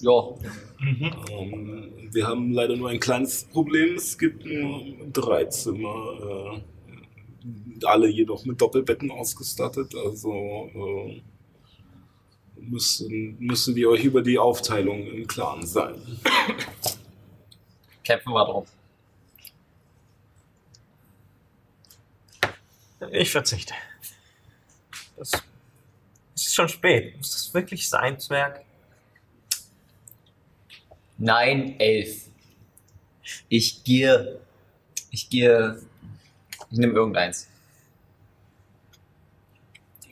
Ja, 0.01 0.35
Ähm, 0.79 1.91
wir 2.11 2.27
haben 2.27 2.51
leider 2.51 2.75
nur 2.75 2.89
ein 2.89 2.99
kleines 2.99 3.45
Problem. 3.45 3.95
Es 3.95 4.17
gibt 4.17 4.45
nur 4.45 4.81
drei 5.11 5.45
Zimmer, 5.45 6.61
äh, 6.61 7.85
alle 7.85 8.07
jedoch 8.07 8.45
mit 8.45 8.61
Doppelbetten 8.61 9.11
ausgestattet. 9.11 9.95
Also 9.95 10.69
äh, 10.75 11.21
müssen, 12.61 13.37
müssen 13.39 13.75
wir 13.75 13.89
euch 13.89 14.03
über 14.03 14.21
die 14.21 14.37
Aufteilung 14.37 15.07
im 15.07 15.27
Klaren 15.27 15.65
sein. 15.65 15.95
kämpfen 18.03 18.31
wir 18.31 18.45
drum. 18.45 18.65
Ich 23.11 23.29
verzichte. 23.29 23.73
Das 25.15 25.31
es 26.37 26.45
ist 26.45 26.53
schon 26.53 26.69
spät. 26.69 27.17
Muss 27.17 27.31
das 27.31 27.51
wirklich 27.51 27.89
sein, 27.89 28.19
Zwerg? 28.19 28.63
Nein, 31.17 31.79
elf. 31.79 32.27
Ich 33.49 33.83
gehe. 33.83 34.39
Ich 35.09 35.29
gehe. 35.29 35.81
Ich 36.69 36.77
nehme 36.77 36.93
irgendeins. 36.93 37.46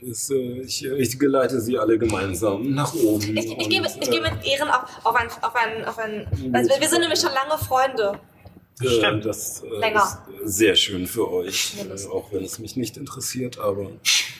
Es, 0.09 0.29
äh, 0.29 0.61
ich, 0.61 0.85
ich 0.85 1.19
geleite 1.19 1.59
sie 1.59 1.77
alle 1.77 1.97
gemeinsam 1.97 2.73
nach 2.73 2.93
oben. 2.93 3.37
Ich, 3.37 3.57
ich, 3.57 3.69
gehe 3.69 3.81
mit, 3.81 3.95
und, 3.95 4.03
ich 4.03 4.11
gehe 4.11 4.21
mit 4.21 4.33
Ehren 4.45 4.69
auf, 4.69 5.05
auf 5.05 5.15
ein, 5.15 5.27
auf 5.41 5.55
ein, 5.55 5.85
auf 5.85 5.97
ein 5.97 6.27
also 6.53 6.69
wir, 6.79 6.87
sind 6.87 7.01
nämlich 7.01 7.19
schon 7.19 7.31
lange 7.33 7.57
Freunde. 7.63 8.19
äh, 8.81 8.87
Stimmt. 8.87 9.25
Das 9.25 9.63
äh, 9.63 9.79
Länger. 9.79 10.03
ist 10.43 10.57
sehr 10.57 10.75
schön 10.75 11.07
für 11.07 11.31
euch, 11.31 11.73
äh, 11.77 12.07
auch 12.09 12.31
wenn 12.31 12.43
es 12.43 12.59
mich 12.59 12.75
nicht 12.75 12.97
interessiert, 12.97 13.57
aber 13.57 13.91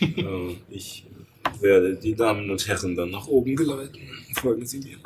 äh, 0.02 0.56
ich 0.70 1.08
werde 1.60 1.96
die 1.96 2.16
Damen 2.16 2.50
und 2.52 2.68
Herren 2.68 2.96
dann 2.96 3.10
nach 3.10 3.28
oben 3.28 3.56
geleiten. 3.56 4.00
Folgen 4.40 4.66
Sie 4.66 4.80
mir. 4.80 4.98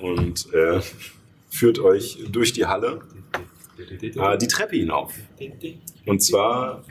Und 0.00 0.52
er 0.52 0.82
führt 1.48 1.78
euch 1.78 2.18
durch 2.30 2.52
die 2.52 2.66
Halle 2.66 3.00
äh, 3.78 4.38
die 4.38 4.48
Treppe 4.48 4.76
hinauf. 4.76 5.14
Und 6.04 6.22
zwar 6.22 6.84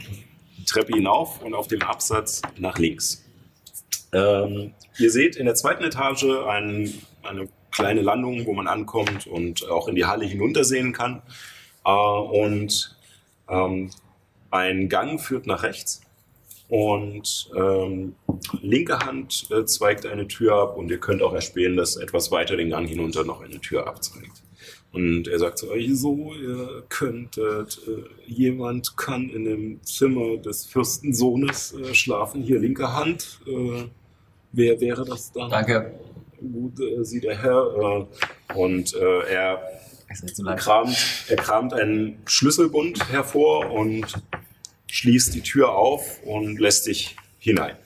Treppe 0.65 0.93
hinauf 0.93 1.41
und 1.41 1.53
auf 1.53 1.67
dem 1.67 1.81
Absatz 1.81 2.41
nach 2.57 2.77
links. 2.77 3.25
Ähm, 4.13 4.73
ihr 4.97 5.11
seht 5.11 5.35
in 5.35 5.45
der 5.45 5.55
zweiten 5.55 5.83
Etage 5.83 6.25
ein, 6.47 6.93
eine 7.23 7.47
kleine 7.71 8.01
Landung, 8.01 8.45
wo 8.45 8.53
man 8.53 8.67
ankommt 8.67 9.27
und 9.27 9.69
auch 9.69 9.87
in 9.87 9.95
die 9.95 10.05
Halle 10.05 10.25
hinuntersehen 10.25 10.93
kann. 10.93 11.21
Äh, 11.85 11.91
und 11.91 12.97
ähm, 13.49 13.91
ein 14.49 14.89
Gang 14.89 15.19
führt 15.19 15.47
nach 15.47 15.63
rechts. 15.63 16.01
Und 16.67 17.49
ähm, 17.55 18.15
linke 18.61 18.99
Hand 18.99 19.47
äh, 19.51 19.65
zweigt 19.65 20.05
eine 20.05 20.27
Tür 20.27 20.55
ab 20.55 20.77
und 20.77 20.89
ihr 20.89 20.99
könnt 20.99 21.21
auch 21.21 21.33
erspähen, 21.33 21.75
dass 21.75 21.97
etwas 21.97 22.31
weiter 22.31 22.55
den 22.55 22.69
Gang 22.69 22.87
hinunter 22.87 23.25
noch 23.25 23.41
eine 23.41 23.59
Tür 23.59 23.87
abzweigt. 23.87 24.41
Und 24.93 25.27
er 25.27 25.39
sagt 25.39 25.57
zu 25.57 25.69
euch 25.71 25.89
so, 25.93 26.33
ihr 26.33 26.83
könntet, 26.89 27.79
äh, 27.87 28.29
jemand 28.29 28.97
kann 28.97 29.29
in 29.29 29.45
dem 29.45 29.83
Zimmer 29.83 30.37
des 30.37 30.65
Fürstensohnes 30.65 31.73
äh, 31.73 31.93
schlafen, 31.93 32.41
hier 32.41 32.59
linke 32.59 32.93
Hand. 32.93 33.39
Äh, 33.47 33.85
wer 34.51 34.81
wäre 34.81 35.05
das 35.05 35.31
dann? 35.31 35.49
Danke. 35.49 35.93
Gut, 36.39 36.79
äh, 36.81 37.03
sieht 37.05 37.23
der 37.23 37.41
Herr. 37.41 38.07
Äh, 38.49 38.57
und 38.57 38.93
äh, 38.93 39.33
er 39.33 39.61
so 40.33 40.43
kramt, 40.43 40.97
er 41.29 41.37
kramt 41.37 41.73
einen 41.73 42.17
Schlüsselbund 42.25 43.09
hervor 43.09 43.71
und 43.71 44.21
schließt 44.87 45.33
die 45.33 45.41
Tür 45.41 45.73
auf 45.73 46.21
und 46.23 46.59
lässt 46.59 46.87
dich 46.87 47.15
hinein. 47.39 47.77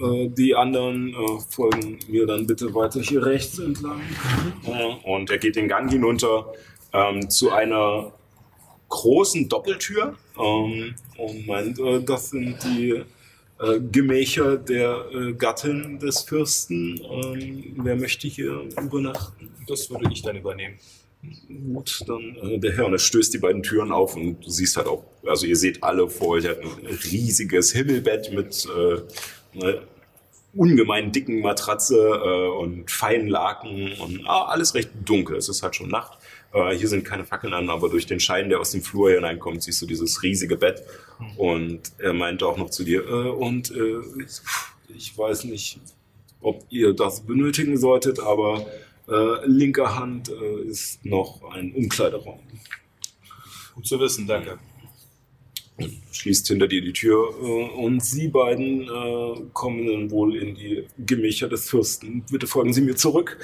Äh, 0.00 0.28
Die 0.28 0.54
anderen 0.54 1.10
äh, 1.10 1.40
folgen 1.48 1.98
mir 2.08 2.26
dann 2.26 2.46
bitte 2.46 2.74
weiter 2.74 3.00
hier 3.00 3.24
rechts 3.24 3.58
entlang. 3.58 4.00
Äh, 4.66 5.08
Und 5.10 5.30
er 5.30 5.38
geht 5.38 5.56
den 5.56 5.68
Gang 5.68 5.90
hinunter 5.90 6.52
ähm, 6.92 7.28
zu 7.30 7.50
einer 7.50 8.12
großen 8.88 9.48
Doppeltür 9.48 10.14
ähm, 10.38 10.94
und 11.18 11.46
meint, 11.46 11.78
äh, 11.78 12.02
das 12.02 12.30
sind 12.30 12.62
die 12.64 13.02
Gemächer 13.92 14.56
der 14.56 15.06
Gattin 15.38 16.00
des 16.00 16.22
Fürsten. 16.22 17.00
Ähm, 17.08 17.76
wer 17.78 17.94
möchte 17.94 18.26
hier 18.26 18.68
übernachten? 18.76 19.48
Das 19.68 19.88
würde 19.88 20.10
ich 20.12 20.22
dann 20.22 20.36
übernehmen. 20.36 20.74
Gut, 21.72 22.04
dann 22.06 22.36
äh, 22.42 22.58
der 22.58 22.72
Herr 22.76 22.86
und 22.86 22.92
er 22.92 22.98
stößt 22.98 23.32
die 23.32 23.38
beiden 23.38 23.62
Türen 23.62 23.92
auf 23.92 24.16
und 24.16 24.44
du 24.44 24.50
siehst 24.50 24.76
halt 24.76 24.86
auch, 24.86 25.04
also 25.26 25.46
ihr 25.46 25.56
seht 25.56 25.82
alle 25.82 26.08
vor 26.08 26.30
euch, 26.30 26.46
hat 26.46 26.60
ein 26.60 26.98
riesiges 27.10 27.72
Himmelbett 27.72 28.32
mit 28.32 28.66
äh, 28.66 29.00
einer 29.54 29.82
ungemein 30.56 31.12
dicken 31.12 31.40
Matratze 31.40 31.96
äh, 31.96 32.48
und 32.62 32.90
feinen 32.90 33.28
Laken 33.28 33.92
und 34.00 34.26
ah, 34.26 34.46
alles 34.46 34.74
recht 34.74 34.90
dunkel. 35.04 35.36
Es 35.36 35.48
ist 35.48 35.62
halt 35.62 35.76
schon 35.76 35.88
Nacht. 35.88 36.18
Äh, 36.52 36.76
hier 36.76 36.88
sind 36.88 37.04
keine 37.04 37.24
Fackeln 37.24 37.52
an, 37.52 37.68
aber 37.70 37.88
durch 37.88 38.06
den 38.06 38.20
Schein, 38.20 38.48
der 38.48 38.60
aus 38.60 38.70
dem 38.70 38.82
Flur 38.82 39.10
hineinkommt, 39.10 39.62
siehst 39.62 39.82
du 39.82 39.86
dieses 39.86 40.22
riesige 40.22 40.56
Bett. 40.56 40.84
Und 41.36 41.80
er 41.98 42.12
meinte 42.12 42.46
auch 42.46 42.56
noch 42.56 42.70
zu 42.70 42.84
dir, 42.84 43.04
äh, 43.04 43.28
und 43.30 43.70
äh, 43.72 44.00
ich, 44.96 45.16
weiß 45.16 45.44
nicht, 45.44 45.80
ob 46.40 46.64
ihr 46.70 46.92
das 46.92 47.22
benötigen 47.22 47.76
solltet, 47.76 48.20
aber 48.20 48.66
äh, 49.08 49.46
linker 49.46 49.98
Hand 49.98 50.30
äh, 50.30 50.62
ist 50.68 51.04
noch 51.04 51.42
ein 51.52 51.72
Umkleideraum. 51.72 52.40
Gut 53.74 53.86
zu 53.86 53.98
wissen, 53.98 54.26
danke. 54.26 54.58
Schließt 56.12 56.46
hinter 56.46 56.68
dir 56.68 56.80
die 56.80 56.92
Tür 56.92 57.34
äh, 57.42 57.44
und 57.76 58.04
Sie 58.04 58.28
beiden 58.28 58.82
äh, 58.82 59.40
kommen 59.52 59.86
dann 59.86 60.10
wohl 60.12 60.36
in 60.36 60.54
die 60.54 60.86
Gemächer 60.98 61.48
des 61.48 61.68
Fürsten. 61.68 62.24
Bitte 62.30 62.46
folgen 62.46 62.72
Sie 62.72 62.80
mir 62.80 62.94
zurück. 62.94 63.38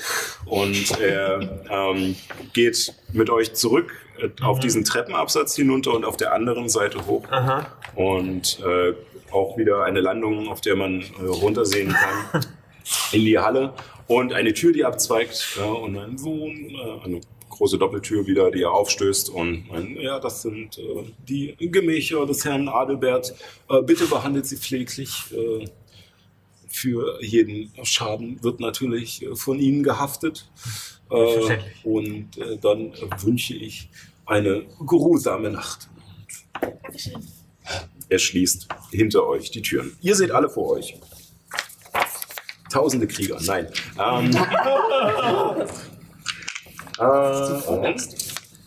Und 0.47 1.01
er 1.01 1.65
ähm, 1.69 2.15
geht 2.53 2.95
mit 3.13 3.31
euch 3.31 3.55
zurück 3.55 3.93
äh, 4.21 4.29
auf 4.43 4.61
diesen 4.61 4.85
Treppenabsatz 4.85 5.57
hinunter 5.57 5.93
und 5.93 6.05
auf 6.05 6.17
der 6.17 6.33
anderen 6.33 6.69
Seite 6.69 7.05
hoch. 7.07 7.25
Aha. 7.31 7.67
Und 7.97 8.61
äh, 8.61 8.95
auch 9.33 9.59
wieder 9.59 9.85
eine 9.85 10.01
Landung, 10.01 10.49
auf 10.49 10.61
der 10.61 10.77
man 10.77 11.01
äh, 11.01 11.25
runtersehen 11.25 11.93
kann 11.93 12.43
in 13.13 13.25
die 13.25 13.39
Halle. 13.39 13.73
Und 14.07 14.33
eine 14.33 14.55
Tür, 14.55 14.73
die 14.73 14.85
abzweigt. 14.85 15.57
Ja, 15.59 15.65
und 15.67 15.99
ein 15.99 16.17
Sohn, 16.17 16.71
äh, 16.71 17.05
eine 17.05 17.21
große 17.61 17.77
Doppeltür 17.77 18.27
wieder, 18.27 18.51
die 18.51 18.63
er 18.63 18.73
aufstößt. 18.73 19.29
Und 19.29 19.67
ja, 20.01 20.19
das 20.19 20.41
sind 20.41 20.79
äh, 20.79 21.05
die 21.29 21.55
Gemächer 21.59 22.25
des 22.25 22.43
Herrn 22.47 22.69
Adelbert. 22.69 23.35
Äh, 23.69 23.83
bitte 23.83 24.07
behandelt 24.07 24.47
sie 24.47 24.57
pfleglich. 24.57 25.27
Äh, 25.31 25.67
für 26.67 27.23
jeden 27.23 27.71
Schaden 27.83 28.43
wird 28.43 28.61
natürlich 28.61 29.23
äh, 29.23 29.37
von 29.37 29.59
Ihnen 29.59 29.83
gehaftet. 29.83 30.49
Äh, 31.11 31.59
und 31.85 32.39
äh, 32.39 32.57
dann 32.57 32.95
wünsche 33.19 33.55
ich 33.55 33.91
eine 34.25 34.63
geruhsame 34.87 35.51
Nacht. 35.51 35.91
Er 38.09 38.19
schließt 38.19 38.69
hinter 38.91 39.27
euch 39.27 39.51
die 39.51 39.61
Türen. 39.61 39.95
Ihr 40.01 40.17
seht 40.17 40.31
alle 40.31 40.49
vor 40.49 40.71
euch. 40.71 40.99
Tausende 42.73 43.07
Krieger, 43.07 43.39
nein. 43.43 43.69
Ähm, 43.99 44.31
äh, 47.01 47.71
und 47.71 48.07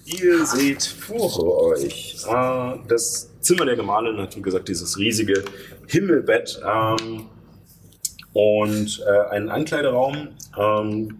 ihr 0.05 0.45
seht 0.45 0.83
vor 0.83 1.63
euch 1.63 2.17
äh, 2.27 2.73
das 2.87 3.29
Zimmer 3.41 3.65
der 3.65 3.75
Gemahlin, 3.75 4.17
hat 4.17 4.35
wie 4.35 4.41
gesagt 4.41 4.67
dieses 4.67 4.97
riesige 4.97 5.43
Himmelbett 5.87 6.61
ähm, 6.65 7.27
und 8.33 9.05
äh, 9.05 9.29
einen 9.29 9.49
Ankleideraum. 9.49 10.29
Ähm, 10.57 11.19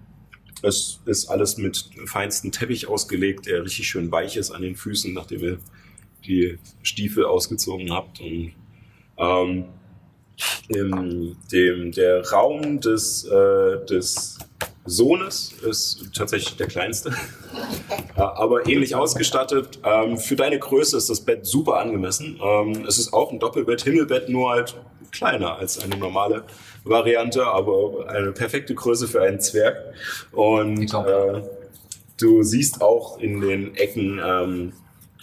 es 0.61 0.99
ist 1.05 1.29
alles 1.29 1.57
mit 1.57 1.89
feinstem 2.05 2.51
Teppich 2.51 2.87
ausgelegt, 2.87 3.45
der 3.45 3.63
richtig 3.63 3.87
schön 3.87 4.11
weich 4.11 4.37
ist 4.37 4.51
an 4.51 4.61
den 4.61 4.75
Füßen, 4.75 5.13
nachdem 5.13 5.41
ihr 5.41 5.57
die 6.25 6.57
Stiefel 6.81 7.25
ausgezogen 7.25 7.91
habt. 7.91 8.19
Und 8.19 8.53
Ähm, 9.15 9.65
im, 10.69 11.35
dem, 11.51 11.91
der 11.91 12.27
Raum 12.31 12.79
des, 12.79 13.23
äh, 13.25 13.85
des 13.85 14.39
Sohnes 14.85 15.53
ist 15.65 16.09
tatsächlich 16.13 16.57
der 16.57 16.67
kleinste, 16.67 17.13
aber 18.15 18.67
ähnlich 18.67 18.95
ausgestattet. 18.95 19.79
Ähm, 19.83 20.17
für 20.17 20.35
deine 20.35 20.59
Größe 20.59 20.97
ist 20.97 21.09
das 21.09 21.21
Bett 21.21 21.45
super 21.45 21.77
angemessen. 21.79 22.39
Ähm, 22.43 22.85
es 22.87 22.97
ist 22.97 23.13
auch 23.13 23.31
ein 23.31 23.39
Doppelbett, 23.39 23.81
Himmelbett, 23.83 24.27
nur 24.29 24.51
halt 24.51 24.75
kleiner 25.11 25.55
als 25.57 25.79
eine 25.79 25.95
normale 25.95 26.43
Variante, 26.83 27.45
aber 27.45 28.09
eine 28.09 28.31
perfekte 28.33 28.75
Größe 28.75 29.07
für 29.07 29.21
einen 29.21 29.39
Zwerg. 29.39 29.77
Und 30.31 30.93
äh, 30.93 31.41
du 32.19 32.43
siehst 32.43 32.81
auch 32.81 33.19
in 33.19 33.39
den 33.39 33.75
Ecken 33.75 34.19
ähm, 34.23 34.73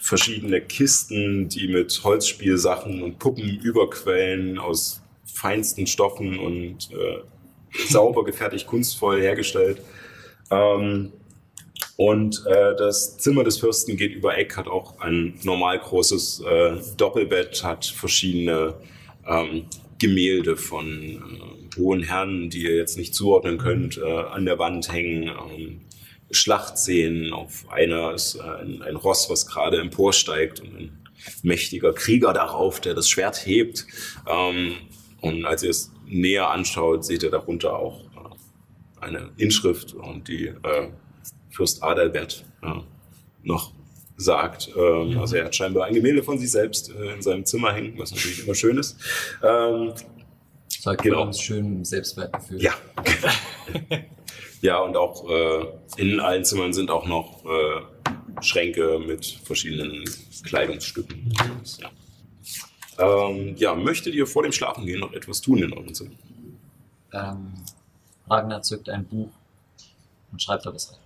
verschiedene 0.01 0.62
Kisten, 0.62 1.49
die 1.49 1.69
mit 1.69 2.01
Holzspielsachen 2.03 3.03
und 3.03 3.19
Puppen 3.19 3.61
überquellen 3.61 4.59
aus 4.59 5.03
feinsten 5.27 5.87
Stoffen 5.87 6.39
und 6.39 6.91
äh, 6.93 7.19
sauber 7.89 8.25
gefertigt, 8.25 8.67
kunstvoll 8.67 9.21
hergestellt. 9.21 9.81
Ähm, 10.51 11.13
und 11.97 12.45
äh, 12.47 12.75
das 12.77 13.19
Zimmer 13.19 13.45
des 13.45 13.59
Fürsten 13.59 13.97
geht 13.97 14.15
über 14.15 14.37
Eck, 14.37 14.57
hat 14.57 14.69
auch 14.69 15.01
ein 15.01 15.39
normal 15.43 15.79
großes 15.79 16.41
äh, 16.41 16.77
Doppelbett, 16.97 17.63
hat 17.63 17.85
verschiedene 17.85 18.75
ähm, 19.27 19.67
Gemälde 19.99 20.57
von 20.57 20.87
äh, 20.89 21.77
hohen 21.79 22.03
Herren, 22.03 22.51
die 22.51 22.63
ihr 22.63 22.75
jetzt 22.75 22.97
nicht 22.97 23.15
zuordnen 23.15 23.59
könnt, 23.59 23.99
äh, 23.99 24.03
an 24.05 24.47
der 24.47 24.59
Wand 24.59 24.91
hängen. 24.93 25.25
Ähm, 25.29 25.81
Schlachtszenen. 26.31 27.33
Auf 27.33 27.67
einer 27.71 28.15
ist 28.15 28.37
äh, 28.37 28.43
ein, 28.43 28.83
ein 28.83 28.97
Ross, 28.97 29.29
was 29.31 29.47
gerade 29.47 29.79
emporsteigt 29.79 30.61
und 30.61 30.75
ein 30.77 31.07
mächtiger 31.43 31.93
Krieger 31.93 32.33
darauf, 32.33 32.81
der 32.81 32.95
das 32.95 33.09
Schwert 33.09 33.47
hebt. 33.47 33.87
Ähm, 34.29 34.75
und 35.21 35.45
als 35.45 35.63
ihr 35.63 35.71
es 35.71 35.93
näher 36.11 36.51
anschaut, 36.51 37.05
seht 37.05 37.23
ihr 37.23 37.31
darunter 37.31 37.77
auch 37.77 38.01
äh, 38.05 39.05
eine 39.05 39.31
Inschrift 39.37 39.95
und 39.95 40.28
die 40.28 40.49
äh, 40.49 40.89
Fürst 41.51 41.82
Adalbert 41.82 42.45
äh, 42.62 42.73
noch 43.43 43.73
sagt. 44.16 44.70
Ähm, 44.77 45.19
Also 45.19 45.37
er 45.37 45.47
hat 45.47 45.55
scheinbar 45.57 45.87
ein 45.87 45.95
Gemälde 45.95 46.23
von 46.23 46.39
sich 46.39 46.51
selbst 46.51 46.91
äh, 46.95 47.15
in 47.15 47.23
seinem 47.23 47.45
Zimmer 47.47 47.73
hängen, 47.73 47.95
was 47.99 48.11
natürlich 48.12 48.45
immer 48.45 48.55
schön 48.55 48.77
ist. 48.78 48.97
Ähm, 49.43 49.93
Zeigt 50.69 51.03
Genau. 51.03 51.16
genau. 51.16 51.27
uns 51.28 51.41
schön 51.41 51.85
Selbstwertgefühl. 51.85 52.62
ja. 52.62 52.73
ja, 54.62 54.78
und 54.81 54.97
auch 54.97 55.28
äh, 55.31 55.66
in 55.97 56.20
allen 56.20 56.45
Zimmern 56.45 56.73
sind 56.73 56.91
auch 56.91 57.07
noch 57.07 57.45
äh, 57.45 58.43
Schränke 58.43 58.99
mit 58.99 59.27
verschiedenen 59.45 60.05
Kleidungsstücken. 60.45 61.32
Ja. 61.81 61.91
Ähm, 63.01 63.56
ja, 63.56 63.74
möchtet 63.74 64.14
ihr 64.14 64.27
vor 64.27 64.43
dem 64.43 64.52
Schlafengehen 64.52 65.01
noch 65.01 65.12
etwas 65.12 65.40
tun 65.40 65.62
in 65.62 65.72
eurem 65.72 65.94
Zimmer? 65.94 66.10
Ähm, 67.12 67.55
Ragnar 68.28 68.62
zückt 68.62 68.89
ein 68.89 69.05
Buch 69.06 69.31
und 70.31 70.43
schreibt 70.43 70.66
da 70.66 70.74
was 70.74 70.93
rein. 70.93 71.01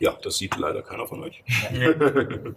Ja, 0.00 0.16
das 0.22 0.38
sieht 0.38 0.56
leider 0.56 0.80
keiner 0.80 1.06
von 1.06 1.22
euch. 1.22 1.44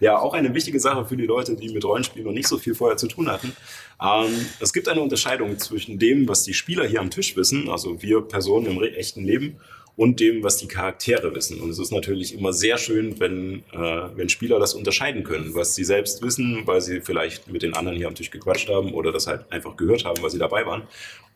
ja, 0.00 0.18
auch 0.18 0.34
eine 0.34 0.52
wichtige 0.52 0.80
Sache 0.80 1.04
für 1.04 1.16
die 1.16 1.26
Leute, 1.26 1.54
die 1.54 1.72
mit 1.72 1.84
Rollenspielen 1.84 2.26
noch 2.26 2.34
nicht 2.34 2.48
so 2.48 2.58
viel 2.58 2.74
vorher 2.74 2.96
zu 2.96 3.06
tun 3.06 3.30
hatten. 3.30 3.56
Ähm, 4.02 4.46
es 4.58 4.72
gibt 4.72 4.88
eine 4.88 5.00
Unterscheidung 5.00 5.56
zwischen 5.60 6.00
dem, 6.00 6.28
was 6.28 6.42
die 6.42 6.54
Spieler 6.54 6.84
hier 6.84 7.00
am 7.00 7.10
Tisch 7.10 7.36
wissen, 7.36 7.70
also 7.70 8.02
wir 8.02 8.22
Personen 8.22 8.66
im 8.66 8.82
echten 8.82 9.24
Leben, 9.24 9.60
und 9.96 10.20
dem, 10.20 10.42
was 10.42 10.56
die 10.56 10.68
Charaktere 10.68 11.34
wissen. 11.34 11.60
Und 11.60 11.70
es 11.70 11.78
ist 11.78 11.92
natürlich 11.92 12.34
immer 12.34 12.52
sehr 12.52 12.78
schön, 12.78 13.20
wenn, 13.20 13.62
äh, 13.72 14.08
wenn 14.16 14.28
Spieler 14.28 14.58
das 14.58 14.74
unterscheiden 14.74 15.22
können, 15.22 15.54
was 15.54 15.74
sie 15.74 15.84
selbst 15.84 16.22
wissen, 16.22 16.66
weil 16.66 16.80
sie 16.80 17.00
vielleicht 17.00 17.48
mit 17.48 17.62
den 17.62 17.74
anderen 17.74 17.96
hier 17.98 18.08
am 18.08 18.14
Tisch 18.14 18.30
gequatscht 18.30 18.68
haben 18.70 18.94
oder 18.94 19.12
das 19.12 19.26
halt 19.26 19.50
einfach 19.52 19.76
gehört 19.76 20.04
haben, 20.04 20.22
weil 20.22 20.30
sie 20.30 20.38
dabei 20.38 20.64
waren, 20.66 20.82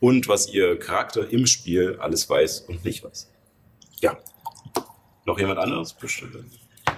und 0.01 0.29
was 0.29 0.53
ihr 0.53 0.79
Charakter 0.79 1.31
im 1.31 1.47
Spiel 1.47 1.97
alles 2.01 2.29
weiß 2.29 2.61
und 2.69 2.85
nicht 2.85 3.03
weiß. 3.05 3.31
Ja. 4.01 4.17
Noch 5.25 5.39
jemand 5.39 5.59
anderes? 5.59 5.93
Bestimmt. 5.95 6.37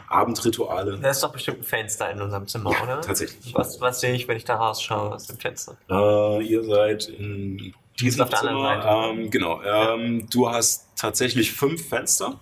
Abendrituale. 0.09 0.99
Da 0.99 1.11
ist 1.11 1.23
doch 1.23 1.33
bestimmt 1.33 1.59
ein 1.61 1.65
Fenster 1.65 2.11
in 2.11 2.21
unserem 2.21 2.47
Zimmer, 2.47 2.73
Ja, 2.73 2.83
oder? 2.83 3.01
tatsächlich. 3.01 3.55
Was, 3.55 3.81
was 3.81 4.01
sehe 4.01 4.15
ich, 4.15 4.27
wenn 4.27 4.37
ich 4.37 4.45
da 4.45 4.57
rausschaue 4.57 5.15
aus 5.15 5.27
dem 5.27 5.39
Fenster? 5.39 5.77
Äh, 5.91 6.45
ihr 6.45 6.65
seid 6.65 7.09
in 7.09 7.75
diesem 8.01 8.23
auf 8.23 8.31
der 8.31 8.43
anderen. 8.43 8.83
Seite. 8.83 9.21
Ähm, 9.21 9.31
genau. 9.31 9.63
Ähm, 9.63 10.29
du 10.31 10.49
hast 10.49 10.89
tatsächlich 10.97 11.53
fünf 11.53 11.89
Fenster. 11.89 12.41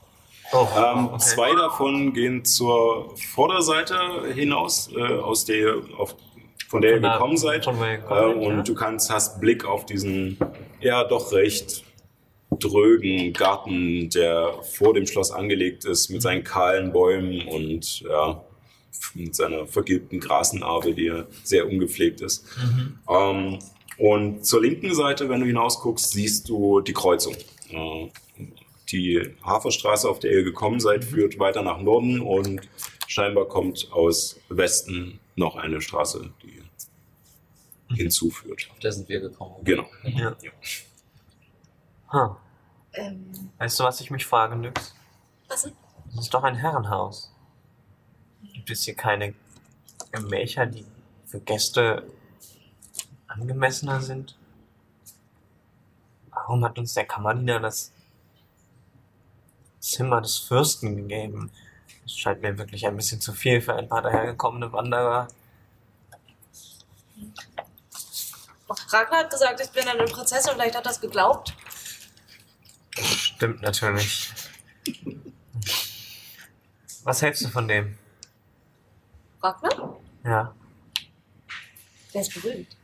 Oh, 0.53 0.67
Ähm, 0.77 1.07
okay. 1.07 1.19
Zwei 1.19 1.55
davon 1.55 2.13
gehen 2.13 2.45
zur 2.45 3.15
Vorderseite 3.35 3.97
hinaus, 4.33 4.91
äh, 4.95 5.01
aus 5.01 5.45
der, 5.45 5.77
auf, 5.99 6.15
von 6.69 6.83
der 6.83 6.95
Von 6.95 7.05
ihr 7.05 7.11
gekommen 7.11 7.37
seid. 7.37 7.67
äh, 7.67 7.97
gekommen 7.97 8.41
seid, 8.41 8.47
und 8.47 8.57
ja. 8.59 8.63
du 8.63 8.75
kannst, 8.75 9.11
hast 9.11 9.41
Blick 9.41 9.65
auf 9.65 9.87
diesen 9.87 10.39
ja 10.81 11.05
doch 11.05 11.33
recht 11.33 11.85
drögen 12.51 13.33
Garten, 13.33 14.09
der 14.11 14.55
vor 14.63 14.95
dem 14.95 15.07
Schloss 15.07 15.33
angelegt 15.33 15.85
ist, 15.85 16.11
mit 16.11 16.23
seinen 16.23 16.45
kahlen 16.45 16.93
Bäumen 16.93 17.47
und 17.49 18.01
ja, 18.03 18.45
mit 19.15 19.35
seiner 19.35 19.67
vergilbten 19.67 20.21
Grasnarbe, 20.21 20.95
die 20.95 21.07
ja 21.07 21.25
sehr 21.43 21.67
ungepflegt 21.69 22.21
ist. 22.21 22.47
Ähm, 23.09 23.59
und 23.99 24.45
zur 24.45 24.63
linken 24.63 24.95
Seite, 24.95 25.29
wenn 25.29 25.41
du 25.41 25.47
hinausguckst, 25.47 26.11
siehst 26.11 26.49
du 26.49 26.81
die 26.81 26.93
Kreuzung. 26.93 27.35
Äh, 27.71 28.11
die 28.91 29.35
Haferstraße, 29.43 30.09
auf 30.09 30.21
der 30.21 30.33
ihr 30.33 30.45
gekommen 30.45 30.79
seid, 30.81 31.05
führt 31.05 31.39
weiter 31.39 31.63
nach 31.63 31.81
Norden 31.81 32.21
und 32.21 32.61
scheinbar 33.09 33.47
kommt 33.47 33.91
aus 33.93 34.39
Westen 34.49 35.19
noch 35.35 35.57
eine 35.57 35.81
Straße, 35.81 36.31
die 36.43 36.63
hinzuführt. 37.95 38.69
Auf 38.71 38.79
der 38.79 38.93
sind 38.93 39.09
wir 39.09 39.21
gekommen. 39.21 39.57
Genau. 39.65 39.87
Ja. 40.05 40.37
Huh. 42.13 42.37
Ähm, 42.93 43.51
Weißt 43.59 43.79
du, 43.81 43.85
was 43.85 44.01
ich 44.01 44.11
mich 44.11 44.25
frage, 44.25 44.57
Nyx? 44.57 44.95
was 45.49 45.63
denn? 45.63 45.73
Das 46.15 46.25
ist 46.25 46.35
doch 46.35 46.45
ein 46.45 46.55
Herrenhaus. 46.55 47.33
Gibt 48.55 48.71
es 48.71 48.85
hier 48.85 48.95
keine 48.95 49.35
Gemächer, 50.13 50.67
die 50.67 50.85
für 51.27 51.41
Gäste 51.41 52.07
angemessener 53.41 54.01
sind? 54.01 54.37
Warum 56.31 56.65
hat 56.65 56.79
uns 56.79 56.95
der 56.95 57.07
Kammerdiener 57.07 57.61
das 57.61 57.93
Zimmer 59.81 60.21
des 60.21 60.39
Fürsten 60.39 60.97
gegeben? 60.97 61.51
Das 62.03 62.17
scheint 62.17 62.43
mir 62.43 62.57
wirklich 62.59 62.87
ein 62.87 62.97
bisschen 62.97 63.21
zu 63.21 63.33
viel 63.33 63.61
für 63.61 63.75
ein 63.75 63.89
paar 63.89 64.03
dahergekommene 64.03 64.73
Wanderer. 64.73 65.29
Ragnar 68.91 69.21
hat 69.21 69.31
gesagt, 69.31 69.61
ich 69.61 69.71
bin 69.71 69.87
eine 69.89 70.05
Prinzessin, 70.05 70.53
vielleicht 70.55 70.75
hat 70.75 70.85
er 70.85 70.89
das 70.91 71.01
geglaubt. 71.01 71.55
Stimmt 72.99 73.63
natürlich. 73.63 74.31
Was 77.05 77.23
hältst 77.23 77.45
du 77.45 77.49
von 77.49 77.69
dem? 77.69 77.97
Ragnar? 79.43 79.97
Ja, 80.25 80.55
Der 82.13 82.21
ist 82.23 82.35
berühmt. 82.35 82.76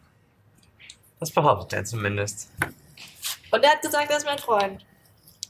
Das 1.23 1.31
behauptet 1.31 1.73
er 1.73 1.85
zumindest. 1.85 2.51
Und 3.53 3.62
er 3.62 3.70
hat 3.70 3.81
gesagt, 3.81 4.11
er 4.11 4.16
ist 4.16 4.27
mein 4.27 4.39
Freund. 4.39 4.85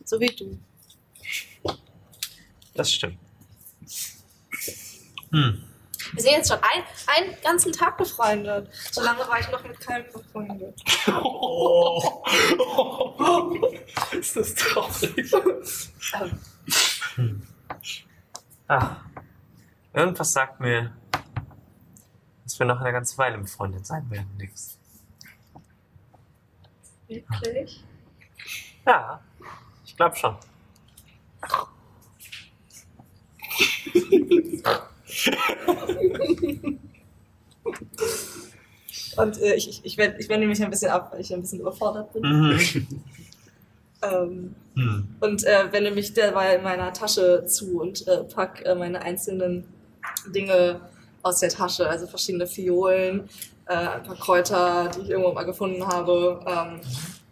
So 0.05 0.21
wie 0.21 0.27
du. 0.27 0.59
Das 2.75 2.93
stimmt. 2.93 3.19
Hm. 5.31 5.65
Wir 6.13 6.23
sind 6.23 6.33
jetzt 6.33 6.51
schon 6.51 6.59
ein, 6.61 6.83
einen 7.07 7.35
ganzen 7.43 7.73
Tag 7.73 7.97
befreundet. 7.97 8.69
So 8.91 9.03
lange 9.03 9.21
war 9.21 9.41
ich 9.41 9.51
noch 9.51 9.63
mit 9.63 9.81
keinem 9.81 10.05
befreundet. 10.13 10.79
Ist 14.13 14.37
das 14.37 14.55
traurig? 14.55 15.33
Ähm, 17.17 17.47
Ach, 18.69 19.01
irgendwas 19.95 20.33
sagt 20.33 20.61
mir, 20.61 20.95
dass 22.45 22.59
wir 22.59 22.67
noch 22.67 22.81
eine 22.81 22.93
ganze 22.93 23.17
Weile 23.17 23.39
befreundet 23.39 23.87
sein 23.87 24.11
werden, 24.11 24.37
Nix. 24.37 24.79
Wirklich? 27.15 27.85
Ja, 28.87 29.21
ich 29.85 29.97
glaube 29.97 30.17
schon. 30.17 30.37
Und 39.17 39.41
äh, 39.41 39.55
ich, 39.55 39.69
ich, 39.69 39.85
ich, 39.85 39.99
wende, 39.99 40.19
ich 40.19 40.29
wende 40.29 40.47
mich 40.47 40.63
ein 40.63 40.71
bisschen 40.71 40.91
ab, 40.91 41.13
weil 41.13 41.21
ich 41.21 41.33
ein 41.33 41.41
bisschen 41.43 41.61
überfordert 41.61 42.13
bin. 42.13 42.23
Mhm. 42.23 42.87
Ähm, 44.03 44.55
Hm. 44.75 45.07
und 45.21 45.45
äh, 45.45 45.71
wende 45.71 45.91
mich 45.91 46.15
derweil 46.15 46.57
in 46.57 46.65
meiner 46.65 46.95
Tasche 46.95 47.45
zu 47.47 47.81
und 47.81 48.09
äh, 48.09 48.25
pack 48.25 48.65
äh, 48.65 48.75
meine 48.75 49.03
einzelnen 49.03 49.65
Dinge 50.35 50.81
aus 51.23 51.41
der 51.41 51.51
Tasche, 51.51 51.87
also 51.89 52.07
verschiedene 52.07 52.47
Fiolen, 52.47 53.29
äh, 53.67 53.75
ein 53.75 54.03
paar 54.03 54.17
Kräuter, 54.17 54.91
die 54.97 55.01
ich 55.03 55.11
irgendwo 55.11 55.33
mal 55.33 55.45
gefunden 55.45 55.87
habe. 55.87 56.41
Ähm, 56.47 56.81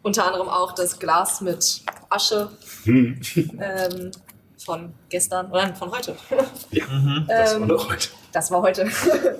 unter 0.02 0.26
anderem 0.26 0.48
auch 0.48 0.72
das 0.72 0.98
Glas 0.98 1.40
mit 1.40 1.82
Asche 2.08 2.50
Hm. 2.84 3.20
ähm, 3.60 4.10
von 4.64 4.92
gestern 5.08 5.50
oder 5.50 5.74
von 5.74 5.90
heute. 5.90 6.16
Mhm. 6.70 7.24
Das 7.28 7.54
war 7.54 7.60
Ähm, 7.62 7.68
doch 7.68 7.90
heute. 7.90 8.08
Das 8.32 8.50
war 8.50 8.62
heute. 8.62 8.88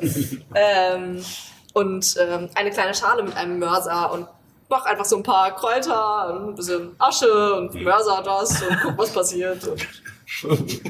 ähm, 0.55 1.25
und 1.73 2.15
ähm, 2.19 2.49
eine 2.55 2.71
kleine 2.71 2.95
Schale 2.95 3.23
mit 3.23 3.35
einem 3.37 3.59
Mörser 3.59 4.13
und 4.13 4.27
mach 4.69 4.85
einfach 4.85 5.05
so 5.05 5.17
ein 5.17 5.23
paar 5.23 5.55
Kräuter, 5.55 6.35
und 6.35 6.49
ein 6.51 6.55
bisschen 6.55 6.91
Asche 6.99 7.55
und 7.55 7.75
Mörser 7.75 8.23
das 8.25 8.63
und 8.63 8.77
guck, 8.83 8.99
was 8.99 9.13
passiert. 9.13 9.69
Und, 10.45 10.81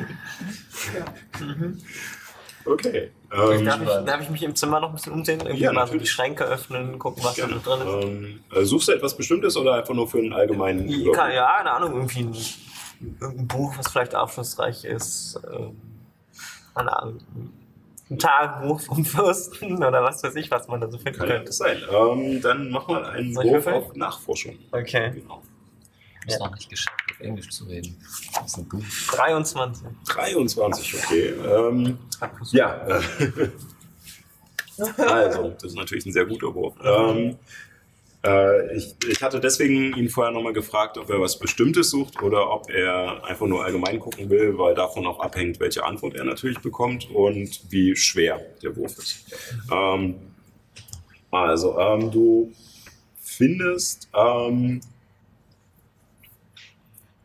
Okay. 2.65 3.11
Ähm, 3.32 3.65
Darf 3.65 3.81
ich, 3.81 3.89
darf 4.07 4.20
ich 4.23 4.31
mich 4.31 4.43
im 4.43 4.55
Zimmer 4.57 4.81
noch 4.81 4.89
ein 4.89 4.95
bisschen 4.97 5.12
umsehen? 5.12 5.41
Irgendwie 5.41 5.62
Ja, 5.62 5.73
mal 5.73 5.82
so 5.87 5.93
die 5.93 5.99
natürlich. 5.99 6.11
Schränke 6.11 6.45
öffnen, 6.45 6.99
gucken, 6.99 7.23
was 7.24 7.37
da 7.37 7.47
drin 7.47 7.59
ist? 7.61 8.05
Ähm, 8.05 8.41
äh, 8.55 8.65
suchst 8.65 8.89
du 8.89 8.93
etwas 8.93 9.16
Bestimmtes 9.16 9.57
oder 9.57 9.74
einfach 9.74 9.95
nur 9.95 10.09
für 10.09 10.19
einen 10.19 10.32
allgemeinen 10.32 10.89
Überblick? 10.89 11.15
kann, 11.15 11.32
ja, 11.32 11.57
keine 11.59 11.70
Ahnung, 11.73 11.93
irgendwie 11.95 12.20
ein, 12.20 12.37
irgendein 13.20 13.47
Buch, 13.49 13.73
was 13.78 13.91
vielleicht 13.91 14.15
aufschlussreich 14.15 14.85
ist. 14.85 15.41
Ähm, 15.53 15.81
keine 16.74 16.97
Ahnung, 17.01 17.20
ein 18.11 18.19
Tagebuch 18.19 18.81
vom 18.81 19.05
Fürsten 19.05 19.77
oder 19.85 20.03
was 20.03 20.23
weiß 20.24 20.35
ich, 20.37 20.51
was 20.51 20.66
man 20.66 20.81
da 20.81 20.91
so 20.91 20.99
finden 20.99 21.19
Kann 21.20 21.28
ja 21.28 21.35
könnte. 21.37 21.47
das 21.47 21.57
sein. 21.59 21.78
Ähm, 21.91 22.43
dann 22.43 22.70
mach 22.70 22.89
mal 22.89 23.05
einen 23.05 23.32
Soll 23.32 23.45
Wurf 23.47 23.66
auf 23.69 23.95
Nachforschung. 23.95 24.57
Okay. 24.73 25.12
Genau. 25.15 25.41
Ich 26.27 26.35
hab's 26.35 26.45
noch 26.45 26.55
nicht 26.57 26.69
geschafft, 26.69 27.01
Englisch 27.20 27.51
zu 27.51 27.64
reden. 27.64 27.97
Das 28.34 28.56
ist 28.56 28.68
gut. 28.68 28.84
23. 29.09 29.86
23, 30.06 30.94
okay. 30.94 31.34
Ähm, 31.47 31.98
ja. 32.52 32.86
äh, 32.88 33.01
also, 34.97 35.51
das 35.51 35.64
ist 35.64 35.76
natürlich 35.76 36.06
ein 36.06 36.12
sehr 36.12 36.26
guter 36.26 36.55
Wurf. 36.55 36.74
Ähm, 36.82 37.36
äh, 38.24 38.76
ich, 38.76 38.94
ich 39.09 39.22
hatte 39.22 39.40
deswegen 39.40 39.97
ihn 39.97 40.09
vorher 40.09 40.32
nochmal 40.32 40.52
gefragt, 40.52 40.98
ob 40.98 41.09
er 41.09 41.20
was 41.20 41.38
Bestimmtes 41.38 41.90
sucht 41.90 42.22
oder 42.22 42.51
ob 42.51 42.70
er 42.70 43.24
einfach 43.24 43.47
nur 43.47 43.64
allgemein 43.64 43.98
gucken 43.98 44.28
will, 44.28 44.59
weil 44.59 44.74
davon 44.74 45.06
auch 45.06 45.20
abhängt, 45.20 45.59
welche 45.60 45.84
Antwort 45.84 46.14
er 46.14 46.24
natürlich 46.24 46.59
bekommt 46.59 47.10
und 47.10 47.60
wie 47.70 47.97
schwer 47.97 48.40
der 48.62 48.76
Wurf 48.76 48.98
ist. 48.98 49.24
Ähm, 49.72 50.16
also, 51.30 51.78
ähm, 51.78 52.10
du 52.10 52.52
findest 53.22 54.09
ähm, 54.14 54.80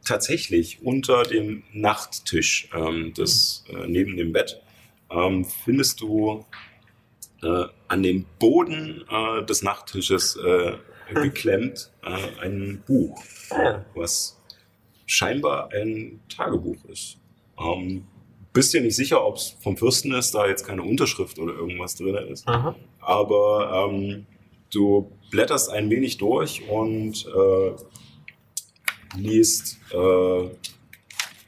tatsächlich 0.06 0.82
unter 0.84 1.23
dem 1.23 1.64
Nachttisch 1.73 2.69
ähm, 2.73 3.14
des, 3.14 3.65
äh, 3.69 3.88
neben 3.88 4.15
dem 4.18 4.32
Bett 4.32 4.61
ähm, 5.11 5.45
findest 5.45 6.02
du 6.02 6.45
äh, 7.44 7.65
an 7.88 8.03
den 8.03 8.26
Boden 8.40 9.03
äh, 9.10 9.44
des 9.45 9.61
Nachttisches 9.61 10.38
äh, 10.38 10.73
geklemmt 11.14 11.91
äh, 12.03 12.41
ein 12.41 12.82
Buch, 12.88 13.22
Ja. 13.52 13.86
was 13.94 14.41
scheinbar 15.06 15.69
ein 15.72 16.19
Tagebuch 16.36 16.84
ist. 16.86 17.18
Ähm, 17.60 18.07
bist 18.53 18.73
dir 18.73 18.82
nicht 18.82 18.95
sicher, 18.95 19.23
ob 19.26 19.36
es 19.36 19.56
vom 19.61 19.77
Fürsten 19.77 20.14
ist, 20.14 20.34
da 20.34 20.48
jetzt 20.48 20.65
keine 20.65 20.82
Unterschrift 20.84 21.38
oder 21.40 21.53
irgendwas 21.53 21.95
drin 21.95 22.15
ist. 22.15 22.48
Mhm. 22.48 22.73
Aber 23.02 23.90
ähm, 23.91 24.26
du 24.73 25.11
blätterst 25.30 25.69
ein 25.69 25.90
wenig 25.90 26.18
durch 26.18 26.68
und 26.69 27.26
äh, 27.27 27.72
liest 29.18 29.78
äh, 29.92 30.50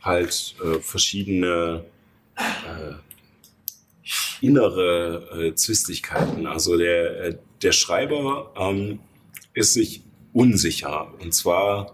halt 0.02 0.56
äh, 0.64 0.80
verschiedene 0.80 1.86
äh, 2.36 2.94
innere 4.42 5.48
äh, 5.48 5.56
Zwistigkeiten. 5.56 6.48
Also 6.48 6.78
der, 6.78 7.24
äh, 7.24 7.38
der 7.62 7.72
Schreiber 7.72 8.54
ähm, 8.58 9.00
ist 9.54 9.74
sich 9.74 10.04
unsicher 10.34 11.14
und 11.20 11.34
zwar 11.34 11.94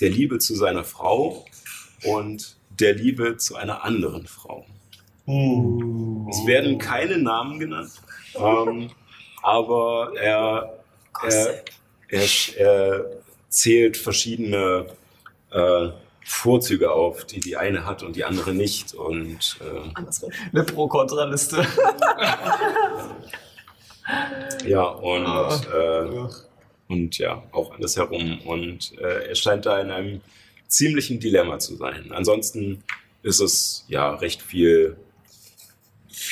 der 0.00 0.10
Liebe 0.10 0.38
zu 0.38 0.54
seiner 0.54 0.84
Frau 0.84 1.44
und 2.04 2.56
der 2.70 2.94
Liebe 2.94 3.36
zu 3.36 3.56
einer 3.56 3.84
anderen 3.84 4.26
Frau. 4.26 4.64
Es 5.26 6.46
werden 6.46 6.78
keine 6.78 7.18
Namen 7.18 7.60
genannt, 7.60 7.92
ähm, 8.34 8.90
aber 9.42 10.12
er, 10.16 10.82
er, 11.22 11.64
er, 12.08 12.28
er 12.56 13.22
zählt 13.50 13.98
verschiedene 13.98 14.86
äh, 15.50 15.88
Vorzüge 16.24 16.92
auf, 16.92 17.24
die 17.26 17.40
die 17.40 17.56
eine 17.56 17.84
hat 17.84 18.02
und 18.02 18.16
die 18.16 18.24
andere 18.24 18.54
nicht. 18.54 18.94
Und 18.94 19.58
äh, 19.60 19.90
andersrum. 19.94 20.30
Eine 20.52 20.64
Pro-Kontra-Liste. 20.64 21.66
ja, 24.66 24.82
und, 24.84 25.66
äh, 25.66 26.28
und 26.88 27.18
ja, 27.18 27.42
auch 27.52 27.72
alles 27.74 27.96
herum. 27.96 28.40
Und 28.46 28.96
äh, 28.98 29.28
er 29.28 29.34
scheint 29.34 29.66
da 29.66 29.80
in 29.80 29.90
einem 29.90 30.20
ziemlichen 30.68 31.20
Dilemma 31.20 31.58
zu 31.58 31.74
sein. 31.76 32.12
Ansonsten 32.12 32.84
ist 33.22 33.40
es 33.40 33.84
ja 33.88 34.14
recht 34.14 34.40
viel 34.40 34.96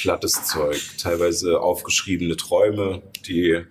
plattes 0.00 0.44
Zeug, 0.44 0.80
teilweise 0.98 1.60
aufgeschriebene 1.60 2.36
Träume, 2.36 3.02
die 3.26 3.64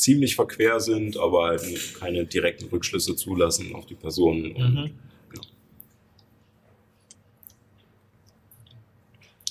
ziemlich 0.00 0.34
verquer 0.34 0.80
sind, 0.80 1.16
aber 1.18 1.48
halt 1.48 1.94
keine 1.98 2.24
direkten 2.24 2.66
Rückschlüsse 2.68 3.14
zulassen 3.16 3.74
auf 3.74 3.86
die 3.86 3.94
Personen. 3.94 4.52
Und 4.56 4.74
Mhm. 4.74 4.98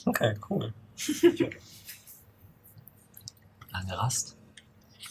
Okay, 0.05 0.33
cool. 0.49 0.73
Lange 3.71 3.97
Rast. 3.97 4.35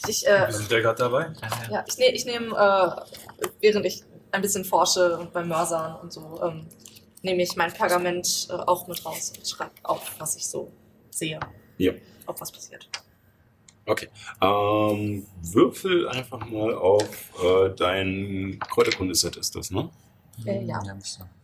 Ich, 0.07 0.25
äh, 0.27 0.47
Wir 0.47 0.51
sind 0.53 0.71
ja 0.71 0.79
gerade 0.81 0.97
dabei. 0.97 1.31
ja, 1.71 1.85
ich, 1.87 1.97
ne, 1.97 2.11
ich 2.13 2.25
nehme, 2.25 2.47
äh, 2.47 2.89
während 3.61 3.85
ich 3.85 4.03
ein 4.31 4.41
bisschen 4.41 4.65
forsche 4.65 5.27
beim 5.33 5.47
Mörsern 5.47 5.95
und 6.01 6.11
so, 6.11 6.41
ähm, 6.43 6.67
nehme 7.21 7.43
ich 7.43 7.55
mein 7.55 7.71
Pergament 7.73 8.47
äh, 8.49 8.53
auch 8.53 8.87
mit 8.87 9.05
raus 9.05 9.33
und 9.37 9.47
schreibe 9.47 9.71
auf, 9.83 10.19
was 10.19 10.35
ich 10.35 10.45
so 10.47 10.71
sehe. 11.11 11.39
Ja. 11.77 11.93
Ob 12.25 12.39
was 12.41 12.51
passiert. 12.51 12.89
Okay. 13.89 14.07
Ähm, 14.39 15.25
würfel 15.41 16.07
einfach 16.09 16.47
mal 16.47 16.75
auf 16.75 17.03
äh, 17.43 17.69
dein 17.75 18.59
Kräuterkundeset 18.69 19.35
ist 19.35 19.55
das, 19.55 19.71
ne? 19.71 19.89
Äh, 20.45 20.63
ja. 20.63 20.79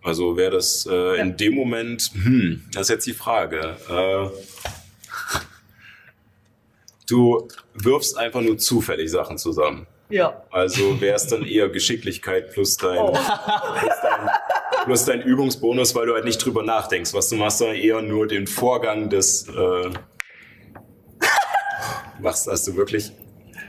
Also 0.03 0.37
wäre 0.37 0.51
das 0.51 0.87
äh, 0.89 1.19
in 1.19 1.35
dem 1.37 1.55
Moment, 1.55 2.11
hm, 2.13 2.63
das 2.71 2.83
ist 2.83 2.89
jetzt 2.89 3.07
die 3.07 3.13
Frage. 3.13 3.75
Äh, 3.89 4.29
du 7.09 7.47
wirfst 7.73 8.15
einfach 8.17 8.41
nur 8.41 8.57
zufällig 8.59 9.09
Sachen 9.09 9.37
zusammen. 9.39 9.87
Ja. 10.09 10.43
Also 10.51 11.01
wäre 11.01 11.15
es 11.15 11.25
dann 11.25 11.43
eher 11.43 11.69
Geschicklichkeit 11.69 12.51
plus 12.53 12.77
dein, 12.77 12.99
Oh. 12.99 13.11
plus 13.11 13.93
dein, 14.03 14.29
plus 14.85 15.05
dein 15.05 15.21
Übungsbonus, 15.23 15.95
weil 15.95 16.05
du 16.05 16.13
halt 16.13 16.25
nicht 16.25 16.37
drüber 16.45 16.61
nachdenkst, 16.61 17.11
was 17.13 17.29
du 17.29 17.37
machst, 17.37 17.57
sondern 17.57 17.77
eher 17.77 18.03
nur 18.03 18.27
den 18.27 18.45
Vorgang 18.45 19.09
des 19.09 19.47
äh, 19.49 19.89
machst, 22.25 22.47
hast 22.47 22.67
du 22.67 22.75
wirklich 22.75 23.13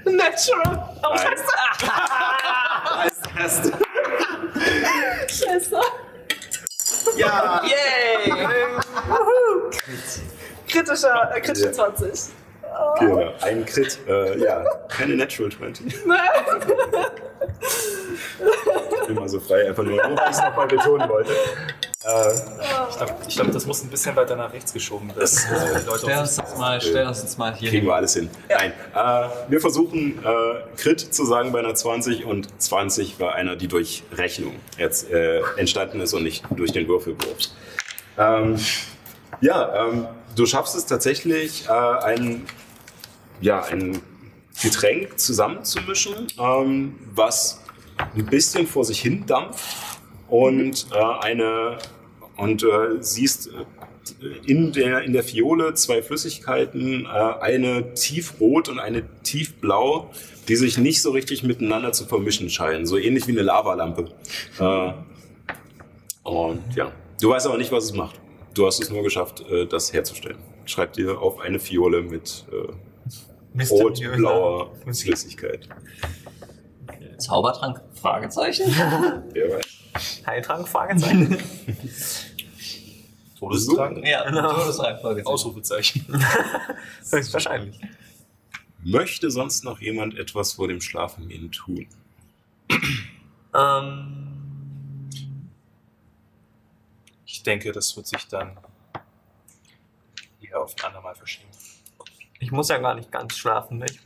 Natural. 0.05 0.97
Oh, 1.03 1.17
scheiße. 1.17 1.45
erste. 3.39 3.73
Scheiße. 5.29 5.81
Ja! 7.17 7.63
Yay! 7.65 8.33
Kritischer, 10.69 11.31
äh, 11.35 11.41
kritische 11.41 11.67
Ja. 11.67 11.73
20. 11.73 12.33
Genau, 12.99 13.33
ein 13.41 13.65
Crit. 13.65 13.99
Äh, 14.07 14.39
ja, 14.39 14.65
keine 14.89 15.17
Natural 15.17 15.51
20. 15.51 16.05
Immer 19.09 19.29
so 19.29 19.41
frei, 19.41 19.69
einfach 19.69 19.83
nur, 19.83 19.99
weil 19.99 20.13
ich 20.13 20.21
es 20.31 20.39
nochmal 20.43 20.67
betonen 20.67 21.09
wollte. 21.09 21.33
Äh, 22.05 22.09
Ich 22.89 22.97
glaube, 22.97 23.15
glaub, 23.27 23.53
das 23.53 23.67
muss 23.67 23.83
ein 23.83 23.89
bisschen 23.89 24.15
weiter 24.17 24.37
nach 24.37 24.53
rechts 24.53 24.73
geschoben 24.73 25.09
werden. 25.17 25.29
Die 25.81 25.87
Leute 25.87 25.99
Stell 26.03 26.19
uns 26.19 26.37
das 26.37 26.59
mal, 26.59 26.81
stell 26.81 27.07
uns 27.07 27.23
das 27.23 27.39
mal 27.39 27.55
hier 27.55 27.71
kriegen 27.71 27.81
hin. 27.83 27.89
wir 27.91 27.95
alles 27.95 28.15
hin. 28.15 28.31
Nein, 28.51 28.73
äh, 28.95 29.29
wir 29.49 29.61
versuchen 29.61 30.19
äh, 30.23 30.77
Crit 30.77 31.01
zu 31.01 31.25
sagen 31.25 31.53
bei 31.53 31.59
einer 31.61 31.75
20 31.75 32.25
und 32.27 32.49
20 32.61 33.17
bei 33.17 33.33
einer, 33.33 33.57
die 33.57 33.67
durch 33.69 34.03
Rechnung 34.13 34.55
jetzt 34.77 35.11
äh, 35.11 35.41
entstanden 35.57 36.01
ist 36.01 36.13
und 36.13 36.23
nicht 36.23 36.45
durch 36.51 36.73
den 36.73 36.87
Würfelwurf. 36.87 37.39
Ähm, 38.19 38.59
ja, 39.41 39.87
ähm, 39.87 40.07
du 40.37 40.45
schaffst 40.47 40.77
es 40.77 40.85
tatsächlich, 40.87 41.67
äh, 41.67 41.71
ein, 41.73 42.47
ja, 43.41 43.63
ein 43.65 44.01
Getränk 44.63 45.19
zusammenzumischen, 45.19 46.27
ähm, 46.39 46.99
was 47.15 47.63
ein 48.15 48.27
bisschen 48.27 48.67
vor 48.67 48.85
sich 48.85 49.01
hin 49.01 49.25
dampft 49.27 49.65
und 50.29 50.87
äh, 50.93 51.25
eine 51.25 51.79
und 52.37 52.63
äh, 52.63 53.01
siehst 53.01 53.49
äh, 53.49 54.27
in 54.47 54.73
der 54.73 55.03
in 55.03 55.13
der 55.13 55.23
Fiole 55.23 55.75
zwei 55.75 56.03
Flüssigkeiten, 56.03 57.07
äh, 57.07 57.09
eine 57.09 57.95
tiefrot 57.95 58.69
und 58.69 58.79
eine 58.79 59.03
tiefblau, 59.23 60.11
die 60.49 60.57
sich 60.57 60.79
nicht 60.79 61.03
so 61.03 61.11
richtig 61.11 61.43
miteinander 61.43 61.93
zu 61.93 62.07
vermischen 62.07 62.51
scheinen, 62.51 62.87
so 62.87 62.97
ähnlich 62.97 63.27
wie 63.27 63.33
eine 63.33 63.43
Lavalampe. 63.43 64.11
Äh, 64.59 64.93
und 66.23 66.63
ja, 66.75 66.93
du 67.21 67.31
weißt 67.31 67.47
aber 67.47 67.59
nicht, 67.59 67.73
was 67.73 67.85
es 67.85 67.93
macht. 67.93 68.21
Du 68.55 68.67
hast 68.67 68.81
es 68.81 68.91
nur 68.91 69.03
geschafft, 69.03 69.45
äh, 69.51 69.67
das 69.67 69.93
herzustellen. 69.93 70.39
Schreib 70.65 70.95
dir 70.95 71.21
auf 71.21 71.39
eine 71.41 71.59
Fiole 71.59 72.03
mit 72.03 72.45
äh, 72.51 73.65
rot-blauer. 73.65 74.73
Flüssigkeit. 74.85 75.69
Zaubertrank? 77.19 77.81
Fragezeichen. 77.95 78.67
Wer 79.33 79.57
weiß. 79.57 79.86
Heiltrank? 80.27 80.69
Fragezeichen. 80.69 81.39
Todestrang? 83.39 84.03
Ja, 84.05 84.25
Todesreihenfolge. 84.31 85.27
Ausrufezeichen. 85.27 86.07
Höchstwahrscheinlich. 87.11 87.79
Möchte 88.83 89.31
sonst 89.31 89.65
noch 89.65 89.81
jemand 89.81 90.17
etwas 90.17 90.53
vor 90.55 90.69
dem 90.69 90.81
Schlafengehen 90.81 91.51
tun? 91.53 91.87
Ähm, 93.55 94.23
Ich 97.29 97.43
denke, 97.43 97.71
das 97.73 97.95
wird 97.97 98.07
sich 98.07 98.27
dann 98.29 98.57
eher 100.41 100.61
auf 100.61 100.75
ein 100.79 100.85
andermal 100.87 101.15
verschieben. 101.15 101.49
ich 102.39 102.51
muss 102.51 102.69
ja 102.69 102.79
gar 102.79 102.95
nicht 102.95 103.13
ganz 103.13 103.37
schlafen, 103.37 103.79
nicht? 103.79 104.01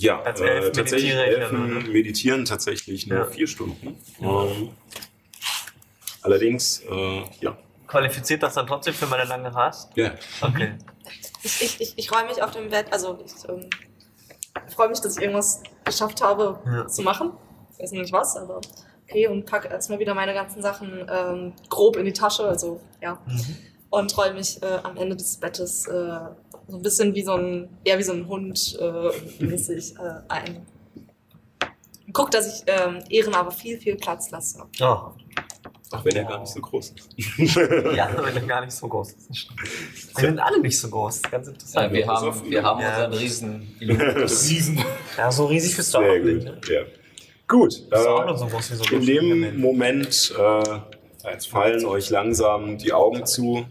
Ja, 0.00 0.22
Als 0.22 0.40
äh, 0.40 0.46
Elfen 0.46 0.72
tatsächlich 0.72 1.14
meditiere 1.14 1.30
ich 1.30 1.36
ja 1.38 1.42
Elfen 1.44 1.68
nur, 1.74 1.82
ne? 1.82 1.88
meditieren 1.90 2.44
tatsächlich 2.46 3.06
nur 3.06 3.18
Ja. 3.18 3.24
vier 3.26 3.46
Stunden. 3.46 3.98
Ähm, 4.20 4.70
allerdings, 6.22 6.80
äh, 6.90 7.22
ja. 7.40 7.56
Qualifiziert 7.86 8.42
das 8.42 8.54
dann 8.54 8.66
trotzdem 8.66 8.94
für 8.94 9.06
meine 9.06 9.24
lange 9.24 9.54
Rast? 9.54 9.90
ja. 9.96 10.12
Okay. 10.40 10.74
Ich, 11.42 11.62
ich, 11.62 11.80
ich, 11.80 11.92
ich 11.98 12.08
freue 12.08 12.24
mich 12.26 12.42
auf 12.42 12.50
dem 12.52 12.68
Bett, 12.70 12.86
also 12.92 13.18
ich 13.24 13.32
ähm, 13.48 13.68
freue 14.74 14.88
mich, 14.90 15.00
dass 15.00 15.16
ich 15.16 15.22
irgendwas 15.22 15.62
geschafft 15.84 16.22
habe 16.22 16.60
Ja. 16.66 16.86
zu 16.86 17.02
machen. 17.02 17.32
Ich 17.72 17.82
weiß 17.82 17.92
noch 17.92 18.00
nicht 18.02 18.12
was, 18.12 18.36
aber 18.36 18.60
okay, 19.08 19.26
und 19.26 19.44
packe 19.44 19.68
erstmal 19.68 19.98
wieder 19.98 20.14
meine 20.14 20.32
ganzen 20.34 20.62
Sachen 20.62 21.06
ähm, 21.10 21.52
grob 21.68 21.96
in 21.96 22.04
die 22.04 22.12
Tasche, 22.12 22.44
also 22.44 22.80
ja. 23.02 23.18
Mhm. 23.26 23.56
Und 23.90 24.16
roll 24.16 24.32
mich 24.34 24.62
äh, 24.62 24.78
am 24.84 24.96
Ende 24.96 25.16
des 25.16 25.36
Bettes 25.38 25.86
äh, 25.88 26.20
so 26.70 26.76
ein 26.76 26.82
bisschen 26.82 27.14
wie 27.14 27.22
so 27.22 27.32
ein, 27.34 27.68
eher 27.84 27.98
wie 27.98 28.02
so 28.02 28.12
ein 28.12 28.26
Hund 28.28 28.78
äh, 28.80 29.44
mäßig 29.44 29.94
äh, 29.96 30.20
ein. 30.28 30.66
Guck, 32.12 32.30
dass 32.32 32.46
ich 32.62 32.64
ähm, 32.66 32.98
Ehren 33.08 33.34
aber 33.34 33.50
viel, 33.52 33.78
viel 33.78 33.96
Platz 33.96 34.30
lasse. 34.30 34.62
Oh. 34.80 34.84
Auch 35.92 36.04
wenn 36.04 36.14
er 36.16 36.24
gar 36.24 36.38
nicht 36.40 36.52
so 36.52 36.60
groß 36.60 36.92
ist. 36.96 37.56
Ja, 37.96 38.08
wenn 38.24 38.36
er 38.36 38.42
gar 38.46 38.60
nicht 38.64 38.72
so 38.72 38.86
groß 38.88 39.12
ist. 39.12 39.28
das. 39.28 40.16
Wir 40.22 40.28
sind 40.28 40.38
alle 40.38 40.60
nicht 40.60 40.78
so 40.78 40.88
groß. 40.88 41.22
Ganz 41.22 41.46
Ja, 41.46 41.52
interessant. 41.52 41.92
wir 41.92 42.06
haben, 42.06 42.50
wir 42.50 42.62
haben 42.62 42.80
Ja. 42.80 42.88
unseren 43.06 43.12
riesen. 43.14 43.74
Riesen. 43.80 44.84
Ja, 45.16 45.30
so 45.32 45.46
riesig 45.46 45.76
bist 45.76 45.92
du 45.94 45.98
auch 45.98 46.02
Sehr 46.02 46.18
nicht. 46.20 46.46
gut. 46.46 46.68
ne? 46.68 46.74
Ja. 46.74 46.80
Gut. 47.48 47.74
Äh, 47.90 48.24
nur 48.26 48.38
so 48.38 48.46
groß 48.46 48.70
wie 48.70 48.74
so 48.76 48.84
in 48.96 49.06
dem 49.06 49.60
Moment 49.60 50.32
äh, 50.38 51.38
fallen 51.48 51.84
euch 51.84 52.10
langsam 52.10 52.78
die 52.78 52.92
Augen 52.92 53.26
zu. 53.26 53.66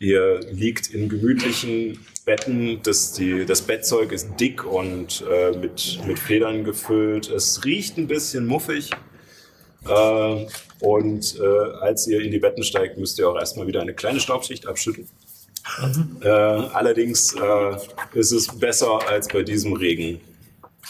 Ihr 0.00 0.40
liegt 0.50 0.86
in 0.94 1.10
gemütlichen 1.10 1.98
Betten. 2.24 2.80
Das, 2.82 3.12
die, 3.12 3.44
das 3.44 3.60
Bettzeug 3.60 4.12
ist 4.12 4.30
dick 4.40 4.64
und 4.64 5.22
äh, 5.30 5.52
mit, 5.58 6.00
mit 6.06 6.18
Federn 6.18 6.64
gefüllt. 6.64 7.28
Es 7.28 7.66
riecht 7.66 7.98
ein 7.98 8.06
bisschen 8.06 8.46
muffig. 8.46 8.90
Äh, 9.86 10.46
und 10.80 11.38
äh, 11.38 11.46
als 11.82 12.06
ihr 12.06 12.22
in 12.22 12.30
die 12.30 12.38
Betten 12.38 12.62
steigt, 12.62 12.96
müsst 12.96 13.18
ihr 13.18 13.28
auch 13.28 13.36
erstmal 13.36 13.66
wieder 13.66 13.82
eine 13.82 13.92
kleine 13.92 14.20
Staubschicht 14.20 14.66
abschütteln. 14.66 15.06
Äh, 16.22 16.28
allerdings 16.28 17.34
äh, 17.34 17.76
ist 18.14 18.32
es 18.32 18.48
besser, 18.58 19.06
als 19.06 19.28
bei 19.28 19.42
diesem 19.42 19.74
Regen 19.74 20.18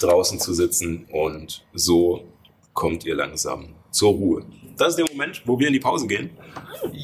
draußen 0.00 0.38
zu 0.38 0.54
sitzen 0.54 1.06
und 1.10 1.64
so 1.74 2.28
kommt 2.74 3.04
ihr 3.04 3.16
langsam 3.16 3.74
zur 3.90 4.12
Ruhe. 4.12 4.44
Das 4.76 4.90
ist 4.90 4.98
der 4.98 5.06
Moment, 5.10 5.42
wo 5.46 5.58
wir 5.58 5.66
in 5.66 5.72
die 5.72 5.80
Pause 5.80 6.06
gehen. 6.06 6.30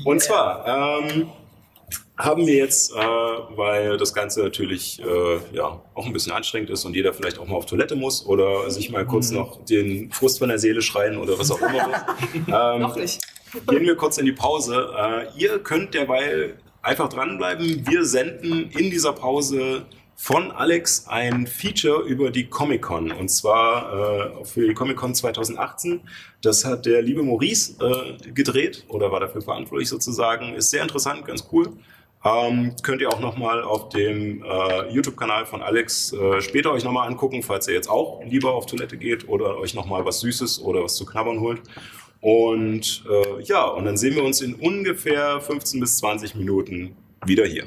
Und 0.04 0.22
zwar 0.22 1.02
ähm, 1.02 1.28
haben 2.18 2.46
wir 2.46 2.54
jetzt, 2.54 2.92
äh, 2.92 2.96
weil 2.96 3.98
das 3.98 4.14
Ganze 4.14 4.42
natürlich 4.42 5.02
äh, 5.02 5.38
ja, 5.54 5.82
auch 5.94 6.06
ein 6.06 6.12
bisschen 6.12 6.32
anstrengend 6.32 6.70
ist 6.70 6.84
und 6.84 6.94
jeder 6.94 7.12
vielleicht 7.12 7.38
auch 7.38 7.46
mal 7.46 7.56
auf 7.56 7.66
Toilette 7.66 7.94
muss 7.94 8.24
oder 8.24 8.70
sich 8.70 8.90
mal 8.90 9.06
kurz 9.06 9.30
noch 9.30 9.64
den 9.64 10.10
Frust 10.12 10.38
von 10.38 10.48
der 10.48 10.58
Seele 10.58 10.80
schreien 10.80 11.18
oder 11.18 11.38
was 11.38 11.50
auch 11.50 11.60
immer. 11.60 12.06
ähm, 12.74 12.80
Noch 12.80 12.96
nicht. 12.96 13.20
gehen 13.68 13.84
wir 13.84 13.96
kurz 13.96 14.16
in 14.16 14.24
die 14.24 14.32
Pause. 14.32 14.88
Äh, 14.96 15.38
ihr 15.38 15.58
könnt 15.58 15.92
derweil 15.92 16.58
einfach 16.80 17.08
dranbleiben. 17.08 17.86
Wir 17.86 18.06
senden 18.06 18.70
in 18.70 18.90
dieser 18.90 19.12
Pause 19.12 19.84
von 20.14 20.50
Alex 20.50 21.06
ein 21.08 21.46
Feature 21.46 22.02
über 22.02 22.30
die 22.30 22.46
Comic-Con 22.46 23.12
und 23.12 23.28
zwar 23.28 24.40
äh, 24.40 24.44
für 24.46 24.66
die 24.66 24.72
Comic-Con 24.72 25.14
2018. 25.14 26.00
Das 26.40 26.64
hat 26.64 26.86
der 26.86 27.02
liebe 27.02 27.22
Maurice 27.22 27.74
äh, 27.84 28.30
gedreht 28.30 28.84
oder 28.88 29.12
war 29.12 29.20
dafür 29.20 29.42
verantwortlich 29.42 29.90
sozusagen. 29.90 30.54
Ist 30.54 30.70
sehr 30.70 30.82
interessant, 30.82 31.26
ganz 31.26 31.46
cool. 31.52 31.74
Ähm, 32.26 32.74
könnt 32.82 33.00
ihr 33.00 33.08
auch 33.08 33.20
nochmal 33.20 33.62
auf 33.62 33.90
dem 33.90 34.42
äh, 34.42 34.90
YouTube-Kanal 34.90 35.46
von 35.46 35.62
Alex 35.62 36.12
äh, 36.12 36.40
später 36.40 36.72
euch 36.72 36.82
nochmal 36.82 37.06
angucken, 37.06 37.44
falls 37.44 37.68
ihr 37.68 37.74
jetzt 37.74 37.88
auch 37.88 38.20
lieber 38.24 38.52
auf 38.54 38.66
Toilette 38.66 38.96
geht 38.96 39.28
oder 39.28 39.58
euch 39.58 39.74
nochmal 39.74 40.04
was 40.04 40.20
Süßes 40.20 40.60
oder 40.60 40.82
was 40.82 40.96
zu 40.96 41.06
knabbern 41.06 41.38
holt. 41.40 41.62
Und 42.20 43.04
äh, 43.08 43.42
ja, 43.42 43.64
und 43.66 43.84
dann 43.84 43.96
sehen 43.96 44.16
wir 44.16 44.24
uns 44.24 44.40
in 44.40 44.54
ungefähr 44.54 45.40
15 45.40 45.78
bis 45.78 45.98
20 45.98 46.34
Minuten 46.34 46.96
wieder 47.24 47.46
hier. 47.46 47.66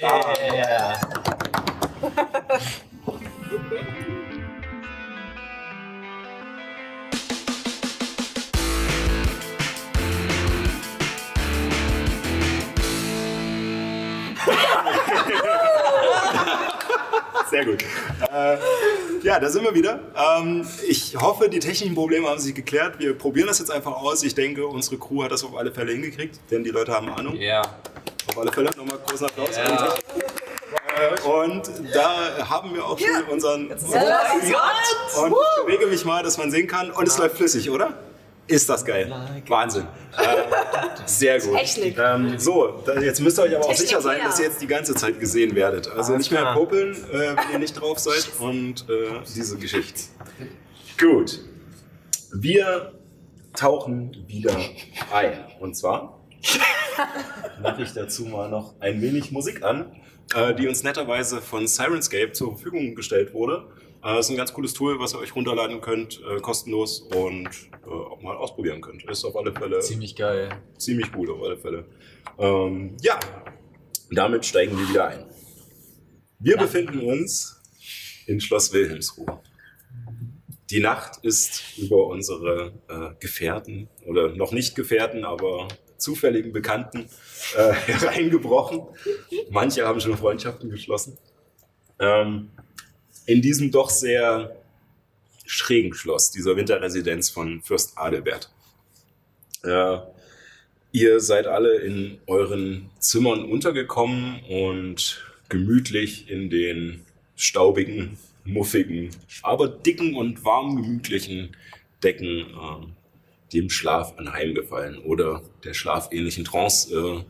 Yeah. 0.00 1.00
Sehr 17.50 17.64
gut. 17.64 17.82
Äh, 18.32 18.56
ja, 19.22 19.40
da 19.40 19.50
sind 19.50 19.64
wir 19.64 19.74
wieder. 19.74 19.98
Ähm, 20.16 20.66
ich 20.86 21.16
hoffe, 21.16 21.48
die 21.48 21.58
technischen 21.58 21.94
Probleme 21.94 22.28
haben 22.28 22.38
sich 22.38 22.54
geklärt. 22.54 22.98
Wir 22.98 23.12
probieren 23.18 23.48
das 23.48 23.58
jetzt 23.58 23.70
einfach 23.70 23.92
aus. 23.92 24.22
Ich 24.22 24.34
denke, 24.34 24.66
unsere 24.66 24.98
Crew 24.98 25.24
hat 25.24 25.32
das 25.32 25.42
auf 25.44 25.56
alle 25.56 25.72
Fälle 25.72 25.92
hingekriegt, 25.92 26.38
denn 26.50 26.62
die 26.62 26.70
Leute 26.70 26.92
haben 26.92 27.08
Ahnung. 27.10 27.34
Ja. 27.36 27.62
Auf 28.28 28.38
alle 28.38 28.52
Fälle 28.52 28.70
nochmal 28.76 28.98
großen 29.04 29.26
Applaus. 29.26 29.56
Ja. 29.56 29.64
Technik. 29.64 30.04
Äh, 30.96 31.28
Und 31.28 31.70
da 31.92 32.48
haben 32.48 32.74
wir 32.74 32.84
auch 32.84 32.98
schon 32.98 33.24
unseren. 33.30 33.68
Und 33.68 33.76
ich 33.76 35.64
bewege 35.64 35.86
mich 35.86 36.04
mal, 36.04 36.22
dass 36.22 36.38
man 36.38 36.50
sehen 36.50 36.66
kann. 36.66 36.90
Und 36.90 37.08
es 37.08 37.18
läuft 37.18 37.36
flüssig, 37.36 37.70
oder? 37.70 37.94
Ist 38.50 38.68
das 38.68 38.84
geil. 38.84 39.12
Wahnsinn. 39.46 39.86
Äh, 40.18 41.06
sehr 41.06 41.38
gut. 41.40 41.56
Technik. 41.56 41.96
Ähm, 41.98 42.36
so, 42.36 42.82
jetzt 43.00 43.20
müsst 43.20 43.38
ihr 43.38 43.44
euch 43.44 43.54
aber 43.54 43.64
auch 43.64 43.68
Technik, 43.68 43.88
sicher 43.88 44.00
sein, 44.00 44.18
ja. 44.18 44.24
dass 44.24 44.40
ihr 44.40 44.46
jetzt 44.46 44.60
die 44.60 44.66
ganze 44.66 44.94
Zeit 44.94 45.20
gesehen 45.20 45.54
werdet. 45.54 45.88
Also 45.88 46.16
nicht 46.16 46.32
mehr 46.32 46.52
popeln, 46.52 46.94
äh, 47.12 47.36
wenn 47.36 47.52
ihr 47.52 47.58
nicht 47.60 47.80
drauf 47.80 48.00
seid. 48.00 48.28
Und 48.40 48.88
äh, 48.88 49.20
diese 49.36 49.56
Geschichte. 49.56 50.00
Gut. 50.98 51.40
Wir 52.32 52.92
tauchen 53.54 54.24
wieder 54.26 54.56
ein. 55.12 55.44
Und 55.60 55.76
zwar 55.76 56.20
mache 57.62 57.82
ich 57.82 57.92
dazu 57.92 58.24
mal 58.24 58.48
noch 58.48 58.74
ein 58.80 59.00
wenig 59.00 59.30
Musik 59.30 59.62
an, 59.62 59.92
äh, 60.34 60.54
die 60.54 60.66
uns 60.66 60.82
netterweise 60.82 61.40
von 61.40 61.68
Sirenscape 61.68 62.32
zur 62.32 62.52
Verfügung 62.52 62.96
gestellt 62.96 63.32
wurde. 63.32 63.68
Äh, 64.02 64.18
ist 64.18 64.30
ein 64.30 64.36
ganz 64.36 64.52
cooles 64.52 64.72
Tool, 64.72 64.98
was 64.98 65.14
ihr 65.14 65.18
euch 65.18 65.34
runterladen 65.34 65.80
könnt, 65.80 66.20
äh, 66.22 66.40
kostenlos 66.40 67.00
und 67.00 67.48
äh, 67.84 67.90
auch 67.90 68.22
mal 68.22 68.36
ausprobieren 68.36 68.80
könnt. 68.80 69.04
Ist 69.04 69.24
auf 69.24 69.36
alle 69.36 69.52
Fälle 69.52 69.80
Ziemlich 69.80 70.16
geil. 70.16 70.48
ziemlich 70.78 71.12
gut, 71.12 71.28
auf 71.28 71.42
alle 71.42 71.58
Fälle. 71.58 71.84
Ähm, 72.38 72.96
ja, 73.02 73.18
damit 74.10 74.46
steigen 74.46 74.78
wir 74.78 74.88
wieder 74.88 75.08
ein. 75.08 75.26
Wir 76.38 76.56
befinden 76.56 77.00
uns 77.00 77.60
in 78.26 78.40
Schloss 78.40 78.72
Wilhelmsruhe. 78.72 79.40
Die 80.70 80.80
Nacht 80.80 81.18
ist 81.22 81.76
über 81.78 82.06
unsere 82.06 82.72
äh, 82.88 83.10
Gefährten 83.20 83.88
oder 84.06 84.28
noch 84.34 84.52
nicht 84.52 84.74
Gefährten, 84.76 85.24
aber 85.24 85.68
zufälligen 85.98 86.52
Bekannten 86.52 87.06
äh, 87.56 87.72
hereingebrochen. 87.86 88.82
Manche 89.50 89.86
haben 89.86 90.00
schon 90.00 90.16
Freundschaften 90.16 90.70
geschlossen. 90.70 91.18
Ähm, 91.98 92.50
in 93.26 93.42
diesem 93.42 93.70
doch 93.70 93.90
sehr 93.90 94.56
schrägen 95.46 95.94
Schloss, 95.94 96.30
dieser 96.30 96.56
Winterresidenz 96.56 97.30
von 97.30 97.60
Fürst 97.62 97.96
Adelbert. 97.96 98.50
Äh, 99.64 99.98
ihr 100.92 101.20
seid 101.20 101.46
alle 101.46 101.76
in 101.78 102.18
euren 102.26 102.90
Zimmern 102.98 103.44
untergekommen 103.44 104.40
und 104.48 105.24
gemütlich 105.48 106.30
in 106.30 106.50
den 106.50 107.04
staubigen, 107.36 108.16
muffigen, 108.44 109.10
aber 109.42 109.68
dicken 109.68 110.14
und 110.14 110.44
warm 110.44 110.76
gemütlichen 110.76 111.56
Decken 112.02 112.46
äh, 112.46 112.86
dem 113.52 113.70
Schlaf 113.70 114.16
anheimgefallen 114.18 114.98
oder 114.98 115.42
der 115.64 115.74
schlafähnlichen 115.74 116.44
Trance 116.44 116.94
äh, 116.94 117.24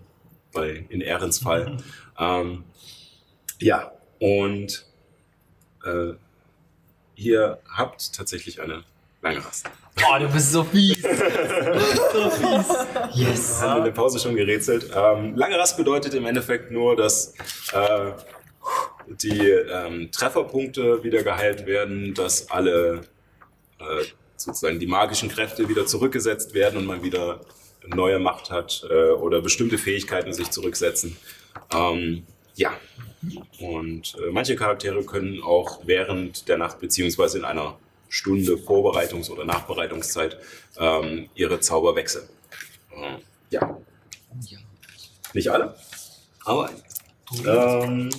bei 0.53 0.85
in 0.89 1.01
Ehrens 1.01 1.39
Fall. 1.39 1.79
Ähm, 2.19 2.65
ja, 3.59 3.93
und 4.19 4.90
äh, 5.85 6.15
ihr 7.17 7.59
habt 7.69 8.15
tatsächlich 8.15 8.61
eine 8.61 8.85
lange 9.23 9.45
Rast. 9.45 9.69
Oh, 9.99 10.19
du 10.19 10.29
bist 10.29 10.53
so 10.53 10.65
fies. 10.65 11.03
so 12.13 12.31
fies. 12.31 12.67
Yes. 13.15 13.61
haben 13.61 13.73
wir 13.73 13.79
in 13.79 13.85
der 13.85 13.91
Pause 13.91 14.19
schon 14.19 14.35
gerätselt. 14.35 14.91
Ähm, 14.95 15.37
lange 15.37 15.59
Rast 15.59 15.77
bedeutet 15.77 16.15
im 16.15 16.25
Endeffekt 16.27 16.71
nur, 16.71 16.97
dass 16.97 17.35
äh, 17.73 18.13
die 19.07 19.49
ähm, 19.49 20.11
Trefferpunkte 20.11 21.03
wieder 21.03 21.23
geheilt 21.23 21.67
werden, 21.67 22.15
dass 22.15 22.51
alle 22.51 23.03
äh, 23.79 24.05
sozusagen 24.37 24.79
die 24.79 24.87
magischen 24.87 25.29
Kräfte 25.29 25.69
wieder 25.69 25.87
zurückgesetzt 25.87 26.55
werden 26.55 26.79
und 26.79 26.87
man 26.87 27.03
wieder 27.03 27.41
neue 27.87 28.19
Macht 28.19 28.51
hat 28.51 28.87
äh, 28.89 29.11
oder 29.11 29.43
bestimmte 29.43 29.79
Fähigkeiten 29.79 30.33
sich 30.33 30.51
zurücksetzen. 30.51 31.17
Ähm, 31.73 32.25
ja. 32.61 32.79
Und 33.59 34.15
äh, 34.19 34.31
manche 34.31 34.57
Charaktere 34.57 35.05
können 35.05 35.43
auch 35.43 35.81
während 35.85 36.49
der 36.49 36.59
Nacht 36.59 36.81
beziehungsweise 36.81 37.39
in 37.39 37.45
einer 37.45 37.79
Stunde 38.09 38.53
Vorbereitungs- 38.55 39.31
oder 39.31 39.45
Nachbereitungszeit 39.45 40.39
ähm, 40.79 41.29
ihre 41.35 41.61
Zauber 41.61 41.95
wechseln. 41.97 42.29
Äh, 42.95 43.19
ja. 43.51 43.79
Nicht 45.33 45.49
alle, 45.49 45.75
aber 46.45 46.71
ähm, 47.47 48.11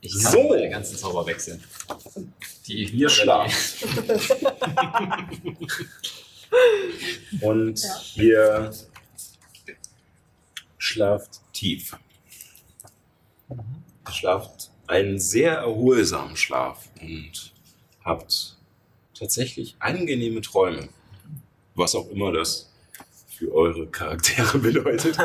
Ich 0.00 0.12
kann 0.22 0.32
So. 0.32 0.48
meine 0.48 0.70
ganzen 0.70 0.96
Zauber 0.96 1.26
wechseln. 1.26 1.62
Die 2.66 2.84
Ihr 2.84 3.08
schlaft. 3.08 3.84
Und 7.40 7.80
ihr 8.16 8.72
schlaft 10.78 11.40
tief. 11.52 11.96
Schlaft 14.10 14.70
einen 14.86 15.18
sehr 15.18 15.54
erholsamen 15.58 16.36
Schlaf 16.36 16.88
und 17.00 17.52
habt 18.04 18.56
tatsächlich 19.14 19.76
angenehme 19.78 20.40
Träume. 20.40 20.88
Was 21.74 21.94
auch 21.94 22.08
immer 22.08 22.32
das 22.32 22.70
für 23.28 23.52
eure 23.52 23.86
Charaktere 23.86 24.58
bedeutet. 24.60 25.16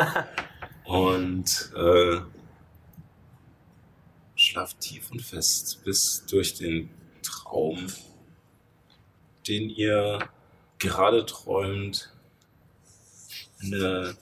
Und 0.85 1.71
äh, 1.75 2.19
schlaft 4.35 4.79
tief 4.79 5.11
und 5.11 5.21
fest 5.21 5.83
bis 5.83 6.25
durch 6.27 6.53
den 6.53 6.89
Traum, 7.23 7.87
den 9.47 9.69
ihr 9.69 10.19
gerade 10.77 11.25
träumt, 11.25 12.11
eine 13.61 14.15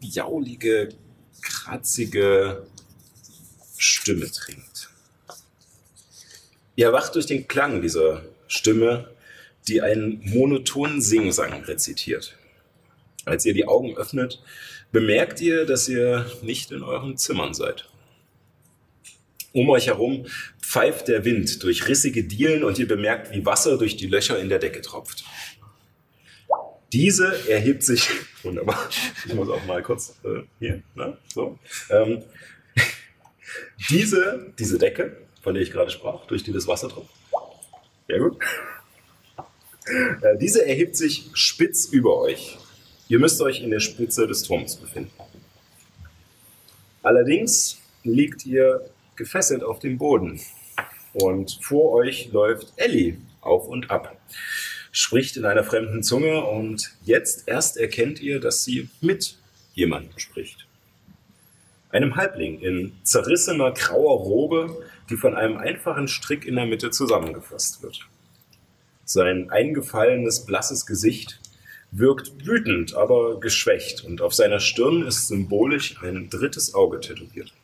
jaulige, 0.00 0.88
kratzige 1.48 2.66
Stimme 3.76 4.30
trinkt. 4.30 4.90
Ihr 6.76 6.86
erwacht 6.86 7.14
durch 7.14 7.26
den 7.26 7.48
Klang 7.48 7.82
dieser 7.82 8.24
Stimme, 8.46 9.08
die 9.66 9.82
einen 9.82 10.20
monotonen 10.24 11.00
Singsang 11.00 11.64
rezitiert. 11.64 12.36
Als 13.24 13.44
ihr 13.44 13.54
die 13.54 13.66
Augen 13.66 13.96
öffnet, 13.96 14.42
bemerkt 14.92 15.40
ihr, 15.40 15.66
dass 15.66 15.88
ihr 15.88 16.30
nicht 16.42 16.70
in 16.70 16.82
euren 16.82 17.16
Zimmern 17.16 17.52
seid. 17.52 17.88
Um 19.52 19.68
euch 19.70 19.88
herum 19.88 20.26
pfeift 20.60 21.08
der 21.08 21.24
Wind 21.24 21.62
durch 21.62 21.88
rissige 21.88 22.24
Dielen 22.24 22.62
und 22.62 22.78
ihr 22.78 22.88
bemerkt, 22.88 23.32
wie 23.32 23.44
Wasser 23.44 23.76
durch 23.76 23.96
die 23.96 24.06
Löcher 24.06 24.38
in 24.38 24.48
der 24.48 24.58
Decke 24.58 24.80
tropft. 24.82 25.24
Diese 26.92 27.48
erhebt 27.48 27.82
sich, 27.82 28.08
wunderbar, 28.44 28.88
ich 29.26 29.34
muss 29.34 29.48
auch 29.48 29.64
mal 29.66 29.82
kurz 29.82 30.18
äh, 30.24 30.42
hier, 30.58 30.82
ne, 30.94 31.16
so. 31.32 31.58
Ähm, 31.90 32.22
diese, 33.90 34.52
diese 34.58 34.78
Decke, 34.78 35.16
von 35.42 35.54
der 35.54 35.62
ich 35.62 35.70
gerade 35.70 35.90
sprach, 35.90 36.26
durch 36.26 36.42
die 36.42 36.52
das 36.52 36.66
Wasser 36.66 36.88
tropft, 36.88 37.10
sehr 38.06 38.20
gut. 38.20 38.38
Äh, 39.86 40.36
diese 40.38 40.66
erhebt 40.66 40.96
sich 40.96 41.30
spitz 41.34 41.86
über 41.86 42.18
euch. 42.18 42.58
Ihr 43.08 43.18
müsst 43.18 43.40
euch 43.40 43.62
in 43.62 43.70
der 43.70 43.80
Spitze 43.80 44.26
des 44.26 44.42
Turms 44.42 44.76
befinden. 44.76 45.10
Allerdings 47.02 47.78
liegt 48.02 48.44
ihr 48.44 48.90
gefesselt 49.16 49.62
auf 49.62 49.78
dem 49.78 49.98
Boden. 49.98 50.40
Und 51.14 51.58
vor 51.62 51.92
euch 51.94 52.30
läuft 52.32 52.72
Ellie 52.76 53.18
auf 53.40 53.66
und 53.66 53.90
ab, 53.90 54.16
spricht 54.98 55.36
in 55.36 55.44
einer 55.44 55.62
fremden 55.62 56.02
Zunge 56.02 56.44
und 56.44 56.90
jetzt 57.04 57.46
erst 57.46 57.76
erkennt 57.76 58.20
ihr, 58.20 58.40
dass 58.40 58.64
sie 58.64 58.88
mit 59.00 59.38
jemandem 59.72 60.18
spricht. 60.18 60.66
Einem 61.90 62.16
Halbling 62.16 62.60
in 62.60 62.92
zerrissener 63.04 63.70
grauer 63.70 64.18
Robe, 64.18 64.82
die 65.08 65.16
von 65.16 65.36
einem 65.36 65.56
einfachen 65.56 66.08
Strick 66.08 66.44
in 66.44 66.56
der 66.56 66.66
Mitte 66.66 66.90
zusammengefasst 66.90 67.80
wird. 67.82 68.08
Sein 69.04 69.50
eingefallenes, 69.50 70.44
blasses 70.46 70.84
Gesicht 70.84 71.40
wirkt 71.92 72.44
wütend, 72.44 72.94
aber 72.94 73.38
geschwächt 73.38 74.04
und 74.04 74.20
auf 74.20 74.34
seiner 74.34 74.58
Stirn 74.58 75.06
ist 75.06 75.28
symbolisch 75.28 76.02
ein 76.02 76.28
drittes 76.28 76.74
Auge 76.74 76.98
tätowiert. 76.98 77.54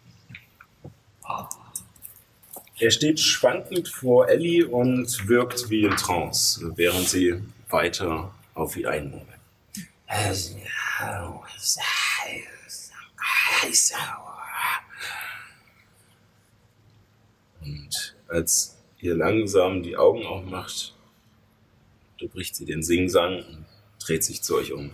Er 2.76 2.90
steht 2.90 3.20
schwankend 3.20 3.88
vor 3.88 4.28
Ellie 4.28 4.66
und 4.66 5.28
wirkt 5.28 5.70
wie 5.70 5.84
in 5.84 5.96
Trance, 5.96 6.72
während 6.74 7.08
sie 7.08 7.40
weiter 7.68 8.34
auf 8.54 8.76
ihn 8.76 8.86
einmurmelt. 8.86 9.28
Und 17.60 18.16
als 18.28 18.76
ihr 19.00 19.14
langsam 19.14 19.82
die 19.82 19.96
Augen 19.96 20.26
aufmacht, 20.26 20.94
unterbricht 22.14 22.56
sie 22.56 22.64
den 22.64 22.82
Singsang 22.82 23.36
und 23.36 23.66
dreht 24.00 24.24
sich 24.24 24.42
zu 24.42 24.56
euch 24.56 24.72
um. 24.72 24.90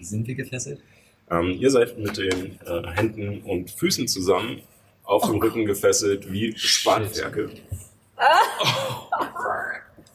Sind 0.00 0.28
wir 0.28 0.36
gefesselt? 0.36 0.80
Ähm, 1.28 1.56
ihr 1.58 1.70
seid 1.70 1.98
mit 1.98 2.18
den 2.18 2.60
äh, 2.60 2.86
Händen 2.94 3.42
und 3.42 3.70
Füßen 3.70 4.06
zusammen 4.06 4.62
auf 5.06 5.22
dem 5.24 5.40
Rücken 5.40 5.64
gefesselt 5.64 6.30
wie 6.30 6.54
Spanferkel. 6.58 7.50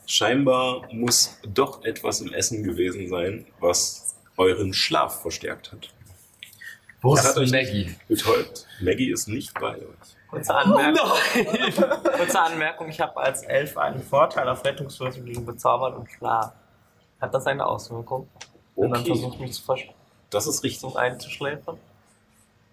Scheinbar 0.06 0.88
muss 0.92 1.38
doch 1.48 1.84
etwas 1.84 2.22
im 2.22 2.34
Essen 2.34 2.64
gewesen 2.64 3.08
sein, 3.08 3.46
was 3.60 4.16
euren 4.38 4.74
Schlaf 4.74 5.22
verstärkt 5.22 5.72
hat. 5.72 5.90
Wo 7.02 7.16
ist 7.16 7.36
Maggie? 7.52 7.96
Betäubt. 8.08 8.68
Maggie 8.82 9.12
ist 9.12 9.28
nicht 9.28 9.54
bei 9.60 9.78
euch. 9.78 9.86
Kurze 10.30 10.54
Anmerkung, 10.56 11.12
kurze 12.18 12.42
Anmerkung 12.42 12.90
ich 12.90 13.00
habe 13.02 13.18
als 13.18 13.44
Elf 13.44 13.78
einen 13.78 14.02
Vorteil 14.02 14.48
auf 14.48 14.64
Rettungswürfe 14.64 15.20
gegen 15.22 15.46
Bezaubern 15.46 15.94
und 15.94 16.10
Schlaf. 16.12 16.54
Hat 17.20 17.34
das 17.34 17.46
eine 17.48 17.66
Auswirkung? 17.66 18.30
Wenn 18.76 18.90
man 18.92 19.00
Okay. 19.02 19.10
versucht, 19.10 19.40
mich 19.40 19.54
zu 19.54 19.64
versuchen 19.64 19.94
Das 20.30 20.48
ist 20.48 20.64
richtig. 20.64 20.96
einzuschläfern? 20.96 21.78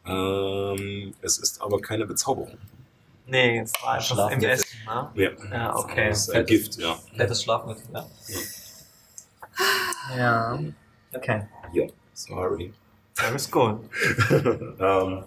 Ähm, 0.06 1.14
es 1.22 1.38
ist 1.38 1.60
aber 1.60 1.80
keine 1.80 2.06
Bezauberung. 2.06 2.58
Nee, 3.26 3.58
es 3.58 3.72
war 3.82 3.94
einfach 3.94 4.30
im 4.30 4.42
Essen, 4.42 4.66
ne? 4.86 5.10
Ja. 5.14 5.30
Ja, 5.52 5.76
okay. 5.76 6.08
Das 6.08 6.28
ist 6.28 6.30
ein 6.30 6.46
Gift, 6.46 6.76
ja. 6.76 6.98
Fettes 7.14 7.42
Schlafmittel, 7.42 7.84
ja. 7.92 8.06
Ja. 10.16 10.58
Okay. 11.12 11.42
Ja, 11.72 11.86
sorry. 12.14 12.72
Ist 13.34 13.50
gut. 13.50 13.80
ähm, 14.80 15.24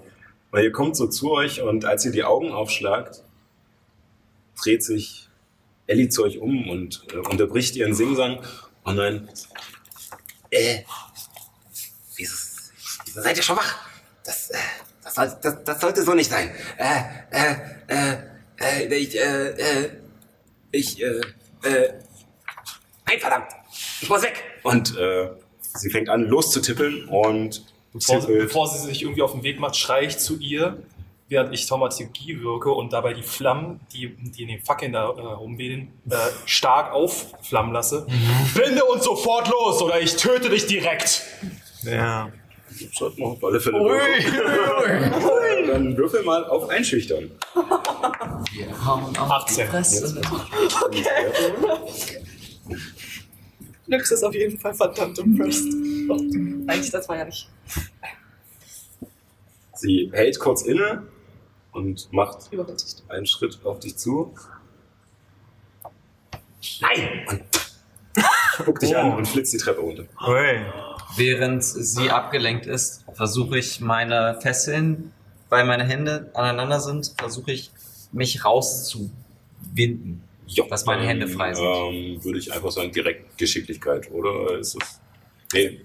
weil 0.49 0.64
ihr 0.64 0.72
kommt 0.72 0.95
so 0.98 1.07
zu 1.07 1.31
euch 1.31 1.61
und 1.61 1.85
als 1.85 2.06
ihr 2.06 2.11
die 2.11 2.23
Augen 2.23 2.52
aufschlagt, 2.52 3.23
dreht 4.61 4.84
sich 4.84 5.30
Ellie 5.88 6.10
zu 6.10 6.23
euch 6.23 6.39
um 6.39 6.69
und 6.69 7.06
äh, 7.14 7.18
unterbricht 7.18 7.76
ihren 7.76 7.93
Singsang 7.93 8.39
und 8.84 8.98
dann, 8.98 9.30
Äh, 10.49 10.84
wieso, 12.15 12.35
wieso 13.06 13.22
seid 13.22 13.38
ihr 13.38 13.43
schon 13.43 13.57
wach? 13.57 13.91
Das, 15.03 15.15
soll, 15.15 15.32
das, 15.41 15.64
das 15.64 15.82
sollte 15.82 16.03
so 16.03 16.14
nicht 16.14 16.30
sein. 16.30 16.52
Äh, 16.78 17.02
äh, 17.32 17.56
äh, 17.88 18.88
äh, 18.90 18.95
ich, 18.95 19.18
äh, 19.19 19.49
äh, 19.49 19.90
ich, 20.72 21.02
äh, 21.02 21.06
äh, 21.64 21.94
nein, 23.07 23.19
verdammt, 23.19 23.48
ich 24.02 24.10
muss 24.10 24.22
weg. 24.23 24.44
und 24.64 24.98
äh, 24.98 25.30
sie 25.76 25.90
fängt 25.90 26.10
an 26.10 26.23
loszutippeln 26.23 27.07
und 27.10 27.65
Bevor, 27.94 28.19
tippelt. 28.22 28.40
bevor 28.44 28.68
sie 28.69 28.80
sich 28.88 29.02
irgendwie 29.02 29.22
auf 29.22 29.34
den 29.34 29.44
Weg 29.44 29.60
macht, 29.60 29.76
schreie 29.76 30.06
ich 30.07 30.18
zu 30.18 30.38
ihr, 30.38 30.82
während 31.28 31.53
ich 31.53 31.65
Thaumaturgie 31.68 32.40
wirke 32.41 32.72
und 32.72 32.94
dabei 32.94 33.14
die 33.14 33.23
Flammen, 33.23 33.82
die, 33.91 34.15
die 34.15 34.44
in 34.44 34.48
den 34.48 34.61
Fackeln 34.61 34.94
da 34.94 35.06
äh, 35.10 35.10
rumwedeln, 35.10 35.91
äh, 36.10 36.15
stark 36.45 36.94
aufflammen 36.94 37.73
lasse. 37.73 38.07
Binde 38.56 38.86
uns 38.86 39.03
sofort 39.03 39.49
los 39.49 39.82
oder 39.82 39.99
ich 39.99 40.15
töte 40.15 40.49
dich 40.49 40.68
direkt. 40.68 41.23
Ja. 41.84 42.32
Schaut 42.91 43.18
mal 43.18 43.27
auf 43.27 43.43
alle 43.43 43.60
Fälle. 43.60 43.80
würfeln. 43.80 45.11
Dann 45.68 45.98
würfel 45.98 46.23
mal 46.23 46.45
auf 46.45 46.69
Einschüchtern. 46.69 47.31
Wir 48.53 48.85
hauen 48.85 49.15
auf 49.18 49.31
18. 49.31 49.57
die 49.57 49.72
Fresse. 49.72 50.22
Nix 53.88 54.11
ist 54.11 54.23
auf 54.23 54.34
jeden 54.34 54.57
Fall 54.57 54.73
verdammt 54.73 55.19
impressed. 55.19 55.73
Oh, 56.10 56.14
eigentlich, 56.68 56.91
das 56.91 57.07
war 57.10 57.18
ja 57.18 57.26
nicht 57.26 57.49
Sie 59.76 60.11
hält 60.14 60.39
kurz 60.39 60.61
inne 60.61 61.07
und 61.72 62.11
macht 62.14 62.52
einen 63.10 63.26
Schritt 63.26 63.60
auf 63.64 63.80
dich 63.80 63.98
zu, 63.98 64.34
Nein! 66.81 67.26
Und 67.27 67.43
guckt 68.65 68.81
dich 68.81 68.95
an 68.95 69.15
und 69.15 69.27
flitzt 69.27 69.53
die 69.53 69.57
Treppe 69.57 69.81
runter. 69.81 70.03
Hui. 70.19 70.61
Während 71.16 71.64
sie 71.64 72.10
abgelenkt 72.10 72.66
ist, 72.66 73.06
versuche 73.14 73.58
ich 73.58 73.82
meine 73.82 74.40
Fesseln, 74.42 75.12
weil 75.50 75.66
meine 75.66 75.84
Hände 75.84 76.30
aneinander 76.34 76.80
sind, 76.80 77.14
versuche 77.18 77.52
ich 77.52 77.72
mich 78.12 78.46
rauszuwinden. 78.46 80.24
Ja, 80.48 80.66
Dass 80.68 80.86
meine 80.86 81.06
Hände 81.06 81.28
frei 81.28 81.54
sind. 81.54 81.64
Ähm, 81.64 82.24
würde 82.24 82.40
ich 82.40 82.52
einfach 82.52 82.72
sagen, 82.72 82.92
direkt 82.92 83.38
Geschicklichkeit, 83.38 84.12
oder 84.12 84.58
ist 84.60 84.76
es? 84.76 85.00
Nee. 85.54 85.82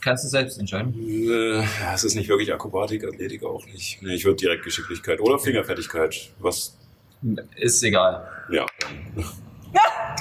Kannst 0.00 0.24
du 0.24 0.28
selbst 0.28 0.58
entscheiden. 0.58 0.94
Äh, 0.98 1.62
es 1.94 2.04
ist 2.04 2.14
nicht 2.14 2.28
wirklich 2.28 2.52
Akrobatik, 2.52 3.04
Athletik 3.04 3.44
auch 3.44 3.64
nicht. 3.66 4.02
Nee, 4.02 4.14
ich 4.14 4.24
würde 4.24 4.36
direkt 4.36 4.64
Geschicklichkeit 4.64 5.20
oder 5.20 5.38
Fingerfertigkeit. 5.38 6.30
Was? 6.38 6.76
Ist 7.56 7.82
egal. 7.84 8.26
Ja. 8.50 8.66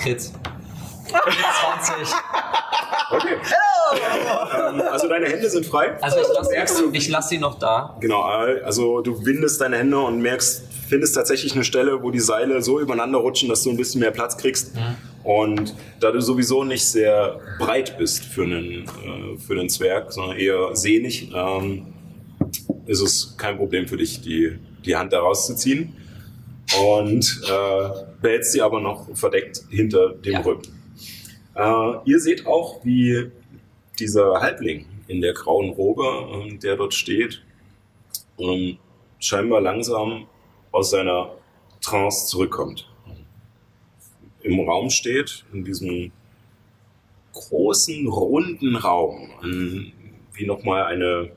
Crit. 0.01 0.31
20. 1.09 2.15
Okay. 3.11 3.35
Ähm, 4.57 4.81
also 4.91 5.07
deine 5.07 5.27
Hände 5.27 5.49
sind 5.49 5.65
frei. 5.65 5.97
Also 6.01 6.19
ich 6.19 6.27
lasse 6.33 6.85
ich 6.93 7.09
lass 7.09 7.29
sie 7.29 7.37
noch 7.39 7.57
da. 7.57 7.97
Genau, 7.99 8.21
also 8.21 9.01
du 9.01 9.25
windest 9.25 9.59
deine 9.61 9.77
Hände 9.77 9.97
und 9.99 10.21
merkst, 10.21 10.63
findest 10.87 11.15
tatsächlich 11.15 11.53
eine 11.53 11.63
Stelle, 11.63 12.03
wo 12.03 12.11
die 12.11 12.19
Seile 12.19 12.61
so 12.61 12.79
übereinander 12.79 13.19
rutschen, 13.19 13.49
dass 13.49 13.63
du 13.63 13.69
ein 13.71 13.77
bisschen 13.77 14.01
mehr 14.01 14.11
Platz 14.11 14.37
kriegst. 14.37 14.73
Und 15.23 15.75
da 15.99 16.11
du 16.11 16.21
sowieso 16.21 16.63
nicht 16.63 16.85
sehr 16.85 17.39
breit 17.59 17.97
bist 17.97 18.23
für 18.25 18.43
einen, 18.43 18.85
äh, 18.85 19.37
für 19.39 19.53
einen 19.53 19.69
Zwerg, 19.69 20.11
sondern 20.13 20.37
eher 20.37 20.75
sehnig, 20.75 21.31
ähm, 21.35 21.93
ist 22.85 23.01
es 23.01 23.35
kein 23.37 23.57
Problem 23.57 23.87
für 23.87 23.97
dich, 23.97 24.21
die, 24.21 24.57
die 24.85 24.95
Hand 24.95 25.13
da 25.13 25.19
rauszuziehen. 25.19 25.95
Und 26.79 27.41
äh, 27.47 27.89
behältst 28.21 28.51
sie 28.51 28.61
aber 28.61 28.79
noch 28.79 29.07
verdeckt 29.15 29.61
hinter 29.69 30.09
dem 30.09 30.33
Ja. 30.33 30.39
Rücken. 30.41 30.78
Äh, 31.59 31.99
ihr 32.05 32.19
seht 32.21 32.45
auch, 32.47 32.85
wie 32.85 33.31
dieser 33.99 34.39
Halbling 34.39 34.85
in 35.07 35.19
der 35.19 35.33
grauen 35.33 35.71
Robe, 35.71 36.05
ähm, 36.31 36.59
der 36.61 36.77
dort 36.77 36.93
steht, 36.93 37.43
ähm, 38.37 38.77
scheinbar 39.19 39.59
langsam 39.59 40.27
aus 40.71 40.91
seiner 40.91 41.33
Trance 41.81 42.27
zurückkommt. 42.27 42.89
Im 44.41 44.57
Raum 44.61 44.89
steht, 44.89 45.43
in 45.51 45.65
diesem 45.65 46.13
großen, 47.33 48.07
runden 48.07 48.77
Raum, 48.77 49.29
an, 49.41 49.91
wie 50.31 50.45
nochmal 50.45 50.83
eine, 50.83 51.29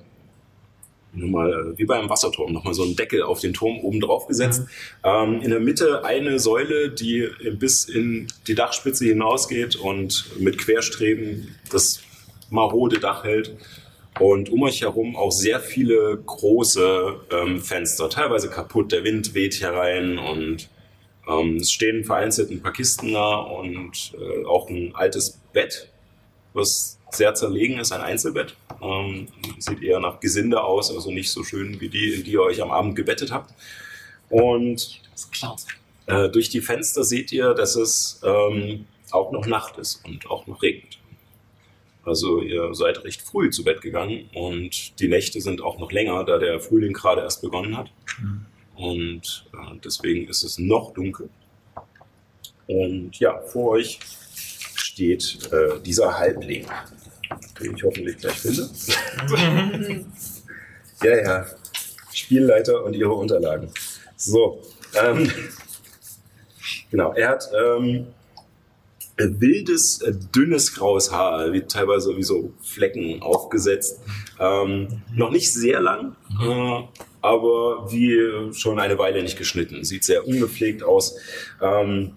nochmal, 1.13 1.53
äh, 1.53 1.79
wie 1.79 1.85
bei 1.85 1.99
einem 1.99 2.09
Wasserturm, 2.09 2.53
nochmal 2.53 2.75
so 2.75 2.85
ein 2.85 2.97
Deckel 2.97 3.23
auf 3.23 3.41
den 3.41 3.53
Turm 3.53 3.79
oben 3.81 4.01
drauf 4.01 4.27
gesetzt. 4.27 4.63
Ähm, 5.05 5.41
in 5.43 5.51
der 5.51 5.61
Mitte 5.61 6.05
eine 6.05 6.39
Säule, 6.39 6.91
die 6.91 7.29
bis 7.59 7.85
in 7.85 8.29
die 8.47 8.55
Dachspitze 8.55 9.05
hinausgeht 9.05 9.77
und 9.77 10.39
mit 10.39 10.59
Querstreben 10.59 11.55
das 11.71 12.01
marode 12.51 12.99
Dach 12.99 13.25
hält. 13.25 13.57
Und 14.21 14.51
um 14.51 14.63
euch 14.63 14.83
herum 14.83 15.17
auch 15.17 15.33
sehr 15.33 15.59
viele 15.59 16.19
große 16.27 17.15
ähm, 17.31 17.61
Fenster, 17.61 18.11
teilweise 18.11 18.51
kaputt. 18.51 18.93
Der 18.93 19.05
Wind 19.05 19.35
weht 19.35 19.61
herein 19.61 20.19
und 20.19 20.69
ähm, 21.29 21.57
es 21.57 21.73
stehen 21.73 22.05
vereinzelt 22.05 22.51
ein 22.51 22.63
paar 22.63 22.73
Kisten 22.73 23.13
da 23.13 23.37
und 23.37 24.13
äh, 24.19 24.45
auch 24.45 24.69
ein 24.69 24.95
altes 24.95 25.41
Bett, 25.53 25.89
was 26.53 26.99
sehr 27.11 27.35
zerlegen 27.35 27.79
ist, 27.79 27.93
ein 27.93 28.01
Einzelbett. 28.01 28.55
Ähm, 28.83 29.29
sieht 29.59 29.83
eher 29.83 30.01
nach 30.01 30.19
Gesinde 30.21 30.63
aus, 30.63 30.93
also 30.93 31.11
nicht 31.11 31.31
so 31.31 31.45
schön 31.45 31.81
wie 31.81 31.89
die, 31.89 32.15
in 32.15 32.25
die 32.25 32.33
ihr 32.33 32.43
euch 32.43 32.61
am 32.61 32.71
Abend 32.71 32.97
gebettet 32.97 33.31
habt. 33.31 33.55
Und 34.29 35.01
äh, 36.07 36.29
durch 36.31 36.49
die 36.49 36.61
Fenster 36.61 37.05
seht 37.05 37.31
ihr, 37.33 37.55
dass 37.55 37.77
es 37.77 38.21
ähm, 38.25 38.87
auch 39.13 39.31
noch 39.31 39.47
Nacht 39.47 39.79
ist 39.79 40.05
und 40.05 40.29
auch 40.31 40.47
noch 40.47 40.63
regnet. 40.63 40.99
Also 42.05 42.41
ihr 42.41 42.75
seid 42.75 43.05
recht 43.05 43.23
früh 43.23 43.51
zu 43.51 43.63
Bett 43.63 43.81
gegangen 43.81 44.29
und 44.35 44.99
die 44.99 45.07
Nächte 45.07 45.41
sind 45.41 45.63
auch 45.63 45.79
noch 45.79 45.93
länger, 45.93 46.25
da 46.25 46.39
der 46.39 46.59
Frühling 46.59 46.93
gerade 46.93 47.21
erst 47.21 47.43
begonnen 47.43 47.77
hat. 47.77 47.93
Und 48.75 49.47
äh, 49.53 49.79
deswegen 49.85 50.27
ist 50.29 50.43
es 50.43 50.59
noch 50.59 50.93
dunkel. 50.95 51.29
Und 52.67 53.19
ja, 53.21 53.39
vor 53.41 53.73
euch 53.73 54.01
steht 54.75 55.39
äh, 55.53 55.81
dieser 55.85 56.19
Halbling, 56.19 56.67
den 57.61 57.77
ich 57.77 57.83
hoffentlich 57.83 58.19
gleich 58.19 58.39
finde. 58.39 58.69
ja, 61.03 61.17
ja. 61.17 61.47
Spielleiter 62.13 62.85
und 62.85 62.95
ihre 62.95 63.13
Unterlagen. 63.13 63.69
So. 64.17 64.63
Ähm, 64.95 65.31
genau, 66.91 67.13
er 67.15 67.31
hat 67.31 67.49
ähm, 67.55 68.07
wildes, 69.17 70.01
dünnes 70.35 70.75
graues 70.75 71.11
Haar, 71.11 71.53
wie 71.53 71.63
teilweise 71.63 72.17
wie 72.17 72.23
so 72.23 72.53
Flecken 72.63 73.23
aufgesetzt. 73.23 74.01
Ähm, 74.39 75.03
noch 75.15 75.31
nicht 75.31 75.53
sehr 75.53 75.81
lang, 75.81 76.17
äh, 76.43 76.83
aber 77.21 77.91
wie 77.91 78.53
schon 78.55 78.79
eine 78.79 78.99
Weile 78.99 79.23
nicht 79.23 79.39
geschnitten. 79.39 79.85
Sieht 79.85 80.05
sehr 80.05 80.27
ungepflegt 80.27 80.83
aus. 80.83 81.17
Ähm, 81.61 82.13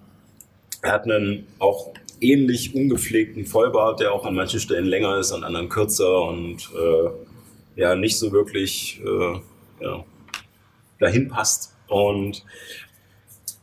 er 0.82 0.92
hat 0.92 1.04
einen 1.04 1.48
auch 1.60 1.94
ähnlich 2.22 2.76
ungepflegten 2.76 3.46
Vollbart, 3.46 4.00
der 4.00 4.14
auch 4.14 4.26
an 4.26 4.36
manchen 4.36 4.60
Stellen 4.60 4.86
länger 4.86 5.18
ist, 5.18 5.32
an 5.32 5.44
anderen 5.44 5.70
kürzer 5.70 6.24
und 6.24 6.70
äh, 6.74 7.80
ja 7.80 7.96
nicht 7.96 8.18
so 8.18 8.32
wirklich 8.32 9.02
äh, 9.04 9.40
ja, 9.84 10.06
dahin 11.00 11.28
passt. 11.28 11.76
Und 11.88 12.44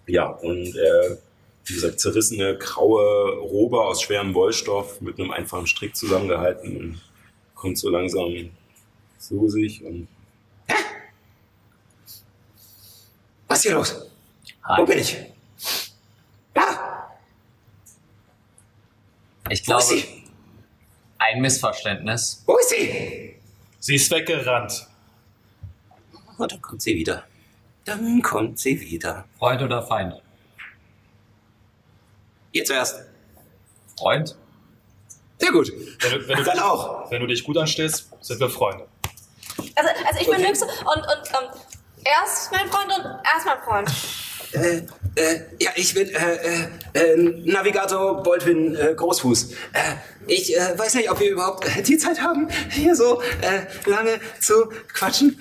ja, 0.06 0.26
und 0.26 0.76
er, 0.76 1.18
wie 1.64 1.74
gesagt, 1.74 2.00
zerrissene 2.00 2.56
graue 2.58 3.38
Robe 3.38 3.80
aus 3.80 4.02
schwerem 4.02 4.34
Wollstoff 4.34 5.00
mit 5.00 5.18
einem 5.18 5.30
einfachen 5.30 5.66
Strick 5.66 5.96
zusammengehalten 5.96 6.76
und 6.76 7.00
kommt 7.54 7.78
so 7.78 7.88
langsam 7.88 8.50
zu 9.18 9.48
sich 9.48 9.84
und 9.84 10.08
Was 13.52 13.58
ist 13.58 13.62
hier 13.64 13.74
los? 13.74 14.06
Wo 14.78 14.86
bin 14.86 14.98
ich? 14.98 15.31
Ich 19.52 19.60
wo 19.62 19.64
glaube, 19.66 19.82
ist 19.82 19.88
sie? 19.90 20.24
ein 21.18 21.40
Missverständnis. 21.42 22.42
Wo 22.46 22.56
ist 22.56 22.70
sie? 22.70 23.36
Sie 23.80 23.94
ist 23.96 24.10
weggerannt. 24.10 24.86
Oh, 26.38 26.46
dann 26.46 26.62
kommt 26.62 26.80
sie 26.80 26.94
wieder. 26.96 27.24
Dann 27.84 28.22
kommt 28.22 28.58
sie 28.58 28.80
wieder. 28.80 29.26
Freund 29.38 29.60
oder 29.60 29.82
Feind? 29.86 30.14
Ihr 32.52 32.64
zuerst. 32.64 33.02
Freund? 33.98 34.36
Sehr 35.38 35.52
gut. 35.52 35.70
Wenn 36.00 36.10
du, 36.12 36.28
wenn, 36.28 36.36
du 36.38 36.44
Dann 36.44 36.54
dich, 36.54 36.62
auch. 36.62 37.10
wenn 37.10 37.20
du 37.20 37.26
dich 37.26 37.44
gut 37.44 37.58
anstellst, 37.58 38.08
sind 38.20 38.40
wir 38.40 38.48
Freunde. 38.48 38.88
Also, 39.74 39.90
also 40.06 40.20
ich 40.20 40.26
bin 40.26 40.34
Okay. 40.36 40.48
Nyx 40.48 40.62
und, 40.62 40.70
und 40.70 41.28
ähm, 41.28 41.60
er 42.04 42.24
ist 42.26 42.50
mein 42.52 42.68
Freund 42.70 42.86
und 42.86 43.04
er 43.04 43.36
ist 43.36 43.46
mein 43.46 43.62
Freund. 43.62 43.90
Äh, 44.52 44.86
äh, 45.16 45.40
ja, 45.60 45.70
ich 45.76 45.94
bin 45.94 46.08
äh, 46.08 46.34
äh, 46.94 47.12
äh, 47.12 47.16
Navigator 47.44 48.22
Baldwin 48.22 48.74
äh, 48.76 48.94
Großfuß. 48.94 49.52
Äh, 49.52 49.56
ich 50.26 50.56
äh, 50.56 50.78
weiß 50.78 50.94
nicht, 50.94 51.10
ob 51.10 51.20
wir 51.20 51.30
überhaupt 51.30 51.64
äh, 51.66 51.82
die 51.82 51.98
Zeit 51.98 52.20
haben, 52.22 52.48
hier 52.70 52.94
so 52.94 53.20
äh, 53.22 53.90
lange 53.90 54.20
zu 54.40 54.70
quatschen. 54.92 55.38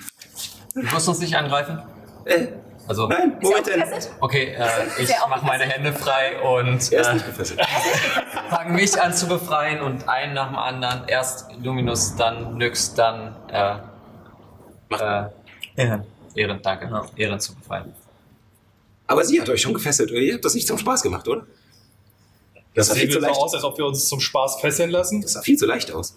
Du 0.74 0.82
musst 0.82 1.08
uns 1.08 1.18
nicht 1.20 1.36
angreifen? 1.36 1.82
Äh, 2.24 2.46
Also, 2.88 3.06
nein, 3.06 3.36
Ist 3.40 3.42
Moment 3.42 3.66
denn. 3.66 3.84
okay, 4.20 4.54
äh, 4.58 5.02
ich 5.02 5.08
mache 5.28 5.46
meine 5.46 5.64
Hände 5.64 5.92
frei 5.92 6.40
und 6.42 6.92
er 6.92 7.14
ist 7.14 7.52
äh, 7.52 7.64
fange 8.50 8.72
mich 8.72 9.00
an 9.00 9.14
zu 9.14 9.28
befreien 9.28 9.80
und 9.80 10.08
einen 10.08 10.34
nach 10.34 10.48
dem 10.48 10.56
anderen. 10.58 11.06
Erst 11.08 11.46
Luminus, 11.62 12.16
dann 12.16 12.56
Nyx, 12.58 12.94
dann 12.94 13.36
äh, 13.48 13.74
äh, 14.94 15.24
Ja. 15.76 16.04
Ehren, 16.34 16.60
danke. 16.62 16.90
Ehren 17.16 17.40
zu 17.40 17.54
befreien. 17.54 17.94
Aber 19.06 19.24
sie 19.24 19.40
hat 19.40 19.48
euch 19.48 19.60
schon 19.62 19.74
gefesselt? 19.74 20.10
Ihr 20.10 20.34
habt 20.34 20.44
das 20.44 20.54
nicht 20.54 20.66
zum 20.66 20.78
Spaß 20.78 21.02
gemacht, 21.02 21.26
oder? 21.28 21.46
Das 22.74 22.86
sah 22.86 22.94
Sehen 22.94 23.02
viel 23.02 23.10
zu 23.10 23.20
so 23.20 23.26
leicht 23.26 23.36
aus, 23.40 23.54
als 23.54 23.64
ob 23.64 23.76
wir 23.78 23.84
uns 23.86 24.08
zum 24.08 24.20
Spaß 24.20 24.60
fesseln 24.60 24.90
lassen? 24.90 25.20
Das 25.20 25.32
sah 25.32 25.42
viel 25.42 25.58
zu 25.58 25.66
leicht 25.66 25.90
aus. 25.92 26.16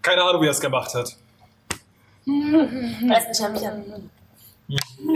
Keine 0.00 0.22
Ahnung, 0.22 0.40
wie 0.42 0.46
er 0.46 0.52
es 0.52 0.60
gemacht 0.60 0.94
hat. 0.94 1.08
Ist 1.08 1.18
ein 2.26 3.34
Champion. 3.34 4.10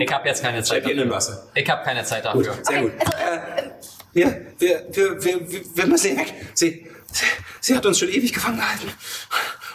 Ich 0.00 0.12
habe 0.12 0.28
jetzt 0.28 0.42
keine 0.42 0.62
Zeit 0.62 0.84
dafür. 0.84 1.10
Wasser. 1.10 1.46
Ich 1.54 1.68
habe 1.68 1.84
keine 1.84 2.04
Zeit 2.04 2.24
Gut, 2.32 2.46
dafür. 2.46 2.64
sehr 2.64 2.82
gut. 2.82 2.92
Äh, 2.92 3.70
wir, 4.12 4.46
wir, 4.58 4.86
wir, 4.90 5.24
wir, 5.24 5.52
wir- 5.52 5.76
wir 5.76 5.86
müssen 5.86 6.08
hier 6.10 6.18
weg. 6.18 6.34
Sie, 6.54 6.86
sie, 7.12 7.24
sie 7.60 7.76
hat 7.76 7.84
uns 7.86 7.98
schon 7.98 8.08
ewig 8.08 8.32
gefangen 8.32 8.56
gehalten. 8.56 8.88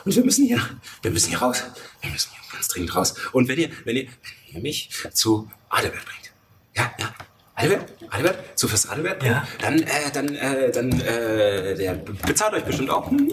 Und 0.05 0.15
wir 0.15 0.23
müssen 0.23 0.45
hier, 0.45 0.59
wir 1.01 1.11
müssen 1.11 1.29
hier 1.29 1.39
raus. 1.39 1.63
Wir 2.01 2.09
müssen 2.11 2.31
hier 2.31 2.53
ganz 2.53 2.67
dringend 2.69 2.95
raus. 2.95 3.13
Und 3.34 3.47
wenn 3.47 3.59
ihr, 3.59 3.69
wenn 3.85 3.95
ihr, 3.97 4.07
wenn 4.47 4.55
ihr 4.57 4.61
mich 4.61 4.89
zu 5.13 5.49
Adelbert 5.69 6.05
bringt. 6.05 6.27
Ja, 6.78 6.91
ja. 6.99 7.14
Adelbert, 7.56 7.91
Adelbert, 8.12 8.58
zu 8.60 8.68
Fürst 8.68 8.88
Adelbert, 8.90 9.18
bringt, 9.20 9.34
Ja. 9.34 9.48
dann, 9.60 9.82
äh, 9.82 10.12
dann, 10.14 10.36
äh, 10.36 10.72
dann, 10.72 10.91
äh, 11.02 11.74
der 11.76 11.94
bezahlt 11.95 12.54
euch 12.54 12.64
bestimmt 12.64 12.91
auch. 12.91 13.10
Hm, 13.10 13.32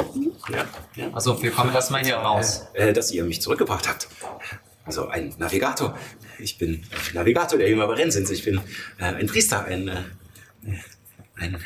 Ja, 0.51 0.65
ja. 0.97 1.11
Also, 1.12 1.43
wir 1.43 1.51
kommen 1.51 1.75
erstmal 1.75 2.03
hier 2.05 2.16
raus. 2.16 2.66
Äh, 2.73 2.93
dass 2.95 3.11
ihr 3.12 3.23
mich 3.25 3.43
zurückgebracht 3.43 3.87
habt. 3.89 4.09
Also 4.87 5.09
ein 5.09 5.35
Navigator. 5.39 5.97
Ich 6.39 6.57
bin 6.59 6.83
Navigator 7.15 7.59
der 7.59 7.69
Jünger 7.69 7.87
Berensins. 7.87 8.31
Ich 8.31 8.45
bin 8.45 8.59
äh, 8.99 9.05
ein 9.05 9.27
Priester, 9.27 9.65
ein, 9.65 9.89
äh, 9.89 10.03
ein, 11.37 11.59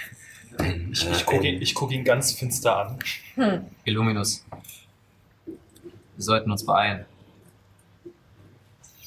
ein, 0.58 0.90
Ich, 0.92 1.06
äh, 1.06 1.10
ich 1.12 1.26
gucke 1.26 1.46
ein 1.46 1.54
ihn, 1.54 1.62
ich 1.62 1.74
guck 1.74 1.90
ihn 1.92 2.04
ganz 2.04 2.32
finster 2.32 2.76
an. 3.36 3.64
Illuminus. 3.84 4.44
Wir 5.46 5.54
sollten 6.24 6.50
uns 6.50 6.64
beeilen. 6.66 7.06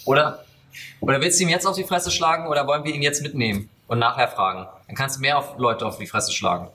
Oder? 0.05 0.45
Oder 0.99 1.21
willst 1.21 1.39
du 1.39 1.43
ihm 1.43 1.49
jetzt 1.49 1.65
auf 1.65 1.75
die 1.75 1.83
Fresse 1.83 2.11
schlagen 2.11 2.47
oder 2.47 2.67
wollen 2.67 2.83
wir 2.83 2.93
ihn 2.93 3.01
jetzt 3.01 3.21
mitnehmen 3.21 3.69
und 3.87 3.99
nachher 3.99 4.27
fragen? 4.27 4.67
Dann 4.87 4.95
kannst 4.95 5.17
du 5.17 5.21
mehr 5.21 5.37
auf 5.37 5.57
Leute 5.57 5.85
auf 5.85 5.97
die 5.97 6.07
Fresse 6.07 6.31
schlagen. 6.31 6.67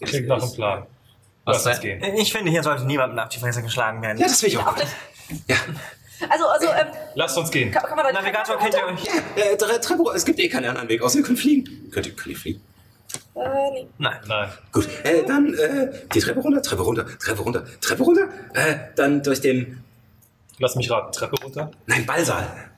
Klingt 0.00 0.26
nach 0.28 0.42
einem 0.42 0.52
Plan. 0.52 0.86
Was 1.44 1.64
Lass 1.64 1.80
gehen. 1.80 2.02
Ich 2.16 2.32
finde, 2.32 2.50
hier 2.50 2.62
sollte 2.62 2.84
niemandem 2.84 3.18
auf 3.18 3.28
die 3.28 3.38
Fresse 3.38 3.62
geschlagen 3.62 4.00
werden. 4.02 4.18
Ja, 4.18 4.26
das 4.26 4.40
will 4.42 4.48
ich 4.48 4.58
auch. 4.58 4.76
Nicht. 4.76 4.88
Also, 6.28 6.46
also, 6.46 6.68
ähm, 6.68 6.86
Lasst 7.14 7.36
uns 7.36 7.50
gehen. 7.50 7.72
kann, 7.72 7.82
kann 7.82 7.96
man 7.96 8.06
da 8.06 8.12
Navigator, 8.12 8.56
kennt 8.56 8.74
ihr 8.74 8.84
euch? 8.86 9.06
Äh, 9.36 9.56
Tre 9.56 9.80
Treppe, 9.80 10.04
es 10.14 10.24
gibt 10.24 10.38
eh 10.38 10.48
keinen 10.48 10.66
anderen 10.66 10.88
Weg, 10.88 11.02
außer 11.02 11.18
ihr 11.18 11.24
könnt 11.24 11.38
fliegen. 11.40 11.90
Könnt 11.90 12.06
ihr, 12.06 12.14
könnt 12.14 12.28
ihr 12.28 12.36
fliegen? 12.36 12.62
Äh, 13.34 13.40
nee. 13.72 13.86
Nein. 13.98 14.18
Nein. 14.28 14.48
Gut, 14.70 14.88
äh, 15.04 15.24
dann 15.26 15.52
äh, 15.54 15.92
die 16.14 16.20
Treppe 16.20 16.40
runter, 16.40 16.62
Treppe 16.62 16.82
runter, 16.82 17.06
Treppe 17.18 17.42
runter, 17.42 17.64
Treppe 17.80 18.02
runter. 18.04 18.28
Äh, 18.54 18.76
dann 18.94 19.22
durch 19.22 19.40
den, 19.40 19.82
Lass 20.62 20.76
mich 20.76 20.88
raten. 20.92 21.10
Treppe 21.12 21.34
runter. 21.42 21.72
nein, 21.86 22.06
Ballsaal. 22.06 22.70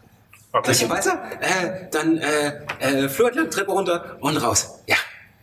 Durch 0.65 0.79
den 0.79 0.89
Ballsaal, 0.89 1.19
äh, 1.41 1.91
dann 1.91 2.17
äh, 2.17 2.65
äh, 2.79 3.09
Flur 3.11 3.29
entlang, 3.29 3.51
Treppe 3.51 3.73
runter 3.73 4.17
und 4.21 4.37
raus. 4.39 4.81
Ja, 4.87 4.97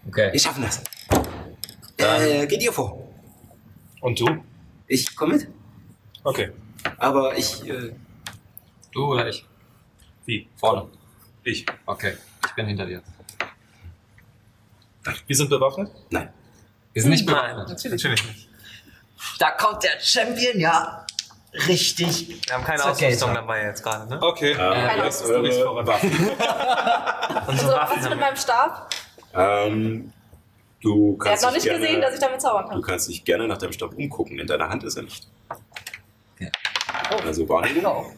Okay. 0.08 0.32
wir 0.34 0.40
schaffen 0.40 0.64
das. 0.64 0.82
Äh, 1.98 2.48
geht 2.48 2.64
ihr 2.64 2.74
vor? 2.74 3.08
Und 4.00 4.20
du? 4.20 4.44
Ich 4.88 5.16
komme 5.16 5.36
mit, 5.36 5.48
Okay. 6.24 6.52
aber 6.98 7.38
ich, 7.38 7.64
äh, 7.70 7.94
Du 8.92 9.06
oder 9.14 9.28
ich? 9.28 9.46
Wie? 10.26 10.50
Vorne. 10.56 10.88
Ich. 11.44 11.64
Okay. 11.86 12.18
Ich 12.46 12.52
bin 12.56 12.66
hinter 12.66 12.86
dir. 12.88 13.04
Wir 15.28 15.36
sind 15.36 15.50
bewaffnet? 15.50 15.92
nein. 16.10 16.30
Wir 16.94 17.02
sind 17.04 17.12
nicht 17.12 17.26
Nein, 17.28 17.36
bewaffnet. 17.56 17.70
natürlich, 17.70 18.04
natürlich 18.04 18.26
nicht. 18.26 18.50
Da 19.40 19.52
kommt 19.52 19.84
der 19.84 20.00
Champion, 20.00 20.60
ja. 20.60 21.06
Richtig. 21.54 22.48
Wir 22.48 22.54
haben 22.56 22.64
keine 22.64 22.84
Ausrüstung 22.86 23.34
dabei 23.34 23.64
jetzt 23.66 23.84
gerade, 23.84 24.10
ne? 24.10 24.22
Okay. 24.22 24.52
Äh, 24.54 24.98
lasst 24.98 25.26
eure 25.26 25.50
eure 25.50 25.86
Waffen. 25.88 26.12
Also, 27.48 27.68
Waffen 27.68 27.98
was 27.98 28.04
ist 28.04 28.10
mit 28.10 28.20
meinem 28.20 28.36
Stab? 28.36 28.90
Ähm, 29.34 30.14
du 30.82 31.14
Er 31.14 31.20
hat 31.20 31.28
kannst 31.30 31.44
noch 31.46 31.52
nicht 31.54 31.64
gerne, 31.64 31.80
gesehen, 31.80 32.02
dass 32.02 32.14
ich 32.14 32.20
damit 32.20 32.42
zaubern 32.42 32.66
Du 32.66 32.70
kann. 32.72 32.82
kannst 32.82 33.10
dich 33.10 33.24
gerne 33.24 33.48
nach 33.48 33.58
deinem 33.58 33.72
Stab 33.74 33.94
umgucken. 33.94 34.38
In 34.40 34.48
deiner 34.48 34.70
Hand 34.70 34.84
ist 34.84 34.96
er 34.98 35.04
nicht. 35.04 35.28
Okay. 36.36 36.52
Also 37.26 37.48
Wahrnehmung. 37.50 38.16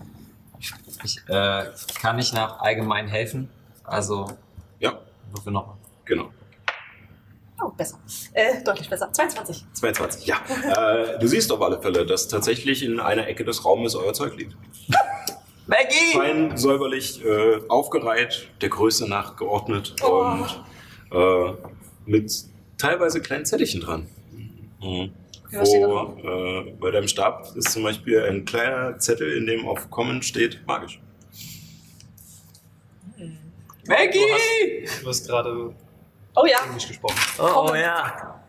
Ich, 1.03 1.17
äh, 1.27 1.65
kann 2.01 2.19
ich 2.19 2.33
nach 2.33 2.59
allgemein 2.59 3.07
helfen? 3.07 3.49
Also, 3.83 4.27
Ja, 4.79 4.99
würfel 5.31 5.51
nochmal. 5.53 5.75
genau. 6.05 6.29
Oh, 7.61 7.69
besser. 7.69 7.99
Äh, 8.33 8.63
deutlich 8.63 8.89
besser. 8.89 9.11
22. 9.11 9.65
22, 9.73 10.25
ja. 10.25 10.37
äh, 10.65 11.19
du 11.19 11.27
siehst 11.27 11.51
auf 11.51 11.61
alle 11.61 11.81
Fälle, 11.81 12.05
dass 12.05 12.27
tatsächlich 12.27 12.83
in 12.83 12.99
einer 12.99 13.27
Ecke 13.27 13.45
des 13.45 13.63
Raumes 13.63 13.95
euer 13.95 14.13
Zeug 14.13 14.35
liegt. 14.37 14.55
Maggie! 15.67 16.13
Fein 16.13 16.57
säuberlich 16.57 17.23
äh, 17.23 17.61
aufgereiht, 17.69 18.49
der 18.61 18.69
Größe 18.69 19.07
nach 19.07 19.37
geordnet 19.37 19.95
und 20.01 20.63
äh, 21.11 21.53
mit 22.05 22.33
teilweise 22.77 23.21
kleinen 23.21 23.45
Zettelchen 23.45 23.81
dran. 23.81 24.07
Mhm. 24.81 25.13
Wo, 25.51 26.17
äh, 26.23 26.71
bei 26.79 26.91
deinem 26.91 27.07
Stab 27.07 27.55
ist 27.55 27.71
zum 27.71 27.83
Beispiel 27.83 28.23
ein 28.23 28.43
kleiner 28.43 28.97
Zettel, 28.97 29.37
in 29.37 29.45
dem 29.45 29.67
auf 29.67 29.89
Common 29.89 30.21
steht 30.21 30.65
magisch. 30.65 30.99
Maggie! 33.87 34.87
Du 35.01 35.09
hast 35.09 35.27
gerade 35.27 35.75
Oh 36.35 36.45
ja. 36.45 36.57
Englisch 36.65 36.87
gesprochen. 36.87 37.15
Oh, 37.37 37.67
oh 37.69 37.75
ja. 37.75 38.39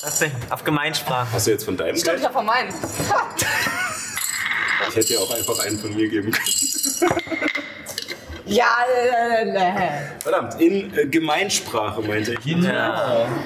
Tatsächlich, 0.00 0.50
auf 0.50 0.64
Gemeinsprache. 0.64 1.28
Hast 1.32 1.46
du 1.46 1.52
jetzt 1.52 1.64
von 1.64 1.76
deinem 1.76 1.96
Stimmt, 1.96 2.16
ich 2.16 2.22
Geld? 2.22 2.24
hab 2.26 2.32
von 2.32 2.44
meinen. 2.44 2.74
Ich 4.88 4.96
hätte 4.96 5.06
dir 5.06 5.20
auch 5.20 5.30
einfach 5.34 5.64
einen 5.64 5.78
von 5.78 5.94
mir 5.94 6.08
geben 6.08 6.32
können. 6.32 7.20
Ja, 8.46 8.84
äh, 9.38 9.44
ne. 9.44 10.12
Verdammt, 10.18 10.60
in 10.60 10.92
äh, 10.96 11.06
Gemeinsprache 11.06 12.02
meinte 12.02 12.34
ich. 12.34 12.44
Ja. 12.44 13.26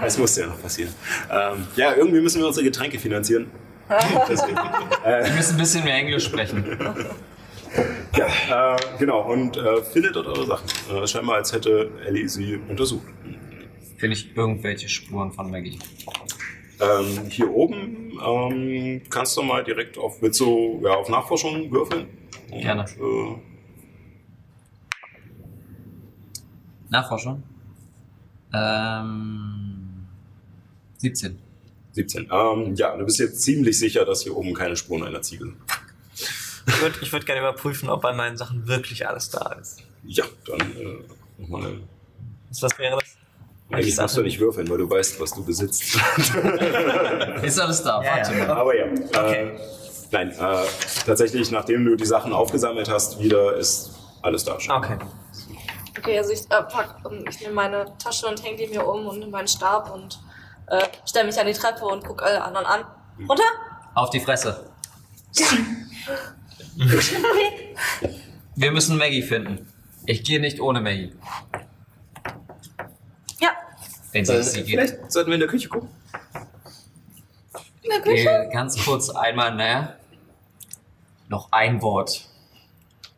Das 0.00 0.16
musste 0.16 0.42
ja 0.42 0.46
noch 0.46 0.62
passieren. 0.62 0.94
Ähm, 1.28 1.66
ja, 1.74 1.94
irgendwie 1.94 2.20
müssen 2.20 2.40
wir 2.40 2.46
unsere 2.46 2.64
Getränke 2.64 3.00
finanzieren. 3.00 3.50
Deswegen. 4.28 4.56
Wir 4.56 5.32
müssen 5.34 5.54
ein 5.54 5.58
bisschen 5.58 5.82
mehr 5.84 5.94
Englisch 5.94 6.24
sprechen. 6.24 6.78
Ja, 8.16 8.76
äh, 8.76 8.78
genau. 8.98 9.30
Und 9.30 9.56
äh, 9.56 9.82
findet 9.82 10.16
dort 10.16 10.26
eure 10.26 10.46
Sachen. 10.46 10.68
Äh, 10.90 11.06
scheinbar, 11.06 11.36
als 11.36 11.52
hätte 11.52 11.90
Ellie 12.06 12.28
sie 12.28 12.56
untersucht. 12.68 13.06
Finde 13.96 14.16
ich 14.16 14.36
irgendwelche 14.36 14.88
Spuren 14.88 15.32
von 15.32 15.50
Maggie. 15.50 15.78
Ähm, 16.80 17.30
hier 17.30 17.50
oben 17.50 18.18
ähm, 18.24 19.02
kannst 19.08 19.36
du 19.36 19.42
mal 19.42 19.64
direkt 19.64 19.96
auf, 19.96 20.20
mit 20.20 20.34
so, 20.34 20.80
ja, 20.84 20.94
auf 20.94 21.08
Nachforschung 21.08 21.70
würfeln. 21.70 22.06
Und, 22.50 22.60
Gerne. 22.60 22.84
Äh, 22.84 23.36
Nachforschung? 26.90 27.42
Ähm, 28.52 30.06
17. 30.98 31.38
17. 31.92 32.28
Ähm, 32.30 32.74
ja, 32.74 32.96
du 32.96 33.04
bist 33.04 33.18
jetzt 33.18 33.40
ziemlich 33.42 33.78
sicher, 33.78 34.04
dass 34.04 34.22
hier 34.22 34.36
oben 34.36 34.52
keine 34.52 34.76
Spuren 34.76 35.02
einer 35.02 35.22
Ziege 35.22 35.44
sind. 35.44 35.56
Ich 36.66 36.80
würde 36.80 36.96
ich 37.00 37.12
würd 37.12 37.26
gerne 37.26 37.40
überprüfen, 37.40 37.88
ob 37.88 38.02
bei 38.02 38.12
meinen 38.12 38.36
Sachen 38.36 38.66
wirklich 38.66 39.06
alles 39.08 39.30
da 39.30 39.52
ist. 39.60 39.82
Ja, 40.04 40.24
dann 40.46 40.60
äh, 40.60 40.98
nochmal. 41.38 41.80
Was, 42.48 42.62
was 42.62 42.78
wäre 42.78 42.98
das? 42.98 43.16
Eigentlich 43.70 43.96
musst 43.98 44.16
du 44.16 44.22
nicht 44.22 44.38
würfeln, 44.38 44.68
weil 44.68 44.78
du 44.78 44.88
weißt, 44.88 45.20
was 45.20 45.32
du 45.32 45.44
besitzt. 45.44 45.82
Ist 47.42 47.58
alles 47.58 47.82
da, 47.82 48.00
Ja, 48.02 48.16
warte 48.16 48.32
ja. 48.32 48.46
mal. 48.46 48.56
Aber 48.56 48.76
ja. 48.76 48.84
Okay. 48.86 49.48
Äh, 49.48 49.60
nein, 50.12 50.30
äh, 50.30 50.64
tatsächlich, 51.04 51.50
nachdem 51.50 51.84
du 51.84 51.96
die 51.96 52.06
Sachen 52.06 52.32
aufgesammelt 52.32 52.88
hast, 52.88 53.18
wieder 53.20 53.56
ist 53.56 53.90
alles 54.22 54.44
da 54.44 54.60
schon. 54.60 54.76
Okay. 54.76 54.98
Okay, 55.98 56.18
also 56.18 56.30
ich, 56.32 56.42
äh, 56.42 56.62
pack, 56.62 56.96
ähm, 57.10 57.24
ich 57.28 57.40
nehme 57.40 57.54
meine 57.54 57.86
Tasche 57.98 58.26
und 58.28 58.42
hänge 58.44 58.56
die 58.56 58.68
mir 58.68 58.86
um 58.86 59.06
und 59.06 59.18
nehme 59.18 59.32
meinen 59.32 59.48
Stab 59.48 59.92
und 59.92 60.20
äh, 60.68 60.84
stelle 61.04 61.26
mich 61.26 61.38
an 61.40 61.46
die 61.46 61.52
Treppe 61.52 61.84
und 61.86 62.04
gucke 62.04 62.24
alle 62.24 62.42
anderen 62.42 62.66
an. 62.66 62.84
Runter? 63.28 63.42
Auf 63.94 64.10
die 64.10 64.20
Fresse. 64.20 64.70
Wir 68.56 68.72
müssen 68.72 68.96
Maggie 68.96 69.22
finden. 69.22 69.66
Ich 70.06 70.22
gehe 70.24 70.40
nicht 70.40 70.60
ohne 70.60 70.80
Maggie. 70.80 71.12
Ja. 73.40 73.50
Wenn 74.12 74.24
sie, 74.24 74.32
Äh, 74.34 74.42
sie 74.42 74.58
geht. 74.62 74.66
vielleicht 74.68 75.12
sollten 75.12 75.28
wir 75.30 75.34
in 75.34 75.40
der 75.40 75.48
Küche 75.48 75.68
gucken. 75.68 75.88
In 77.82 77.90
der 77.90 78.00
Küche? 78.00 78.24
Gehe 78.24 78.48
ganz 78.52 78.82
kurz 78.84 79.10
einmal 79.10 79.54
näher. 79.54 79.96
Noch 81.28 81.50
ein 81.52 81.82
Wort. 81.82 82.28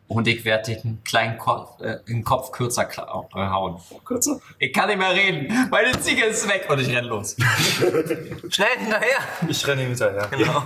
Und 0.07 0.27
ich 0.27 0.43
werde 0.43 0.73
dich 0.73 0.83
einen 0.83 1.03
kleinen 1.03 1.37
Kopf, 1.37 1.79
äh, 1.81 1.99
den 2.07 2.23
Kopf 2.23 2.51
kürzer 2.51 2.89
kla- 2.89 3.27
äh, 3.35 3.49
hauen. 3.51 3.79
Kürzer. 4.03 4.41
Ich 4.57 4.73
kann 4.73 4.87
nicht 4.87 4.97
mehr 4.97 5.13
reden. 5.13 5.67
Meine 5.69 5.99
Ziege 6.01 6.25
ist 6.25 6.47
weg 6.49 6.65
und 6.67 6.79
ich 6.79 6.89
renn 6.89 7.05
los. 7.05 7.35
Schnell 8.49 8.67
hinterher! 8.79 9.19
Ich 9.47 9.67
renne 9.67 9.83
hinterher. 9.83 10.27
Genau. 10.31 10.63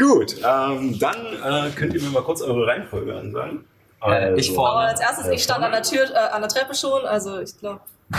Gut, 0.00 0.36
ähm, 0.38 0.98
dann 0.98 1.16
äh, 1.44 1.70
könnt 1.76 1.92
ihr 1.94 2.02
mir 2.02 2.08
mal 2.10 2.22
kurz 2.22 2.40
eure 2.42 2.66
Reihenfolge 2.66 3.14
ansagen. 3.14 3.64
Äh, 4.04 4.34
ich 4.40 4.50
vor- 4.52 4.70
Aber 4.70 4.80
als 4.80 5.00
erstes, 5.00 5.28
ich 5.28 5.42
stand 5.42 5.62
an 5.62 5.72
der 5.72 5.82
Tür, 5.82 6.04
äh, 6.10 6.16
an 6.32 6.40
der 6.40 6.48
Treppe 6.48 6.74
schon, 6.74 7.04
also 7.04 7.38
ich 7.40 7.56
glaube, 7.58 7.80
ja. 8.12 8.18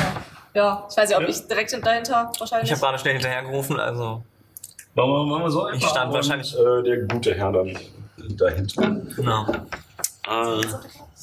ja. 0.54 0.88
Ich 0.90 0.96
weiß 0.98 1.10
nicht, 1.10 1.18
ob 1.18 1.24
Ja. 1.24 1.30
ich 1.30 1.48
direkt 1.48 1.74
dahinter 1.86 2.32
wahrscheinlich. 2.38 2.70
Ich 2.70 2.76
habe 2.78 2.82
gerade 2.86 3.00
schnell 3.00 3.14
hinterher 3.14 3.42
gerufen, 3.42 3.80
also. 3.80 4.22
Machen 4.94 5.10
wir, 5.10 5.26
machen 5.26 5.44
wir 5.44 5.50
so 5.52 5.64
einfach. 5.64 5.90
stand 5.90 6.08
und, 6.10 6.14
wahrscheinlich- 6.16 6.56
Äh, 6.56 6.84
der 6.84 6.98
gute 7.08 7.34
Herr 7.34 7.52
dann 7.52 7.78
dahinter. 8.38 8.82
Genau. 9.16 9.46
Äh, 10.28 10.62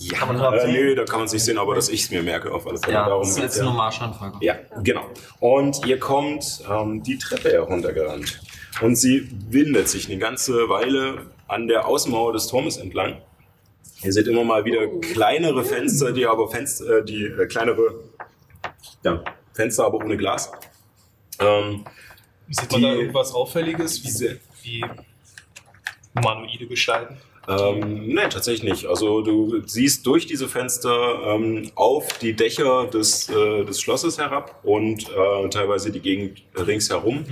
ja, 0.01 0.19
Kann 0.19 0.37
man 0.37 0.55
äh, 0.55 0.61
sehen? 0.61 0.73
nee, 0.73 0.95
da 0.95 1.05
kann 1.05 1.21
man 1.21 1.29
sich 1.29 1.45
sehen, 1.45 1.59
aber 1.59 1.75
dass 1.77 1.89
ich 1.89 2.03
es 2.05 2.11
mir 2.11 2.23
merke 2.23 2.53
auf 2.53 2.67
alle 2.67 2.79
Fälle. 2.79 2.95
Ja, 2.95 3.07
Darum 3.07 3.23
das 3.23 3.31
ist 3.31 3.39
jetzt 3.39 3.57
ja. 3.59 3.65
nur 3.65 3.73
Marschanfolge. 3.75 4.39
Ja, 4.41 4.55
genau. 4.83 5.03
Und 5.41 5.87
ihr 5.87 5.99
kommt 6.01 6.63
ähm, 6.69 7.03
die 7.03 7.17
Treppe 7.19 7.53
heruntergerannt. 7.53 8.41
Und 8.81 8.97
sie 8.97 9.29
windet 9.51 9.89
sich 9.89 10.09
eine 10.09 10.19
ganze 10.19 10.69
Weile 10.69 11.27
an 11.49 11.67
der 11.67 11.87
Außenmauer 11.87 12.33
des 12.33 12.47
Turmes 12.47 12.77
entlang. 12.77 13.21
Ihr 14.03 14.13
seht 14.13 14.29
immer 14.29 14.45
mal 14.45 14.65
wieder 14.65 14.87
kleinere 15.01 15.65
Fenster, 15.65 16.13
die 16.13 16.27
aber 16.27 16.49
Fenster, 16.49 16.99
äh, 16.99 17.05
die 17.05 17.25
äh, 17.25 17.47
kleinere 17.47 17.95
ja, 19.03 19.25
Fenster, 19.53 19.87
aber 19.87 19.99
ohne 19.99 20.17
Glas. 20.17 20.53
Ähm, 21.41 21.85
Sieht 22.51 22.71
man 22.73 22.83
da 22.83 22.93
irgendwas 22.95 23.33
Auffälliges, 23.33 24.03
wie, 24.05 24.11
sehr- 24.11 24.37
wie 24.63 24.85
humanoide 26.17 26.67
Gestalten? 26.67 27.17
Ähm, 27.49 28.15
nein, 28.15 28.31
tatsächlich 28.31 28.71
nicht. 28.71 28.87
Also 28.87 29.23
du 29.23 29.63
siehst 29.67 30.07
durch 30.07 30.27
diese 30.27 30.49
Fenster 30.49 31.23
ähm, 31.35 31.71
auf 31.75 32.19
die 32.19 32.35
Dächer 32.35 32.87
des, 32.87 33.29
äh, 33.31 33.65
des 33.65 33.81
Schlosses 33.81 34.19
herab 34.19 34.61
und 34.65 35.09
äh, 35.09 35.49
teilweise 35.49 35.91
die 35.91 36.01
Gegend 36.01 36.43
ringsherum. 36.55 37.25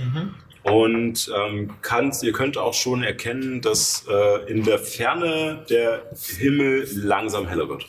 Und 0.71 1.31
ähm, 1.33 1.73
kannst, 1.81 2.23
ihr 2.23 2.33
könnt 2.33 2.57
auch 2.57 2.73
schon 2.73 3.01
erkennen, 3.01 3.61
dass 3.61 4.05
äh, 4.09 4.51
in 4.51 4.63
der 4.63 4.79
Ferne 4.79 5.65
der 5.69 6.03
Himmel 6.39 6.87
langsam 6.93 7.47
heller 7.47 7.69
wird. 7.69 7.85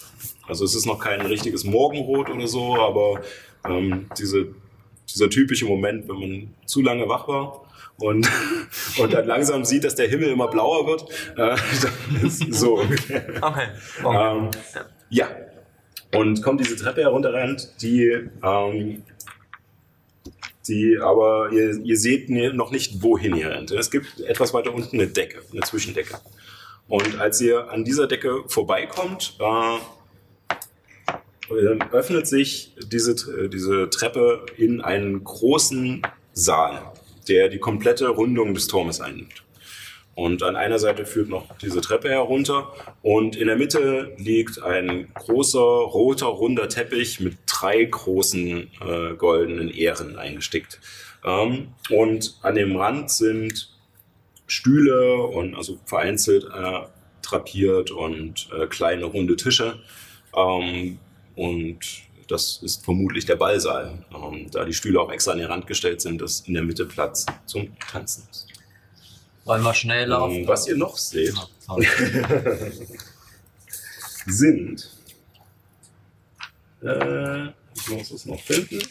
Also 0.47 0.65
es 0.65 0.77
ist 0.77 0.87
noch 0.87 1.01
kein 1.01 1.21
richtiges 1.23 1.65
Morgenrot 1.65 2.31
oder 2.31 2.47
so, 2.47 2.77
aber 2.77 3.21
ähm, 3.69 4.09
diese, 4.17 4.49
dieser 5.13 5.29
typische 5.29 5.67
Moment, 5.67 6.09
wenn 6.09 6.21
man 6.21 6.55
zu 6.67 6.81
lange 6.81 7.09
wach 7.09 7.27
war 7.27 7.65
und, 7.99 8.31
und 8.99 9.13
dann 9.13 9.27
langsam 9.27 9.65
sieht, 9.65 9.83
dass 9.83 9.97
der 9.97 10.09
Himmel 10.09 10.29
immer 10.29 10.49
blauer 10.49 10.87
wird, 10.87 11.03
äh, 11.37 11.57
dann 12.17 12.27
ist 12.27 12.55
so 12.55 12.79
ungefähr. 12.79 13.27
Okay. 13.41 13.69
Ähm, 14.07 14.51
ja. 15.11 15.29
Und 16.15 16.43
kommt 16.43 16.61
diese 16.61 16.77
Treppe 16.77 17.03
herunterrennt, 17.03 17.69
die 17.83 18.09
ähm, 18.43 19.03
die, 20.69 20.99
aber 21.01 21.51
ihr, 21.53 21.81
ihr 21.83 21.97
seht 21.97 22.31
ne- 22.31 22.53
noch 22.53 22.71
nicht, 22.71 23.03
wohin 23.03 23.37
ihr 23.37 23.51
rennt. 23.51 23.71
Es 23.71 23.91
gibt 23.91 24.21
etwas 24.21 24.53
weiter 24.55 24.75
unten 24.75 24.97
eine 24.99 25.09
Decke, 25.09 25.41
eine 25.53 25.63
Zwischendecke. 25.63 26.19
Und 26.89 27.21
als 27.21 27.41
ihr 27.41 27.71
an 27.71 27.85
dieser 27.85 28.07
Decke 28.07 28.45
vorbeikommt, 28.47 29.37
äh, 29.41 29.79
öffnet 31.93 32.27
sich 32.27 32.75
diese, 32.91 33.49
diese 33.49 33.89
Treppe 33.91 34.47
in 34.57 34.81
einen 34.81 35.25
großen 35.25 36.03
Saal, 36.33 36.93
der 37.29 37.49
die 37.49 37.59
komplette 37.59 38.09
Rundung 38.09 38.55
des 38.55 38.67
Turmes 38.67 39.01
einnimmt. 39.01 39.45
Und 40.19 40.43
an 40.43 40.57
einer 40.57 40.81
Seite 40.81 41.07
führt 41.07 41.29
noch 41.29 41.57
diese 41.59 41.81
Treppe 41.81 42.09
herunter 42.09 42.73
und 43.03 43.37
in 43.37 43.47
der 43.47 43.55
Mitte 43.55 44.17
liegt 44.19 44.61
ein 44.61 45.15
großer, 45.15 45.61
roter, 45.61 46.27
runder 46.27 46.69
Teppich 46.69 47.21
mit 47.21 47.39
drei 47.47 47.85
großen 47.85 48.69
äh, 48.81 49.15
goldenen 49.17 49.71
Ähren 49.71 50.19
eingestickt. 50.19 50.81
Ähm, 51.25 51.69
und 51.91 52.37
an 52.43 52.57
dem 52.57 52.75
Rand 52.75 53.13
sind 53.13 53.71
Stühle 54.49 55.23
und 55.23 55.55
also 55.55 55.79
vereinzelt 55.85 56.47
äh, 56.53 56.81
drapiert 57.23 57.93
und 57.93 58.49
äh, 58.53 58.67
kleine 58.67 59.05
runde 59.05 59.37
Tische. 59.37 59.79
Ähm, 60.35 60.99
und 61.37 61.79
das 62.27 62.61
ist 62.65 62.85
vermutlich 62.85 63.25
der 63.25 63.37
Ballsaal, 63.37 64.05
ähm, 64.13 64.51
da 64.51 64.65
die 64.65 64.75
Stühle 64.75 65.01
auch 65.01 65.13
extra 65.13 65.31
an 65.31 65.39
den 65.39 65.47
Rand 65.47 65.69
gestellt 65.69 66.01
sind, 66.01 66.21
dass 66.21 66.41
in 66.41 66.55
der 66.55 66.65
Mitte 66.65 66.87
Platz 66.87 67.25
zum 67.47 67.69
Tanzen 67.79 68.27
ist. 68.29 68.49
Wollen 69.49 69.63
wir 69.63 69.73
schnell 69.73 70.09
laufen? 70.09 70.35
Ähm, 70.37 70.47
was 70.47 70.69
ihr 70.69 70.77
noch 70.77 70.99
seht, 70.99 71.33
Sorry. 71.61 71.89
sind. 74.27 74.91
Äh, 76.83 77.47
ich 77.75 77.89
muss 77.89 78.11
es 78.11 78.27
noch 78.27 78.39
finden. 78.39 78.83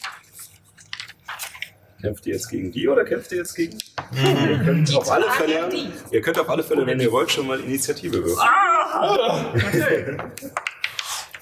Kämpft 2.02 2.26
ihr 2.26 2.34
jetzt 2.34 2.50
gegen 2.50 2.72
die 2.72 2.88
oder 2.88 3.06
kämpft 3.06 3.32
ihr 3.34 3.38
jetzt 3.38 3.54
gegen? 3.54 3.78
Ihr 4.16 4.60
könnt 4.66 4.96
auf 4.96 5.12
alle 5.12 5.30
Fälle, 5.30 5.70
ihr 6.10 6.22
könnt 6.22 6.40
auf 6.40 6.50
alle 6.50 6.64
Fälle, 6.64 6.88
wenn 6.88 7.00
ihr 7.00 7.12
wollt, 7.12 7.32
schon 7.32 7.46
mal 7.46 7.60
Initiative 7.60 8.24
würfeln. 8.26 8.48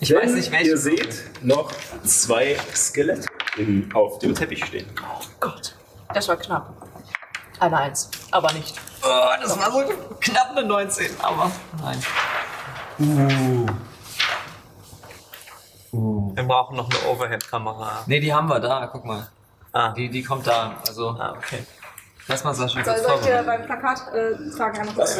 Ich 0.01 0.13
weiß 0.13 0.33
nicht, 0.33 0.47
Ihr 0.47 0.51
welche. 0.51 0.77
seht 0.77 1.23
noch 1.41 1.71
zwei 2.03 2.57
Skelette 2.75 3.27
in, 3.55 3.89
auf 3.93 4.19
dem 4.19 4.35
Teppich 4.35 4.65
stehen. 4.65 4.87
Das 6.13 6.27
war 6.27 6.35
knapp. 6.35 6.94
Eine 7.59 7.77
Eins, 7.77 8.09
aber 8.31 8.51
nicht. 8.53 8.75
Oh, 9.03 9.29
das 9.41 9.57
war 9.57 9.71
so 9.71 9.83
knapp 10.19 10.51
eine 10.51 10.63
19, 10.63 11.19
aber 11.19 11.51
nein. 11.81 12.03
Wir 16.35 16.43
brauchen 16.43 16.75
noch 16.75 16.89
eine 16.89 17.09
Overhead-Kamera. 17.09 18.03
Nee, 18.07 18.19
die 18.19 18.33
haben 18.33 18.47
wir 18.49 18.59
da, 18.59 18.87
guck 18.87 19.05
mal. 19.05 19.29
Ah. 19.71 19.93
Die, 19.93 20.09
die 20.09 20.23
kommt 20.23 20.47
da. 20.47 20.81
Also, 20.87 21.09
ah, 21.09 21.35
okay. 21.37 21.65
lass 22.27 22.43
mal 22.43 22.53
Sascha 22.53 22.83
Soll, 22.83 22.93
kurz 22.93 23.07
soll 23.07 23.19
ich 23.19 23.25
dir 23.25 23.43
beim 23.43 23.65
Plakat 23.65 24.13
äh, 24.13 24.35
tragen 24.55 24.79
einmal 24.79 24.95
kurz? 24.95 25.17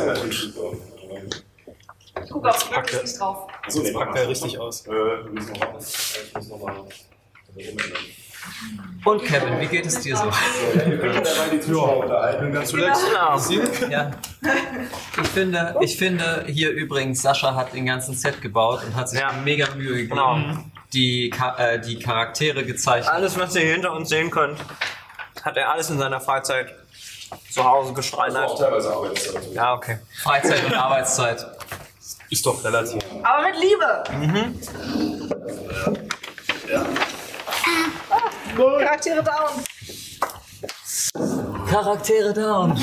Ich 2.23 2.31
gucke 2.31 2.49
auf 2.49 2.63
die 2.63 2.69
Plakat 2.69 3.03
nicht 3.03 3.19
drauf. 3.19 3.47
So, 3.67 3.83
das 3.83 3.93
packt 3.93 4.17
er 4.17 4.27
richtig 4.27 4.57
aus. 4.57 4.87
Äh, 4.87 4.91
wir 4.91 5.29
müssen 5.31 5.53
noch 5.53 5.61
warten. 5.61 5.77
Ich 5.79 6.33
muss 6.33 6.47
noch 6.49 6.59
mal. 6.59 6.85
Und 9.03 9.23
Kevin, 9.23 9.59
wie 9.59 9.67
geht 9.67 9.85
es 9.85 9.99
dir 10.01 10.17
so? 10.17 10.25
Ja 10.25 10.31
dabei 10.85 11.49
die 11.51 11.59
Zuschauer 11.59 11.97
unterhalten. 11.97 12.51
Ganz 12.51 12.69
zuletzt. 12.69 13.01
Genau. 13.07 13.89
Ja. 13.91 14.11
Ich 15.21 15.27
finde, 15.29 15.75
ich 15.81 15.97
finde 15.97 16.43
hier 16.47 16.71
übrigens, 16.71 17.21
Sascha 17.21 17.53
hat 17.53 17.73
den 17.73 17.85
ganzen 17.85 18.15
Set 18.15 18.41
gebaut 18.41 18.81
und 18.85 18.95
hat 18.95 19.09
sich 19.09 19.19
Ja. 19.19 19.31
mega 19.43 19.67
Mühe 19.75 19.93
gegeben. 19.95 20.09
Genau. 20.09 20.39
Die, 20.93 21.31
äh, 21.57 21.79
die 21.79 21.99
Charaktere 21.99 22.65
gezeichnet. 22.65 23.13
Alles, 23.13 23.37
was 23.37 23.55
ihr 23.55 23.61
hier 23.61 23.73
hinter 23.73 23.91
uns 23.93 24.09
sehen 24.09 24.31
könnt, 24.31 24.57
hat 25.43 25.55
er 25.57 25.71
alles 25.71 25.89
in 25.89 25.99
seiner 25.99 26.19
Freizeit 26.21 26.73
zu 27.51 27.63
Hause 27.63 27.93
geschreinert. 27.93 28.57
Teilweise 28.57 28.91
Arbeitszeit. 28.93 29.53
Ja, 29.53 29.73
okay. 29.73 29.99
Freizeit 30.23 30.63
und 30.65 30.73
Arbeitszeit. 30.73 31.45
Ist 32.29 32.45
doch 32.45 32.63
relativ. 32.63 33.03
Aber 33.23 33.43
mit 33.47 33.55
Liebe! 33.61 34.03
Ah, 35.85 35.91
Charaktere 38.55 39.23
down. 39.23 39.63
Charaktere 41.69 42.33
down. 42.33 42.71
War 42.71 42.77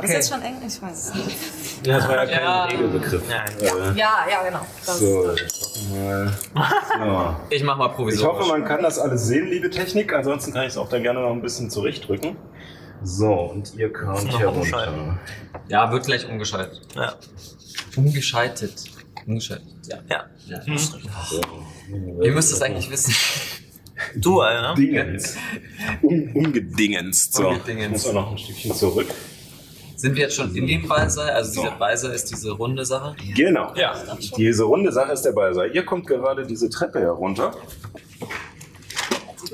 das 0.00 0.10
Okay. 0.10 0.12
jetzt 0.14 0.28
schon 0.32 0.42
eng? 0.42 0.56
Ich 0.66 0.82
weiß 0.82 1.08
es 1.08 1.14
nicht. 1.14 1.86
Ja, 1.86 1.98
das 1.98 2.08
war 2.08 2.16
ja 2.16 2.26
kein 2.26 2.42
Ja. 2.42 2.64
Regelbegriff. 2.64 3.22
Äh, 3.30 3.66
Ja, 3.96 4.26
ja, 4.28 4.42
genau. 4.42 4.60
Das, 4.84 4.98
So, 4.98 5.32
ich 5.34 5.88
mal. 5.90 7.36
Ich 7.50 7.62
mach 7.62 7.76
mal 7.76 7.84
So. 7.86 7.90
Ich 7.90 7.96
provisorisch. 7.96 8.38
hoffe, 8.40 8.48
man 8.48 8.64
kann 8.64 8.82
das 8.82 8.98
alles 8.98 9.26
sehen, 9.26 9.46
liebe 9.48 9.70
Technik. 9.70 10.12
Ansonsten 10.12 10.52
kann 10.52 10.62
ich 10.62 10.70
es 10.70 10.76
auch 10.78 10.88
dann 10.88 11.02
gerne 11.04 11.20
noch 11.20 11.30
ein 11.30 11.42
bisschen 11.42 11.70
zurechtdrücken. 11.70 12.36
So, 13.04 13.32
und 13.32 13.74
ihr 13.76 13.90
Noch 13.90 14.38
herunter. 14.40 14.52
umschalten. 14.52 15.18
Ja, 15.68 15.92
wird 15.92 16.06
gleich 16.06 16.28
umgeschaltet. 16.28 16.80
Ja. 16.96 17.14
Umgeschaltet. 17.96 18.74
Umgeschaltet, 19.26 19.66
ja. 19.86 19.98
ja. 20.08 20.24
ja. 20.46 20.60
Ihr 22.22 22.32
müsst 22.32 22.52
es 22.52 22.62
eigentlich 22.62 22.90
wissen. 22.90 23.14
Du, 24.16 24.40
Alter. 24.40 24.74
Dingens. 24.74 25.36
Um, 26.02 26.30
umgedingenst. 26.34 27.34
So, 27.34 27.48
Umgedingenst. 27.48 27.84
ich 27.84 27.90
muss 27.90 28.06
auch 28.06 28.12
noch 28.14 28.32
ein 28.32 28.38
Stückchen 28.38 28.74
zurück. 28.74 29.06
Sind 29.96 30.16
wir 30.16 30.24
jetzt 30.24 30.36
schon 30.36 30.54
in 30.54 30.66
dem 30.66 30.86
Ballsaal? 30.86 31.30
Also 31.30 31.52
dieser 31.62 31.70
Ballsaal 31.72 32.12
ist 32.12 32.30
diese 32.30 32.50
runde 32.50 32.84
Sache? 32.84 33.16
Genau. 33.34 33.72
Ja. 33.74 33.94
Diese 34.36 34.64
runde 34.64 34.92
Sache 34.92 35.12
ist 35.12 35.22
der 35.22 35.32
Ballsaal. 35.32 35.74
Ihr 35.74 35.84
kommt 35.84 36.06
gerade 36.06 36.46
diese 36.46 36.68
Treppe 36.68 37.00
herunter. 37.00 37.52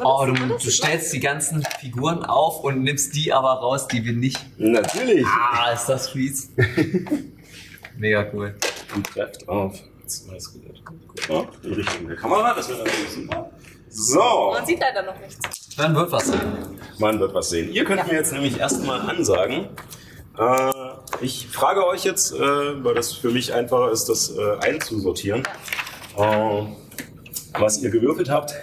Oh, 0.02 0.24
du, 0.26 0.32
du 0.32 0.70
stellst 0.70 1.12
die 1.12 1.20
ganzen 1.20 1.62
Figuren 1.80 2.24
auf 2.24 2.64
und 2.64 2.82
nimmst 2.82 3.14
die 3.14 3.32
aber 3.32 3.50
raus, 3.50 3.86
die 3.88 4.04
wir 4.04 4.12
nicht. 4.12 4.38
Natürlich. 4.58 5.26
Ah, 5.26 5.72
ist 5.72 5.86
das 5.86 6.08
fies. 6.10 6.50
Mega 7.98 8.26
cool. 8.32 8.54
Und 8.94 9.06
trefft 9.06 9.48
auf 9.48 9.78
zwei 10.06 10.38
Skelette. 10.40 10.80
Guck 10.84 11.28
mal, 11.28 11.48
in 11.62 11.72
Richtung 11.74 12.08
der 12.08 12.16
Kamera. 12.16 12.54
Das 12.54 12.68
wird 12.68 12.78
natürlich 12.78 13.10
super. 13.10 13.50
So, 13.90 14.52
man 14.54 14.64
sieht 14.64 14.80
leider 14.80 15.02
noch 15.02 15.18
nichts. 15.18 15.38
Dann 15.76 15.94
wird 15.94 16.12
was 16.12 16.28
sein. 16.28 16.78
man 16.98 17.18
wird 17.18 17.34
was 17.34 17.50
sehen. 17.50 17.72
Ihr 17.72 17.84
könnt 17.84 18.06
mir 18.06 18.14
jetzt 18.14 18.32
nämlich 18.32 18.58
erstmal 18.58 19.00
ansagen. 19.00 19.68
Äh, 20.38 20.70
ich 21.20 21.48
frage 21.48 21.86
euch 21.86 22.04
jetzt, 22.04 22.32
äh, 22.32 22.38
weil 22.38 22.94
das 22.94 23.12
für 23.12 23.30
mich 23.30 23.52
einfacher 23.52 23.90
ist, 23.90 24.08
das 24.08 24.30
äh, 24.36 24.58
einzusortieren, 24.60 25.42
äh, 26.16 26.62
was 27.58 27.78
ihr 27.82 27.90
gewürfelt 27.90 28.30
habt. 28.30 28.54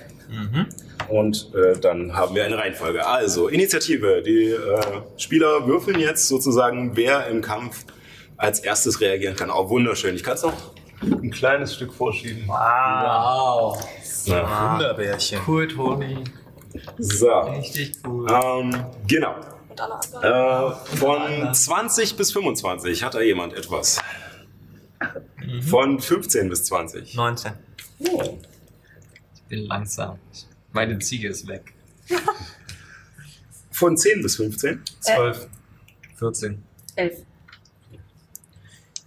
Und 1.10 1.54
äh, 1.56 1.78
dann 1.80 2.16
haben 2.16 2.36
wir 2.36 2.46
eine 2.46 2.58
Reihenfolge. 2.58 3.06
Also, 3.06 3.48
Initiative. 3.48 4.22
Die 4.22 4.50
äh, 4.52 4.82
Spieler 5.18 5.68
würfeln 5.68 6.00
jetzt 6.00 6.28
sozusagen, 6.28 6.96
wer 6.96 7.28
im 7.28 7.42
Kampf 7.42 7.86
als 8.38 8.60
erstes 8.60 9.02
reagieren 9.02 9.36
kann. 9.36 9.50
Auch 9.50 9.70
wunderschön. 9.70 10.16
Ich 10.16 10.24
kann 10.24 10.36
es 10.36 10.44
noch 10.44 10.54
ein 11.02 11.32
kleines 11.32 11.76
Stück 11.76 11.94
vorschieben. 11.94 12.44
Wow. 12.48 13.78
Ja. 14.28 14.74
Wunderbärchen. 14.74 15.40
Cool, 15.48 15.68
Toni. 15.68 16.24
So. 16.98 17.30
Richtig 17.42 17.94
cool. 18.06 18.28
Ähm, 18.30 18.86
genau. 19.08 19.36
Äh, 20.22 20.72
von 20.98 21.54
20 21.54 22.16
bis 22.18 22.32
25 22.32 23.04
hat 23.04 23.14
da 23.14 23.22
jemand 23.22 23.54
etwas. 23.54 24.02
Von 25.70 26.00
15 26.00 26.50
bis 26.50 26.64
20. 26.66 27.16
19. 27.16 27.54
Oh. 28.00 28.38
Ich 29.36 29.42
bin 29.44 29.60
langsam. 29.68 30.18
Meine 30.72 31.00
Ziege 31.00 31.30
ist 31.30 31.48
weg. 31.48 31.74
Von 33.72 33.96
10 33.96 34.24
bis 34.24 34.36
15. 34.38 34.84
12. 35.02 35.48
14. 36.18 36.64
Elf. 36.96 37.18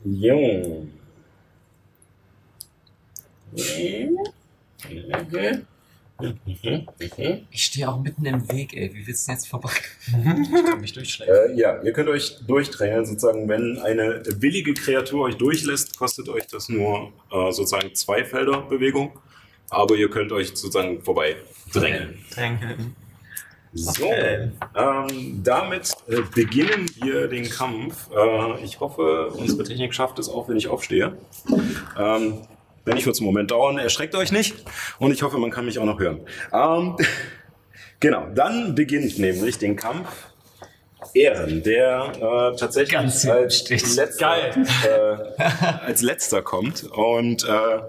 Jo. 0.05 0.87
Ich 7.51 7.65
stehe 7.65 7.89
auch 7.89 8.01
mitten 8.03 8.25
im 8.27 8.51
Weg, 8.51 8.75
ey. 8.75 8.93
Wie 8.95 9.07
willst 9.07 9.27
du 9.27 9.31
denn 9.31 9.37
jetzt 9.37 9.49
vorbei? 9.49 9.71
Kann 10.11 10.81
mich 10.81 10.93
durchschlägen. 10.93 11.35
Äh, 11.35 11.59
ja, 11.59 11.83
ihr 11.83 11.93
könnt 11.93 12.09
euch 12.09 12.39
durchdrängeln, 12.47 13.07
sozusagen, 13.07 13.49
wenn 13.49 13.79
eine 13.79 14.23
willige 14.37 14.75
Kreatur 14.75 15.23
euch 15.25 15.37
durchlässt, 15.37 15.99
kostet 15.99 16.29
euch 16.29 16.47
das 16.47 16.69
nur 16.69 17.13
äh, 17.33 17.53
sozusagen 17.53 17.95
zwei 17.95 18.25
Felder 18.25 18.63
Bewegung. 18.63 19.19
Aber 19.71 19.95
ihr 19.95 20.11
könnt 20.11 20.33
euch 20.33 20.49
sozusagen 20.49 21.01
vorbei 21.03 21.37
drängeln. 21.73 22.19
Drängeln. 22.35 22.97
So, 23.73 24.05
Okay. 24.05 24.51
ähm, 24.75 25.41
damit 25.45 25.93
äh, 26.09 26.23
beginnen 26.35 26.91
wir 27.03 27.29
den 27.29 27.49
Kampf. 27.49 28.11
Äh, 28.11 28.65
ich 28.65 28.81
hoffe, 28.81 29.29
unsere 29.29 29.63
Technik 29.63 29.95
schafft 29.95 30.19
es 30.19 30.29
auch, 30.29 30.49
wenn 30.49 30.57
ich 30.57 30.67
aufstehe. 30.67 31.17
Ähm, 31.97 32.41
wenn 32.91 32.97
nicht, 32.97 33.07
wird 33.07 33.15
es 33.15 33.21
einen 33.21 33.27
Moment 33.27 33.53
dauern. 33.53 33.79
Erschreckt 33.79 34.15
euch 34.17 34.33
nicht. 34.33 34.57
Und 34.99 35.13
ich 35.13 35.23
hoffe, 35.23 35.39
man 35.39 35.51
kann 35.51 35.65
mich 35.65 35.79
auch 35.79 35.85
noch 35.85 36.01
hören. 36.01 36.21
Ähm, 36.53 36.97
genau, 38.01 38.27
dann 38.35 38.75
beginnt 38.75 39.19
nämlich 39.19 39.59
den 39.59 39.77
Kampf 39.77 40.09
Ehren, 41.15 41.63
der 41.63 42.13
äh, 42.17 42.57
tatsächlich 42.57 42.93
Ganz 42.93 43.27
als 43.27 43.69
letzter, 43.97 44.57
äh, 44.57 45.43
als 45.87 46.03
letzter 46.03 46.43
kommt. 46.43 46.85
Und 46.85 47.45
äh, 47.45 47.81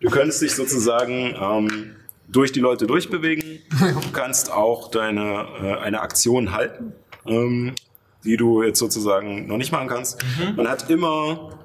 du 0.00 0.10
könntest 0.10 0.42
dich 0.42 0.54
sozusagen 0.54 1.34
ähm, 1.40 1.96
durch 2.28 2.52
die 2.52 2.60
Leute 2.60 2.86
durchbewegen. 2.86 3.60
Du 3.80 4.12
kannst 4.12 4.52
auch 4.52 4.90
deine 4.90 5.46
äh, 5.62 5.74
eine 5.78 6.00
Aktion 6.00 6.52
halten, 6.52 6.92
ähm, 7.26 7.74
die 8.24 8.36
du 8.36 8.62
jetzt 8.62 8.78
sozusagen 8.78 9.46
noch 9.46 9.56
nicht 9.56 9.72
machen 9.72 9.88
kannst. 9.88 10.22
Man 10.56 10.68
hat 10.68 10.88
immer 10.90 11.58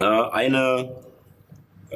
äh, 0.00 0.04
eine 0.04 1.11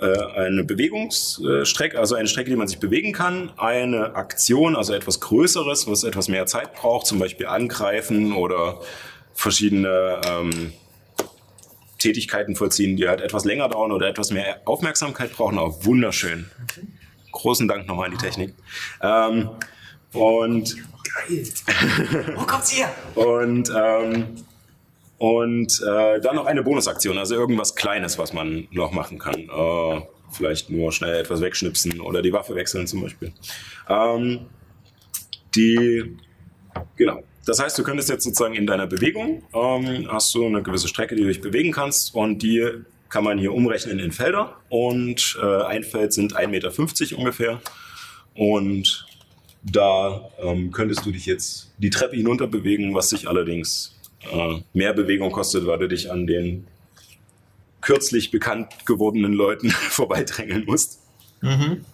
eine 0.02 0.64
Bewegungsstrecke, 0.64 1.98
also 1.98 2.14
eine 2.14 2.28
Strecke, 2.28 2.50
die 2.50 2.56
man 2.56 2.68
sich 2.68 2.78
bewegen 2.78 3.12
kann, 3.12 3.50
eine 3.56 4.14
Aktion, 4.14 4.76
also 4.76 4.92
etwas 4.92 5.20
Größeres, 5.20 5.86
was 5.86 6.04
etwas 6.04 6.28
mehr 6.28 6.46
Zeit 6.46 6.74
braucht, 6.74 7.06
zum 7.06 7.18
Beispiel 7.18 7.46
angreifen 7.46 8.32
oder 8.32 8.80
verschiedene 9.34 10.20
ähm, 10.26 10.72
Tätigkeiten 11.98 12.56
vollziehen, 12.56 12.96
die 12.96 13.08
halt 13.08 13.20
etwas 13.20 13.44
länger 13.44 13.68
dauern 13.68 13.92
oder 13.92 14.08
etwas 14.08 14.30
mehr 14.30 14.60
Aufmerksamkeit 14.64 15.32
brauchen, 15.32 15.58
aber 15.58 15.84
wunderschön. 15.84 16.50
Großen 17.32 17.68
Dank 17.68 17.86
nochmal 17.86 18.06
an 18.06 18.12
die 18.12 18.18
Technik. 18.18 18.54
Ähm, 19.02 19.50
und 20.12 20.76
Wo 22.34 22.44
kommt's 22.44 22.70
hier? 22.70 22.88
und 23.14 23.70
ähm, 23.74 24.36
und 25.18 25.82
äh, 25.82 26.20
dann 26.20 26.36
noch 26.36 26.46
eine 26.46 26.62
Bonusaktion, 26.62 27.16
also 27.18 27.34
irgendwas 27.34 27.74
Kleines, 27.74 28.18
was 28.18 28.32
man 28.32 28.68
noch 28.70 28.92
machen 28.92 29.18
kann. 29.18 29.48
Äh, 29.48 30.02
vielleicht 30.30 30.70
nur 30.70 30.92
schnell 30.92 31.20
etwas 31.20 31.40
wegschnipsen 31.40 32.00
oder 32.00 32.22
die 32.22 32.32
Waffe 32.32 32.54
wechseln 32.54 32.86
zum 32.86 33.02
Beispiel. 33.02 33.32
Ähm, 33.88 34.46
die, 35.54 36.16
genau. 36.96 37.22
Das 37.46 37.62
heißt, 37.62 37.78
du 37.78 37.84
könntest 37.84 38.08
jetzt 38.08 38.24
sozusagen 38.24 38.54
in 38.54 38.66
deiner 38.66 38.86
Bewegung, 38.86 39.44
ähm, 39.54 40.08
hast 40.10 40.34
du 40.34 40.44
eine 40.44 40.62
gewisse 40.62 40.88
Strecke, 40.88 41.14
die 41.14 41.22
du 41.22 41.28
dich 41.28 41.40
bewegen 41.40 41.72
kannst 41.72 42.14
und 42.14 42.42
die 42.42 42.68
kann 43.08 43.22
man 43.22 43.38
hier 43.38 43.54
umrechnen 43.54 44.00
in 44.00 44.10
Felder 44.10 44.56
und 44.68 45.38
äh, 45.40 45.62
ein 45.62 45.84
Feld 45.84 46.12
sind 46.12 46.36
1,50 46.36 46.48
Meter 46.48 47.18
ungefähr 47.18 47.60
und 48.34 49.06
da 49.62 50.28
ähm, 50.42 50.72
könntest 50.72 51.06
du 51.06 51.12
dich 51.12 51.26
jetzt 51.26 51.72
die 51.78 51.90
Treppe 51.90 52.16
hinunter 52.16 52.48
bewegen, 52.48 52.94
was 52.94 53.10
sich 53.10 53.28
allerdings 53.28 53.95
äh, 54.32 54.62
mehr 54.72 54.92
Bewegung 54.92 55.32
kostet, 55.32 55.66
weil 55.66 55.78
du 55.78 55.88
dich 55.88 56.10
an 56.10 56.26
den 56.26 56.66
kürzlich 57.80 58.30
bekannt 58.30 58.86
gewordenen 58.86 59.32
Leuten 59.32 59.70
vorbeidrängeln 59.90 60.64
musst. 60.66 61.00
Ähm, 61.42 61.84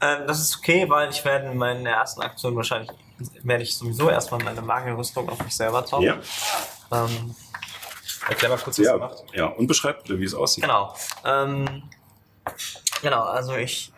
das 0.00 0.40
ist 0.40 0.56
okay, 0.58 0.88
weil 0.88 1.10
ich 1.10 1.24
werde 1.24 1.50
in 1.50 1.58
meiner 1.58 1.90
ersten 1.90 2.20
Aktion 2.22 2.56
wahrscheinlich 2.56 2.90
werde 3.44 3.62
ich 3.62 3.76
sowieso 3.76 4.10
erstmal 4.10 4.42
meine 4.42 4.60
Magierrüstung 4.62 5.28
auf 5.28 5.42
mich 5.44 5.54
selber 5.54 5.84
zaubern. 5.86 6.20
Ja, 6.90 7.04
Ähm, 7.04 7.34
Erklär 8.28 8.50
mal 8.50 8.58
kurz, 8.58 8.78
was 8.78 8.86
ja, 8.86 8.96
macht. 8.96 9.24
ja. 9.32 9.46
Und 9.46 9.66
beschreib, 9.66 10.08
wie 10.08 10.24
es 10.24 10.34
aussieht. 10.34 10.62
Genau. 10.62 10.94
Ähm, 11.24 11.82
genau, 13.00 13.22
also 13.22 13.54
ich, 13.56 13.92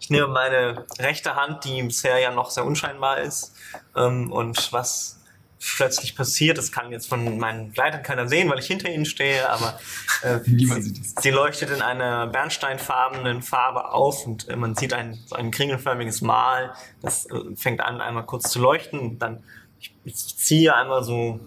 ich 0.00 0.10
nehme 0.10 0.28
meine 0.28 0.86
rechte 0.98 1.34
Hand, 1.34 1.64
die 1.64 1.82
bisher 1.82 2.18
ja 2.18 2.30
noch 2.30 2.50
sehr 2.50 2.64
unscheinbar 2.64 3.18
ist, 3.18 3.52
ähm, 3.96 4.32
und 4.32 4.72
was 4.72 5.15
plötzlich 5.60 6.16
passiert, 6.16 6.58
das 6.58 6.72
kann 6.72 6.92
jetzt 6.92 7.08
von 7.08 7.38
meinen 7.38 7.72
Gleitern 7.72 8.02
keiner 8.02 8.28
sehen, 8.28 8.48
weil 8.50 8.58
ich 8.58 8.66
hinter 8.66 8.90
ihnen 8.90 9.04
stehe, 9.04 9.48
aber 9.48 9.78
äh, 10.22 10.40
sie, 10.44 11.02
sie 11.20 11.30
leuchtet 11.30 11.70
in 11.70 11.82
einer 11.82 12.26
bernsteinfarbenen 12.26 13.42
Farbe 13.42 13.92
auf 13.92 14.26
und 14.26 14.48
äh, 14.48 14.56
man 14.56 14.74
sieht 14.74 14.92
ein, 14.92 15.18
so 15.26 15.36
ein 15.36 15.50
kringelförmiges 15.50 16.20
Mal, 16.20 16.72
das 17.02 17.26
äh, 17.26 17.56
fängt 17.56 17.80
an 17.80 18.00
einmal 18.00 18.24
kurz 18.24 18.50
zu 18.50 18.60
leuchten, 18.60 19.18
dann 19.18 19.42
ich, 19.80 19.94
ich 20.04 20.36
ziehe 20.36 20.74
einmal 20.74 21.04
so 21.04 21.40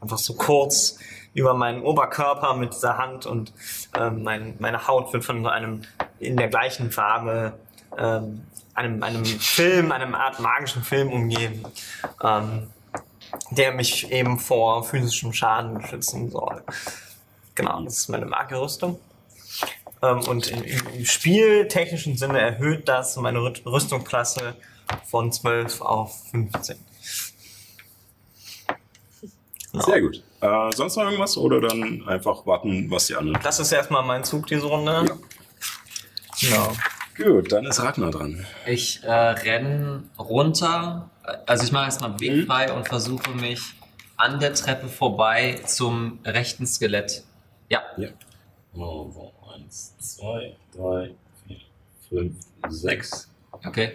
einfach 0.00 0.18
so 0.18 0.34
kurz 0.34 0.98
über 1.34 1.54
meinen 1.54 1.82
Oberkörper 1.82 2.54
mit 2.54 2.74
dieser 2.74 2.96
Hand 2.96 3.26
und 3.26 3.52
ähm, 3.98 4.22
mein, 4.22 4.54
meine 4.58 4.86
Haut 4.86 5.12
wird 5.12 5.24
von 5.24 5.42
so 5.42 5.48
einem 5.48 5.82
in 6.18 6.36
der 6.36 6.48
gleichen 6.48 6.90
Farbe 6.90 7.58
ähm, 7.96 8.42
einem, 8.76 9.02
einem 9.02 9.24
Film, 9.24 9.90
einem 9.90 10.14
Art 10.14 10.38
magischen 10.40 10.82
Film 10.82 11.10
umgeben, 11.10 11.62
ähm, 12.22 12.68
der 13.50 13.72
mich 13.72 14.10
eben 14.10 14.38
vor 14.38 14.84
physischem 14.84 15.32
Schaden 15.32 15.80
schützen 15.86 16.30
soll. 16.30 16.62
Genau, 17.54 17.80
das 17.82 17.98
ist 17.98 18.08
meine 18.08 18.26
Magierrüstung. 18.26 18.98
Ähm, 20.02 20.20
und 20.28 20.48
im, 20.48 20.62
im 20.62 21.04
spieltechnischen 21.04 22.16
Sinne 22.16 22.40
erhöht 22.40 22.88
das 22.88 23.16
meine 23.16 23.38
Rü- 23.38 23.64
Rüstungsklasse 23.64 24.54
von 25.04 25.32
12 25.32 25.80
auf 25.80 26.28
15. 26.30 26.76
Genau. 29.72 29.84
Sehr 29.84 30.00
gut. 30.00 30.22
Äh, 30.40 30.70
sonst 30.74 30.96
noch 30.96 31.04
irgendwas 31.04 31.36
oder 31.36 31.60
dann 31.60 32.06
einfach 32.06 32.46
warten, 32.46 32.90
was 32.90 33.06
die 33.06 33.14
anderen. 33.16 33.40
Das 33.42 33.58
ist 33.58 33.72
erstmal 33.72 34.04
mein 34.04 34.22
Zug 34.24 34.46
diese 34.46 34.66
Runde. 34.66 34.92
Ja. 34.92 35.16
Genau. 36.40 36.72
Gut, 37.16 37.50
dann 37.52 37.64
ist 37.66 37.80
Ragnar 37.82 38.10
dran. 38.10 38.44
Ich 38.66 39.02
äh, 39.02 39.10
renne 39.10 40.04
runter, 40.18 41.10
also 41.46 41.64
ich 41.64 41.72
mache 41.72 41.86
erstmal 41.86 42.18
Weg 42.20 42.32
Mhm. 42.42 42.46
frei 42.46 42.72
und 42.72 42.86
versuche 42.88 43.30
mich 43.30 43.60
an 44.16 44.38
der 44.40 44.54
Treppe 44.54 44.88
vorbei 44.88 45.60
zum 45.66 46.18
rechten 46.24 46.66
Skelett. 46.66 47.24
Ja, 47.68 47.82
Ja. 47.96 48.08
Oh, 48.74 49.10
so, 49.10 49.32
eins, 49.54 49.96
zwei, 49.98 50.54
drei, 50.74 51.14
vier, 51.46 51.56
fünf, 52.10 52.36
sechs. 52.68 53.30
okay. 53.50 53.92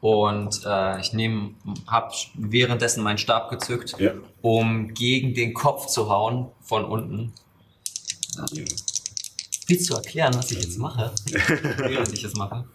Und 0.00 0.62
äh, 0.64 1.00
ich 1.00 1.12
nehme, 1.12 1.54
habe 1.86 2.12
währenddessen 2.34 3.02
meinen 3.04 3.18
Stab 3.18 3.50
gezückt, 3.50 3.94
Ja. 3.98 4.14
um 4.40 4.94
gegen 4.94 5.34
den 5.34 5.52
Kopf 5.54 5.86
zu 5.86 6.08
hauen 6.10 6.48
von 6.62 6.84
unten. 6.84 7.32
Ja. 8.52 8.64
Willst 9.72 9.88
du 9.88 9.94
erklären, 9.94 10.34
was 10.34 10.50
ich 10.50 10.58
jetzt 10.62 10.78
mache? 10.78 11.10
Während 11.78 12.12
ich 12.12 12.22
es 12.22 12.36
mache. 12.36 12.66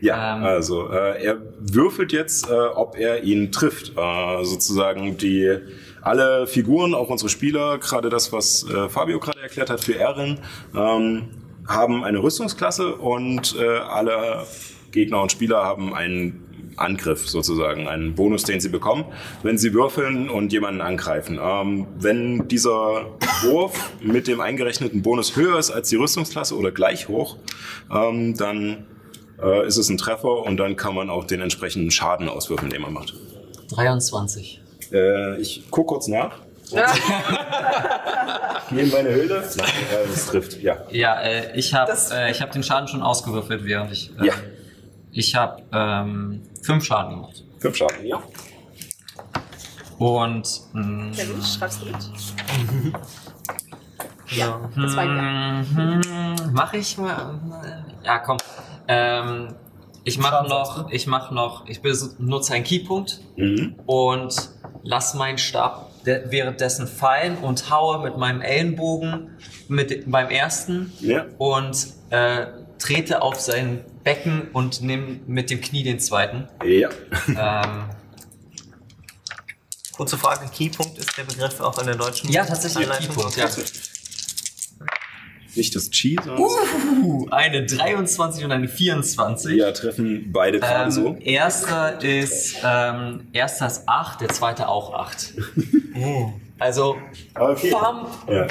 Ja, 0.00 0.36
Ähm. 0.36 0.42
also 0.42 0.88
äh, 0.90 1.22
er 1.22 1.40
würfelt 1.60 2.12
jetzt, 2.12 2.48
äh, 2.48 2.52
ob 2.52 2.96
er 2.96 3.22
ihn 3.22 3.52
trifft. 3.52 3.92
Äh, 3.96 4.44
sozusagen 4.44 5.16
die 5.16 5.56
alle 6.00 6.48
Figuren, 6.48 6.96
auch 6.96 7.10
unsere 7.10 7.28
Spieler, 7.28 7.78
gerade 7.78 8.08
das, 8.08 8.32
was 8.32 8.68
äh, 8.68 8.88
Fabio 8.88 9.20
gerade 9.20 9.40
erklärt 9.40 9.70
hat 9.70 9.84
für 9.84 9.96
Erin, 9.96 10.40
ähm, 10.74 11.28
haben 11.68 12.02
eine 12.02 12.20
Rüstungsklasse 12.20 12.96
und 12.96 13.54
äh, 13.56 13.78
alle 13.78 14.44
Gegner 14.90 15.22
und 15.22 15.30
Spieler 15.30 15.62
haben 15.62 15.94
einen 15.94 16.51
Angriff 16.76 17.28
sozusagen, 17.28 17.88
einen 17.88 18.14
Bonus, 18.14 18.44
den 18.44 18.60
sie 18.60 18.68
bekommen, 18.68 19.04
wenn 19.42 19.58
sie 19.58 19.72
würfeln 19.74 20.28
und 20.30 20.52
jemanden 20.52 20.80
angreifen. 20.80 21.38
Ähm, 21.42 21.86
wenn 21.98 22.48
dieser 22.48 23.06
Wurf 23.42 23.92
mit 24.00 24.26
dem 24.28 24.40
eingerechneten 24.40 25.02
Bonus 25.02 25.36
höher 25.36 25.58
ist 25.58 25.70
als 25.70 25.88
die 25.88 25.96
Rüstungsklasse 25.96 26.56
oder 26.56 26.70
gleich 26.70 27.08
hoch, 27.08 27.36
ähm, 27.92 28.36
dann 28.36 28.86
äh, 29.42 29.66
ist 29.66 29.76
es 29.76 29.88
ein 29.88 29.98
Treffer 29.98 30.42
und 30.44 30.56
dann 30.56 30.76
kann 30.76 30.94
man 30.94 31.10
auch 31.10 31.24
den 31.24 31.40
entsprechenden 31.40 31.90
Schaden 31.90 32.28
auswürfeln, 32.28 32.70
den 32.70 32.82
man 32.82 32.92
macht. 32.92 33.14
23. 33.74 34.60
Äh, 34.92 35.40
ich 35.40 35.64
guck 35.70 35.88
kurz 35.88 36.08
nach. 36.08 36.38
Hier 38.70 38.82
in 38.84 38.90
meine 38.90 39.10
Höhle. 39.10 39.42
Nein, 39.56 39.68
äh, 39.68 40.08
das 40.10 40.26
trifft, 40.26 40.62
ja. 40.62 40.78
Ja, 40.90 41.20
äh, 41.20 41.58
ich 41.58 41.74
habe 41.74 41.92
äh, 42.12 42.30
ich 42.30 42.40
hab 42.40 42.52
den 42.52 42.62
Schaden 42.62 42.88
schon 42.88 43.02
ausgewürfelt, 43.02 43.64
während 43.64 43.92
ich. 43.92 44.10
Äh, 44.20 44.26
Ja. 44.26 44.32
Ich 45.14 45.34
habe 45.34 45.62
ähm, 45.74 46.40
fünf 46.62 46.84
Schaden 46.84 47.16
gemacht. 47.16 47.44
Fünf 47.58 47.76
Schaden, 47.76 48.06
ja. 48.06 48.22
Und. 49.98 50.62
Mh, 50.72 51.10
Kevin, 51.16 51.42
schreibst 51.42 51.82
du 51.82 51.86
mit? 51.86 51.96
Ja. 54.34 54.60
Das 54.74 54.96
war 54.96 55.04
Ja. 55.04 55.62
Mach 56.52 56.72
ich 56.72 56.96
mal. 56.96 57.38
Ja, 58.02 58.18
komm. 58.18 58.38
Ähm, 58.88 59.54
ich 60.04 60.18
mache 60.18 60.48
noch, 60.48 60.90
ich 60.90 61.06
mache 61.06 61.34
noch, 61.34 61.68
ich 61.68 61.82
benutze 61.82 62.54
einen 62.54 62.64
Keypunkt 62.64 63.20
Mhm. 63.36 63.74
und 63.84 64.34
lass 64.84 65.12
meinen 65.14 65.36
Stab 65.36 65.90
de- 66.04 66.30
währenddessen 66.30 66.86
fallen 66.88 67.36
und 67.38 67.68
haue 67.70 67.98
mit 68.02 68.16
meinem 68.16 68.40
Ellenbogen 68.40 69.36
mit, 69.68 70.10
beim 70.10 70.30
ersten 70.30 70.90
Ja. 71.00 71.26
und 71.36 71.88
äh, 72.08 72.46
trete 72.78 73.20
auf 73.20 73.38
sein 73.38 73.84
Becken 74.04 74.48
und 74.52 74.82
nimm 74.82 75.20
mit 75.26 75.50
dem 75.50 75.60
Knie 75.60 75.82
den 75.82 76.00
zweiten. 76.00 76.48
Ja. 76.64 76.88
ähm, 77.28 77.84
Kurze 79.92 80.16
Frage, 80.16 80.48
Keypunkt 80.48 80.98
ist 80.98 81.16
der 81.18 81.24
Begriff 81.24 81.60
auch 81.60 81.78
in 81.78 81.86
der 81.86 81.94
deutschen 81.96 82.30
ja, 82.30 82.44
tatsächlich? 82.44 82.88
Keypunkt. 82.88 83.36
Ja. 83.36 83.48
Nicht 85.54 85.76
das 85.76 85.90
Chi, 85.90 86.16
sondern 86.24 86.38
Uh, 86.42 87.28
eine 87.30 87.66
23 87.66 88.42
und 88.44 88.52
eine 88.52 88.68
24. 88.68 89.54
ja, 89.58 89.70
treffen 89.72 90.32
beide 90.32 90.60
gerade 90.60 90.84
Ähm, 90.84 90.90
so. 90.90 91.16
Erster 91.20 92.02
ist, 92.02 92.56
ähm, 92.64 93.28
erster 93.34 93.66
ist 93.66 93.82
8, 93.86 94.22
der 94.22 94.28
zweite 94.30 94.66
auch 94.68 94.94
8. 94.94 95.34
Also, 96.58 96.96
Okay. 97.38 97.70
Bam. 97.70 98.06
Ja. 98.28 98.46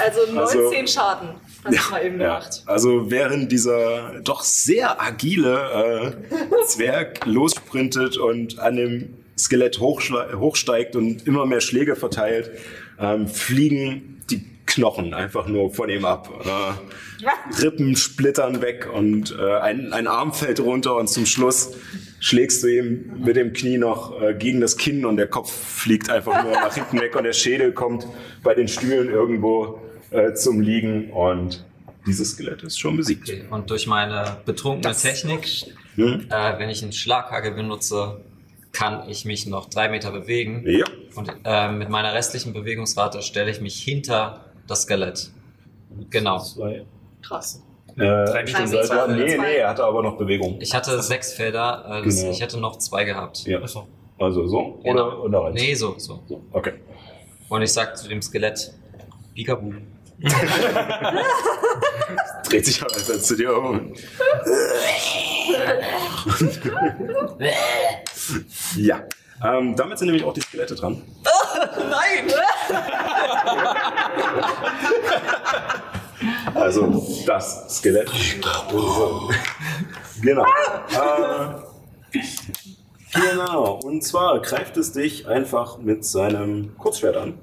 Also 0.00 0.32
19 0.32 0.36
Also- 0.38 0.86
Schaden. 0.86 1.28
Hast 1.64 1.86
du 1.88 1.90
mal 1.90 2.04
eben 2.04 2.20
Ja, 2.20 2.38
gemacht. 2.38 2.62
also 2.66 3.10
während 3.10 3.52
dieser 3.52 4.20
doch 4.22 4.42
sehr 4.42 5.00
agile 5.00 6.16
äh, 6.30 6.64
Zwerg 6.66 7.26
lossprintet 7.26 8.16
und 8.16 8.58
an 8.58 8.76
dem 8.76 9.14
Skelett 9.38 9.80
hochsteigt 9.80 10.96
und 10.96 11.26
immer 11.26 11.46
mehr 11.46 11.60
Schläge 11.60 11.96
verteilt, 11.96 12.50
ähm, 12.98 13.26
fliegen 13.26 14.20
die 14.30 14.44
Knochen 14.66 15.14
einfach 15.14 15.46
nur 15.48 15.72
von 15.72 15.88
ihm 15.90 16.04
ab. 16.04 16.28
Äh, 16.44 17.60
Rippen 17.62 17.96
splittern 17.96 18.62
weg 18.62 18.88
und 18.92 19.34
äh, 19.38 19.56
ein, 19.58 19.92
ein 19.92 20.06
Arm 20.06 20.32
fällt 20.32 20.60
runter 20.60 20.96
und 20.96 21.08
zum 21.08 21.26
Schluss 21.26 21.72
schlägst 22.20 22.62
du 22.62 22.68
ihm 22.68 23.12
mit 23.24 23.36
dem 23.36 23.52
Knie 23.52 23.78
noch 23.78 24.20
äh, 24.22 24.34
gegen 24.34 24.60
das 24.60 24.76
Kinn 24.76 25.04
und 25.06 25.16
der 25.16 25.26
Kopf 25.26 25.50
fliegt 25.50 26.10
einfach 26.10 26.42
nur 26.44 26.52
nach 26.52 26.74
hinten 26.74 27.00
weg 27.00 27.16
und 27.16 27.24
der 27.24 27.32
Schädel 27.32 27.72
kommt 27.72 28.06
bei 28.42 28.54
den 28.54 28.68
Stühlen 28.68 29.08
irgendwo 29.10 29.80
äh, 30.10 30.34
zum 30.34 30.60
Liegen 30.60 31.10
und 31.10 31.64
dieses 32.06 32.30
Skelett 32.32 32.62
ist 32.62 32.78
schon 32.78 32.96
besiegt. 32.96 33.28
Okay. 33.28 33.44
Und 33.50 33.70
durch 33.70 33.86
meine 33.86 34.38
betrunkene 34.44 34.94
Technik, 34.94 35.46
Hm? 35.96 36.26
äh, 36.30 36.58
wenn 36.58 36.70
ich 36.70 36.82
einen 36.82 36.92
Schlaghagel 36.92 37.52
benutze, 37.52 38.20
kann 38.72 39.08
ich 39.08 39.24
mich 39.24 39.46
noch 39.46 39.68
drei 39.68 39.88
Meter 39.88 40.12
bewegen. 40.12 40.64
Ja. 40.66 40.86
Und 41.16 41.30
äh, 41.44 41.70
mit 41.72 41.88
meiner 41.88 42.14
restlichen 42.14 42.52
Bewegungsrate 42.52 43.20
stelle 43.22 43.50
ich 43.50 43.60
mich 43.60 43.80
hinter 43.82 44.44
das 44.66 44.82
Skelett. 44.82 45.30
Genau. 46.10 46.38
Zwei. 46.38 46.84
Krass. 47.22 47.62
Äh, 47.96 47.96
Drei 47.96 48.44
Meter. 48.44 48.66
Seite- 48.68 49.12
nee, 49.12 49.34
Zwei. 49.34 49.42
nee, 49.42 49.56
er 49.56 49.68
hatte 49.70 49.82
aber 49.84 50.02
noch 50.02 50.16
Bewegung. 50.16 50.58
Ich 50.60 50.72
hatte 50.74 51.02
sechs 51.02 51.32
Felder, 51.32 51.84
äh, 52.00 52.04
das, 52.04 52.20
Genau. 52.20 52.30
ich 52.30 52.40
hätte 52.40 52.58
noch 52.60 52.76
zwei 52.78 53.04
gehabt. 53.04 53.44
Ja. 53.46 53.58
Also 53.60 54.46
so 54.46 54.80
Genau. 54.84 54.90
oder, 54.92 55.22
oder 55.24 55.44
rechts? 55.46 55.60
Nee, 55.60 55.74
so, 55.74 55.94
so. 55.98 56.22
So, 56.28 56.40
Okay. 56.52 56.74
Und 57.48 57.62
ich 57.62 57.72
sag 57.72 57.96
zu 57.98 58.08
dem 58.08 58.22
Skelett, 58.22 58.72
Peekaboo. 59.34 59.74
Dreht 62.48 62.66
sich 62.66 62.82
halt 62.82 62.94
einfach 62.94 63.18
zu 63.20 63.36
dir 63.36 63.56
um. 63.56 63.94
ja. 68.76 69.02
Ähm, 69.42 69.74
damit 69.74 69.98
sind 69.98 70.08
nämlich 70.08 70.22
auch 70.24 70.34
die 70.34 70.42
Skelette 70.42 70.74
dran. 70.74 71.02
Nein! 71.90 72.30
Also 76.54 77.06
das 77.26 77.78
Skelett. 77.78 78.10
genau. 80.20 80.44
Äh, 80.44 81.54
genau. 83.14 83.80
Und 83.82 84.04
zwar 84.04 84.42
greift 84.42 84.76
es 84.76 84.92
dich 84.92 85.26
einfach 85.26 85.78
mit 85.78 86.04
seinem 86.04 86.76
Kurzschwert 86.76 87.16
an, 87.16 87.38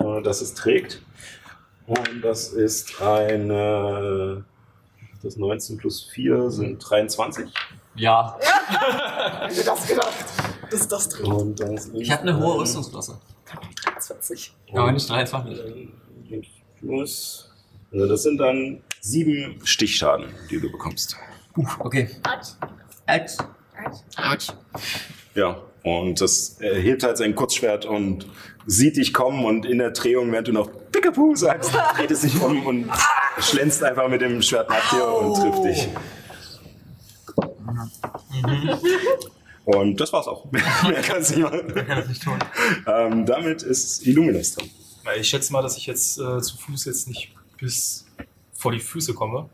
äh, 0.00 0.22
das 0.22 0.40
es 0.40 0.54
trägt. 0.54 1.02
Und 1.86 2.22
das 2.22 2.48
ist 2.48 3.00
eine. 3.00 4.44
Das 5.22 5.36
19 5.36 5.78
plus 5.78 6.04
4 6.12 6.50
sind 6.50 6.78
23. 6.78 7.48
Ja, 7.94 8.36
Hätte 9.46 9.64
das 9.64 9.86
gedacht. 9.86 10.14
Das 10.70 10.80
ist 10.80 10.92
das 10.92 11.08
drin. 11.08 11.32
Und 11.32 11.60
das 11.60 11.86
ist 11.86 11.94
ich 11.94 12.10
habe 12.10 12.22
eine 12.22 12.38
hohe 12.38 12.58
Rüstungsklasse. 12.58 13.18
20. 13.98 14.54
Aber 14.72 14.92
nicht 14.92 15.08
dreifach. 15.08 15.46
Plus. 16.78 17.50
Also 17.92 18.08
das 18.08 18.22
sind 18.22 18.38
dann 18.38 18.82
sieben 19.00 19.60
Stichschaden, 19.64 20.26
die 20.50 20.60
du 20.60 20.70
bekommst. 20.70 21.16
Okay. 21.78 22.10
Autsch. 23.06 23.38
Autsch. 24.16 24.48
Ja, 25.34 25.62
und 25.84 26.20
das 26.20 26.56
er 26.60 26.76
hebt 26.76 27.02
halt 27.02 27.18
sein 27.18 27.34
Kurzschwert 27.34 27.84
und 27.84 28.26
sieht 28.66 28.96
dich 28.96 29.12
kommen 29.12 29.44
und 29.44 29.66
in 29.66 29.78
der 29.78 29.90
Drehung, 29.90 30.32
während 30.32 30.48
du 30.48 30.52
noch 30.52 30.70
Pickapoo 30.90 31.36
sagst, 31.36 31.72
dreht 31.96 32.10
es 32.10 32.22
sich 32.22 32.40
um 32.40 32.66
und 32.66 32.90
schlänzt 33.38 33.84
einfach 33.84 34.08
mit 34.08 34.22
dem 34.22 34.40
Schwert 34.42 34.70
nach 34.70 34.90
dir 34.90 35.06
und 35.06 35.34
trifft 35.34 35.64
dich. 35.64 35.88
Und 39.64 40.00
das 40.00 40.12
war's 40.12 40.26
auch. 40.26 40.50
Mehr 40.52 40.62
kannst 41.02 41.30
du 41.30 41.40
nicht 41.40 41.44
machen. 41.44 41.74
Kann 41.74 41.98
das 41.98 42.08
nicht 42.08 42.22
tun. 42.22 42.38
Ähm, 42.86 43.26
damit 43.26 43.62
ist 43.62 44.06
Illuminus 44.06 44.54
dran. 44.54 44.68
Ich 45.18 45.28
schätze 45.28 45.52
mal, 45.52 45.62
dass 45.62 45.76
ich 45.76 45.86
jetzt 45.86 46.18
äh, 46.18 46.40
zu 46.40 46.56
Fuß 46.56 46.86
jetzt 46.86 47.08
nicht 47.08 47.34
bis 47.58 48.06
vor 48.52 48.72
die 48.72 48.80
Füße 48.80 49.12
komme. 49.12 49.50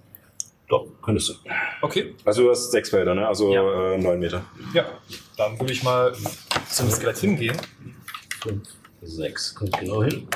Doch, 0.70 0.86
könntest 1.02 1.28
du. 1.30 1.34
Okay, 1.82 2.14
Also 2.24 2.44
du 2.44 2.50
hast 2.50 2.70
sechs 2.70 2.88
Felder, 2.90 3.14
ne? 3.14 3.26
Also 3.28 3.52
Ja. 3.52 3.92
äh, 3.94 3.98
neun 3.98 4.18
Meter. 4.20 4.42
ja. 4.72 4.84
Dann 5.36 5.58
würde 5.60 5.72
ich 5.72 5.82
mal 5.82 6.14
zum 6.68 6.88
Skelett 6.90 7.18
hingehen. 7.18 7.56
Fünf, 8.42 8.68
sechs, 9.02 9.54
kommt 9.54 9.78
genau 9.78 10.02
hin. 10.04 10.28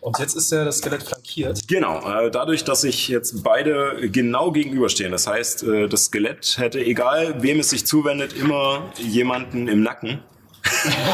Und 0.00 0.18
jetzt 0.18 0.34
ist 0.36 0.50
ja 0.52 0.64
das 0.64 0.78
Skelett 0.78 1.02
flankiert. 1.02 1.66
Genau, 1.68 2.00
äh, 2.08 2.30
dadurch, 2.30 2.64
dass 2.64 2.82
sich 2.82 3.08
jetzt 3.08 3.42
beide 3.42 4.08
genau 4.10 4.50
gegenüberstehen, 4.52 5.10
das 5.12 5.26
heißt, 5.26 5.62
äh, 5.64 5.88
das 5.88 6.04
Skelett 6.06 6.56
hätte, 6.58 6.80
egal 6.80 7.42
wem 7.42 7.60
es 7.60 7.70
sich 7.70 7.86
zuwendet, 7.86 8.32
immer 8.32 8.90
jemanden 8.98 9.68
im 9.68 9.82
Nacken. 9.82 10.22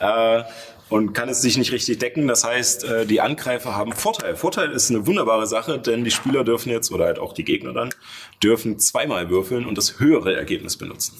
äh, 0.00 0.42
und 0.94 1.12
kann 1.12 1.28
es 1.28 1.42
sich 1.42 1.56
nicht 1.58 1.72
richtig 1.72 1.98
decken. 1.98 2.28
Das 2.28 2.44
heißt, 2.44 2.84
äh, 2.84 3.04
die 3.04 3.20
Angreifer 3.20 3.74
haben 3.74 3.92
Vorteil. 3.92 4.36
Vorteil 4.36 4.70
ist 4.70 4.90
eine 4.90 5.06
wunderbare 5.08 5.46
Sache, 5.46 5.80
denn 5.80 6.04
die 6.04 6.12
Spieler 6.12 6.44
dürfen 6.44 6.70
jetzt, 6.70 6.92
oder 6.92 7.06
halt 7.06 7.18
auch 7.18 7.32
die 7.32 7.42
Gegner 7.44 7.72
dann, 7.72 7.90
dürfen 8.42 8.78
zweimal 8.78 9.28
würfeln 9.28 9.66
und 9.66 9.76
das 9.76 9.98
höhere 9.98 10.36
Ergebnis 10.36 10.76
benutzen. 10.76 11.16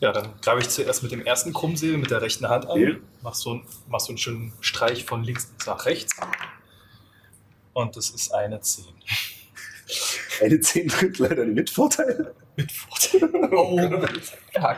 Ja, 0.00 0.12
dann 0.12 0.28
greife 0.42 0.60
ich 0.60 0.68
zuerst 0.68 1.02
mit 1.02 1.10
dem 1.10 1.26
ersten 1.26 1.52
Krummsäbel 1.52 1.98
mit 1.98 2.10
der 2.12 2.22
rechten 2.22 2.48
Hand 2.48 2.66
an. 2.70 2.80
Ja. 2.80 2.90
Machst 3.22 3.42
so, 3.42 3.50
einen- 3.50 3.62
machst 3.88 4.06
so 4.06 4.12
einen 4.12 4.18
schönen 4.18 4.52
Streich 4.60 5.04
von 5.04 5.24
links 5.24 5.52
nach 5.66 5.86
rechts. 5.86 6.14
Und 7.72 7.96
das 7.96 8.10
ist 8.10 8.32
eine 8.32 8.60
10. 8.60 8.84
Eine 10.40 10.60
10 10.60 10.88
tritt 10.88 11.18
leider 11.18 11.44
nicht 11.44 11.56
mit 11.56 11.70
Vorteil. 11.70 12.32
Mit 12.56 12.72
Vorteil. 12.72 13.30
Oh, 13.52 13.76
fuck. 13.78 14.76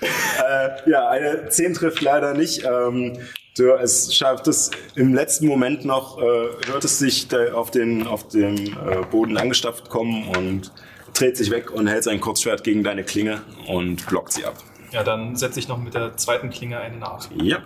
Äh, 0.00 0.90
ja, 0.90 1.08
eine 1.08 1.48
10 1.48 1.74
trifft 1.74 2.00
leider 2.02 2.34
nicht. 2.34 2.64
Ähm, 2.64 3.18
du, 3.56 3.72
es 3.72 4.14
schafft 4.14 4.46
es 4.46 4.70
im 4.94 5.12
letzten 5.12 5.46
Moment 5.48 5.84
noch, 5.84 6.18
äh, 6.18 6.22
hört 6.22 6.84
es 6.84 6.98
sich 7.00 7.26
auf 7.52 7.72
den, 7.72 8.06
auf 8.06 8.28
den 8.28 8.76
äh, 8.76 9.02
Boden 9.10 9.36
angestapft 9.38 9.88
kommen 9.88 10.28
und 10.36 10.72
dreht 11.14 11.36
sich 11.36 11.50
weg 11.50 11.72
und 11.72 11.88
hält 11.88 12.04
sein 12.04 12.20
Kurzschwert 12.20 12.62
gegen 12.62 12.84
deine 12.84 13.02
Klinge 13.02 13.42
und 13.66 14.06
blockt 14.06 14.32
sie 14.32 14.44
ab. 14.44 14.54
Ja, 14.92 15.02
dann 15.02 15.34
setze 15.34 15.58
ich 15.58 15.66
noch 15.66 15.78
mit 15.78 15.94
der 15.94 16.16
zweiten 16.16 16.50
Klinge 16.50 16.78
eine 16.78 16.96
nach. 16.96 17.28
Ja, 17.34 17.58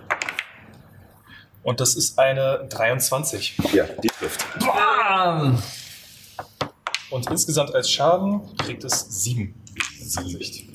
Und 1.61 1.79
das 1.79 1.95
ist 1.95 2.17
eine 2.17 2.65
23. 2.69 3.57
ja, 3.73 3.83
die 4.01 4.07
trifft. 4.07 4.43
Bam! 4.59 5.61
Und 7.11 7.29
insgesamt 7.29 7.75
als 7.75 7.91
Schaden 7.91 8.41
kriegt 8.57 8.83
es 8.83 9.23
7 9.23 9.53
ins 9.99 10.15
Gesicht. 10.15 10.65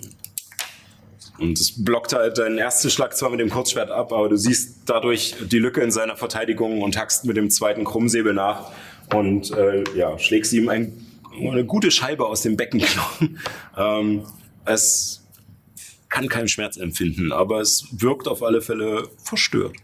Und 1.39 1.59
es 1.59 1.85
blockt 1.85 2.13
halt 2.13 2.39
deinen 2.39 2.59
ersten 2.59 2.89
Schlag 2.89 3.17
zwar 3.17 3.31
mit 3.31 3.41
dem 3.41 3.51
Kurzschwert 3.51 3.91
ab, 3.91 4.13
aber 4.13 4.29
du 4.29 4.37
siehst 4.37 4.81
dadurch 4.87 5.35
die 5.51 5.59
Lücke 5.59 5.83
in 5.83 5.91
seiner 5.91 6.17
Verteidigung 6.17 6.81
und 6.81 6.97
hackst 6.97 7.25
mit 7.25 7.37
dem 7.37 7.51
zweiten 7.51 7.85
Krummsäbel 7.85 8.33
nach 8.33 8.71
und 9.15 9.51
äh, 9.51 9.85
ja, 9.95 10.19
schlägst 10.19 10.53
ihm 10.55 10.69
ein, 10.69 11.07
eine 11.39 11.67
gute 11.67 11.91
Scheibe 11.91 12.27
aus 12.27 12.43
dem 12.43 12.57
Beckenknochen. 12.57 13.39
Ähm, 13.79 14.25
es 14.65 15.26
kann 16.17 16.29
keinen 16.29 16.49
Schmerz 16.49 16.79
empfinden, 16.79 17.31
aber 17.31 17.61
es 17.61 17.85
wirkt 17.93 18.27
auf 18.27 18.43
alle 18.43 18.63
Fälle 18.63 19.07
verstört. 19.23 19.77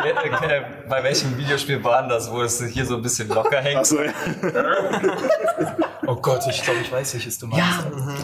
Okay, 0.00 0.62
bei 0.88 1.02
welchem 1.02 1.36
Videospiel 1.36 1.84
war 1.84 2.08
das, 2.08 2.30
wo 2.30 2.40
es 2.40 2.64
hier 2.64 2.86
so 2.86 2.96
ein 2.96 3.02
bisschen 3.02 3.28
locker 3.28 3.60
hängt? 3.60 3.76
Achso, 3.78 4.02
ja. 4.02 4.12
Oh 6.06 6.16
Gott, 6.16 6.42
ich 6.50 6.60
glaube, 6.62 6.80
ich 6.82 6.90
weiß, 6.90 7.14
welches 7.14 7.38
du 7.38 7.46
meinst. 7.46 7.64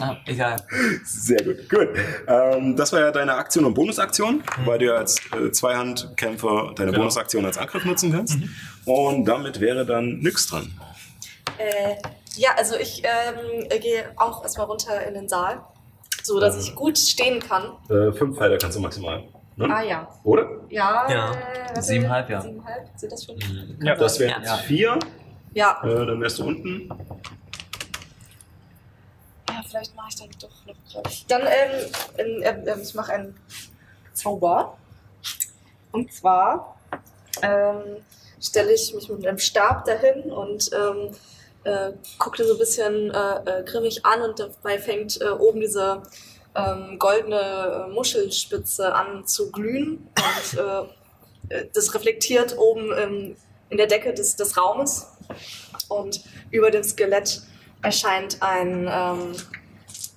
Ah, 0.01 0.17
egal. 0.25 0.57
Sehr 1.05 1.41
gut. 1.41 1.69
Gut. 1.69 1.87
Ähm, 2.27 2.75
das 2.75 2.91
war 2.91 2.99
ja 2.99 3.09
deine 3.11 3.33
Aktion 3.35 3.63
und 3.63 3.73
Bonusaktion, 3.73 4.43
weil 4.65 4.79
du 4.79 4.87
ja 4.87 4.95
als 4.95 5.17
äh, 5.31 5.49
Zweihandkämpfer 5.49 6.73
deine 6.75 6.91
Genau. 6.91 7.03
Bonusaktion 7.03 7.45
als 7.45 7.57
Angriff 7.57 7.85
nutzen 7.85 8.11
kannst. 8.11 8.37
Und 8.83 9.23
damit 9.25 9.61
wäre 9.61 9.85
dann 9.85 10.19
Nyx 10.19 10.47
dran. 10.47 10.73
Äh, 11.57 11.95
ja, 12.39 12.49
also 12.57 12.75
ich 12.75 13.03
ähm, 13.03 13.65
äh, 13.69 13.79
gehe 13.79 14.11
auch 14.15 14.43
erstmal 14.43 14.67
runter 14.67 15.05
in 15.05 15.13
den 15.13 15.27
Saal, 15.27 15.61
so 16.23 16.39
dass 16.39 16.57
ich 16.57 16.73
gut 16.75 16.97
stehen 16.97 17.39
kann. 17.39 17.73
Äh, 17.89 18.11
fünf 18.13 18.37
Felder 18.37 18.57
kannst 18.57 18.77
du 18.77 18.81
maximal. 18.81 19.23
Ne? 19.57 19.67
Ah 19.69 19.81
ja. 19.83 20.07
Oder? 20.23 20.47
Ja. 20.69 21.09
Ja. 21.09 21.31
Äh, 21.75 21.81
Siebenhalb, 21.81 22.29
ja. 22.29 22.41
Siebenhalb, 22.41 22.87
sind 22.95 23.11
das 23.11 23.25
schon? 23.25 23.35
Ja, 23.81 23.95
Das 23.95 24.17
wären 24.19 24.43
Ja. 24.43 24.55
vier. 24.57 24.97
Ja. 25.53 25.81
Äh, 25.83 26.05
dann 26.05 26.21
wärst 26.21 26.39
du 26.39 26.45
unten. 26.45 26.87
Ja, 29.49 29.61
vielleicht 29.67 29.95
mache 29.95 30.07
ich 30.09 30.15
dann 30.15 30.29
doch 30.39 30.65
noch 30.65 30.75
gleich. 31.03 31.25
Dann, 31.27 31.41
ähm, 31.41 31.91
in, 32.17 32.43
ähm, 32.43 32.67
ähm, 32.67 32.79
ich 32.81 32.93
mache 32.95 33.13
einen 33.13 33.35
Zauber. 34.13 34.77
Und 35.91 36.13
zwar 36.13 36.77
ähm, 37.41 37.97
stelle 38.41 38.71
ich 38.73 38.93
mich 38.93 39.09
mit 39.09 39.25
einem 39.27 39.39
Stab 39.39 39.83
dahin 39.85 40.31
und 40.31 40.69
ähm, 40.73 41.11
äh, 41.69 41.93
gucke 42.17 42.37
den 42.37 42.47
so 42.47 42.53
ein 42.53 42.59
bisschen 42.59 43.11
äh, 43.11 43.59
äh, 43.59 43.63
grimmig 43.63 44.05
an 44.05 44.21
und 44.21 44.39
dabei 44.39 44.79
fängt 44.79 45.21
äh, 45.21 45.29
oben 45.29 45.61
diese 45.61 46.03
ähm, 46.55 46.97
goldene 46.97 47.87
äh, 47.87 47.93
Muschelspitze 47.93 48.93
an 48.93 49.25
zu 49.25 49.51
glühen. 49.51 50.09
Und 50.17 50.59
äh, 50.59 51.65
das 51.73 51.93
reflektiert 51.93 52.57
oben 52.57 52.91
ähm, 52.97 53.35
in 53.69 53.77
der 53.77 53.87
Decke 53.87 54.13
des, 54.13 54.35
des 54.35 54.57
Raumes. 54.57 55.07
Und 55.87 56.21
über 56.51 56.71
dem 56.71 56.83
Skelett 56.83 57.41
erscheint 57.81 58.41
ein, 58.41 58.89
ähm, 58.91 59.35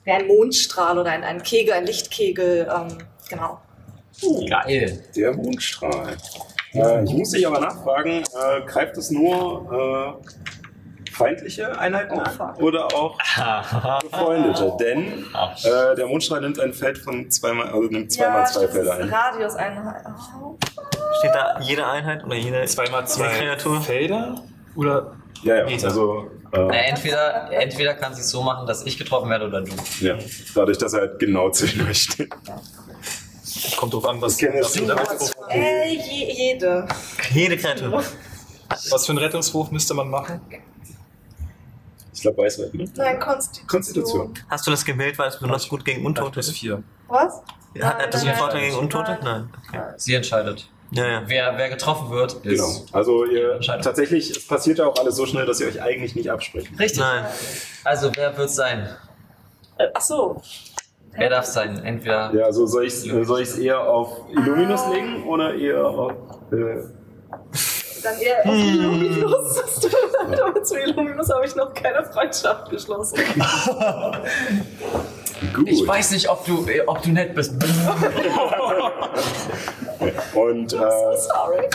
wie 0.05 0.11
ein 0.11 0.27
Mondstrahl 0.27 0.99
oder 0.99 1.11
ein, 1.11 1.23
ein 1.23 1.43
Kegel, 1.43 1.75
ein 1.75 1.87
Lichtkegel, 1.87 2.69
ähm, 2.75 2.99
genau. 3.29 3.61
Geil. 4.49 5.05
Der 5.17 5.35
Mondstrahl. 5.35 6.17
Äh, 6.75 7.05
ich 7.05 7.13
muss 7.13 7.31
dich 7.31 7.47
aber 7.47 7.61
nachfragen, 7.61 8.23
äh, 8.23 8.67
greift 8.67 8.97
es 8.97 9.11
nur 9.11 10.21
äh, 10.23 10.62
feindliche 11.13 11.79
Einheiten 11.79 12.19
an 12.19 12.55
oder 12.57 12.87
auch 12.95 13.17
befreundete? 14.03 14.73
Denn 14.81 15.25
äh, 15.65 15.95
der 15.97 16.07
Mondstrahl 16.07 16.41
nimmt 16.41 16.59
ein 16.61 16.73
Feld 16.73 16.99
von 16.99 17.31
zweimal, 17.31 17.69
also 17.69 17.83
nimmt 17.89 18.13
zweimal 18.13 18.47
zwei 18.47 18.69
Felder 18.69 18.95
ein. 18.95 19.09
Radius 19.09 19.55
Einheit. 19.57 20.05
Oh. 20.43 20.57
Steht 21.19 21.35
da 21.35 21.59
jede 21.61 21.87
Einheit 21.87 22.25
oder 22.25 22.35
jede 22.35 22.65
Zweimal 22.67 23.07
zwei 23.07 23.29
Kreatur? 23.29 23.81
Felder? 23.81 24.43
Oder 24.75 25.13
Ja, 25.43 25.57
ja, 25.57 25.65
Meter. 25.67 25.87
also 25.89 26.31
Na, 26.51 26.71
äh, 26.71 26.89
entweder, 26.91 27.51
entweder 27.53 27.95
kann 27.95 28.15
sie 28.15 28.21
es 28.23 28.31
so 28.31 28.43
machen, 28.43 28.67
dass 28.67 28.85
ich 28.85 28.97
getroffen 28.99 29.29
werde 29.31 29.47
oder 29.47 29.61
du. 29.63 29.71
ja, 30.01 30.17
dadurch, 30.55 30.79
dass 30.79 30.95
er 30.95 31.01
halt 31.03 31.19
genau 31.19 31.51
zwischen 31.51 31.87
euch 31.89 32.03
steht. 32.03 32.31
kommt 33.77 33.93
drauf 33.95 34.07
an, 34.07 34.21
was, 34.21 34.41
was, 34.43 34.43
es. 34.43 34.73
für, 34.77 34.83
einen 34.83 34.91
Rettungswurf, 34.91 35.35
Äh, 35.51 35.95
je, 35.95 36.33
jede. 36.33 36.89
Jede 37.33 37.57
Kreatur. 37.59 38.03
was 38.91 39.07
für 39.07 39.13
einen 39.13 39.19
Rettungswurf 39.19 39.71
müsste 39.71 39.95
man 39.95 40.09
machen? 40.09 40.41
Ich 42.23 42.25
glaube, 42.25 42.41
Weisheit, 42.41 42.73
ne? 42.73 42.85
Nein, 42.95 43.19
Konstitution. 43.19 43.67
Konstitution. 43.67 44.35
Hast 44.49 44.65
du 44.65 44.71
das 44.71 44.85
gewählt, 44.85 45.19
weil 45.19 45.29
es 45.29 45.35
besonders 45.35 45.69
gut 45.69 45.85
gegen 45.85 46.07
Untote 46.07 46.39
ist? 46.39 46.53
vier. 46.53 46.81
Was? 47.09 47.43
Hat 47.81 47.99
hat 48.01 48.15
das 48.15 48.21
einen 48.21 48.31
nein, 48.31 48.39
Vorteil 48.39 48.61
gegen 48.61 48.77
Untote? 48.77 49.19
nein. 49.25 49.51
Nein. 49.73 49.81
Okay. 49.81 49.95
Sie 49.97 50.15
entscheidet. 50.15 50.71
Ja, 50.93 51.05
ja. 51.05 51.23
Wer, 51.27 51.59
wer 51.59 51.69
getroffen 51.69 52.11
wird, 52.11 52.35
ist. 52.45 52.61
Genau. 52.61 52.87
Also 52.93 53.25
ihr 53.25 53.59
tatsächlich, 53.61 54.31
es 54.31 54.47
passiert 54.47 54.79
ja 54.79 54.87
auch 54.87 54.97
alles 55.01 55.17
so 55.17 55.27
schnell, 55.27 55.47
dass 55.47 55.59
ihr 55.61 55.67
euch 55.67 55.83
eigentlich 55.83 56.15
nicht 56.15 56.31
absprecht. 56.31 56.69
Richtig. 56.79 57.01
Nein. 57.01 57.25
Also, 57.83 58.13
wer 58.15 58.37
wird 58.37 58.51
sein? 58.51 58.87
Äh, 59.79 59.89
Ach 59.93 60.01
so. 60.01 60.41
Wer 61.11 61.29
darf 61.29 61.47
sein? 61.47 61.83
Entweder. 61.85 62.33
Ja, 62.33 62.45
also 62.45 62.67
soll 62.67 62.85
ich 62.87 63.05
es 63.05 63.59
eher 63.59 63.81
auf 63.81 64.31
Illuminus 64.31 64.87
legen 64.93 65.25
oder 65.25 65.57
eher 65.57 65.85
auf. 65.85 66.13
Äh, 66.53 66.85
Dann 68.03 68.19
eher 68.19 68.41
auf 68.41 68.55
Illuminus. 68.55 69.63
Damit 70.37 70.67
zu 70.67 70.79
Illuminus 70.79 71.31
habe 71.31 71.47
ich 71.47 71.55
noch 71.55 71.73
keine 71.73 72.05
Freundschaft 72.05 72.71
geschlossen. 72.71 73.19
gut. 75.55 75.69
Ich 75.69 75.87
weiß 75.87 76.11
nicht, 76.13 76.29
ob 76.29 76.45
du, 76.45 76.67
ob 76.87 77.03
du 77.03 77.11
nett 77.11 77.35
bist. 77.35 77.55
Und 80.35 80.73
äh, 80.73 80.77
Sorry. 80.77 81.69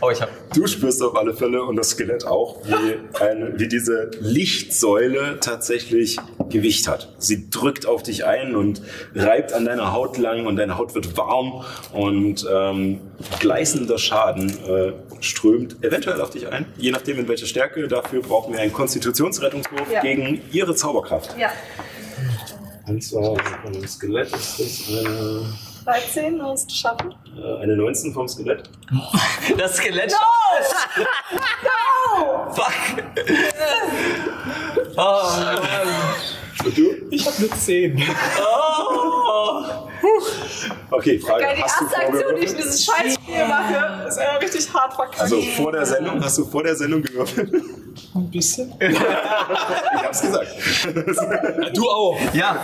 Oh, 0.00 0.10
ich 0.10 0.20
hab. 0.20 0.28
du 0.54 0.66
spürst 0.66 1.02
auf 1.02 1.16
alle 1.16 1.34
Fälle 1.34 1.62
und 1.62 1.76
das 1.76 1.90
Skelett 1.90 2.26
auch, 2.26 2.56
wie, 2.64 3.20
eine, 3.22 3.58
wie 3.58 3.68
diese 3.68 4.10
Lichtsäule 4.20 5.38
tatsächlich 5.40 6.16
Gewicht 6.48 6.88
hat. 6.88 7.12
Sie 7.18 7.50
drückt 7.50 7.86
auf 7.86 8.02
dich 8.02 8.24
ein 8.26 8.56
und 8.56 8.80
reibt 9.14 9.52
an 9.52 9.64
deiner 9.64 9.92
Haut 9.92 10.18
lang 10.18 10.46
und 10.46 10.56
deine 10.56 10.78
Haut 10.78 10.94
wird 10.94 11.16
warm 11.16 11.64
und 11.92 12.46
ähm, 12.50 13.00
gleißender 13.40 13.98
Schaden 13.98 14.48
äh, 14.66 14.92
strömt 15.20 15.82
eventuell 15.84 16.20
auf 16.20 16.30
dich 16.30 16.48
ein, 16.48 16.66
je 16.76 16.90
nachdem 16.90 17.18
in 17.18 17.28
welcher 17.28 17.46
Stärke. 17.46 17.86
Dafür 17.88 18.22
brauchen 18.22 18.52
wir 18.54 18.60
einen 18.60 18.72
Konstitutionsrettungswurf 18.72 19.90
Ja. 19.92 20.00
gegen 20.00 20.40
ihre 20.52 20.74
Zauberkraft. 20.74 21.36
Ja. 21.38 21.50
Und 22.86 23.02
zwar 23.04 23.36
von 23.62 23.72
dem 23.72 23.86
Skelett 23.86 24.34
ist 24.34 24.58
das 24.58 24.88
eine, 24.88 25.42
13 25.88 26.36
musst 26.36 26.70
du 26.70 26.74
schaffen. 26.74 27.14
äh, 27.42 27.62
eine 27.62 27.74
19 27.74 28.12
vom 28.12 28.28
Skelett. 28.28 28.68
Das 29.56 29.76
Skelett. 29.78 30.12
Fuck. 32.52 32.72
Oh, 35.00 35.22
Und 36.64 36.76
du? 36.76 36.90
Ich 37.12 37.24
habe 37.24 37.36
eine 37.38 37.50
10. 37.50 38.02
Okay, 40.90 41.18
Frage. 41.18 41.44
Geil, 41.44 41.54
die 41.56 41.62
hast 41.62 41.80
du 41.80 41.84
erste 41.84 41.98
Aktion, 42.06 42.36
die 42.36 42.44
ich 42.44 42.50
in 42.52 42.56
dieses 42.56 42.84
Scheißspiel 42.84 43.46
mache, 43.46 44.08
ist 44.08 44.18
ja 44.18 44.36
richtig 44.36 44.72
hart 44.74 44.94
verkackt. 44.94 45.20
Also 45.20 45.40
vor 45.42 45.72
der 45.72 45.84
Sendung, 45.86 46.22
hast 46.24 46.38
du 46.38 46.44
vor 46.46 46.62
der 46.62 46.74
Sendung 46.76 47.02
gewürfelt? 47.02 47.52
Ein 48.14 48.30
bisschen. 48.30 48.72
Ich 48.80 50.02
hab's 50.04 50.22
gesagt. 50.22 50.48
Du 51.74 51.88
auch. 51.90 52.18
Ja. 52.32 52.56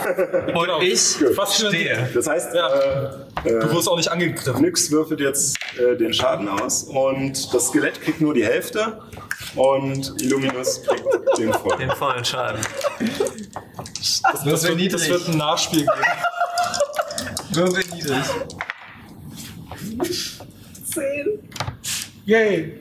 Und 0.46 0.54
Genau. 0.54 0.80
ich 0.80 1.16
Fast 1.36 1.58
schon. 1.60 1.68
stehe. 1.70 2.08
Das 2.14 2.26
heißt, 2.28 2.54
Ja. 2.54 2.68
äh, 2.68 3.10
Du 3.44 3.50
äh, 3.50 3.72
wirst 3.74 3.88
auch 3.88 3.96
nicht 3.96 4.10
angegriffen. 4.10 4.62
Nyx 4.62 4.90
würfelt 4.90 5.20
jetzt 5.20 5.56
äh, 5.78 5.96
den 5.96 6.14
Schaden 6.14 6.48
aus 6.48 6.84
und 6.84 7.52
das 7.52 7.68
Skelett 7.68 8.00
kriegt 8.00 8.20
nur 8.20 8.32
die 8.32 8.44
Hälfte 8.44 9.00
und 9.56 10.14
Illuminus 10.22 10.82
kriegt 10.82 11.04
den 11.38 11.52
voll. 11.52 11.76
Den 11.78 11.90
vollen 11.90 12.24
Schaden. 12.24 12.60
Das, 13.98 14.22
das, 14.44 14.44
wird, 14.68 14.92
das 14.94 15.08
wird 15.08 15.28
ein 15.28 15.36
Nachspiel 15.36 15.80
geben. 15.80 15.92
Würfel 17.56 17.85
niedrig. 17.93 18.24
10. 20.93 21.51
Yay. 22.26 22.81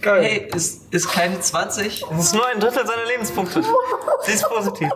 Geil. 0.00 0.24
Hey, 0.24 0.50
ist, 0.54 0.92
ist 0.92 1.08
keine 1.08 1.38
20? 1.38 2.04
Das 2.10 2.24
ist 2.26 2.34
nur 2.34 2.46
ein 2.48 2.58
Drittel 2.58 2.84
seiner 2.84 3.04
Lebenspunkte. 3.06 3.62
Sie 4.22 4.32
ist 4.32 4.48
positiv. 4.48 4.88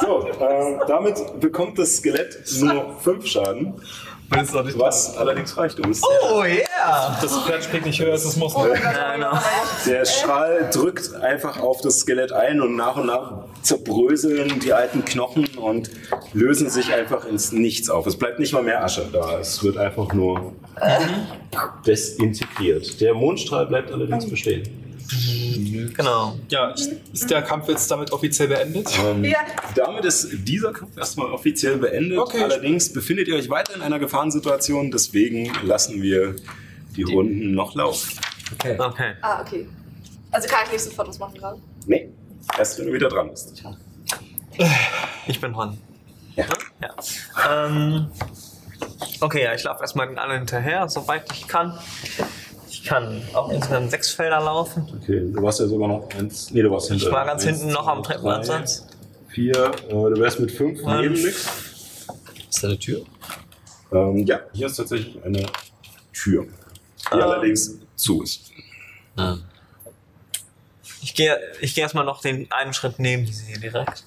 So, 0.00 0.26
äh, 0.26 0.78
damit 0.88 1.40
bekommt 1.40 1.78
das 1.78 1.96
Skelett 1.96 2.42
nur 2.60 2.96
5 2.98 3.26
Schaden, 3.26 3.80
was 4.30 5.16
allerdings 5.16 5.56
reicht, 5.56 5.78
es 5.78 6.02
Oh 6.02 6.44
yeah! 6.44 7.18
Das 7.20 7.36
Pferd 7.38 7.64
springt 7.64 7.86
nicht 7.86 8.00
höher 8.00 8.12
als 8.12 8.24
es 8.24 8.36
muss. 8.36 8.56
ne? 8.56 8.74
Ja, 8.82 9.14
genau. 9.14 9.38
Der 9.86 10.04
Strahl 10.04 10.70
drückt 10.72 11.14
einfach 11.16 11.60
auf 11.60 11.80
das 11.80 12.00
Skelett 12.00 12.32
ein 12.32 12.60
und 12.60 12.76
nach 12.76 12.96
und 12.96 13.06
nach 13.06 13.44
zerbröseln 13.62 14.60
die 14.60 14.72
alten 14.72 15.04
Knochen 15.04 15.46
und 15.56 15.90
lösen 16.32 16.70
sich 16.70 16.92
einfach 16.94 17.26
ins 17.26 17.52
Nichts 17.52 17.90
auf. 17.90 18.06
Es 18.06 18.16
bleibt 18.16 18.38
nicht 18.38 18.52
mal 18.52 18.62
mehr 18.62 18.84
Asche 18.84 19.08
da. 19.12 19.38
Es 19.38 19.62
wird 19.64 19.76
einfach 19.76 20.12
nur 20.12 20.52
desintegriert. 21.86 23.00
Der 23.00 23.14
Mondstrahl 23.14 23.66
bleibt 23.66 23.92
allerdings 23.92 24.28
bestehen. 24.28 24.79
Genau. 25.96 26.38
Ja, 26.48 26.70
ist 27.12 27.30
der 27.30 27.42
Kampf 27.42 27.68
jetzt 27.68 27.90
damit 27.90 28.12
offiziell 28.12 28.48
beendet? 28.48 28.88
Ähm, 29.04 29.24
Ja. 29.24 29.38
Damit 29.74 30.04
ist 30.04 30.28
dieser 30.32 30.72
Kampf 30.72 30.96
erstmal 30.96 31.30
offiziell 31.32 31.78
beendet. 31.78 32.18
Okay. 32.18 32.42
Allerdings 32.42 32.92
befindet 32.92 33.28
ihr 33.28 33.36
euch 33.36 33.48
weiter 33.50 33.74
in 33.74 33.82
einer 33.82 33.98
Gefahrensituation, 33.98 34.90
deswegen 34.90 35.52
lassen 35.64 36.00
wir 36.02 36.36
die 36.96 37.02
Runden 37.02 37.54
noch 37.54 37.74
laufen. 37.74 38.18
Okay. 38.54 38.76
Okay. 38.78 39.12
Ah, 39.22 39.40
okay. 39.42 39.66
Also 40.30 40.48
kann 40.48 40.60
ich 40.66 40.72
nicht 40.72 40.84
sofort 40.84 41.08
was 41.08 41.18
machen 41.18 41.34
gerade. 41.38 41.60
Nee, 41.86 42.08
erst 42.58 42.78
wenn 42.78 42.86
du 42.86 42.92
wieder 42.92 43.08
dran 43.08 43.30
bist. 43.30 43.62
Ich 45.26 45.40
bin 45.40 45.52
dran. 45.52 45.78
Ja. 46.36 46.44
Ja. 46.80 47.66
Ähm, 47.66 48.06
okay, 49.20 49.44
ja, 49.44 49.54
ich 49.54 49.62
laufe 49.64 49.80
erstmal 49.82 50.06
den 50.08 50.18
anderen 50.18 50.40
hinterher, 50.40 50.88
soweit 50.88 51.24
ich 51.32 51.46
kann. 51.48 51.78
Ich 52.82 52.86
kann 52.86 53.22
auch 53.34 53.50
insgesamt 53.50 53.90
sechs 53.90 54.10
Felder 54.10 54.40
laufen. 54.40 54.86
Okay, 55.02 55.20
du 55.30 55.42
warst 55.42 55.60
ja 55.60 55.66
sogar 55.66 55.86
noch 55.86 56.08
eins. 56.16 56.50
Nee, 56.50 56.62
du 56.62 56.70
warst 56.70 56.88
hinter. 56.88 57.06
Ich 57.08 57.12
war 57.12 57.26
ganz 57.26 57.44
Eins, 57.44 57.58
hinten 57.58 57.74
noch 57.74 57.86
am 57.86 58.02
Treppenansatz. 58.02 58.86
Vier, 59.28 59.54
äh, 59.54 59.90
du 59.90 60.18
wärst 60.18 60.40
mit 60.40 60.50
fünf 60.50 60.80
neben 60.82 61.12
Nix. 61.12 61.46
Ist 62.48 62.62
da 62.62 62.68
eine 62.68 62.78
Tür? 62.78 63.02
Ähm, 63.92 64.26
ja, 64.26 64.40
hier 64.54 64.66
ist 64.66 64.76
tatsächlich 64.76 65.22
eine 65.22 65.44
Tür, 66.14 66.46
die 67.12 67.16
Ähm. 67.16 67.22
allerdings 67.22 67.76
zu 67.96 68.22
ist. 68.22 68.50
Ah. 69.16 69.36
Ich 71.02 71.14
gehe 71.14 71.38
ich 71.60 71.74
geh 71.74 71.82
erstmal 71.82 72.06
noch 72.06 72.22
den 72.22 72.50
einen 72.50 72.72
Schritt 72.72 72.98
neben 72.98 73.26
diese 73.26 73.44
hier 73.44 73.60
direkt. 73.60 74.04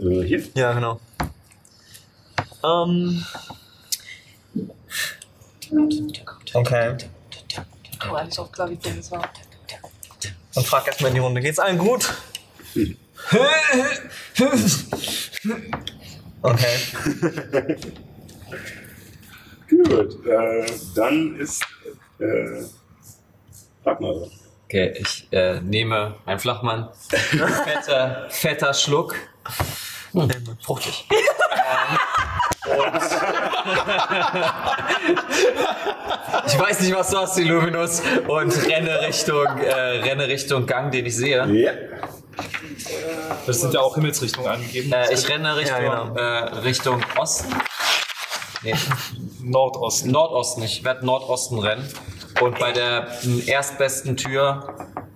Äh, 0.00 0.22
hier. 0.22 0.42
Ja, 0.54 0.72
genau. 0.72 0.98
Ähm. 2.64 3.22
Okay. 6.54 6.96
Oh, 8.10 8.42
auch 8.42 8.52
klar, 8.52 8.70
wie 8.70 8.76
dumm 8.76 8.98
es 8.98 9.10
war. 9.10 9.28
Und 10.54 10.66
frag 10.66 10.86
erstmal 10.86 11.10
in 11.10 11.14
die 11.16 11.20
Runde. 11.20 11.40
Geht's 11.40 11.58
allen 11.58 11.78
gut? 11.78 12.12
Okay. 16.42 17.76
Gut, 19.68 20.26
äh, 20.26 20.66
dann 20.94 21.36
ist 21.40 21.64
äh, 22.20 22.64
Ragnar 23.84 24.12
dran. 24.12 24.30
Okay, 24.64 24.94
ich 24.98 25.26
äh, 25.32 25.60
nehme 25.60 26.14
einen 26.24 26.38
Flachmann. 26.38 26.88
fetter, 27.08 28.26
fetter 28.30 28.74
Schluck. 28.74 29.16
Ähm, 30.16 30.30
Fruchtig. 30.62 31.06
Ich 36.46 36.58
weiß 36.58 36.80
nicht, 36.80 36.94
was 36.94 37.10
du 37.10 37.18
hast, 37.18 37.38
Illuminus. 37.38 38.02
Und 38.28 38.66
renne 38.66 39.00
Richtung, 39.02 39.46
äh, 39.58 39.72
renne 39.72 40.28
Richtung 40.28 40.66
Gang, 40.66 40.90
den 40.90 41.06
ich 41.06 41.16
sehe. 41.16 41.44
Ja. 41.46 41.72
Das 43.46 43.60
sind 43.60 43.72
ja 43.74 43.80
auch 43.80 43.94
Himmelsrichtungen 43.94 44.48
angegeben. 44.50 44.92
Äh, 44.92 45.12
ich 45.12 45.28
renne 45.28 45.56
Richtung, 45.56 45.82
Ja, 45.82 46.04
genau. 46.04 46.16
äh, 46.16 46.58
Richtung 46.60 47.02
Osten. 47.16 47.54
Nee, 48.62 48.74
Nordosten. 49.42 50.10
Nordosten. 50.10 50.62
Ich 50.62 50.84
werde 50.84 51.04
Nordosten 51.06 51.58
rennen. 51.58 51.88
Und 52.40 52.58
bei 52.58 52.72
der 52.72 53.08
m, 53.22 53.42
erstbesten 53.46 54.16
Tür 54.16 54.74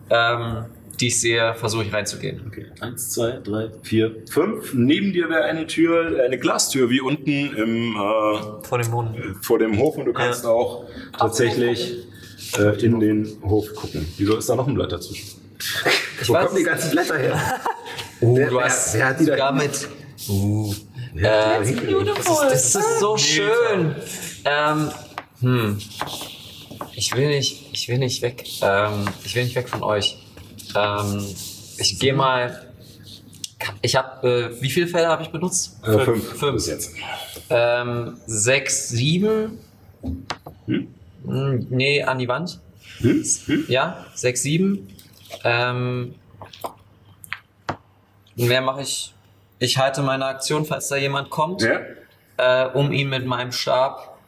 ähm, 0.09 0.65
die 1.01 1.09
ich 1.09 1.21
sehe, 1.21 1.55
versuche 1.55 1.85
ich 1.85 1.93
reinzugehen. 1.93 2.43
Okay, 2.47 2.67
eins, 2.81 3.11
zwei, 3.11 3.39
drei, 3.43 3.71
vier, 3.83 4.15
fünf. 4.31 4.73
Neben 4.75 5.13
dir 5.13 5.29
wäre 5.29 5.45
eine 5.45 5.67
Tür, 5.67 6.23
eine 6.25 6.39
Glastür, 6.39 6.91
wie 6.91 7.01
unten 7.01 7.31
im, 7.31 7.95
äh, 7.97 8.67
Vor 8.67 8.79
dem 8.79 8.91
Boden. 8.91 9.37
vor 9.43 9.59
dem 9.59 9.79
Hof 9.79 9.97
und 9.97 10.05
du 10.07 10.13
kannst 10.13 10.45
auch 10.47 10.85
tatsächlich 11.19 12.07
äh, 12.59 12.85
in 12.85 13.01
den 13.01 13.39
Hof 13.45 13.75
gucken. 13.75 14.07
Wieso 14.19 14.37
ist 14.37 14.49
da 14.49 14.57
noch 14.57 14.67
ein 14.69 14.75
Blatt 14.75 14.93
dazwischen? 14.93 15.41
Ich 16.23 16.29
Wo 16.29 16.35
kommen 16.35 16.57
die 16.57 16.63
ganzen 16.63 16.91
Blätter 16.91 17.19
her? 17.19 17.61
uh, 18.21 18.37
Wer- 18.37 18.49
du 18.51 18.57
wer- 18.57 18.65
hast 18.65 18.95
wer 18.95 19.07
hat 19.09 19.21
die 19.21 19.25
da- 19.27 19.33
sogar 19.33 19.53
mit. 19.53 19.89
Uh, 20.29 20.75
Wer 21.15 21.57
hat 21.59 21.67
die 21.67 21.73
äh, 21.73 21.75
da 21.77 21.81
hingelegt? 21.83 22.19
das 22.51 22.75
ist 22.75 23.01
so 23.01 23.17
schön. 23.17 23.95
Ähm, 24.45 24.91
hm. 25.41 25.79
Ich 26.95 27.15
will 27.17 27.29
nicht, 27.29 27.69
ich 27.73 27.89
will 27.89 27.99
nicht 27.99 28.23
weg. 28.23 28.45
Ähm, 28.63 29.07
ich 29.25 29.35
will 29.35 29.45
nicht 29.45 29.57
weg 29.57 29.69
von 29.69 29.83
euch. 29.83 30.19
Ähm, 30.75 31.25
ich 31.79 31.99
gehe 31.99 32.13
mal. 32.15 32.67
Ich 33.83 33.95
habe, 33.97 34.53
äh, 34.57 34.63
wie 34.63 34.71
viele 34.71 34.87
Felder 34.87 35.09
habe 35.09 35.23
ich 35.23 35.31
benutzt? 35.31 35.79
Äh, 35.85 35.99
fünf. 35.99 36.39
Fünf. 36.39 36.55
Bis 36.55 36.67
jetzt. 36.67 36.95
Ähm, 37.51 38.17
sechs, 38.27 38.89
sieben. 38.89 39.59
Hm, 40.67 41.67
nee, 41.71 42.03
an 42.03 42.19
die 42.19 42.29
Wand. 42.29 42.59
Hm? 42.99 43.23
Hm? 43.47 43.65
Ja, 43.69 44.07
sechs, 44.15 44.43
sieben. 44.43 44.89
Ähm, 45.45 46.15
mehr 48.37 48.63
mache 48.63 48.83
ich. 48.83 49.15
Ich 49.59 49.77
halte 49.77 50.01
meine 50.03 50.25
Aktion, 50.25 50.65
falls 50.65 50.89
da 50.89 50.97
jemand 50.97 51.29
kommt, 51.29 51.63
Ja? 51.63 51.81
äh, 52.39 52.67
um 52.73 52.93
ihn 52.93 53.11
mit 53.11 53.27
meinem 53.27 53.53
Stab 53.53 54.19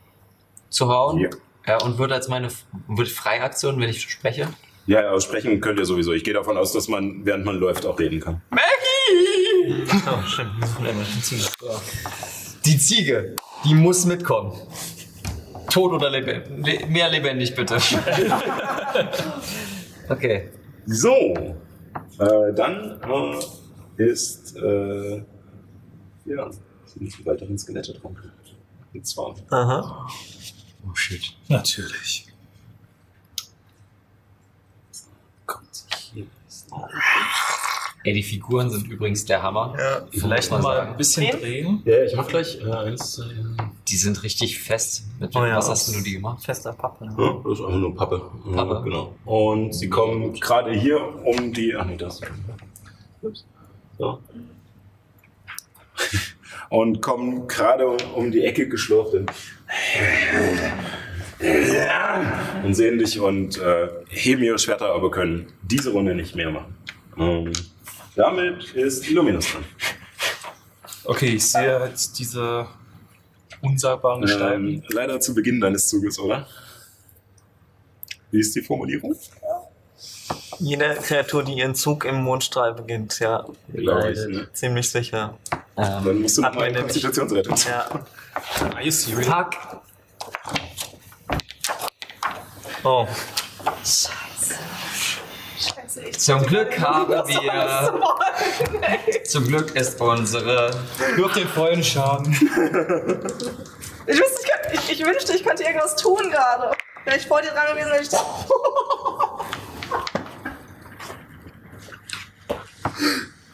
zu 0.68 0.88
hauen. 0.88 1.18
Ja. 1.20 1.30
Ja, 1.66 1.78
und 1.82 1.96
wird 1.96 2.12
als 2.12 2.28
meine 2.28 2.48
wird 2.88 3.08
Freiaktion, 3.08 3.80
wenn 3.80 3.88
ich 3.88 4.02
spreche. 4.02 4.48
Ja, 4.86 5.10
aussprechen 5.10 5.60
könnt 5.60 5.78
ihr 5.78 5.86
sowieso. 5.86 6.12
Ich 6.12 6.24
gehe 6.24 6.34
davon 6.34 6.56
aus, 6.56 6.72
dass 6.72 6.88
man, 6.88 7.24
während 7.24 7.44
man 7.44 7.56
läuft, 7.56 7.86
auch 7.86 7.98
reden 7.98 8.20
kann. 8.20 8.42
Oh, 10.06 10.22
stimmt. 10.26 10.52
Die 12.64 12.78
Ziege, 12.78 13.36
die 13.64 13.74
muss 13.74 14.04
mitkommen. 14.04 14.52
Tot 15.70 15.92
oder 15.92 16.10
lebendig? 16.10 16.80
Le 16.82 16.86
mehr 16.86 17.10
lebendig, 17.10 17.54
bitte. 17.54 17.76
okay. 20.08 20.48
So, 20.86 21.34
äh, 22.18 22.52
dann 22.54 23.00
äh, 23.98 24.04
ist, 24.04 24.56
äh, 24.56 25.22
ja, 26.24 26.50
sind 26.86 27.18
die 27.18 27.26
weiteren 27.26 27.56
Skelette 27.56 27.94
dran. 27.94 28.16
Und 28.92 29.06
zwar, 29.06 29.34
Aha. 29.50 30.08
oh 30.84 30.94
shit, 30.94 31.22
Natürlich. 31.48 32.26
kommt 35.46 35.84
hier. 36.12 36.26
Ey, 38.04 38.12
die 38.14 38.22
Figuren 38.24 38.68
sind 38.68 38.88
übrigens 38.88 39.24
der 39.26 39.42
Hammer. 39.44 39.74
Ja. 39.78 40.06
Vielleicht 40.10 40.50
nochmal 40.50 40.78
sagen. 40.78 40.90
ein 40.90 40.96
bisschen 40.96 41.30
Zehn? 41.30 41.40
drehen. 41.40 41.82
Ja, 41.84 42.02
ich 42.02 42.16
mach 42.16 42.26
gleich 42.26 42.58
äh, 42.60 42.68
eins, 42.68 43.12
zwei, 43.12 43.26
Die 43.86 43.96
sind 43.96 44.20
richtig 44.24 44.58
fest. 44.60 45.04
Mit 45.20 45.36
Oh 45.36 45.44
ja, 45.44 45.56
was 45.56 45.68
hast 45.68 45.94
du 45.94 46.00
die 46.00 46.14
gemacht? 46.14 46.44
Fester 46.44 46.72
Pappe. 46.72 47.04
ja, 47.04 47.40
das 47.44 47.52
ist 47.60 47.64
einfach 47.64 47.78
nur 47.78 47.94
Pappe. 47.94 48.22
Ja, 48.46 48.64
Pappe. 48.64 48.82
genau. 48.82 49.14
Und 49.24 49.72
sie 49.72 49.88
kommen 49.88 50.32
gerade 50.34 50.72
hier 50.72 51.00
um 51.24 51.52
die, 51.52 51.76
ach 51.76 51.86
nee, 51.86 51.96
das. 51.96 52.20
Ups. 53.22 53.44
So. 53.98 54.18
Und 56.70 57.02
kommen 57.02 57.46
gerade 57.46 57.86
um, 57.86 57.98
um 58.14 58.32
die 58.32 58.44
Ecke 58.44 58.66
geschlurft 58.68 59.14
und, 61.42 62.64
und 62.64 62.74
sehen 62.74 62.98
dich 62.98 63.18
und 63.20 63.58
äh, 63.58 63.88
heben 64.08 64.42
ihre 64.42 64.58
Schwerter, 64.58 64.94
aber 64.94 65.10
können 65.10 65.52
diese 65.62 65.90
Runde 65.90 66.14
nicht 66.14 66.34
mehr 66.34 66.50
machen. 66.50 66.76
Ähm, 67.18 67.52
damit 68.16 68.72
ist 68.74 69.08
Illuminus 69.08 69.52
dran. 69.52 69.64
Okay, 71.04 71.34
ich 71.34 71.44
sehe 71.44 71.80
halt 71.80 72.18
diese 72.18 72.66
unsagbaren 73.60 74.22
Gestalten. 74.22 74.68
Ähm, 74.68 74.82
leider 74.88 75.20
zu 75.20 75.34
Beginn 75.34 75.60
deines 75.60 75.88
Zuges, 75.88 76.18
oder? 76.18 76.46
Wie 78.30 78.40
ist 78.40 78.54
die 78.54 78.62
Formulierung? 78.62 79.16
Jede 80.58 80.94
Kreatur, 80.94 81.42
die 81.42 81.54
ihren 81.54 81.74
Zug 81.74 82.04
im 82.04 82.22
Mondstrahl 82.22 82.74
beginnt, 82.74 83.18
ja. 83.18 83.44
Glaube 83.72 84.12
ich, 84.12 84.18
ne? 84.28 84.48
Ziemlich 84.52 84.88
sicher. 84.90 85.38
Ähm, 85.76 86.04
Dann 86.04 86.22
musst 86.22 86.38
du 86.38 86.42
nochmal 86.42 86.64
eine. 86.64 86.80
Konstitutionsrettung. 86.80 87.56
Ja. 87.66 88.04
Are 88.74 88.82
you 88.82 88.90
serious? 88.90 89.26
fuck. 89.26 89.82
Oh. 92.84 93.06
Scheiße, 93.84 94.56
ich 96.02 96.18
Zum 96.18 96.44
Glück 96.44 96.76
haben 96.80 97.28
wir. 97.28 98.00
Zum 99.24 99.46
Glück 99.46 99.76
ist 99.76 100.00
unsere. 100.00 100.74
Nur 101.16 101.30
den 101.32 101.46
vollen 101.46 101.84
Schaden. 101.84 102.32
Ich, 102.32 102.40
wüsste, 104.18 104.40
ich, 104.42 104.50
könnte, 104.50 104.74
ich, 104.74 104.90
ich 104.90 105.06
wünschte, 105.06 105.32
ich 105.32 105.44
könnte 105.44 105.62
irgendwas 105.62 105.94
tun 105.94 106.28
gerade. 106.28 106.72
Wäre 107.04 107.16
ich 107.16 107.24
vor 107.26 107.40
dir 107.40 107.52
dran 107.52 107.68
gewesen, 107.68 107.92
hätte 107.92 108.02
ich. 108.02 108.10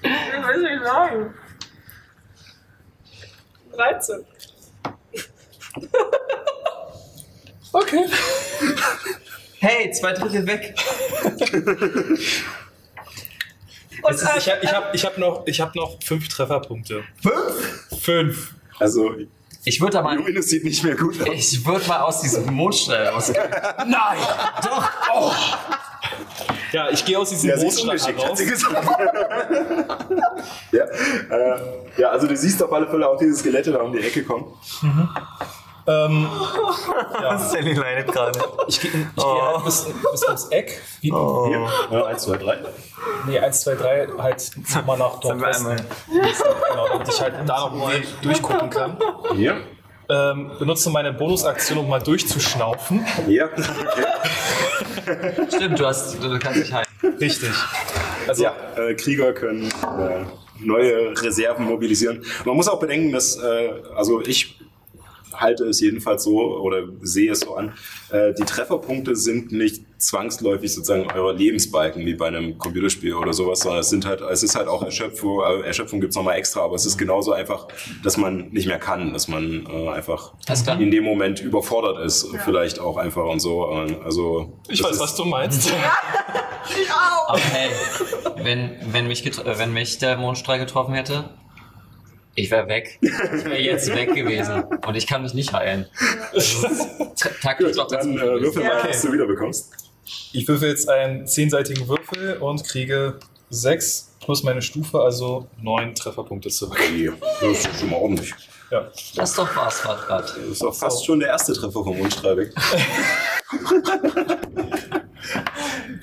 ich 0.02 0.42
weiß 0.42 0.58
nicht 0.58 0.82
sagen. 0.84 1.34
13. 3.76 4.26
Okay. 7.72 8.04
Hey, 9.60 9.90
zwei 9.92 10.12
Drittel 10.12 10.46
weg. 10.46 10.74
Und, 14.02 14.14
Es 14.14 14.22
ist, 14.22 14.30
ich 14.36 14.48
habe 14.50 14.60
ich 14.62 14.72
hab, 14.72 14.94
ich 14.94 15.04
hab 15.04 15.18
noch, 15.18 15.42
ich 15.46 15.60
hab 15.60 15.74
noch 15.74 15.96
fünf 16.02 16.28
Trefferpunkte. 16.28 17.02
Fünf? 17.20 18.02
Fünf. 18.02 18.54
Also, 18.78 19.12
Ich 19.64 19.80
würde 19.80 19.94
da 19.94 20.02
mal. 20.02 20.14
Illuminus 20.14 20.46
sieht 20.46 20.62
nicht 20.64 20.84
mehr 20.84 20.94
gut 20.94 21.20
aus. 21.20 21.28
Ich 21.34 21.66
würde 21.66 21.86
mal 21.88 22.00
aus 22.00 22.20
diesem 22.20 22.46
Mondstrahl 22.52 23.08
rausgehen. 23.08 23.50
Nein! 23.86 24.18
Doch! 24.62 24.88
Oh! 25.12 25.32
Ja, 26.72 26.90
ich 26.90 27.04
gehe 27.04 27.18
aus 27.18 27.30
diesem 27.30 27.50
Ja, 27.50 27.56
hat 27.56 27.62
raus. 28.18 28.40
ja, 30.72 30.84
äh, 30.84 31.60
ja, 31.96 32.10
also 32.10 32.26
du 32.26 32.36
siehst 32.36 32.62
auf 32.62 32.72
alle 32.72 32.86
Fälle 32.86 33.08
auch 33.08 33.16
diese 33.18 33.34
Skelette 33.36 33.72
da 33.72 33.78
um 33.80 33.92
die 33.92 34.00
Ecke 34.00 34.22
kommen. 34.22 34.44
Ähm, 35.88 36.28
Sally 37.38 37.72
leidet 37.72 38.12
gerade. 38.12 38.38
ich 38.68 38.80
gehe 38.80 38.90
ich 38.90 39.16
geh 39.16 39.22
halt 39.22 39.64
bis, 39.64 39.86
bis 40.12 40.24
ums 40.24 40.48
Eck. 40.50 40.80
Wie, 41.00 41.08
Hier, 41.10 41.66
ja, 41.90 42.04
eins, 42.04 42.22
zwei, 42.24 42.36
drei. 42.36 42.58
Nee, 43.26 43.38
1, 43.38 43.60
2, 43.62 43.74
3, 43.74 44.08
halt 44.18 44.50
nochmal 44.74 44.98
nach 44.98 45.22
Sagen 45.22 45.40
wir 45.40 45.46
Nordwesten. 45.46 45.66
einmal. 45.70 45.86
Genau, 46.70 46.88
damit 46.92 47.08
ich 47.08 47.20
halt 47.20 47.34
da 47.46 47.60
noch 47.60 47.74
mal 47.74 48.02
durchgucken 48.22 48.70
kann. 48.70 48.98
Hier, 49.34 49.56
Ähm, 50.10 50.50
benutze 50.58 50.90
meine 50.90 51.12
Bonusaktion, 51.12 51.78
um 51.78 51.88
mal 51.88 52.00
durchzuschnaufen. 52.02 53.04
hier. 53.26 53.48
Okay. 55.08 55.46
Stimmt, 55.48 55.78
du, 55.78 55.86
hast, 55.86 56.22
du 56.22 56.38
kannst 56.38 56.60
dich 56.64 56.72
heilen. 56.72 56.86
Richtig. 57.18 57.50
Also, 58.26 58.42
Ja, 58.44 58.52
äh, 58.76 58.94
Krieger 58.94 59.32
können 59.32 59.64
äh, 59.70 60.24
neue 60.58 61.12
Reserven 61.22 61.64
mobilisieren. 61.64 62.22
Man 62.44 62.56
muss 62.56 62.68
auch 62.68 62.78
bedenken, 62.78 63.12
dass, 63.12 63.36
äh, 63.38 63.70
also 63.96 64.20
ich 64.20 64.57
halte 65.40 65.64
es 65.64 65.80
jedenfalls 65.80 66.24
so 66.24 66.38
oder 66.58 66.84
sehe 67.00 67.32
es 67.32 67.40
so 67.40 67.54
an, 67.56 67.72
äh, 68.10 68.34
die 68.34 68.44
Trefferpunkte 68.44 69.16
sind 69.16 69.52
nicht 69.52 69.84
zwangsläufig 69.98 70.72
sozusagen 70.72 71.08
euer 71.12 71.32
Lebensbalken 71.34 72.06
wie 72.06 72.14
bei 72.14 72.28
einem 72.28 72.56
Computerspiel 72.58 73.14
oder 73.14 73.32
sowas, 73.32 73.60
sondern 73.60 73.80
es 73.80 73.90
sind 73.90 74.06
halt, 74.06 74.20
es 74.20 74.42
ist 74.44 74.54
halt 74.54 74.68
auch 74.68 74.82
Erschöpfung, 74.82 75.40
äh, 75.40 75.66
Erschöpfung 75.66 76.00
gibt's 76.00 76.14
nochmal 76.16 76.36
extra, 76.36 76.60
aber 76.62 76.76
es 76.76 76.86
ist 76.86 76.96
genauso 76.98 77.32
einfach, 77.32 77.66
dass 78.04 78.16
man 78.16 78.50
nicht 78.50 78.66
mehr 78.68 78.78
kann, 78.78 79.12
dass 79.12 79.26
man 79.28 79.66
äh, 79.66 79.88
einfach 79.88 80.34
in 80.78 80.90
dem 80.92 81.02
Moment 81.04 81.40
überfordert 81.40 82.04
ist, 82.04 82.28
vielleicht 82.44 82.78
auch 82.78 82.96
einfach 82.96 83.24
und 83.24 83.40
so. 83.40 83.70
Äh, 83.72 83.96
Also 84.04 84.52
ich 84.68 84.82
weiß, 84.82 84.92
ist- 84.92 85.00
was 85.00 85.14
du 85.16 85.24
meinst. 85.24 85.72
Ich 86.82 86.90
auch. 86.92 87.30
Aber 87.30 87.38
hey, 87.38 87.70
wenn, 88.42 88.76
wenn, 88.92 89.06
mich 89.08 89.24
wenn 89.42 89.72
mich 89.72 89.98
der 89.98 90.18
Mondstrahl 90.18 90.58
getroffen 90.58 90.92
hätte, 90.92 91.30
ich 92.38 92.50
wäre 92.50 92.68
weg. 92.68 92.98
Ich 93.00 93.10
wäre 93.44 93.58
jetzt 93.58 93.94
weg 93.94 94.14
gewesen. 94.14 94.62
Und 94.86 94.94
ich 94.94 95.06
kann 95.06 95.22
mich 95.22 95.34
nicht 95.34 95.52
heilen. 95.52 95.86
Also, 96.32 96.68
taktisch 97.42 97.76
doch 97.76 97.88
Dann 97.88 98.16
äh, 98.16 98.40
würfel 98.40 98.62
mal, 98.64 98.78
Okay. 98.78 98.88
was 98.90 99.02
du 99.02 99.12
wieder 99.12 99.26
bekommst. 99.26 99.72
Ich 100.32 100.46
würfel 100.46 100.68
jetzt 100.70 100.88
einen 100.88 101.26
zehnseitigen 101.26 101.88
Würfel 101.88 102.36
und 102.38 102.64
kriege 102.64 103.18
6 103.50 104.14
plus 104.20 104.42
meine 104.42 104.62
Stufe, 104.62 105.00
also 105.00 105.48
9 105.62 105.94
Trefferpunkte 105.94 106.48
zurück. 106.50 106.78
Okay, 106.80 107.10
das 107.40 107.66
ist 107.66 107.80
schon 107.80 107.90
mal 107.90 107.96
ordentlich. 107.96 108.34
Ja. 108.70 108.86
Das 109.16 109.30
ist 109.30 109.38
doch 109.38 109.56
was, 109.56 109.84
Radrad. 109.86 110.24
Das 110.28 110.36
ist 110.36 110.62
auch 110.62 110.74
fast 110.74 111.04
schon 111.04 111.20
der 111.20 111.30
erste 111.30 111.54
Treffer 111.54 111.82
vom 111.82 111.96
Mundstrahl 111.98 112.36
weg. 115.34 115.44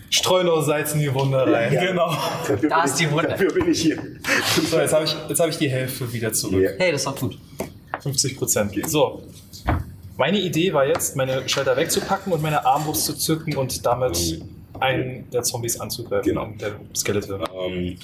Streu 0.10 0.44
noch 0.44 0.62
Salz 0.62 0.94
in 0.94 1.00
die 1.00 1.14
Wunde 1.14 1.38
rein. 1.52 1.72
Genau. 1.72 2.10
Dafür 2.48 2.70
Da 2.70 2.82
bin 2.82 2.86
ist 2.86 3.00
die 3.00 3.04
ich- 3.06 3.12
Wunde. 3.12 3.28
Dafür 3.30 3.54
bin 3.54 3.72
ich 3.72 3.82
hier. 3.82 3.98
So, 4.70 4.80
jetzt 4.80 4.94
habe 4.94 5.06
ich, 5.06 5.16
jetzt 5.30 5.40
hab 5.40 5.50
ich 5.50 5.58
die 5.58 5.70
Hälfte 5.70 6.12
wieder 6.12 6.32
zurück. 6.34 6.62
Ja. 6.62 6.72
Hey, 6.78 6.92
das 6.92 7.04
doch 7.04 7.16
gut. 7.20 7.38
50 8.02 8.38
Prozent. 8.38 8.74
So. 8.90 9.24
Meine 10.18 10.40
Idee 10.40 10.74
war 10.74 10.86
jetzt, 10.88 11.16
meine 11.18 11.48
Schalter 11.50 11.76
wegzupacken 11.76 12.32
und 12.32 12.42
meine 12.42 12.66
Armbrust 12.66 13.06
zu 13.06 13.18
zücken 13.18 13.56
und 13.58 13.86
damit 13.86 14.42
einen 14.80 15.30
der 15.32 15.44
Zombies 15.44 15.80
anzugreifen. 15.80 16.30
Genau. 16.30 16.48
Der 16.60 16.72
Skelette. 16.96 17.40
Ähm, 17.58 17.98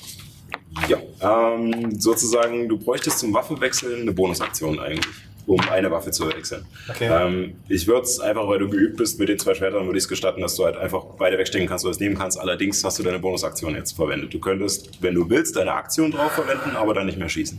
ja, 0.87 0.97
ähm, 1.21 1.99
sozusagen, 1.99 2.67
du 2.67 2.77
bräuchtest 2.77 3.19
zum 3.19 3.33
Waffenwechseln 3.33 4.01
eine 4.01 4.11
Bonusaktion 4.13 4.79
eigentlich, 4.79 5.05
um 5.51 5.59
eine 5.69 5.91
Waffe 5.91 6.11
zu 6.11 6.27
wechseln. 6.29 6.65
Okay. 6.89 7.09
Ähm, 7.11 7.55
ich 7.67 7.85
würde 7.85 8.03
es 8.03 8.19
einfach, 8.19 8.47
weil 8.47 8.59
du 8.59 8.69
geübt 8.69 8.95
bist 8.97 9.19
mit 9.19 9.27
den 9.27 9.37
zwei 9.37 9.53
Schwertern, 9.53 9.85
würde 9.85 9.97
ich 9.97 10.05
es 10.05 10.07
gestatten, 10.07 10.41
dass 10.41 10.55
du 10.55 10.63
halt 10.63 10.77
einfach 10.77 11.03
beide 11.17 11.37
wegstecken 11.37 11.67
kannst 11.67 11.83
oder 11.83 11.91
es 11.91 11.99
nehmen 11.99 12.17
kannst. 12.17 12.39
Allerdings 12.39 12.81
hast 12.83 12.99
du 12.99 13.03
deine 13.03 13.19
Bonusaktion 13.19 13.75
jetzt 13.75 13.91
verwendet. 13.93 14.33
Du 14.33 14.39
könntest, 14.39 15.01
wenn 15.01 15.13
du 15.13 15.29
willst, 15.29 15.57
deine 15.57 15.73
Aktion 15.73 16.11
drauf 16.11 16.31
verwenden, 16.31 16.75
aber 16.75 16.93
dann 16.93 17.05
nicht 17.05 17.17
mehr 17.17 17.27
schießen. 17.27 17.57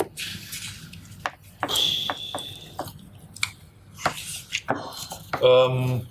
Ähm, 5.43 6.06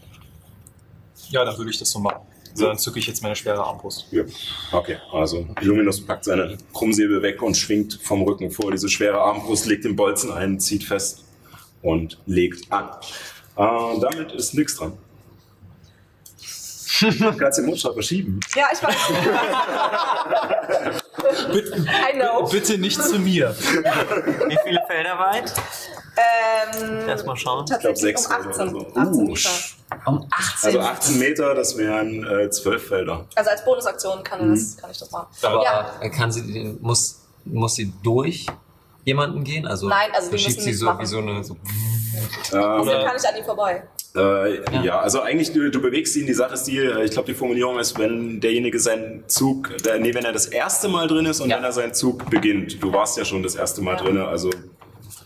ja, 1.29 1.45
dann 1.45 1.57
würde 1.57 1.71
ich 1.71 1.79
das 1.79 1.89
so 1.89 1.99
machen. 1.99 2.21
So, 2.53 2.65
dann 2.65 2.77
zücke 2.77 2.99
ich 2.99 3.07
jetzt 3.07 3.23
meine 3.23 3.35
schwere 3.35 3.63
Armbrust. 3.63 4.07
Ja. 4.11 4.23
Okay, 4.71 4.97
also 5.13 5.47
Illuminus 5.61 6.05
packt 6.05 6.25
seine 6.25 6.57
Krummsäbel 6.73 7.21
weg 7.21 7.41
und 7.41 7.55
schwingt 7.55 7.97
vom 8.03 8.21
Rücken 8.23 8.51
vor 8.51 8.71
diese 8.71 8.89
schwere 8.89 9.19
Armbrust, 9.19 9.65
legt 9.67 9.85
den 9.85 9.95
Bolzen 9.95 10.31
ein, 10.31 10.59
zieht 10.59 10.83
fest 10.83 11.23
und 11.81 12.19
legt 12.25 12.71
an. 12.71 12.89
Äh, 13.57 13.99
damit 13.99 14.31
ist 14.33 14.53
nichts 14.53 14.75
dran. 14.77 14.93
Du 17.01 17.33
kannst 17.37 17.57
den 17.57 17.65
Mundschlag 17.65 17.93
verschieben. 17.93 18.39
Ja, 18.55 18.67
ich 18.71 18.81
weiß. 18.83 18.95
I 22.13 22.19
know. 22.19 22.47
Bitte 22.49 22.77
nicht 22.77 23.01
zu 23.01 23.19
mir. 23.19 23.55
Wie 23.57 24.57
viele 24.63 24.81
Felder 24.87 25.17
weit? 25.19 25.51
Ähm, 26.17 27.07
Erstmal 27.07 27.37
schauen. 27.37 27.65
Ich 27.67 27.73
um 27.73 27.79
glaub, 27.79 27.93
18, 27.93 27.95
sechs 27.95 28.27
oder 28.29 28.53
so. 28.69 28.87
18 28.95 29.13
Uh, 29.13 29.21
Meter. 29.27 29.49
Um 30.05 30.27
18. 30.29 30.67
Also 30.67 30.79
18 30.79 31.19
Meter, 31.19 31.55
das 31.55 31.77
wären 31.77 32.23
äh, 32.25 32.49
12 32.49 32.87
Felder. 32.87 33.25
Also 33.35 33.49
als 33.49 33.63
Bonusaktion 33.65 34.23
kann, 34.23 34.49
Mhm. 34.49 34.55
das, 34.55 34.77
kann 34.77 34.91
ich 34.91 34.97
das 34.99 35.11
machen. 35.11 35.27
Aber 35.41 35.63
ja. 35.63 36.09
kann 36.09 36.31
sie 36.31 36.77
muss, 36.81 37.21
muss 37.45 37.75
sie 37.75 37.93
durch 38.03 38.45
jemanden 39.05 39.43
gehen? 39.43 39.65
Also 39.67 39.87
Nein, 39.89 40.09
also 40.13 40.31
wir 40.31 40.39
verschiebt 40.39 40.57
müssen 40.59 40.71
sie 40.71 40.73
so 40.77 40.85
machen. 40.85 41.01
wie 41.01 41.05
so 41.05 41.17
eine. 41.19 41.43
So, 41.43 41.53
Ähm, 42.53 42.85
Dann 42.85 43.05
kann 43.05 43.15
ich 43.17 43.27
an 43.27 43.35
ihm 43.37 43.45
vorbei. 43.45 43.83
äh, 44.15 44.55
ja. 44.75 44.83
Ja. 44.83 44.99
also 44.99 45.21
eigentlich, 45.21 45.53
du, 45.53 45.69
du 45.71 45.81
bewegst 45.81 46.15
ihn. 46.17 46.25
Die 46.27 46.33
Sache 46.33 46.53
ist 46.55 46.63
die, 46.65 46.77
äh, 46.77 47.03
ich 47.05 47.11
glaube, 47.11 47.27
die 47.27 47.33
Formulierung 47.33 47.79
ist, 47.79 47.97
wenn 47.97 48.39
derjenige 48.41 48.79
seinen 48.79 49.27
Zug, 49.27 49.75
der, 49.85 49.99
nee, 49.99 50.13
wenn 50.13 50.25
er 50.25 50.33
das 50.33 50.47
erste 50.47 50.87
Mal 50.89 51.07
drin 51.07 51.25
ist 51.25 51.39
und 51.39 51.49
Ja. 51.49 51.57
wenn 51.57 51.63
er 51.63 51.71
seinen 51.71 51.93
Zug 51.93 52.29
beginnt. 52.29 52.81
Du 52.83 52.91
warst 52.93 53.17
ja 53.17 53.23
schon 53.25 53.41
das 53.43 53.55
erste 53.55 53.81
Mal 53.81 53.95
Ja. 53.95 54.03
drin, 54.03 54.17
also 54.17 54.49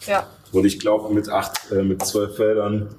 Ja. 0.07 0.27
Und 0.51 0.65
ich 0.65 0.79
glaube 0.79 1.13
mit 1.13 1.27
acht, 1.29 1.71
äh, 1.71 1.81
mit 1.83 2.05
zwölf 2.05 2.35
Feldern. 2.35 2.95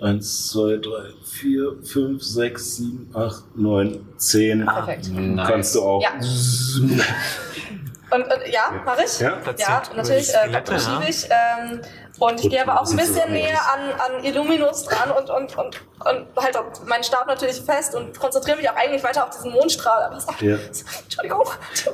Eins, 0.00 0.48
zwei, 0.50 0.76
drei, 0.76 1.08
vier, 1.24 1.76
fünf, 1.84 2.22
sechs, 2.22 2.76
sieben, 2.76 3.10
acht, 3.14 3.42
neun, 3.56 4.06
zehn. 4.16 4.64
Perfekt. 4.64 5.10
Kannst 5.36 5.74
du 5.74 5.82
auch. 5.82 6.02
Ja. 6.02 6.10
Und, 8.10 8.22
und 8.22 8.46
ja, 8.48 8.70
mache 8.84 9.04
ich. 9.04 9.20
Ja? 9.20 9.38
Ja, 9.56 9.82
natürlich 9.94 10.34
äh, 10.34 10.50
ja. 10.50 10.60
ich. 11.08 11.24
Ähm, 11.24 11.80
und 12.18 12.40
ich 12.42 12.50
gehe 12.50 12.62
aber 12.62 12.80
auch 12.80 12.88
ein 12.90 12.96
bisschen 12.96 13.32
näher 13.32 13.58
an, 13.72 14.16
an 14.16 14.24
Illuminus 14.24 14.84
dran 14.84 15.10
und, 15.12 15.30
und, 15.30 15.56
und, 15.56 15.80
und 16.04 16.26
halt 16.42 16.56
auch 16.56 16.64
meinen 16.86 17.04
Stab 17.04 17.26
natürlich 17.26 17.60
fest 17.60 17.94
und 17.94 18.18
konzentriere 18.18 18.56
mich 18.56 18.68
auch 18.70 18.76
eigentlich 18.76 19.02
weiter 19.04 19.24
auf 19.24 19.30
diesen 19.30 19.52
Mondstrahl. 19.52 20.04
Aber 20.04 20.20
sag, 20.20 20.40
Ja. 20.42 20.56
Entschuldigung, 21.04 21.44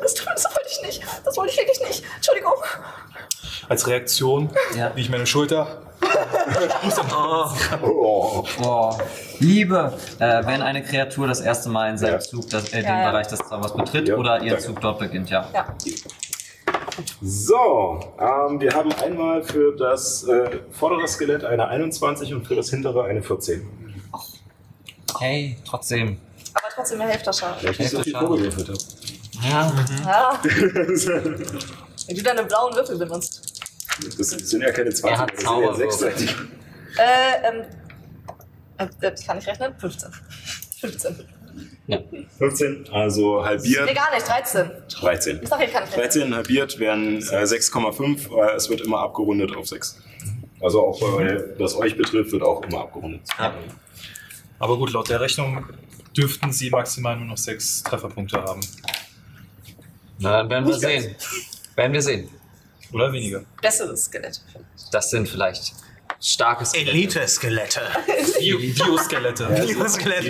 das, 0.01 0.15
das 0.15 0.45
wollte 0.45 0.69
ich 0.71 0.83
nicht. 0.83 1.03
Das 1.25 1.37
wollte 1.37 1.53
ich 1.53 1.59
wirklich 1.59 1.81
nicht. 1.89 2.05
Entschuldigung. 2.17 2.55
Als 3.69 3.87
Reaktion 3.87 4.51
Ja. 4.77 4.89
liege 4.89 5.01
ich 5.01 5.09
meine 5.11 5.27
Schulter. 5.27 5.67
Oh. 7.83 8.45
Boah. 8.61 8.99
Liebe, 9.39 9.93
äh, 10.19 10.45
wenn 10.47 10.61
eine 10.63 10.83
Kreatur 10.83 11.27
das 11.27 11.41
erste 11.41 11.69
Mal 11.71 11.91
in 11.91 11.99
seinem 11.99 12.15
Ja. 12.15 12.19
Zug 12.21 12.51
das, 12.51 12.69
äh, 12.69 12.77
den 12.77 12.85
Ja, 12.85 13.01
ja. 13.03 13.11
Bereich 13.11 13.27
des 13.29 13.39
Zaubers 13.41 13.75
betritt 13.75 14.09
Ja, 14.09 14.17
oder 14.17 14.41
ihr 14.43 14.53
danke. 14.53 14.67
Zug 14.67 14.81
dort 14.81 14.99
beginnt, 14.99 15.31
ja. 15.31 15.49
So, 17.23 18.01
ähm, 18.21 18.61
wir 18.61 18.73
haben 18.73 18.93
einmal 18.93 19.43
für 19.43 19.75
das 19.77 20.25
äh, 20.25 20.61
vordere 20.71 21.09
Skelett 21.09 21.45
eine 21.45 21.67
21 21.69 22.33
und 22.35 22.47
für 22.47 22.55
das 22.55 22.71
hintere 22.71 23.05
eine 23.05 23.23
14. 23.23 23.69
Hey, 25.19 25.57
trotzdem. 25.67 26.19
Aber 26.55 26.67
trotzdem 26.75 26.99
mehr 26.99 27.09
Hälfte 27.09 27.33
Schaden. 27.33 27.63
Weil 27.65 27.73
ich 27.73 27.79
nicht 27.79 27.91
so 27.91 28.03
viel 28.03 28.13
Schade. 28.13 28.27
vorgewürfelt 28.27 28.69
habe. 28.69 28.79
Ja, 29.43 29.73
Ja, 30.05 30.41
wenn 30.45 32.17
du 32.17 32.23
deine 32.23 32.45
blauen 32.45 32.75
Würfel 32.75 32.97
benutzt. 32.97 33.63
Das 34.19 34.29
sind 34.29 34.63
ja 34.63 34.71
keine 34.73 34.91
20, 34.91 35.05
Er 35.05 35.19
hat 35.19 35.33
das 35.33 35.41
sind 35.41 35.49
ja 35.49 35.55
Zauberwürfel. 35.55 35.91
sechsseitig. 35.91 36.37
Äh, 36.97 37.49
ähm. 37.49 37.65
Äh, 38.79 39.07
äh, 39.07 39.15
kann 39.27 39.39
ich 39.39 39.47
rechnen? 39.47 39.75
15. 39.79 40.11
15. 40.81 41.29
15, 42.39 42.89
also 42.93 43.45
halbiert. 43.45 43.87
Nee, 43.87 43.95
gar 43.95 44.15
nicht, 44.15 44.27
13. 44.27 44.71
13. 44.89 45.41
Ich 45.43 45.49
sag, 45.49 45.61
ich 45.63 45.73
kann 45.73 45.85
nicht 45.85 45.93
rechnen. 45.97 46.31
13 46.31 46.35
halbiert 46.35 46.79
wären 46.79 47.19
äh, 47.19 47.45
6,5, 47.45 48.35
äh, 48.35 48.57
es 48.57 48.69
wird 48.71 48.81
immer 48.81 49.01
abgerundet 49.01 49.55
auf 49.57 49.67
6. 49.67 49.99
Also 50.61 50.81
auch 50.81 51.01
bei, 51.01 51.45
was 51.59 51.77
euch 51.77 51.97
betrifft, 51.97 52.33
wird 52.33 52.43
auch 52.43 52.63
immer 52.63 52.81
abgerundet. 52.81 53.21
Aber 54.59 54.79
gut, 54.79 54.93
laut 54.93 55.09
der 55.11 55.21
Rechnung 55.21 55.65
dürften 56.17 56.53
sie 56.53 56.71
maximal 56.71 57.17
nur 57.17 57.27
noch 57.27 57.37
sechs 57.37 57.83
Trefferpunkte 57.83 58.41
haben. 58.43 58.61
na, 60.19 60.39
dann 60.39 60.49
werden 60.51 60.65
wir 60.67 60.73
Nicht 60.75 60.83
ganz. 60.83 61.03
sehen. 61.03 61.17
Werden 61.75 61.93
wir 61.93 62.03
sehen. 62.03 62.29
Oder 62.93 63.13
weniger. 63.13 63.45
Besseres 63.61 64.05
Skelett. 64.05 64.41
Das 64.93 65.11
sind 65.11 65.29
vielleicht 65.29 65.75
starke 66.27 66.65
Skelette. 66.65 66.91
Elite-Skelette. 66.91 67.81
Bio- 68.39 68.59
Bioskelette. 68.59 69.45
Bioskelette. 69.67 70.25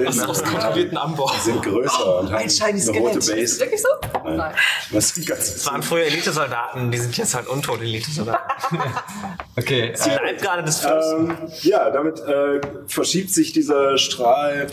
Die 0.00 0.06
Aus, 0.06 0.18
aus 0.20 0.44
kontrollierten 0.44 0.96
Anbau. 0.96 1.28
sind 1.42 1.60
größer 1.62 2.20
und 2.20 2.26
haben 2.30 2.36
ein 2.36 2.48
shiny 2.48 2.80
eine 2.88 2.98
rote. 3.00 3.14
Base. 3.18 3.58
Wirklich 3.60 3.82
so? 3.82 3.88
Nein. 4.24 4.54
Das 4.92 5.08
sind 5.08 5.26
ganz 5.26 5.54
Das 5.54 5.66
waren 5.66 5.82
früher 5.82 6.04
Elitesoldaten, 6.04 6.90
die 6.92 6.98
sind 6.98 7.16
jetzt 7.16 7.34
halt 7.34 7.48
untot 7.48 7.80
Elitesoldaten. 7.82 8.78
Okay, 9.56 9.92
Die 9.92 10.08
äh, 10.10 10.14
Leibgarde 10.24 10.62
des 10.62 10.78
Fürsten. 10.78 11.30
Ähm, 11.30 11.36
ja, 11.62 11.90
damit 11.90 12.20
äh, 12.20 12.60
verschiebt 12.86 13.30
sich 13.34 13.52
dieser 13.52 13.98
Strahl 13.98 14.68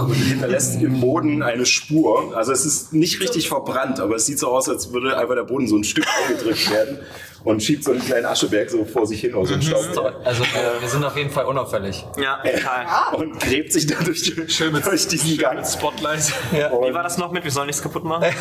und 0.00 0.14
hinterlässt 0.14 0.80
im 0.80 1.00
Boden 1.00 1.42
eine 1.42 1.66
Spur. 1.66 2.34
Also 2.34 2.52
es 2.52 2.64
ist 2.64 2.94
nicht 2.94 3.20
richtig 3.20 3.48
verbrannt, 3.48 4.00
aber 4.00 4.16
es 4.16 4.24
sieht 4.24 4.38
so 4.38 4.48
aus, 4.48 4.70
als 4.70 4.90
würde 4.94 5.18
einfach 5.18 5.34
der 5.34 5.42
Boden 5.42 5.68
so 5.68 5.76
ein 5.76 5.84
Stück 5.84 6.06
eingedrückt 6.26 6.70
werden 6.70 6.98
und 7.44 7.62
schiebt 7.62 7.84
so 7.84 7.92
einen 7.92 8.00
kleinen 8.00 8.26
Ascheberg 8.26 8.70
so 8.70 8.84
vor 8.84 9.06
sich 9.06 9.20
hin 9.20 9.34
aus 9.34 9.48
dem 9.48 9.62
Staub. 9.62 9.82
also 10.24 10.42
äh, 10.42 10.80
wir 10.80 10.88
sind 10.88 11.04
auf 11.04 11.16
jeden 11.16 11.30
Fall 11.30 11.46
unauffällig. 11.46 12.04
Ja, 12.22 12.42
total. 12.42 12.86
Und 13.16 13.40
gräbt 13.40 13.72
sich 13.72 13.86
dadurch 13.86 14.34
schön 14.48 14.72
mit, 14.72 14.84
durch 14.84 15.08
diesen 15.08 15.38
Gang. 15.38 15.64
Spotlight. 15.64 16.32
Wie 16.52 16.94
war 16.94 17.02
das 17.02 17.18
noch 17.18 17.32
mit? 17.32 17.44
Wir 17.44 17.50
sollen 17.50 17.66
nichts 17.66 17.82
kaputt 17.82 18.04
machen? 18.04 18.26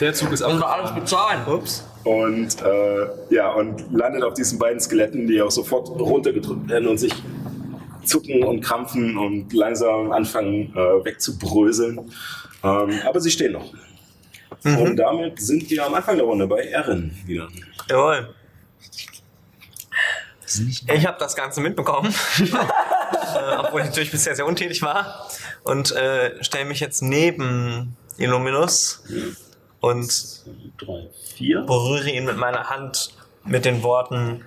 Der 0.00 0.14
Zug 0.14 0.32
ist 0.32 0.40
Müssen 0.40 0.58
wir 0.58 0.66
ab. 0.66 0.78
alles 0.78 0.94
bezahlen. 0.94 1.40
Ups. 1.46 1.84
Und 2.04 2.62
äh, 2.62 3.34
ja, 3.34 3.52
und 3.52 3.92
landet 3.92 4.22
auf 4.24 4.32
diesen 4.32 4.58
beiden 4.58 4.80
Skeletten, 4.80 5.26
die 5.26 5.42
auch 5.42 5.50
sofort 5.50 5.90
runtergedrückt 5.90 6.70
werden 6.70 6.88
und 6.88 6.96
sich 6.96 7.12
zucken 8.04 8.42
und 8.42 8.62
krampfen 8.62 9.18
und 9.18 9.52
langsam 9.52 10.10
anfangen 10.10 10.72
äh, 10.74 11.04
wegzubröseln. 11.04 12.10
Ähm, 12.62 13.00
aber 13.06 13.20
sie 13.20 13.30
stehen 13.30 13.52
noch. 13.52 13.66
Und 14.64 14.96
damit 14.96 15.40
sind 15.40 15.68
wir 15.70 15.86
am 15.86 15.94
Anfang 15.94 16.16
der 16.16 16.26
Runde 16.26 16.46
bei 16.46 16.64
Erin 16.64 17.16
wieder. 17.24 17.48
Jawohl. 17.88 18.34
Ich 20.94 21.06
habe 21.06 21.18
das 21.18 21.36
Ganze 21.36 21.60
mitbekommen, 21.60 22.12
äh, 22.40 23.56
obwohl 23.58 23.82
ich 23.82 23.86
natürlich 23.86 24.10
bisher 24.10 24.34
sehr 24.34 24.46
untätig 24.46 24.82
war 24.82 25.28
und 25.62 25.92
äh, 25.92 26.42
stelle 26.42 26.64
mich 26.64 26.80
jetzt 26.80 27.02
neben 27.02 27.96
Illuminus 28.18 29.04
und 29.80 30.44
berühre 31.38 32.10
ihn 32.10 32.24
mit 32.24 32.36
meiner 32.36 32.68
Hand 32.68 33.14
mit 33.44 33.64
den 33.64 33.82
Worten: 33.84 34.44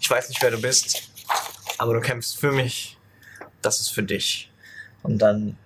Ich 0.00 0.10
weiß 0.10 0.30
nicht, 0.30 0.42
wer 0.42 0.50
du 0.50 0.60
bist, 0.60 1.02
aber 1.78 1.92
du 1.94 2.00
kämpfst 2.00 2.38
für 2.38 2.52
mich. 2.52 2.96
Das 3.60 3.80
ist 3.80 3.90
für 3.90 4.02
dich. 4.02 4.50
Und 5.02 5.18
dann, 5.18 5.58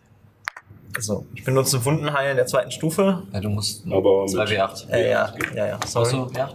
also 1.01 1.25
ich 1.35 1.45
benutze 1.45 1.83
Wundenheilen 1.83 2.37
der 2.37 2.45
zweiten 2.47 2.71
Stufe. 2.71 3.23
Ja, 3.33 3.41
du 3.41 3.49
musst 3.49 3.87
Aber 3.87 4.23
mit- 4.25 4.31
2W8. 4.35 4.91
Äh, 4.91 5.11
ja, 5.11 5.33
ja, 5.55 5.67
ja. 5.67 5.81
Sorry. 5.87 6.07
Achso, 6.07 6.31
ja. 6.37 6.51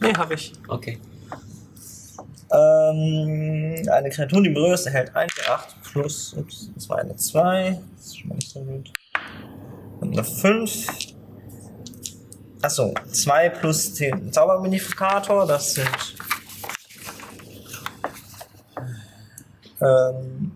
Nee, 0.00 0.12
habe 0.14 0.34
ich. 0.34 0.52
Okay. 0.66 0.98
Ähm, 2.52 3.88
eine 3.90 4.10
Kreatur, 4.10 4.42
die 4.42 4.50
berührst, 4.50 4.86
erhält 4.86 5.14
1 5.14 5.32
8 5.48 5.82
plus, 5.92 6.34
ups, 6.34 6.70
das 6.74 6.88
war 6.88 6.98
eine 6.98 7.14
2, 7.16 7.80
das 7.96 8.06
ist 8.06 8.18
schon 8.18 8.28
mal 8.28 8.34
nicht 8.34 8.50
so 8.50 8.60
gut. 8.60 8.92
Und 10.00 10.12
eine 10.12 10.24
5. 10.24 10.86
Achso, 12.62 12.94
2 13.12 13.48
plus 13.50 13.94
10 13.94 14.32
Zaubermodifikator, 14.32 15.46
das 15.46 15.74
sind. 15.74 15.88
Ähm, 19.80 20.52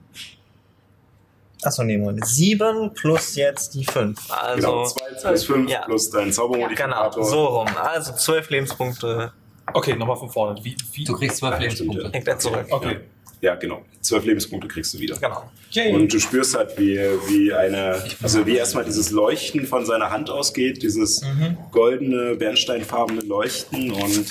Achso, 1.63 1.83
nee, 1.83 1.99
Moment. 1.99 2.25
7 2.27 2.93
plus 2.95 3.35
jetzt 3.35 3.75
die 3.75 3.85
5. 3.85 4.19
Also, 4.31 4.57
Genau, 4.69 4.85
zwei 4.87 5.29
plus 5.31 5.45
fünf 5.45 5.71
Ja. 5.71 5.81
plus 5.85 6.11
dein 6.11 6.23
genau, 6.25 6.33
Zaubermodifikator. 6.35 7.25
so 7.25 7.45
rum. 7.47 7.69
Also 7.83 8.13
12 8.13 8.51
Lebenspunkte 8.51 9.33
Okay, 9.75 9.95
nochmal 9.97 10.17
von 10.17 10.31
vorne. 10.31 10.59
Wie, 10.65 10.75
wie? 10.95 11.05
Du 11.05 11.13
kriegst 11.15 11.39
12 11.39 11.61
Ja, 11.61 11.71
stimmt, 11.71 11.81
Lebenspunkte. 11.91 12.17
hängt 12.17 12.29
er 12.29 12.39
zurück. 12.39 12.67
Okay. 12.71 12.97
ja, 13.43 13.55
genau. 13.57 13.83
Zwölf 14.01 14.25
Lebenspunkte 14.25 14.67
kriegst 14.69 14.95
du 14.95 14.99
wieder. 14.99 15.17
Genau. 15.17 15.95
Und 15.95 16.11
du 16.13 16.19
spürst 16.19 16.57
halt, 16.57 16.79
wie, 16.79 16.97
wie 17.29 17.53
eine, 17.53 18.03
also 18.23 18.47
wie 18.47 18.57
erstmal 18.57 18.85
dieses 18.85 19.11
Leuchten 19.11 19.67
von 19.67 19.85
seiner 19.85 20.11
Hand 20.11 20.31
ausgeht, 20.31 20.83
dieses 20.83 21.23
goldene, 21.71 22.37
bernsteinfarbene 22.37 23.21
Leuchten 23.23 23.91
und, 23.93 24.25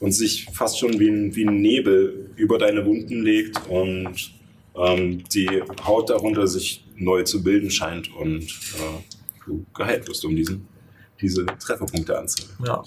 und 0.00 0.12
sich 0.12 0.46
fast 0.54 0.78
schon 0.78 0.98
wie 0.98 1.08
ein, 1.10 1.34
wie 1.36 1.44
ein 1.44 1.60
Nebel 1.60 2.30
über 2.36 2.56
deine 2.58 2.86
Wunden 2.86 3.22
legt 3.22 3.60
und 3.68 4.14
ähm, 4.76 5.24
die 5.28 5.62
Haut 5.84 6.10
darunter 6.10 6.46
sich 6.46 6.84
neu 6.96 7.22
zu 7.24 7.42
bilden 7.42 7.70
scheint 7.70 8.14
und 8.14 8.42
äh, 8.42 9.46
du 9.46 9.64
geheilt 9.74 10.06
wirst, 10.08 10.24
um 10.24 10.34
diesen, 10.36 10.66
diese 11.20 11.46
Trefferpunkteanzahl. 11.46 12.46
Ja. 12.66 12.82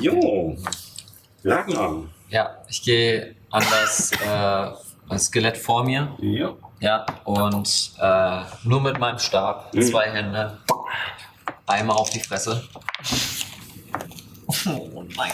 Jo, 0.00 0.56
Ragnar. 1.44 2.04
Ja, 2.28 2.56
ich 2.68 2.82
gehe 2.82 3.34
an 3.50 3.64
das 3.70 4.12
äh, 4.12 5.18
Skelett 5.18 5.56
vor 5.56 5.84
mir. 5.84 6.14
Ja. 6.20 6.54
Ja, 6.80 7.04
und 7.24 7.92
äh, 8.00 8.40
nur 8.64 8.80
mit 8.80 8.98
meinem 8.98 9.18
Stab, 9.18 9.74
Mhm. 9.74 9.82
zwei 9.82 10.10
Hände, 10.10 10.58
einmal 11.66 11.96
auf 11.96 12.08
die 12.10 12.20
Fresse. 12.20 12.62
Oh 14.66 15.02
nein. 15.16 15.32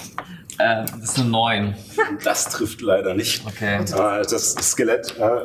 Ähm, 0.58 0.86
das 1.00 1.10
ist 1.10 1.18
eine 1.18 1.28
9. 1.28 1.74
Das 2.24 2.48
trifft 2.48 2.80
leider 2.80 3.14
nicht. 3.14 3.44
Okay. 3.46 3.76
Äh, 3.76 3.84
das 3.86 4.54
Skelett 4.54 5.16
äh, 5.18 5.40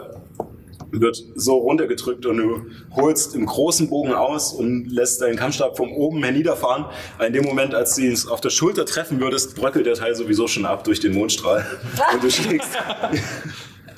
wird 0.92 1.24
so 1.36 1.58
runtergedrückt 1.58 2.26
und 2.26 2.38
du 2.38 2.66
holst 2.96 3.36
im 3.36 3.46
großen 3.46 3.90
Bogen 3.90 4.14
aus 4.14 4.54
und 4.54 4.88
lässt 4.88 5.22
deinen 5.22 5.38
Kampfstab 5.38 5.78
von 5.78 5.90
oben 5.90 6.24
herniederfahren. 6.24 6.86
In 7.26 7.34
dem 7.34 7.46
Moment, 7.46 7.74
als 7.74 7.96
du 7.96 8.04
es 8.04 8.28
auf 8.28 8.42
der 8.42 8.50
Schulter 8.50 8.86
treffen 8.86 9.20
würdest, 9.20 9.56
bröckelt 9.56 9.86
der 9.86 9.96
Teil 9.96 10.16
sowieso 10.16 10.48
schon 10.48 10.66
ab 10.66 10.84
durch 10.84 11.00
den 11.00 11.14
Mondstrahl. 11.14 11.66
Und 12.14 12.24
du 12.24 12.30
schlägst. 12.30 12.70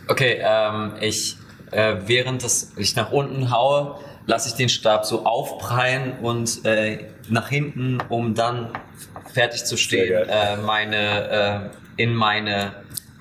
Okay, 0.08 0.42
ähm, 0.44 0.94
ich, 1.00 1.38
äh, 1.72 1.96
während 2.06 2.44
das, 2.44 2.74
ich 2.76 2.96
nach 2.96 3.12
unten 3.12 3.52
haue, 3.52 3.96
lasse 4.26 4.50
ich 4.50 4.56
den 4.56 4.70
Stab 4.70 5.06
so 5.06 5.26
aufprallen 5.26 6.20
und 6.22 6.66
äh, 6.66 7.06
nach 7.30 7.50
hinten, 7.50 8.00
um 8.10 8.36
dann 8.36 8.70
fertig 9.34 9.66
zu 9.66 9.76
stehen, 9.78 10.28
äh, 10.30 10.58
meine, 10.58 11.72
äh, 11.98 12.02
in 12.02 12.14
meine 12.16 12.74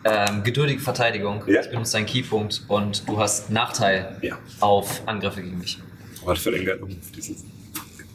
ähm, 0.05 0.43
geduldige 0.43 0.81
Verteidigung. 0.81 1.43
Ja. 1.47 1.61
Ich 1.61 1.71
benutze 1.71 1.97
einen 1.97 2.07
Keypunkt 2.07 2.63
und 2.69 3.09
du 3.09 3.19
hast 3.19 3.51
Nachteil 3.51 4.17
Ja. 4.21 4.39
auf 4.61 5.03
Angriffe 5.07 5.43
gegen 5.43 5.59
mich. 5.59 5.79
Warte 6.25 6.41
für 6.41 6.51
den 6.51 6.65
Geil. 6.67 6.81
Dieses. 7.17 7.45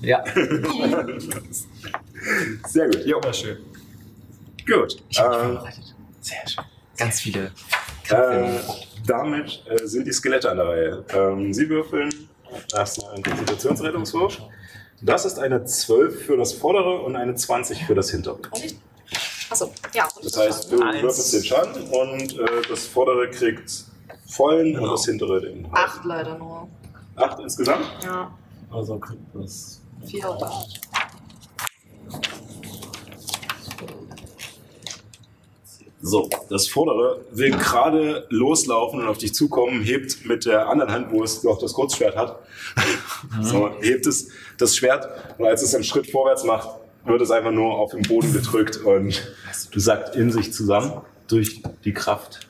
Ja. 0.01 0.23
Sehr 2.67 2.85
gut. 2.87 3.05
Jo. 3.05 3.21
War 3.23 3.33
schön. 3.33 3.57
Gut. 4.65 4.97
Ich 5.09 5.19
habe 5.19 5.29
mich 5.29 5.37
Äh, 5.37 5.45
vorbereitet. 5.53 5.95
Sehr 6.21 6.47
schön. 6.47 6.63
Ganz 6.97 7.19
viele. 7.21 7.51
Äh, 8.09 8.59
damit 9.05 9.63
äh, 9.69 9.85
sind 9.87 10.05
die 10.07 10.11
Skelette 10.11 10.49
an 10.51 10.57
der 10.57 10.67
Reihe. 10.67 11.05
Ähm, 11.13 11.53
sie 11.53 11.69
würfeln 11.69 12.09
erstmal 12.75 13.13
einen 13.13 13.23
Konzentrationsrettungswurf. 13.23 14.39
Das 15.01 15.25
ist 15.25 15.37
eine 15.39 15.63
12 15.63 16.25
für 16.25 16.37
das 16.37 16.53
vordere 16.53 17.01
und 17.01 17.15
eine 17.15 17.35
20 17.35 17.85
für 17.85 17.95
das 17.95 18.09
hintere. 18.09 18.39
Achso, 19.49 19.71
ja. 19.93 20.07
Das 20.23 20.37
heißt, 20.37 20.71
du 20.71 20.77
würfelst 20.79 21.33
den 21.33 21.43
Schaden 21.43 21.83
und 21.83 22.37
äh, 22.37 22.45
das 22.67 22.85
vordere 22.87 23.29
kriegt 23.29 23.85
vollen 24.27 24.77
und 24.77 24.89
das 24.91 25.05
hintere 25.05 25.39
den. 25.41 25.67
Acht 25.71 26.03
leider 26.03 26.37
nur. 26.37 26.67
Acht 27.15 27.39
insgesamt? 27.39 27.85
Ja, 28.03 28.31
Also 28.71 28.97
kriegt 28.99 29.21
das. 29.33 29.81
vier 30.05 30.29
oder 30.29 30.47
acht. 30.47 30.81
So, 36.07 36.29
das 36.49 36.69
vordere 36.69 37.19
will 37.31 37.51
gerade 37.51 38.25
loslaufen 38.29 39.01
und 39.01 39.07
auf 39.09 39.17
dich 39.17 39.33
zukommen, 39.33 39.81
hebt 39.81 40.25
mit 40.25 40.45
der 40.45 40.69
anderen 40.69 40.89
Hand, 40.91 41.11
wo 41.11 41.21
es 41.21 41.43
noch 41.43 41.59
das 41.59 41.73
Kurzschwert 41.73 42.15
hat, 42.15 42.39
so, 43.41 43.71
hebt 43.81 44.07
es 44.07 44.29
das 44.57 44.77
Schwert 44.77 45.05
und 45.37 45.45
als 45.45 45.61
es 45.63 45.75
einen 45.75 45.83
Schritt 45.83 46.09
vorwärts 46.09 46.45
macht, 46.45 46.69
wird 47.03 47.21
es 47.21 47.29
einfach 47.29 47.51
nur 47.51 47.77
auf 47.77 47.91
den 47.91 48.03
Boden 48.03 48.31
gedrückt 48.31 48.77
und 48.77 49.21
du 49.71 49.79
sackt 49.81 50.15
in 50.15 50.31
sich 50.31 50.53
zusammen 50.53 51.01
durch 51.27 51.61
die 51.83 51.93
Kraft. 51.93 52.47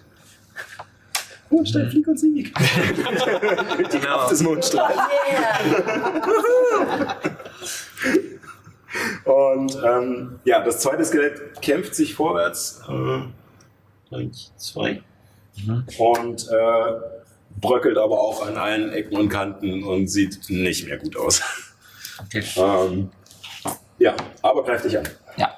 Mondstein, 1.49 1.89
flieg 1.89 2.07
und 2.07 2.19
sieg. 2.19 2.53
die 3.91 3.99
Kraft 3.99 4.31
des 4.31 4.43
Mondsteins. 4.43 4.99
Und 9.23 9.77
ähm, 9.83 10.39
ja, 10.45 10.63
das 10.63 10.79
zweite 10.79 11.03
Skelett 11.05 11.61
kämpft 11.61 11.95
sich 11.95 12.15
vorwärts. 12.15 12.81
Äh, 12.87 13.21
eins, 14.11 14.53
zwei. 14.57 15.01
Und 15.97 16.47
äh, 16.49 16.91
bröckelt 17.59 17.97
aber 17.97 18.19
auch 18.19 18.45
an 18.45 18.57
allen 18.57 18.91
Ecken 18.91 19.17
und 19.17 19.29
Kanten 19.29 19.83
und 19.83 20.07
sieht 20.07 20.49
nicht 20.49 20.85
mehr 20.87 20.97
gut 20.97 21.17
aus. 21.17 21.41
Okay. 22.19 22.43
Ähm, 22.57 23.09
ja, 23.99 24.15
aber 24.41 24.63
greift 24.63 24.85
dich 24.85 24.97
an. 24.97 25.07
Ja, 25.37 25.55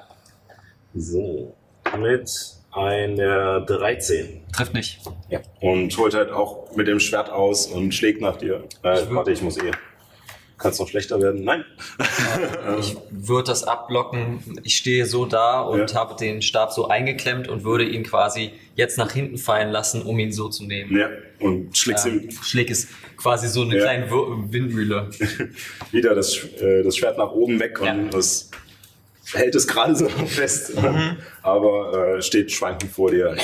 So, 0.94 1.54
mit 1.98 2.30
einer 2.72 3.60
13. 3.62 4.42
trifft 4.52 4.74
nicht. 4.74 5.00
Ja. 5.28 5.40
Und 5.60 5.96
holt 5.98 6.14
halt 6.14 6.30
auch 6.30 6.74
mit 6.76 6.86
dem 6.86 7.00
Schwert 7.00 7.30
aus 7.30 7.66
und 7.66 7.92
schlägt 7.92 8.20
nach 8.20 8.36
dir. 8.36 8.64
Äh, 8.82 9.02
warte, 9.10 9.32
ich 9.32 9.42
muss 9.42 9.56
eh. 9.58 9.70
Kann 10.60 10.72
es 10.72 10.78
noch 10.78 10.88
schlechter 10.88 11.20
werden? 11.22 11.42
Nein. 11.42 11.64
Ich 12.78 12.94
würde 13.10 13.46
das 13.48 13.64
abblocken. 13.64 14.60
Ich 14.62 14.76
stehe 14.76 15.06
so 15.06 15.24
da 15.24 15.60
und 15.62 15.90
Ja. 15.90 15.96
habe 15.96 16.16
den 16.16 16.42
Stab 16.42 16.72
so 16.72 16.88
eingeklemmt 16.88 17.48
und 17.48 17.64
würde 17.64 17.84
ihn 17.84 18.02
quasi 18.04 18.52
jetzt 18.76 18.98
nach 18.98 19.10
hinten 19.10 19.38
fallen 19.38 19.70
lassen, 19.70 20.02
um 20.02 20.18
ihn 20.18 20.32
so 20.32 20.48
zu 20.50 20.64
nehmen. 20.64 20.96
ja, 20.96 21.08
und 21.38 21.76
schlägst 21.78 22.06
Ähm, 22.06 22.24
ihm 22.28 22.30
Schläg 22.42 22.68
ist 22.70 22.88
quasi 23.16 23.48
so 23.48 23.62
eine 23.62 23.76
Ja. 23.76 23.82
kleine 23.84 24.10
Windmühle. 24.10 25.08
wieder 25.92 26.14
das, 26.14 26.36
äh, 26.60 26.82
das 26.82 26.96
Schwert 26.96 27.16
nach 27.16 27.30
oben 27.32 27.58
weg 27.58 27.80
und 27.80 27.86
Ja. 28.12 28.18
es 28.18 28.50
hält 29.32 29.54
es 29.54 29.66
gerade 29.66 29.96
so 29.96 30.08
fest, 30.26 30.72
aber 31.42 32.16
äh, 32.16 32.22
steht 32.22 32.52
schwankend 32.52 32.92
vor 32.92 33.10
dir. 33.10 33.34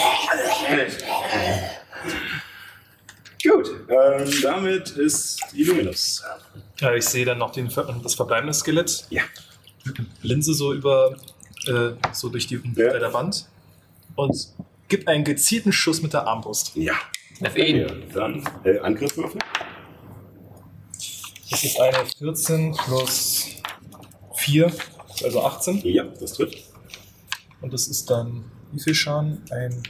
Gut, 3.43 3.71
ähm, 3.89 4.31
damit 4.43 4.91
ist 4.91 5.41
Illuminus. 5.55 6.23
Ja, 6.79 6.95
ich 6.95 7.05
sehe 7.05 7.25
dann 7.25 7.39
noch 7.39 7.53
den, 7.53 7.71
das 8.03 8.15
verbleibende 8.15 8.53
Skelett. 8.55 9.07
Ja. 9.11 9.23
Linse 10.23 10.53
so 10.55 10.73
über, 10.75 11.17
äh, 11.67 11.91
so 12.13 12.29
durch 12.29 12.47
die 12.47 12.61
Ja. 12.77 12.99
der 12.99 13.13
Wand 13.13 13.47
und 14.17 14.49
gib 14.89 15.09
einen 15.09 15.25
gezielten 15.25 15.73
Schuss 15.73 16.03
mit 16.03 16.13
der 16.13 16.27
Armbrust. 16.27 16.73
Ja. 16.77 16.95
Auf 17.45 17.57
ihn. 17.57 17.87
Dann 18.13 18.49
äh, 18.65 18.79
Angriff 18.81 19.17
würfeln. 19.17 19.43
Das 21.51 21.63
ist 21.63 21.81
eine 21.81 22.05
14 22.19 22.73
plus 22.73 23.47
4, 24.35 24.73
also 25.25 25.43
18. 25.45 25.79
Ja, 25.85 26.05
das 26.05 26.33
trifft. 26.35 26.59
Und 27.61 27.73
das 27.73 27.87
ist 27.89 28.11
dann 28.11 28.45
wie 28.73 28.81
viel 28.81 28.95
Schaden? 28.95 29.43
Ein 29.51 29.83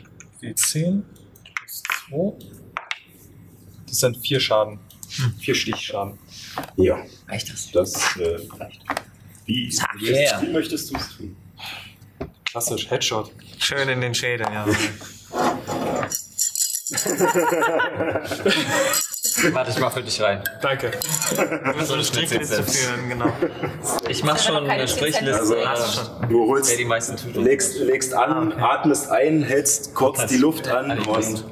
W10 0.43 1.03
plus 1.55 1.83
2. 2.11 2.47
Das 3.87 4.01
sind 4.01 4.17
vier 4.19 4.39
Schaden. 4.41 4.79
Vier 5.39 5.55
Stichschaden. 5.55 6.19
Ja, 6.77 7.05
Reicht 7.29 7.51
das? 7.53 7.71
das 7.73 8.17
äh, 8.17 8.39
wie, 9.47 9.71
Yeah. 10.01 10.43
wie 10.43 10.49
möchtest 10.53 10.91
du 10.91 10.97
es 10.97 11.17
tun? 11.17 11.37
Klassisch, 12.45 12.91
Headshot. 12.91 13.31
Schön 13.59 13.89
in 13.89 14.01
den 14.01 14.15
Schädel, 14.15 14.47
ja. 14.53 14.67
Warte, 19.53 19.71
ich 19.73 19.79
mach 19.81 19.93
für 19.93 20.03
dich 20.05 20.21
rein. 20.23 20.45
Danke. 20.63 20.93
so 21.85 21.95
eine 21.95 22.05
Strichliste 22.05 22.63
führen, 22.63 23.09
genau. 23.09 23.33
Ich 24.09 24.23
mach 24.23 24.39
schon 24.39 24.69
eine 24.69 24.87
10 24.87 24.97
Strichliste, 24.97 25.69
Also, 25.69 26.03
äh, 26.03 26.29
Du 26.29 26.47
holst, 26.47 26.71
wer 26.71 26.77
die 26.77 26.85
meisten 26.85 27.17
legst, 27.43 27.79
legst 27.81 28.15
an, 28.15 28.53
atmest 28.53 29.11
ein, 29.11 29.43
hältst 29.43 29.95
kurz 29.95 30.27
die 30.27 30.37
Luft 30.37 30.69
an 30.69 30.97
und 31.07 31.45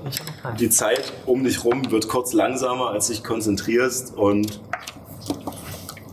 die 0.60 0.70
Zeit 0.70 1.12
um 1.26 1.42
dich 1.42 1.64
rum 1.64 1.90
wird 1.90 2.06
kurz 2.08 2.32
langsamer, 2.32 2.90
als 2.90 3.08
dich 3.08 3.24
konzentrierst 3.24 4.14
und 4.14 4.60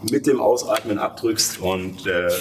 mit 0.09 0.25
dem 0.25 0.41
Ausatmen 0.41 0.97
abdrückst 0.97 1.59
und 1.59 2.07
der 2.07 2.31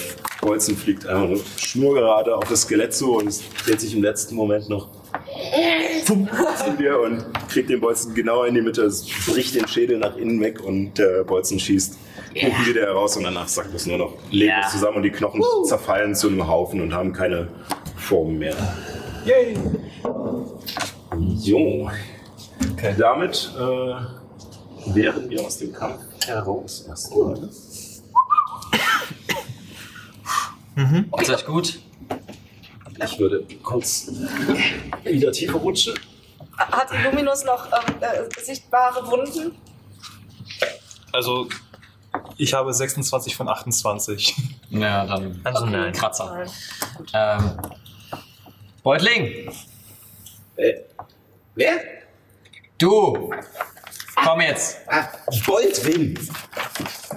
Bolzen 0.41 0.75
fliegt 0.75 1.05
einfach 1.05 1.45
schnurgerade 1.57 2.35
auf 2.35 2.45
das 2.49 2.63
Skelett 2.63 2.95
zu 2.95 3.17
und 3.17 3.27
es 3.27 3.43
dreht 3.63 3.79
sich 3.79 3.93
im 3.95 4.01
letzten 4.01 4.33
Moment 4.33 4.67
noch 4.67 4.87
zu 6.05 6.27
dir 6.77 6.99
und 6.99 7.25
kriegt 7.49 7.69
den 7.69 7.79
Bolzen 7.79 8.13
genau 8.13 8.43
in 8.43 8.55
die 8.55 8.61
Mitte, 8.61 8.89
bricht 9.27 9.55
den 9.55 9.67
Schädel 9.67 9.97
nach 9.97 10.15
innen 10.17 10.39
weg 10.41 10.61
und 10.61 10.93
der 10.97 11.23
Bolzen 11.23 11.59
schießt 11.59 11.97
hinten 12.33 12.65
wieder 12.65 12.81
heraus 12.81 13.17
und 13.17 13.23
danach 13.23 13.47
sagt 13.47 13.73
es 13.73 13.85
nur 13.85 13.97
noch 13.97 14.13
leblos 14.31 14.63
Ja. 14.63 14.69
zusammen 14.69 14.97
und 14.97 15.03
die 15.03 15.11
Knochen 15.11 15.41
zerfallen 15.65 16.15
zu 16.15 16.27
einem 16.29 16.47
Haufen 16.47 16.81
und 16.81 16.93
haben 16.93 17.11
keine 17.13 17.47
Form 17.97 18.37
mehr. 18.37 18.55
Yay! 19.25 19.55
Jo. 21.39 21.89
Damit 22.97 23.51
äh, 23.57 24.93
wären 24.93 25.29
wir 25.29 25.41
aus 25.45 25.57
dem 25.57 25.73
Kampf 25.73 25.99
heraus 26.25 26.85
erstmal. 26.87 27.37
Ist 31.21 31.29
euch 31.29 31.45
gut? 31.45 31.79
Ich 33.03 33.19
würde 33.19 33.45
kurz 33.63 34.11
wieder 35.03 35.31
tiefer 35.31 35.57
rutschen. 35.57 35.93
Hat 36.57 36.89
Illuminus 36.93 37.43
noch 37.43 37.65
ähm, 37.67 37.95
äh, 38.01 38.41
sichtbare 38.41 39.05
Wunden? 39.09 39.55
Also, 41.11 41.47
ich 42.37 42.53
habe 42.53 42.73
26 42.73 43.35
von 43.35 43.47
28. 43.49 44.35
Ja, 44.69 45.05
dann 45.05 45.41
Also 45.43 45.65
nein. 45.65 45.91
Kratzer. 45.93 46.45
Ähm, 47.13 47.57
Beutling, 48.83 49.51
Äh, 50.55 50.73
wer? 51.55 51.79
du! 52.77 53.31
Komm 54.23 54.41
jetzt! 54.41 54.77
Ah, 54.87 55.07
Boldwin. 55.45 56.17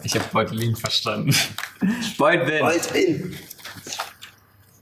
Ich 0.03 0.15
habe 0.15 0.25
Beutlin 0.33 0.75
verstanden. 0.77 1.35
Beutwin! 2.19 2.61
Boldwin. 2.61 3.39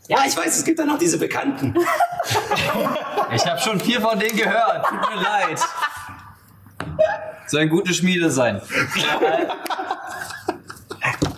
Ja, 0.08 0.18
ich 0.26 0.36
weiß, 0.36 0.58
es 0.58 0.64
gibt 0.64 0.78
da 0.78 0.84
noch 0.84 0.98
diese 0.98 1.18
Bekannten. 1.18 1.74
Ich 3.34 3.47
habe 3.47 3.58
schon 3.58 3.81
vier 3.81 3.98
von 3.98 4.18
denen 4.18 4.36
gehört. 4.36 4.86
Tut 4.86 5.00
mir 5.00 5.22
leid. 5.22 5.58
Soll 7.47 7.62
eine 7.62 7.70
gute 7.70 7.94
Schmiede 7.94 8.31
sein. 8.31 8.60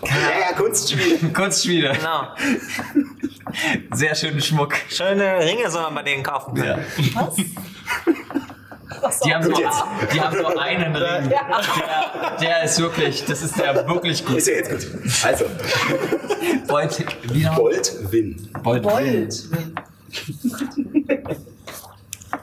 Ja, 0.03 0.39
ja, 0.39 0.53
Kunstspiele. 0.57 1.31
Kunstschmiede. 1.31 1.93
Genau. 1.93 2.27
Sehr 3.93 4.13
schönen 4.13 4.41
Schmuck. 4.41 4.75
Schöne 4.89 5.39
Ringe 5.39 5.69
soll 5.71 5.83
man 5.83 5.95
bei 5.95 6.03
denen 6.03 6.21
kaufen 6.21 6.53
können. 6.53 6.85
Was? 7.13 7.37
Was 7.37 7.37
Die 9.23 9.33
haben, 9.33 9.49
nur, 9.49 9.59
jetzt. 9.59 9.83
die 10.13 10.21
haben 10.21 10.37
nur 10.37 10.61
einen 10.61 10.95
Ring. 10.95 11.31
Ja. 11.31 11.61
Der, 12.29 12.37
der 12.39 12.63
ist 12.63 12.79
wirklich, 12.79 13.25
das 13.25 13.41
ist 13.41 13.57
der 13.57 13.87
wirklich 13.87 14.25
gut. 14.25 14.37
Ist 14.37 14.47
ja 14.47 14.53
jetzt 14.55 14.69
gut. 14.69 15.01
Also, 15.23 15.45
Beut, 16.67 17.05
wie. 17.31 17.47
Beutwin. 17.55 18.49
Bold. 18.63 19.49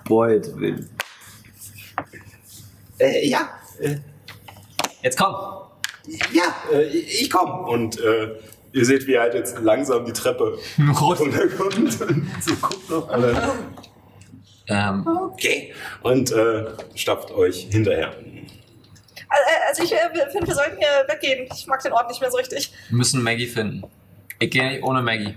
Beutwin. 0.05 0.89
Äh, 2.99 3.29
ja, 3.29 3.49
Jetzt 5.03 5.19
komm. 5.19 5.35
ja, 6.33 6.55
äh, 6.73 6.85
ich 6.85 7.29
komm. 7.31 7.65
Und 7.65 7.99
äh, 8.01 8.37
ihr 8.73 8.85
seht, 8.85 9.07
wie 9.07 9.15
er 9.15 9.23
halt 9.23 9.35
jetzt 9.35 9.59
langsam 9.61 10.05
die 10.05 10.13
Treppe 10.13 10.59
runterkommt 11.01 12.01
und 12.01 12.43
so 12.43 12.55
guckt 12.61 12.91
noch 12.91 13.09
alle. 13.09 13.35
Ähm, 14.73 15.07
Okay. 15.35 15.75
Und 16.03 16.31
äh, 16.33 16.65
stapft 16.95 17.31
euch 17.31 17.69
hinterher. 17.71 18.13
Äh, 18.19 19.69
Also 19.69 19.83
ich 19.83 19.93
äh, 19.93 19.97
finde, 20.31 20.47
wir 20.49 20.55
sollten 20.55 20.77
hier 20.79 21.05
weggehen. 21.09 21.49
Ich 21.55 21.67
mag 21.67 21.83
den 21.83 21.93
Ort 21.93 22.09
nicht 22.09 22.21
mehr 22.21 22.31
so 22.31 22.37
richtig. 22.37 22.73
wir 22.89 22.97
müssen 22.99 23.23
Maggie 23.23 23.47
finden. 23.47 23.83
Ich 24.39 24.51
gehe 24.51 24.69
nicht 24.69 24.83
ohne 24.83 25.03
Maggie. 25.03 25.35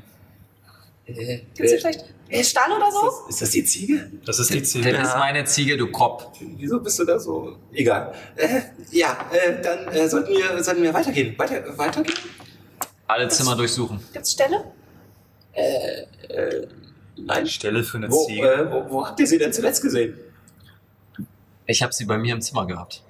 Äh, 1.08 1.14
Gibt's 1.56 1.56
hier 1.58 1.66
äh, 1.76 1.78
vielleicht 1.80 2.06
einen 2.32 2.44
Stall 2.44 2.72
oder 2.72 2.92
so? 2.92 3.12
ist 3.30 3.42
das 3.42 3.52
die 3.52 3.64
Ziege? 3.64 4.12
Das 4.26 4.40
ist 4.40 4.52
die 4.54 4.60
Das 4.62 4.72
Ziele. 4.72 4.98
ist 5.02 5.16
meine 5.16 5.46
Ziege, 5.46 5.78
du 5.78 5.92
Kropp. 5.92 6.34
Wieso 6.58 6.80
bist 6.80 6.98
du 7.00 7.06
da 7.06 7.20
so? 7.20 7.58
Egal. 7.72 8.14
Äh, 8.36 8.62
ja, 8.92 9.16
äh, 9.32 9.62
dann 9.62 9.88
äh, 9.90 10.10
sollten, 10.10 10.34
wir, 10.34 10.64
sollten 10.64 10.82
wir 10.82 10.94
weitergehen. 10.94 11.38
Weiter, 11.38 11.78
weitergehen? 11.78 12.18
Alle 13.08 13.28
Zimmer 13.30 13.56
durchsuchen. 13.56 14.00
Gibt's 14.12 14.32
Ställe? 14.32 14.66
Nein. 17.18 17.48
Stelle 17.48 17.84
für 17.84 17.98
eine 17.98 18.12
Wo, 18.12 18.26
Ziege. 18.26 18.52
äh, 18.52 18.72
wo, 18.72 18.90
wo 18.90 19.06
habt 19.08 19.20
ihr 19.20 19.28
sie 19.28 19.38
denn 19.38 19.54
zuletzt 19.54 19.82
gesehen? 19.82 20.18
Ich 21.66 21.82
habe 21.82 21.94
sie 21.94 22.06
bei 22.06 22.18
mir 22.18 22.34
im 22.36 22.42
Zimmer 22.42 22.66
gehabt. 22.68 23.04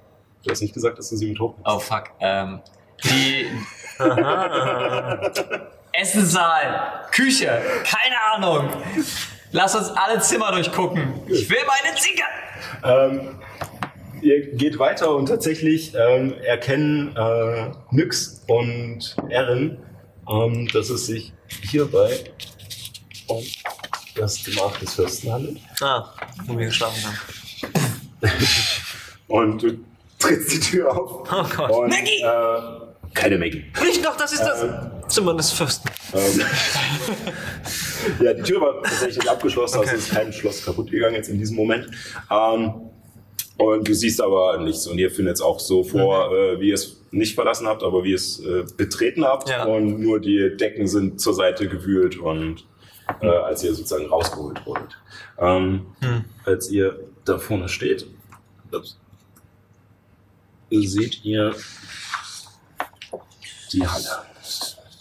Du 0.44 0.50
hast 0.50 0.60
nicht 0.62 0.74
gesagt, 0.74 0.98
dass 0.98 1.10
du 1.10 1.16
sie 1.16 1.26
mit 1.28 1.40
hoch 1.40 1.54
Oh 1.64 1.78
fuck. 1.78 2.10
Ähm, 2.20 2.60
die 3.04 3.46
Essenssaal, 5.92 7.04
Küche, 7.10 7.46
keine 7.84 8.16
Ahnung. 8.34 8.68
Lass 9.52 9.74
uns 9.74 9.88
alle 9.90 10.20
Zimmer 10.20 10.52
durchgucken. 10.52 11.14
Ich 11.26 11.48
will 11.48 11.58
meine 11.66 11.96
Ziege. 11.96 12.22
Ähm, 12.84 13.40
ihr 14.20 14.52
geht 14.52 14.78
weiter 14.78 15.14
und 15.14 15.26
tatsächlich 15.26 15.94
ähm, 15.94 16.34
erkennen 16.42 17.16
äh, 17.16 17.70
Nyx 17.90 18.44
und 18.48 19.16
Erin, 19.30 19.78
ähm, 20.28 20.68
dass 20.68 20.90
es 20.90 21.06
sich 21.06 21.32
hierbei 21.70 22.24
um 23.28 23.42
das 24.16 24.44
Gemach 24.44 24.78
des 24.78 24.94
Fürsten 24.94 25.32
handelt. 25.32 25.58
Ah, 25.80 26.12
wo 26.46 26.58
wir 26.58 26.66
geschlafen 26.66 27.02
haben. 27.04 27.16
Und 29.28 29.62
du 29.62 29.78
trittst 30.18 30.52
die 30.52 30.60
Tür 30.60 30.90
auf. 30.96 31.28
Oh 31.30 31.44
Gott. 31.56 31.70
Und, 31.70 31.90
Maggie! 31.90 32.22
Äh, 32.22 32.86
keine 33.14 33.38
Maggie. 33.38 33.64
Nicht 33.82 34.04
doch, 34.04 34.16
das 34.16 34.32
ist 34.32 34.42
das 34.42 34.66
Zimmer 35.08 35.34
des 35.34 35.52
Fürsten. 35.52 35.90
Ähm, 36.12 36.42
ja, 38.24 38.34
die 38.34 38.42
Tür 38.42 38.60
war 38.60 38.82
tatsächlich 38.82 39.28
abgeschlossen, 39.28 39.80
also 39.80 39.94
ist 39.94 40.10
kein 40.10 40.32
Schloss 40.32 40.64
kaputt 40.64 40.90
gegangen 40.90 41.14
jetzt 41.14 41.28
in 41.28 41.38
diesem 41.38 41.56
Moment. 41.56 41.88
Ähm, 42.30 42.74
und 43.58 43.88
du 43.88 43.94
siehst 43.94 44.20
aber 44.20 44.58
nichts 44.58 44.86
und 44.86 44.98
ihr 44.98 45.10
findet 45.10 45.36
es 45.36 45.40
auch 45.40 45.60
so 45.60 45.82
vor, 45.82 46.30
äh, 46.30 46.60
wie 46.60 46.68
ihr 46.68 46.74
es 46.74 47.00
nicht 47.10 47.34
verlassen 47.34 47.66
habt, 47.66 47.82
aber 47.82 48.04
wie 48.04 48.10
ihr 48.10 48.16
es 48.16 48.38
äh, 48.40 48.64
betreten 48.76 49.24
habt. 49.24 49.48
Ja. 49.48 49.64
Und 49.64 49.98
nur 49.98 50.20
die 50.20 50.54
Decken 50.56 50.86
sind 50.86 51.20
zur 51.20 51.32
Seite 51.32 51.68
gewühlt 51.68 52.18
und 52.18 52.66
äh, 53.20 53.28
als 53.28 53.62
ihr 53.64 53.74
sozusagen 53.74 54.06
rausgeholt 54.06 54.64
wurdet. 54.66 54.96
Ähm, 55.38 55.86
Als 56.44 56.70
ihr 56.70 56.98
da 57.24 57.38
vorne 57.38 57.68
steht, 57.68 58.06
ups, 58.72 58.98
seht 60.70 61.24
ihr 61.24 61.54
die 63.72 63.86
Halle. 63.86 64.04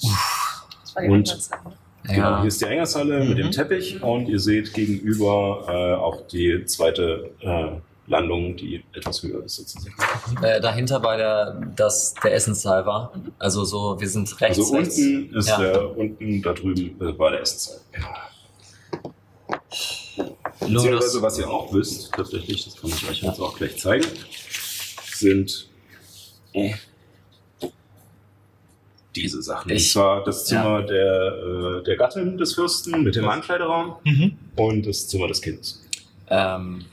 Die 0.01 1.07
Und- 1.09 1.29
Eingangshalle. 1.29 1.77
Genau, 2.07 2.37
hier 2.39 2.47
ist 2.47 2.61
die 2.61 2.65
Eingangshalle 2.65 3.25
mit 3.25 3.37
dem 3.39 3.49
Teppich 3.51 4.01
und 4.03 4.27
ihr 4.27 4.39
seht 4.39 4.73
gegenüber 4.75 5.65
äh, 5.67 5.93
auch 5.95 6.27
die 6.27 6.63
zweite 6.65 7.31
äh, 7.39 7.71
Landung, 8.07 8.55
die 8.55 8.83
etwas 8.93 9.23
höher 9.23 9.43
ist 9.43 9.55
sozusagen. 9.55 9.95
Äh, 10.43 10.61
dahinter 10.61 10.99
bei 10.99 11.17
der, 11.17 11.59
das, 11.75 12.13
der 12.23 12.33
Essenssaal 12.35 12.85
war. 12.85 13.11
Also 13.39 13.63
so, 13.65 13.99
wir 13.99 14.07
sind 14.07 14.29
rechts. 14.41 14.59
Also 14.59 14.75
rechts. 14.75 14.97
unten 14.99 15.35
ist 15.35 15.47
Ja. 15.49 15.57
der, 15.59 15.97
unten 15.97 16.41
da 16.41 16.53
drüben 16.53 17.01
äh, 17.01 17.17
war 17.17 17.31
der 17.31 17.41
Essenssaal. 17.41 17.79
Luminous. 20.61 20.83
Beziehungsweise 20.83 21.21
was 21.21 21.39
ihr 21.39 21.49
auch 21.49 21.73
wisst, 21.73 22.11
tatsächlich, 22.13 22.65
das 22.65 22.75
kann 22.79 22.89
ich 22.89 23.09
euch 23.09 23.21
jetzt 23.21 23.39
auch 23.39 23.57
gleich 23.57 23.77
zeigen, 23.77 24.05
sind 25.13 25.67
äh, 26.53 26.73
diese 29.15 29.41
Sachen. 29.41 29.71
Ich- 29.71 29.83
und 29.83 29.89
zwar 29.91 30.23
das 30.23 30.45
Zimmer 30.45 30.81
der, 30.83 31.79
äh, 31.79 31.83
der 31.83 31.97
Gattin 31.97 32.37
des 32.37 32.53
Fürsten 32.55 33.03
mit 33.03 33.15
dem 33.15 33.27
Ankleideraum 33.27 33.95
und 34.55 34.85
das 34.85 35.07
Zimmer 35.07 35.27
des 35.27 35.41
Kindes. 35.41 35.83
Ähm, 36.29 36.85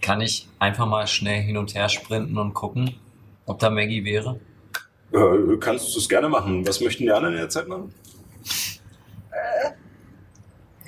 kann 0.00 0.20
ich 0.20 0.48
einfach 0.58 0.86
mal 0.86 1.06
schnell 1.06 1.42
hin 1.42 1.56
und 1.56 1.74
her 1.74 1.88
sprinten 1.88 2.38
und 2.38 2.54
gucken, 2.54 2.94
ob 3.46 3.58
da 3.58 3.70
Maggie 3.70 4.04
wäre? 4.04 4.38
Äh, 5.12 5.56
kannst 5.58 5.94
du 5.94 5.98
es 5.98 6.08
gerne 6.08 6.28
machen. 6.28 6.66
Was 6.66 6.80
möchten 6.80 7.04
die 7.04 7.12
anderen 7.12 7.34
in 7.34 7.40
der 7.40 7.48
Zeit 7.48 7.68
machen? 7.68 7.92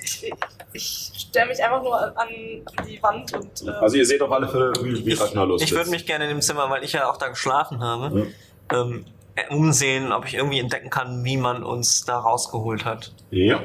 Ich, 0.01 0.31
ich 0.73 1.11
stelle 1.29 1.47
mich 1.47 1.63
einfach 1.63 1.81
nur 1.81 1.95
an, 1.95 2.13
an 2.17 2.87
die 2.87 3.01
Wand 3.01 3.33
und 3.33 3.67
äh, 3.67 3.71
Also 3.71 3.97
ihr 3.97 4.05
seht 4.05 4.21
auf 4.21 4.31
alle 4.31 4.47
Fälle, 4.47 4.73
wie, 4.81 5.05
wie 5.05 5.13
Ragnar 5.13 5.45
los 5.45 5.61
Ich 5.61 5.71
würde 5.71 5.89
mich 5.89 6.05
gerne 6.05 6.25
in 6.25 6.31
dem 6.31 6.41
Zimmer, 6.41 6.69
weil 6.69 6.83
ich 6.83 6.93
ja 6.93 7.09
auch 7.09 7.17
da 7.17 7.27
geschlafen 7.27 7.81
habe, 7.81 8.27
ähm, 8.73 9.05
äh, 9.35 9.53
umsehen, 9.53 10.11
ob 10.11 10.25
ich 10.25 10.35
irgendwie 10.35 10.59
entdecken 10.59 10.89
kann, 10.89 11.23
wie 11.23 11.37
man 11.37 11.63
uns 11.63 12.05
da 12.05 12.17
rausgeholt 12.19 12.85
hat. 12.85 13.13
Ja. 13.31 13.61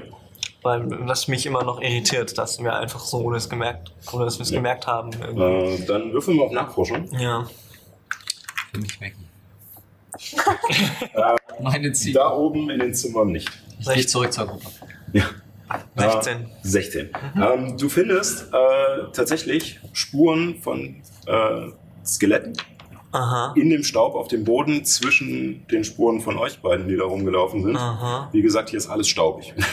Weil 0.65 0.89
das 1.07 1.29
mich 1.29 1.45
immer 1.47 1.63
noch 1.63 1.81
irritiert, 1.81 2.37
dass 2.39 2.59
wir 2.59 2.75
einfach 2.75 3.01
so, 3.01 3.19
ohne 3.19 3.37
es 3.37 3.49
gemerkt, 3.49 3.93
ohne 4.13 4.25
dass 4.25 4.39
wir 4.39 4.43
es 4.45 4.51
Ja. 4.51 4.57
gemerkt 4.57 4.87
haben. 4.89 5.13
Äh, 5.13 5.85
dann 5.87 6.13
würfeln 6.13 6.39
wir 6.39 6.45
auf 6.45 6.53
Nachforschung. 6.53 7.07
Ja. 7.19 7.47
Für 8.73 8.81
mich. 8.81 8.99
Äh, 11.13 11.37
Meine 11.63 11.93
Ziege. 11.93 12.19
da 12.19 12.31
oben 12.33 12.71
in 12.71 12.79
den 12.79 12.95
Zimmern 12.95 13.29
nicht. 13.29 13.51
Ich 13.81 13.89
gehe 13.89 14.07
zurück 14.07 14.33
zur 14.33 14.47
Gruppe. 14.47 14.67
Ja. 15.13 15.25
16. 15.97 16.33
Äh, 16.43 16.47
16. 16.63 17.11
Ähm, 17.37 17.77
du 17.77 17.89
findest 17.89 18.53
äh, 18.53 19.11
tatsächlich 19.13 19.81
Spuren 19.93 20.61
von 20.63 21.03
äh, 21.27 21.69
Skeletten 22.07 22.53
Aha. 23.13 23.55
in 23.57 23.71
dem 23.71 23.83
Staub 23.83 24.15
auf 24.15 24.29
dem 24.29 24.45
Boden 24.45 24.85
zwischen 24.85 25.67
den 25.69 25.83
Spuren 25.85 26.21
von 26.21 26.39
euch 26.39 26.61
beiden, 26.61 26.87
die 26.89 26.97
da 26.97 27.05
rumgelaufen 27.05 27.65
sind. 27.65 27.77
Aha. 27.77 28.29
Wie 28.33 28.43
gesagt, 28.43 28.71
hier 28.71 28.79
ist 28.79 28.89
alles 28.89 29.09
staubig. 29.09 29.53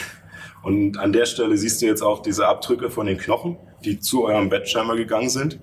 Und 0.62 0.98
an 0.98 1.12
der 1.12 1.26
Stelle 1.26 1.56
siehst 1.56 1.82
du 1.82 1.86
jetzt 1.86 2.02
auch 2.02 2.22
diese 2.22 2.46
Abdrücke 2.46 2.90
von 2.90 3.06
den 3.06 3.18
Knochen, 3.18 3.56
die 3.84 3.98
zu 3.98 4.24
eurem 4.24 4.48
Bett 4.48 4.68
scheinbar 4.68 4.96
gegangen 4.96 5.28
sind. 5.28 5.58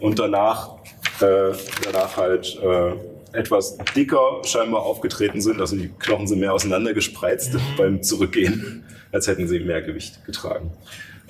Und 0.00 0.18
danach, 0.18 0.76
äh, 1.20 1.52
danach 1.84 2.16
halt 2.16 2.58
äh, 2.62 2.92
etwas 3.32 3.78
dicker 3.96 4.42
scheinbar 4.44 4.82
aufgetreten 4.82 5.40
sind. 5.40 5.60
Also 5.60 5.76
die 5.76 5.88
Knochen 5.98 6.26
sind 6.26 6.40
mehr 6.40 6.52
auseinandergespreizt 6.52 7.56
beim 7.78 8.02
Zurückgehen, 8.02 8.84
als 9.10 9.26
hätten 9.26 9.48
sie 9.48 9.60
mehr 9.60 9.82
Gewicht 9.82 10.24
getragen. 10.26 10.70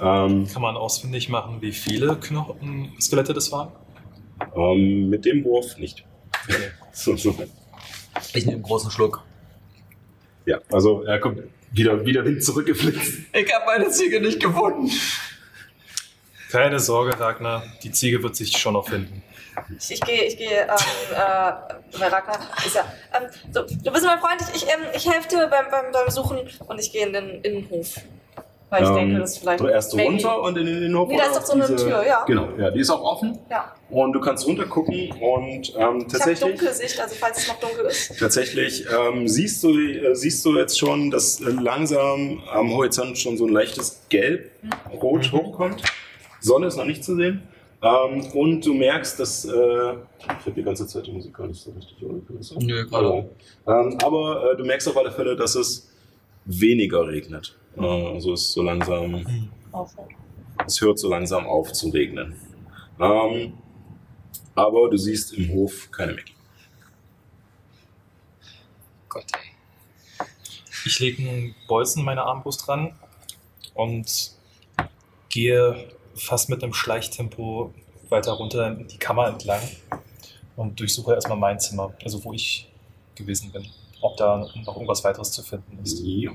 Ähm, 0.00 0.48
Kann 0.52 0.62
man 0.62 0.76
ausfindig 0.76 1.28
machen, 1.28 1.58
wie 1.60 1.72
viele 1.72 2.16
Knochen, 2.16 2.92
Skelette 3.00 3.34
das 3.34 3.52
waren? 3.52 3.68
ähm, 4.56 5.08
mit 5.08 5.24
dem 5.24 5.44
Wurf 5.44 5.78
nicht. 5.78 6.04
so, 6.92 7.16
so. 7.16 7.34
Ich 8.34 8.44
nehme 8.44 8.56
einen 8.56 8.62
großen 8.62 8.90
Schluck. 8.90 9.22
Ja, 10.46 10.58
also 10.70 11.02
er 11.04 11.20
kommt 11.20 11.42
wieder, 11.72 12.04
wieder 12.04 12.24
Wind 12.24 12.44
zurückgeflitzt. 12.44 13.20
Ich 13.32 13.54
habe 13.54 13.64
meine 13.66 13.88
Ziege 13.90 14.20
nicht 14.20 14.40
gefunden. 14.40 14.90
Keine 16.50 16.78
Sorge, 16.80 17.18
Ragnar, 17.18 17.64
die 17.82 17.92
Ziege 17.92 18.22
wird 18.22 18.36
sich 18.36 18.56
schon 18.58 18.74
noch 18.74 18.88
finden. 18.88 19.22
Ich, 19.78 19.92
ich 19.92 20.00
gehe, 20.00 20.24
ich 20.24 20.36
gehe, 20.36 20.62
ähm, 20.62 21.14
äh, 21.14 22.04
Ragnar 22.04 22.38
ist 22.64 22.74
ja, 22.74 22.92
ähm, 23.14 23.28
so, 23.52 23.62
du 23.62 23.90
bist 23.90 24.04
mein 24.04 24.18
Freund, 24.18 24.40
ich, 24.54 24.62
ich, 24.62 24.68
ähm, 24.68 24.80
ich 24.94 25.10
helfe 25.10 25.28
dir 25.28 25.46
beim, 25.46 25.70
beim, 25.70 25.92
beim 25.92 26.10
Suchen 26.10 26.40
und 26.66 26.78
ich 26.78 26.92
gehe 26.92 27.06
in 27.06 27.12
den 27.12 27.40
Innenhof. 27.42 27.96
Weil 28.72 28.84
ich 28.84 28.88
denke, 28.90 29.18
das 29.18 29.32
ist 29.32 29.38
vielleicht. 29.38 29.60
Ähm, 29.60 29.66
Du 29.66 29.72
erst 29.72 29.94
Maggie. 29.94 30.08
runter 30.08 30.42
und 30.42 30.56
in 30.56 30.64
den 30.66 30.96
Hof. 30.98 31.08
Nee, 31.08 31.18
da 31.18 31.24
ist 31.26 31.36
doch 31.36 31.44
so 31.44 31.52
eine 31.52 31.76
Tür, 31.76 32.06
ja. 32.06 32.24
Genau, 32.24 32.48
ja, 32.58 32.70
die 32.70 32.80
ist 32.80 32.88
auch 32.88 33.02
offen. 33.02 33.38
Ja. 33.50 33.74
Und 33.90 34.14
du 34.14 34.20
kannst 34.20 34.46
runter 34.46 34.64
gucken 34.64 35.10
und 35.20 35.20
ähm, 35.20 35.60
Ich 35.60 35.76
habe 35.76 36.06
tatsächlich, 36.06 36.40
Dunkelsicht, 36.40 36.98
also 36.98 37.14
falls 37.18 37.36
es 37.38 37.48
noch 37.48 37.60
dunkel 37.60 37.84
ist. 37.84 38.18
tatsächlich 38.18 38.86
ähm, 38.90 39.28
siehst, 39.28 39.62
du, 39.62 39.78
äh, 39.78 40.14
siehst 40.14 40.42
du 40.46 40.56
jetzt 40.56 40.78
schon, 40.78 41.10
dass 41.10 41.42
äh, 41.42 41.50
langsam 41.50 42.42
am 42.50 42.72
Horizont 42.72 43.18
schon 43.18 43.36
so 43.36 43.44
ein 43.46 43.52
leichtes 43.52 44.00
Gelb-Rot 44.08 45.32
hochkommt. 45.32 45.82
Sonne 46.40 46.66
ist 46.68 46.76
noch 46.76 46.86
nicht 46.86 47.04
zu 47.04 47.14
sehen. 47.14 47.42
Ähm, 47.82 48.24
und 48.32 48.64
du 48.64 48.72
merkst, 48.72 49.20
dass. 49.20 49.44
Äh, 49.44 49.50
ich 49.50 50.28
habe 50.28 50.52
die 50.56 50.62
ganze 50.62 50.86
Zeit 50.86 51.06
die 51.06 51.12
Musik 51.12 51.34
gar 51.34 51.46
nicht 51.46 51.60
so 51.62 51.72
richtig? 51.72 51.96
Nö, 52.60 52.86
gerade. 52.86 53.28
Ähm, 53.66 53.98
aber 54.02 54.52
äh, 54.52 54.56
du 54.56 54.64
merkst 54.64 54.88
auf 54.88 54.96
alle 54.96 55.12
Fälle, 55.12 55.36
dass 55.36 55.56
es 55.56 55.90
weniger 56.46 57.06
regnet. 57.06 57.58
Äh, 57.76 58.14
also 58.14 58.32
es 58.32 58.42
ist 58.42 58.52
so 58.52 58.62
langsam. 58.62 59.50
Es 60.66 60.80
hört 60.80 60.98
so 60.98 61.08
langsam 61.08 61.46
auf 61.46 61.72
zu 61.72 61.88
regnen. 61.88 62.36
Ähm, 63.00 63.54
aber 64.54 64.90
du 64.90 64.96
siehst 64.96 65.32
im 65.34 65.50
Hof 65.52 65.90
keine 65.90 66.12
Maggie. 66.12 66.34
Gott, 69.08 69.26
ey. 69.32 70.26
Ich 70.84 70.98
lege 70.98 71.28
einen 71.28 71.54
Bolzen 71.68 72.00
in 72.00 72.06
meine 72.06 72.22
Armbrust 72.22 72.68
ran 72.68 72.94
und 73.74 74.32
gehe 75.28 75.88
fast 76.14 76.50
mit 76.50 76.62
einem 76.62 76.74
Schleichtempo 76.74 77.72
weiter 78.08 78.32
runter 78.32 78.66
in 78.68 78.88
die 78.88 78.98
Kammer 78.98 79.28
entlang 79.28 79.62
und 80.56 80.78
durchsuche 80.78 81.14
erstmal 81.14 81.38
mein 81.38 81.58
Zimmer, 81.58 81.94
also 82.04 82.22
wo 82.24 82.32
ich 82.32 82.70
gewesen 83.14 83.50
bin. 83.52 83.66
Ob 84.00 84.16
da 84.16 84.38
noch 84.38 84.74
irgendwas 84.76 85.02
weiteres 85.04 85.30
zu 85.30 85.42
finden 85.42 85.78
ist. 85.82 86.00
Ja. 86.04 86.32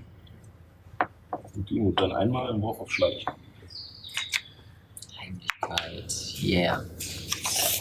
Gut, 1.66 2.00
dann 2.00 2.12
einmal 2.12 2.50
im 2.50 2.62
Wurf 2.62 2.80
auf 2.80 2.92
Schleich. 2.92 3.26
Heimlichkeit. 5.20 6.14
Yeah. 6.44 6.84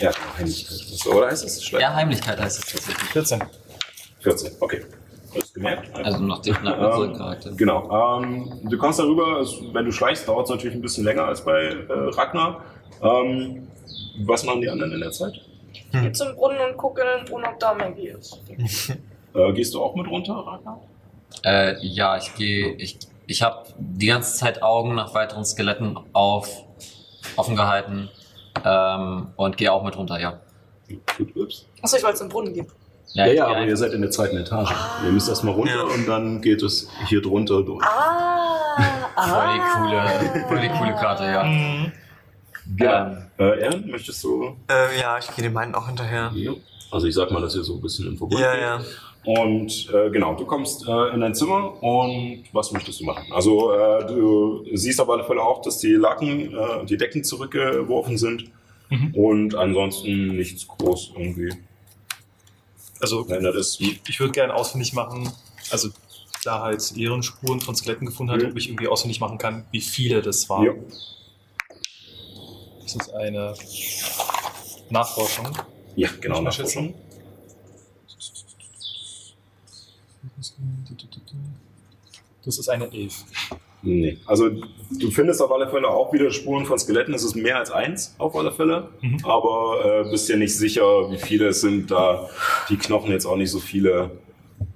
Ja, 0.00 0.10
Heimlichkeit. 0.38 0.78
So, 0.78 1.12
oder 1.12 1.26
heißt 1.28 1.44
es 1.44 1.62
Schleich? 1.62 1.82
Ja, 1.82 1.94
Heimlichkeit 1.94 2.40
heißt 2.40 2.58
es 2.58 2.72
tatsächlich. 2.72 3.08
14. 3.10 3.42
14, 4.20 4.52
okay. 4.60 4.84
Hast 5.34 5.50
du 5.50 5.54
gemerkt? 5.54 5.94
Also 5.94 6.18
nach 6.20 6.40
dem 6.40 6.56
nach 6.62 6.78
unserem 6.78 7.16
Charakter. 7.16 7.52
Genau. 7.52 8.20
Ähm, 8.22 8.60
du 8.64 8.78
kommst 8.78 8.98
darüber, 8.98 9.40
es, 9.40 9.54
wenn 9.72 9.84
du 9.84 9.92
schleichst, 9.92 10.26
dauert 10.26 10.46
es 10.46 10.50
natürlich 10.50 10.76
ein 10.76 10.82
bisschen 10.82 11.04
länger 11.04 11.24
als 11.24 11.44
bei 11.44 11.64
äh, 11.64 11.86
Ragnar. 11.88 12.64
Ähm, 13.02 13.68
was 14.24 14.44
machen 14.44 14.62
die 14.62 14.70
anderen 14.70 14.92
in 14.92 15.00
der 15.00 15.12
Zeit? 15.12 15.34
Ich 15.72 15.90
gehe 15.90 16.12
zum 16.12 16.34
Brunnen 16.34 16.58
und 16.70 16.76
gucke 16.78 17.02
in 17.02 17.18
den 17.18 17.30
Brunnen, 17.30 17.46
ob 17.46 17.60
da 17.60 17.74
Maggie 17.74 18.08
ist. 18.08 18.40
Äh, 19.34 19.52
gehst 19.52 19.74
du 19.74 19.82
auch 19.82 19.94
mit 19.94 20.06
runter, 20.08 20.32
Ragnar? 20.32 20.80
Äh, 21.44 21.76
ja, 21.86 22.16
ich 22.16 22.34
gehe, 22.36 22.72
ich, 22.76 22.98
ich 23.26 23.42
habe 23.42 23.64
die 23.78 24.06
ganze 24.06 24.36
Zeit 24.36 24.62
Augen 24.62 24.94
nach 24.94 25.14
weiteren 25.14 25.44
Skeletten 25.44 25.98
auf, 26.12 26.48
offen 27.36 27.56
gehalten 27.56 28.08
ähm, 28.64 29.28
und 29.36 29.56
gehe 29.56 29.72
auch 29.72 29.82
mit 29.82 29.96
runter, 29.96 30.18
ja. 30.20 30.40
Achso, 31.82 31.96
ich 31.96 32.02
wollte 32.04 32.18
zum 32.18 32.28
Brunnen 32.28 32.52
gehen. 32.54 32.66
Ja, 33.12 33.26
ja, 33.26 33.32
gehe 33.32 33.44
aber 33.46 33.56
ein- 33.56 33.68
ihr 33.68 33.76
seid 33.76 33.92
in 33.92 34.02
der 34.02 34.10
zweiten 34.10 34.36
Etage. 34.36 34.72
Ihr 35.04 35.12
müsst 35.12 35.28
erstmal 35.28 35.54
runter 35.54 35.84
und 35.86 36.06
dann 36.06 36.40
geht 36.42 36.62
es 36.62 36.88
hier 37.08 37.22
drunter 37.22 37.62
durch. 37.62 37.84
Ah, 37.84 38.76
voll 39.16 39.54
die 39.54 39.60
coole, 39.78 40.44
voll 40.48 40.60
die 40.60 40.68
coole 40.68 40.94
Karte, 40.94 41.24
ja. 41.24 41.42
Mhm. 41.44 41.92
Ähm, 42.80 43.22
Äh, 43.38 43.64
Aaron, 43.66 43.86
möchtest 43.90 44.24
du? 44.24 44.56
Äh, 44.68 44.98
ja, 45.00 45.18
ich 45.18 45.26
gehe 45.34 45.42
den 45.44 45.52
meinen 45.52 45.74
auch 45.74 45.86
hinterher. 45.86 46.30
Ja. 46.34 46.52
Also 46.90 47.06
ich 47.06 47.14
sag 47.14 47.30
mal, 47.30 47.40
dass 47.42 47.54
ihr 47.54 47.62
so 47.62 47.74
ein 47.74 47.80
bisschen 47.82 48.06
im 48.06 48.16
Verbund 48.16 48.40
Ja, 48.40 48.52
geht. 48.52 48.60
ja. 48.62 48.80
Und 49.26 49.90
äh, 49.92 50.08
genau, 50.10 50.34
du 50.34 50.46
kommst 50.46 50.86
äh, 50.86 51.08
in 51.12 51.20
dein 51.20 51.34
Zimmer 51.34 51.82
und 51.82 52.44
was 52.52 52.70
möchtest 52.70 53.00
du 53.00 53.04
machen? 53.04 53.24
Also 53.32 53.72
äh, 53.72 54.06
du 54.06 54.64
siehst 54.72 55.00
auf 55.00 55.10
alle 55.10 55.24
Fälle 55.24 55.42
auch, 55.42 55.60
dass 55.62 55.78
die 55.78 55.94
Laken, 55.94 56.54
äh, 56.54 56.86
die 56.86 56.96
Decken 56.96 57.24
zurückgeworfen 57.24 58.16
sind 58.16 58.44
Mhm. 58.88 59.14
und 59.16 59.54
ansonsten 59.56 60.36
nichts 60.36 60.64
groß 60.68 61.14
irgendwie 61.16 61.52
Also 63.00 63.24
ist. 63.24 63.80
ich 63.80 64.20
würde 64.20 64.32
gerne 64.32 64.54
ausfindig 64.54 64.92
machen, 64.92 65.28
also 65.72 65.88
klar 66.40 66.62
halt 66.62 66.96
Ehrenspuren 66.96 67.60
von 67.60 67.74
Skeletten 67.74 68.06
gefunden 68.06 68.32
hat, 68.32 68.42
Mhm. 68.42 68.50
ob 68.50 68.56
ich 68.56 68.68
irgendwie 68.68 68.86
ausfindig 68.86 69.18
machen 69.18 69.38
kann, 69.38 69.64
wie 69.72 69.80
viele 69.80 70.22
das 70.22 70.48
waren. 70.48 70.66
Ja. 70.66 70.72
Das 72.80 72.94
ist 72.94 73.12
eine 73.12 73.54
Nachforschung. 74.90 75.48
Ja, 75.96 76.08
genau. 76.20 76.36
Ich 76.38 76.44
Nachforschung. 76.44 76.94
Das 82.46 82.58
ist 82.58 82.68
eine 82.68 82.90
Elf. 82.92 83.24
Nee. 83.82 84.18
Also 84.24 84.48
du 84.48 85.10
findest 85.10 85.42
auf 85.42 85.52
alle 85.52 85.68
Fälle 85.68 85.88
auch 85.88 86.12
wieder 86.12 86.30
Spuren 86.30 86.64
von 86.64 86.78
Skeletten. 86.78 87.12
Es 87.12 87.24
ist 87.24 87.36
mehr 87.36 87.58
als 87.58 87.70
eins 87.70 88.14
auf 88.18 88.34
alle 88.34 88.52
Fälle. 88.52 88.88
Mhm. 89.00 89.18
Aber 89.24 90.04
äh, 90.06 90.10
bist 90.10 90.28
dir 90.28 90.36
nicht 90.36 90.56
sicher, 90.56 91.10
wie 91.10 91.18
viele 91.18 91.48
es 91.48 91.60
sind, 91.60 91.90
da 91.90 92.30
die 92.68 92.76
Knochen 92.76 93.10
jetzt 93.10 93.26
auch 93.26 93.36
nicht 93.36 93.50
so 93.50 93.58
viele 93.58 94.10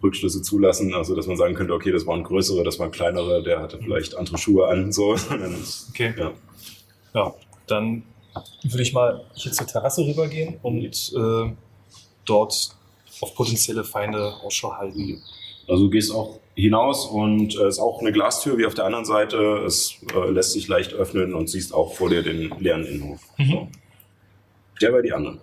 Rückschlüsse 0.03 0.43
zulassen. 0.43 0.95
Also 0.95 1.15
dass 1.15 1.27
man 1.27 1.37
sagen 1.37 1.55
könnte, 1.55 1.73
okay, 1.73 1.93
das 1.93 2.07
waren 2.07 2.23
größere, 2.23 2.63
das 2.63 2.79
waren 2.79 2.91
kleinere, 2.91 3.43
der 3.43 3.61
hatte 3.63 3.79
vielleicht 3.79 4.17
andere 4.17 4.37
Schuhe 4.39 4.69
an. 4.69 4.93
So. 4.93 5.17
Okay. 5.91 6.15
ja. 6.17 6.33
Ja, 7.15 7.35
dann 7.67 8.05
würde 8.63 8.83
ich 8.83 8.93
mal 8.93 9.25
hier 9.35 9.51
zur 9.53 9.67
Terrasse 9.67 10.03
rübergehen 10.03 10.59
und 10.63 11.13
äh, 11.17 11.53
dort 12.25 12.77
auf 13.21 13.35
potenzielle 13.35 13.85
Feinde 13.85 14.35
Ausschau 14.43 14.77
halten. 14.77 15.23
Also 15.67 15.85
du 15.85 15.91
gehst 15.91 16.13
auch 16.13 16.39
hinaus 16.61 17.07
und 17.07 17.57
äh, 17.57 17.63
es 17.63 17.77
ist 17.77 17.81
auch 17.81 18.01
eine 18.01 18.13
Glastür 18.13 18.59
wie 18.59 18.67
auf 18.67 18.75
der 18.75 18.85
anderen 18.85 19.05
Seite. 19.05 19.65
Es 19.67 20.01
äh, 20.15 20.31
lässt 20.31 20.53
sich 20.53 20.69
leicht 20.69 20.93
öffnen 20.93 21.35
und 21.35 21.49
siehst 21.49 21.75
auch 21.75 21.95
vor 21.95 22.09
dir 22.09 22.23
den 22.23 22.51
leeren 22.59 22.85
Innenhof. 22.85 23.21
Mhm. 23.39 23.51
So. 23.51 23.69
Der 24.81 24.93
bei 24.93 25.03
die 25.03 25.13
anderen. 25.13 25.41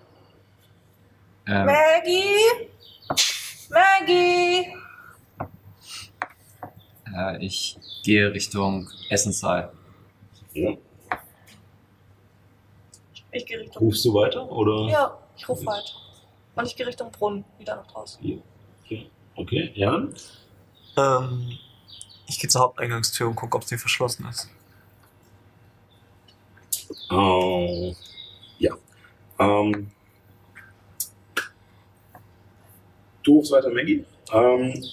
ähm, 1.48 1.66
Maggie? 1.66 2.70
Maggie? 3.70 4.74
äh, 7.18 7.46
ich 7.46 7.78
gehe 8.04 8.32
Richtung 8.32 8.90
Essenssaal. 9.10 9.72
Ja. 10.54 10.74
Ich 13.32 13.46
gehe 13.46 13.60
Richtung. 13.60 13.84
Rufst 13.84 14.06
du 14.06 14.14
weiter 14.14 14.50
oder? 14.52 14.92
Ja, 14.92 15.18
ich 15.36 15.48
rufe 15.48 15.66
weiter. 15.66 15.92
Und 16.56 16.66
ich 16.66 16.76
gehe 16.76 16.88
Richtung 16.88 17.12
Brunnen, 17.12 17.46
wieder 17.60 17.76
nach 17.76 17.88
draußen. 17.88 18.42
Okay, 19.36 19.72
ja. 19.76 20.08
Ähm, 20.98 21.58
ich 22.28 22.40
gehe 22.40 22.50
zur 22.50 22.62
Haupteingangstür 22.62 23.28
und 23.28 23.36
gucke, 23.36 23.56
ob 23.56 23.64
sie 23.64 23.78
verschlossen 23.78 24.26
ist. 24.28 24.50
Äh, 27.10 27.96
ja. 28.60 28.76
Ähm, 29.40 29.92
du 33.24 33.36
rufst 33.36 33.52
weiter 33.52 33.70
Maggie. 33.70 34.06
Ähm, 34.34 34.84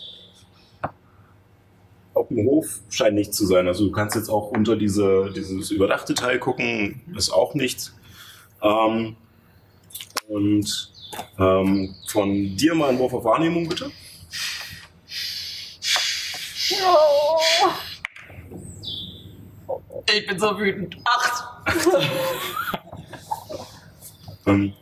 auf 2.14 2.28
dem 2.28 2.46
Hof 2.46 2.80
scheint 2.88 3.16
nichts 3.16 3.36
zu 3.36 3.46
sein. 3.46 3.66
Also 3.66 3.86
du 3.86 3.92
kannst 3.92 4.14
jetzt 4.14 4.28
auch 4.28 4.50
unter 4.50 4.76
diese, 4.76 5.32
dieses 5.34 5.70
überdachte 5.70 6.14
Teil 6.14 6.38
gucken, 6.38 7.02
ist 7.16 7.30
auch 7.30 7.54
nichts. 7.54 7.94
Ähm, 8.62 9.16
und 10.28 10.92
ähm, 11.38 11.94
von 12.06 12.56
dir 12.56 12.74
mal 12.74 12.90
einen 12.90 12.98
Wurf 12.98 13.12
auf 13.12 13.24
Wahrnehmung, 13.24 13.68
bitte. 13.68 13.90
Ich 20.12 20.26
bin 20.26 20.38
so 20.38 20.58
wütend. 20.58 20.96
Acht! 21.04 21.44
Ähm, 24.46 24.74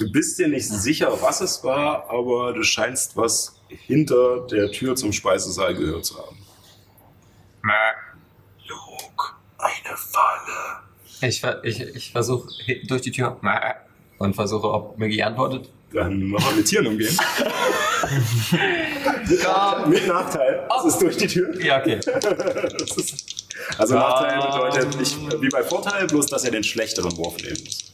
du 0.00 0.10
bist 0.10 0.36
dir 0.36 0.48
nicht 0.48 0.66
sicher, 0.68 1.16
was 1.22 1.40
es 1.40 1.62
war, 1.62 2.10
aber 2.10 2.52
du 2.52 2.64
scheinst 2.64 3.16
was 3.16 3.54
hinter 3.68 4.44
der 4.48 4.72
Tür 4.72 4.96
zum 4.96 5.12
Speisesaal 5.12 5.76
gehört 5.76 6.04
zu 6.04 6.18
haben. 6.18 6.36
Luke, 8.66 9.34
eine 9.58 9.96
Falle. 9.96 10.80
Ich, 11.20 11.40
ver- 11.40 11.62
ich, 11.64 11.80
ich 11.80 12.10
versuche 12.10 12.48
durch 12.88 13.02
die 13.02 13.12
Tür 13.12 13.40
und 14.18 14.34
versuche, 14.34 14.68
ob 14.72 14.98
Maggie 14.98 15.22
antwortet. 15.22 15.70
Dann 15.92 16.20
machen 16.30 16.46
wir 16.50 16.56
mit 16.56 16.66
Tieren 16.66 16.88
umgehen. 16.88 17.16
Komm! 19.44 19.90
Mit 19.90 20.06
Nachteil. 20.06 20.66
Das 20.68 20.84
ist 20.84 20.98
durch 21.00 21.16
die 21.16 21.26
Tür. 21.26 21.58
Ja, 21.62 21.80
okay. 21.80 22.00
Das 22.00 22.96
ist, 22.96 23.48
also 23.78 23.94
Nachteil 23.94 24.40
bedeutet 24.40 24.98
nicht 24.98 25.16
wie 25.40 25.48
bei 25.48 25.62
Vorteil, 25.62 26.06
bloß 26.06 26.26
dass 26.26 26.44
er 26.44 26.50
den 26.50 26.64
schlechteren 26.64 27.16
Wurf 27.16 27.36
nehmen 27.38 27.62
muss. 27.64 27.92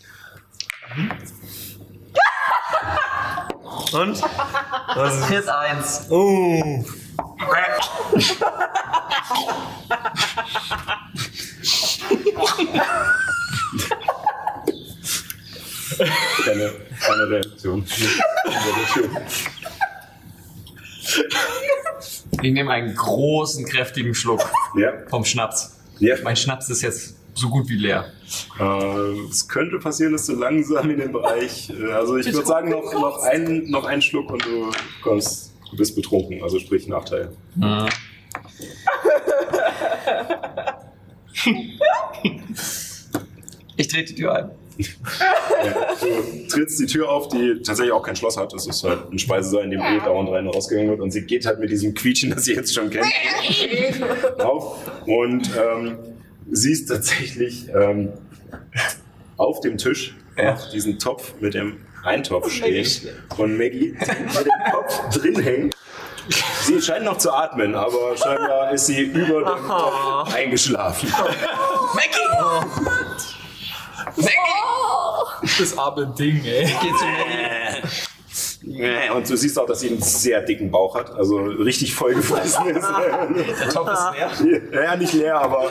Und? 3.93 4.23
Was 4.95 5.19
ist 5.19 5.29
Hit 5.29 5.49
1. 5.49 6.07
Oh. 6.11 6.85
Keine, 16.45 16.73
keine 17.01 17.29
Reaktion. 17.29 17.87
Ich 22.43 22.53
nehme 22.53 22.71
einen 22.73 22.95
großen, 22.95 23.65
kräftigen 23.67 24.15
Schluck 24.15 24.41
Ja, 24.77 24.93
vom 25.09 25.25
Schnaps. 25.25 25.79
ja. 25.99 26.17
Mein 26.23 26.37
Schnaps 26.37 26.69
ist 26.71 26.83
jetzt 26.83 27.17
so 27.35 27.49
gut 27.49 27.69
wie 27.69 27.77
leer. 27.77 28.13
Äh, 28.59 28.65
es 29.31 29.49
könnte 29.49 29.79
passieren, 29.79 30.13
dass 30.13 30.27
du 30.27 30.35
langsam 30.35 30.91
in 30.91 30.99
den 30.99 31.13
Bereich, 31.13 31.71
äh, 31.71 31.93
also 31.93 32.17
ich 32.17 32.27
würde 32.33 32.47
sagen, 32.47 32.71
noch, 32.71 32.93
noch, 32.93 33.23
einen, 33.23 33.71
noch 33.71 33.85
einen 33.85 34.03
Schluck 34.03 34.31
und 34.31 34.45
du 34.45 34.71
kommst, 35.03 35.53
du 35.71 35.77
bist 35.77 35.95
betrunken, 35.97 36.43
also 36.43 36.59
sprich 36.59 36.87
Nachteil. 36.89 37.31
Ich 43.77 43.89
trete 43.89 44.13
die 44.13 44.21
Tür 44.21 44.35
ein. 44.37 44.51
Ja, 45.65 45.75
du 46.01 46.47
trittst 46.49 46.81
die 46.81 46.87
Tür 46.87 47.11
auf, 47.11 47.29
die 47.29 47.61
tatsächlich 47.63 47.93
auch 47.93 48.03
kein 48.03 48.17
Schloss 48.17 48.37
hat. 48.37 48.53
Das 48.53 48.67
ist 48.67 48.83
halt 48.85 49.11
ein 49.13 49.19
Speisesaal, 49.19 49.65
in 49.65 49.71
dem 49.71 49.81
eh 49.81 50.01
dauernd 50.05 50.31
rein 50.31 50.47
und 50.47 50.55
rausgegangen 50.55 50.91
wird. 50.91 51.01
Und 51.01 51.11
sie 51.11 51.23
geht 51.23 51.47
halt 51.47 51.61
mit 51.61 51.71
diesem 51.71 51.95
Quietschen, 51.95 52.31
das 52.31 52.45
sie 52.45 52.55
jetzt 52.55 52.75
schon 52.75 52.91
kennt, 52.91 53.07
auf. 54.39 54.79
Und 55.07 55.51
ähm, 55.57 55.99
siehst 56.51 56.89
tatsächlich 56.89 57.69
ähm, 57.75 58.11
auf 59.37 59.61
dem 59.61 59.79
Tisch 59.79 60.17
noch 60.37 60.71
diesen 60.71 60.99
Topf 60.99 61.35
mit 61.41 61.55
dem 61.55 61.77
Eintopf 62.05 62.51
stehen 62.51 62.87
von 63.37 63.57
Maggie, 63.57 63.93
die 63.93 64.23
mit 64.23 64.47
dem 64.47 64.73
Kopf 64.73 65.09
drin 65.11 65.41
hängt. 65.41 65.77
Sie 66.63 66.81
scheint 66.81 67.05
noch 67.05 67.19
zu 67.19 67.33
atmen, 67.33 67.75
aber 67.75 68.17
scheinbar 68.17 68.73
ist 68.73 68.87
sie 68.87 69.03
über 69.03 69.41
dem 69.41 69.67
Topf 69.67 70.35
eingeschlafen. 70.35 71.13
Maggie! 71.95 73.09
Das 75.59 75.77
arme 75.79 76.13
Ding, 76.19 76.45
ey. 76.45 76.73
Und 79.15 79.29
du 79.29 79.37
siehst 79.37 79.59
auch, 79.59 79.67
dass 79.67 79.81
sie 79.81 79.89
einen 79.89 80.01
sehr 80.01 80.41
dicken 80.41 80.71
Bauch 80.71 80.95
hat, 80.95 81.11
also 81.15 81.37
richtig 81.39 81.95
vollgefressen 81.95 82.67
ist. 82.69 82.87
Der 83.61 83.69
Topf 83.69 83.91
ist 83.93 84.41
leer. 84.41 84.61
Ja, 84.73 84.97
nicht 84.97 85.13
leer, 85.13 85.35
aber 85.37 85.71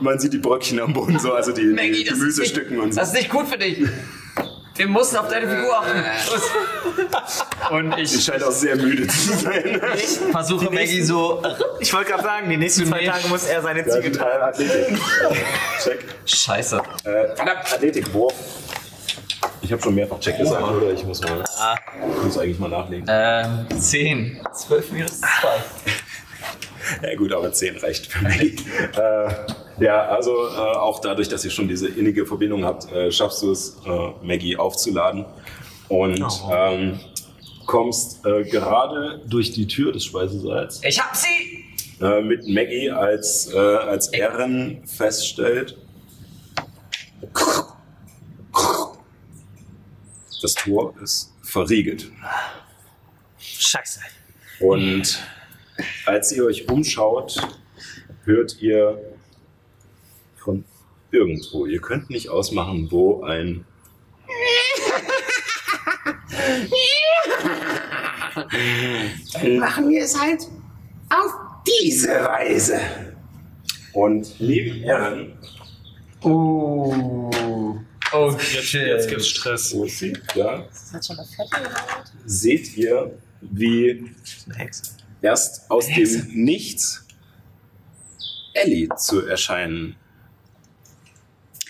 man 0.00 0.18
sieht 0.18 0.34
die 0.34 0.38
Bröckchen 0.38 0.78
am 0.78 0.92
Boden, 0.92 1.18
so, 1.18 1.32
also 1.32 1.52
die, 1.52 1.64
Maggie, 1.64 1.92
die 1.92 2.04
das 2.04 2.14
ist 2.14 2.20
Gemüsestücken 2.20 2.76
nicht, 2.76 2.84
und 2.84 2.92
so. 2.92 3.00
Das 3.00 3.08
ist 3.08 3.14
nicht 3.14 3.30
gut 3.30 3.48
für 3.48 3.58
dich. 3.58 3.82
Wir 4.76 4.86
mussten 4.86 5.16
auf 5.16 5.28
deine 5.28 5.48
Figur 5.48 5.76
achten. 5.76 6.04
Und 7.74 7.96
Die 7.96 8.02
ich 8.02 8.24
scheint 8.24 8.44
auch 8.44 8.52
sehr 8.52 8.76
müde 8.76 9.08
zu 9.08 9.32
sein. 9.32 9.80
versuche 10.30 10.72
Maggie 10.72 11.02
so. 11.02 11.42
Ich 11.80 11.92
wollte 11.92 12.12
gerade 12.12 12.22
sagen, 12.22 12.48
die 12.48 12.56
nächsten 12.56 12.86
zwei. 12.86 13.04
Tage 13.04 13.26
muss 13.26 13.44
er 13.46 13.60
seine 13.60 13.84
Ziege 13.84 14.12
tragen. 14.12 14.40
Athletik. 14.40 14.96
Check. 15.82 16.04
Scheiße. 16.24 16.76
Äh, 16.76 16.80
verdammt, 17.34 17.74
Athletikwurf. 17.74 18.32
Ich 19.62 19.72
habe 19.72 19.82
schon 19.82 19.94
mehrfach 19.94 20.20
Check 20.20 20.38
gesagt, 20.38 20.62
oder? 20.62 20.92
Ich 20.92 21.04
muss 21.04 21.20
mal. 21.22 21.44
Ich 22.16 22.24
muss 22.24 22.38
eigentlich 22.38 22.58
mal 22.58 22.68
nachlegen. 22.68 23.06
Ähm, 23.08 23.66
10. 23.78 24.40
12 24.52 24.92
minus 24.92 25.20
2. 25.20 25.26
Ja 27.02 27.14
gut, 27.16 27.32
aber 27.34 27.52
10 27.52 27.76
reicht 27.76 28.06
für 28.06 28.24
mich. 28.24 28.64
äh, 28.96 29.34
ja, 29.78 30.06
also 30.06 30.30
äh, 30.46 30.76
auch 30.78 31.00
dadurch, 31.02 31.28
dass 31.28 31.44
ihr 31.44 31.50
schon 31.50 31.68
diese 31.68 31.86
innige 31.86 32.24
Verbindung 32.24 32.64
habt, 32.64 32.90
äh, 32.90 33.12
schaffst 33.12 33.42
du 33.42 33.52
es, 33.52 33.76
äh, 33.84 33.90
Maggie 34.22 34.56
aufzuladen 34.56 35.26
und 35.88 36.24
ähm, 36.50 36.98
kommst 37.66 38.24
äh, 38.24 38.42
gerade 38.44 39.20
durch 39.26 39.52
die 39.52 39.66
Tür 39.66 39.92
des 39.92 40.04
Speisesaals 40.04 40.80
Ich 40.82 40.98
hab 40.98 41.14
sie! 41.14 41.66
äh, 42.00 42.22
mit 42.22 42.48
Maggie 42.48 42.90
als, 42.90 43.52
äh, 43.52 43.58
als 43.58 44.08
Erin 44.08 44.82
feststellt. 44.86 45.76
Das 50.42 50.54
Tor 50.54 50.94
ist 51.02 51.32
verriegelt. 51.42 52.10
Scheiße. 53.38 54.00
Und 54.60 55.22
als 56.06 56.32
ihr 56.32 56.44
euch 56.44 56.68
umschaut, 56.68 57.40
hört 58.24 58.60
ihr 58.60 58.98
von 60.36 60.64
irgendwo, 61.10 61.66
ihr 61.66 61.80
könnt 61.80 62.10
nicht 62.10 62.28
ausmachen, 62.28 62.88
wo 62.90 63.22
ein 63.22 63.64
Dann 69.42 69.58
machen 69.58 69.88
wir 69.90 70.02
es 70.04 70.18
halt 70.18 70.42
auf 71.10 71.32
diese 71.66 72.08
Weise. 72.24 72.80
und 73.92 74.40
neben 74.40 74.82
Erin, 74.84 75.32
Oh. 76.22 77.30
Oh 78.12 78.30
Jetzt, 78.32 78.42
shit. 78.64 78.86
jetzt 78.86 79.08
gibt's 79.08 79.28
Stress. 79.28 79.74
wo 79.74 79.84
ist 79.84 79.98
sie? 79.98 80.12
Ja, 80.34 80.62
Das 80.68 80.92
hat 80.92 81.04
schon 81.06 81.18
eine 81.18 81.28
Fette 81.28 81.70
seht 82.24 82.76
ihr, 82.76 83.18
wie 83.40 84.14
erst 85.22 85.70
aus 85.70 85.86
dem 85.86 86.26
Nichts 86.44 87.04
Ellie 88.54 88.88
zu 88.96 89.26
erscheinen 89.26 89.96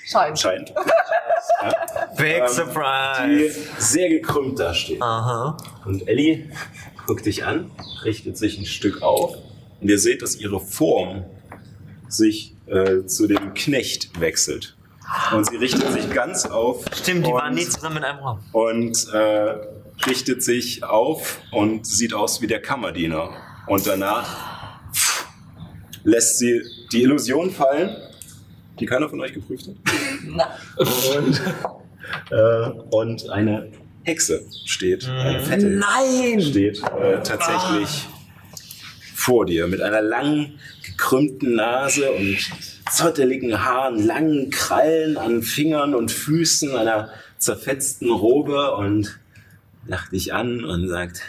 Scheint. 0.05 0.39
scheint. 0.39 0.73
Big 2.17 2.36
Ähm, 2.36 2.42
die 2.49 2.55
Surprise. 2.55 3.60
sehr 3.78 4.08
gekrümmt 4.08 4.58
da 4.58 4.73
steht. 4.73 5.02
Aha. 5.02 5.57
Und 5.84 6.08
Ellie 6.08 6.50
guckt 7.07 7.26
dich 7.26 7.44
an, 7.44 7.70
richtet 8.05 8.39
sich 8.39 8.58
ein 8.58 8.65
Stück 8.65 9.02
auf 9.02 9.36
und 9.81 9.89
ihr 9.89 9.99
seht, 9.99 10.23
dass 10.23 10.36
ihre 10.36 10.60
Form 10.60 11.25
sich 12.08 12.55
äh, 12.67 13.05
zu 13.05 13.26
dem 13.26 13.52
Knecht 13.55 14.18
wechselt. 14.20 14.76
Und 15.32 15.46
sie 15.46 15.56
richtet 15.56 15.90
sich 15.92 16.10
ganz 16.10 16.44
auf. 16.46 16.84
Stimmt, 16.94 17.26
die 17.26 17.32
waren 17.32 17.54
nie 17.54 17.64
zusammen 17.64 17.98
in 17.98 18.04
einem 18.04 18.18
Raum. 18.18 18.40
Und 18.52 19.08
äh, 19.12 19.54
richtet 20.06 20.42
sich 20.42 20.84
auf 20.84 21.40
und 21.50 21.86
sieht 21.86 22.14
aus 22.14 22.40
wie 22.42 22.46
der 22.46 22.60
Kammerdiener. 22.60 23.30
Und 23.66 23.86
danach 23.86 24.92
pff, 24.92 25.26
lässt 26.04 26.38
sie 26.38 26.62
die 26.92 27.02
Illusion 27.02 27.50
fallen, 27.50 27.96
die 28.78 28.86
keiner 28.86 29.08
von 29.08 29.20
euch 29.20 29.32
geprüft 29.32 29.68
hat. 29.68 29.76
Und, 31.16 31.40
äh, 32.30 32.70
und 32.90 33.30
eine 33.30 33.70
Hexe 34.04 34.46
steht, 34.64 35.06
eine 35.06 35.40
fette 35.40 35.66
Nein! 35.66 36.40
steht 36.40 36.82
äh, 36.82 37.22
tatsächlich 37.22 38.06
vor 39.14 39.44
dir 39.44 39.66
mit 39.66 39.82
einer 39.82 40.00
langen, 40.00 40.58
gekrümmten 40.82 41.56
Nase 41.56 42.10
und 42.12 42.38
zotteligen 42.91 43.65
Haaren, 43.65 44.05
langen 44.05 44.50
Krallen 44.50 45.17
an 45.17 45.42
Fingern 45.42 45.94
und 45.94 46.10
Füßen, 46.10 46.76
einer 46.76 47.10
zerfetzten 47.39 48.10
Robe 48.10 48.75
und 48.75 49.18
lacht 49.86 50.12
dich 50.12 50.34
an 50.34 50.65
und 50.65 50.89
sagt, 50.89 51.23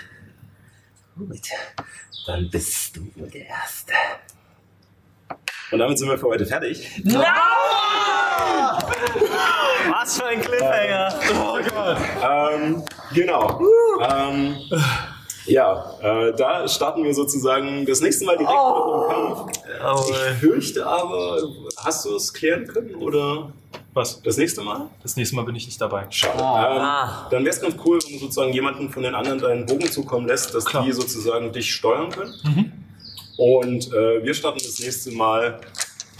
gut, 1.18 1.40
dann 2.26 2.50
bist 2.50 2.98
du 2.98 3.02
wohl 3.16 3.30
der 3.30 3.48
Erste. 3.48 3.94
Und 5.72 5.80
damit 5.80 5.98
sind 6.00 6.10
wir 6.10 6.18
für 6.18 6.28
heute 6.28 6.46
fertig. 6.46 7.04
Was 9.92 10.18
für 10.18 10.26
ein 10.26 10.42
Cliffhanger. 10.42 11.14
Ähm, 12.24 12.84
genau. 13.14 13.62
Ähm, 14.02 14.56
ja, 15.50 15.94
äh, 16.02 16.34
da 16.36 16.68
starten 16.68 17.04
wir 17.04 17.14
sozusagen 17.14 17.86
das 17.86 18.02
nächste 18.02 18.26
Mal 18.26 18.38
direkt 18.38 18.54
mit 18.54 18.86
dem 18.86 19.10
Kampf. 19.10 19.60
Oh, 19.86 20.06
Ich 20.10 20.40
fürchte 20.40 20.86
aber, 20.86 21.42
hast 21.78 22.06
du 22.06 22.16
es 22.16 22.34
klären 22.34 22.68
können 22.68 22.96
oder 22.96 23.52
Was? 23.94 24.22
das 24.22 24.38
nächste 24.38 24.62
Mal? 24.62 24.90
Das 25.02 25.16
nächste 25.16 25.36
Mal 25.36 25.44
bin 25.46 25.56
ich 25.56 25.66
nicht 25.66 25.80
dabei. 25.82 26.06
Schade. 26.10 26.44
Ah. 26.44 27.24
Ähm, 27.26 27.32
dann 27.32 27.46
wäre 27.46 27.56
es 27.56 27.62
ganz 27.62 27.76
cool, 27.86 28.00
wenn 28.06 28.14
du 28.14 28.20
sozusagen 28.20 28.54
jemanden 28.54 28.90
von 28.90 29.04
den 29.04 29.16
anderen 29.16 29.40
deinen 29.40 29.66
Bogen 29.66 29.92
zukommen 29.92 30.28
lässt, 30.28 30.54
dass 30.54 30.66
Klar. 30.66 30.84
die 30.86 30.92
sozusagen 30.92 31.52
dich 31.52 31.74
steuern 31.74 32.10
können. 32.10 32.74
Und 33.38 33.94
äh, 33.94 34.24
wir 34.24 34.34
starten 34.34 34.60
das 34.64 34.80
nächste 34.80 35.12
Mal 35.12 35.60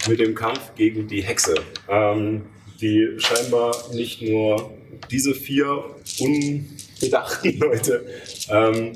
mit 0.08 0.20
dem 0.20 0.34
Kampf 0.36 0.74
gegen 0.76 1.08
die 1.08 1.22
Hexe, 1.22 1.56
ähm, 1.90 2.46
die 2.80 3.16
scheinbar 3.18 3.76
nicht 3.94 4.22
nur 4.22 4.72
diese 5.12 5.34
vier 5.34 5.84
unbedachten 6.20 7.58
Leute 7.60 8.06
ähm, 8.50 8.94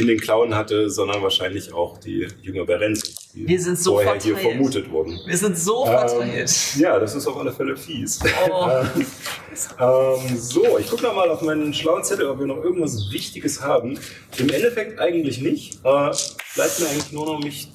in 0.00 0.06
den 0.06 0.18
Klauen 0.20 0.54
hatte, 0.54 0.88
sondern 0.90 1.22
wahrscheinlich 1.22 1.72
auch 1.72 1.98
die 1.98 2.26
junge 2.42 2.64
Berenze, 2.64 3.12
die 3.34 3.46
Wir 3.48 3.60
sind 3.60 3.78
so 3.78 3.92
vorher 3.94 4.12
hier 4.20 4.34
verteilt. 4.34 4.54
vermutet 4.56 4.90
wurden. 4.90 5.18
Wir 5.26 5.36
sind 5.36 5.58
so 5.58 5.84
Ähm, 5.86 5.92
verteilt. 5.92 6.76
ja, 6.78 6.98
das 6.98 7.14
ist 7.14 7.26
auf 7.26 7.36
alle 7.36 7.52
Fälle 7.52 7.76
fies. 7.76 8.18
Oh. 8.50 8.68
ähm, 9.80 10.36
so, 10.38 10.78
ich 10.78 10.88
gucke 10.88 11.02
noch 11.02 11.14
mal 11.14 11.28
auf 11.30 11.42
meinen 11.42 11.72
schlauen 11.72 12.04
Zettel, 12.04 12.28
ob 12.28 12.38
wir 12.38 12.46
noch 12.46 12.62
irgendwas 12.62 13.10
Wichtiges 13.10 13.60
haben. 13.62 13.98
Im 14.38 14.48
Endeffekt 14.50 14.98
eigentlich 15.00 15.40
nicht. 15.40 15.74
Äh, 15.76 16.10
bleibt 16.54 16.80
mir 16.80 16.88
eigentlich 16.90 17.12
nur 17.12 17.26
noch 17.26 17.40
mich 17.40 17.68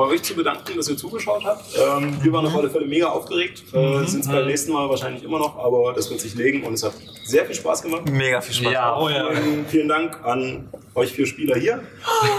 bei 0.00 0.06
euch 0.06 0.22
zu 0.22 0.34
bedanken, 0.34 0.76
dass 0.76 0.88
ihr 0.88 0.96
zugeschaut 0.96 1.44
habt. 1.44 1.64
Ähm, 1.76 2.18
wir 2.22 2.32
waren 2.32 2.46
auf 2.46 2.56
alle 2.56 2.70
Fälle 2.70 2.86
mega 2.86 3.08
aufgeregt, 3.08 3.64
äh, 3.74 4.04
sind 4.06 4.20
es 4.20 4.28
beim 4.28 4.46
nächsten 4.46 4.72
Mal 4.72 4.88
wahrscheinlich 4.88 5.22
immer 5.22 5.38
noch, 5.38 5.58
aber 5.58 5.92
das 5.92 6.08
wird 6.08 6.20
sich 6.20 6.34
legen 6.34 6.64
und 6.64 6.72
es 6.74 6.82
hat 6.82 6.94
sehr 7.24 7.44
viel 7.44 7.54
Spaß 7.54 7.82
gemacht. 7.82 8.08
Mega 8.10 8.40
viel 8.40 8.54
Spaß. 8.54 8.72
Ja, 8.72 8.98
oh 8.98 9.10
ja. 9.10 9.30
Vielen, 9.30 9.66
vielen 9.66 9.88
Dank 9.88 10.24
an 10.24 10.70
euch 10.94 11.12
vier 11.12 11.26
Spieler 11.26 11.56
hier. 11.56 11.82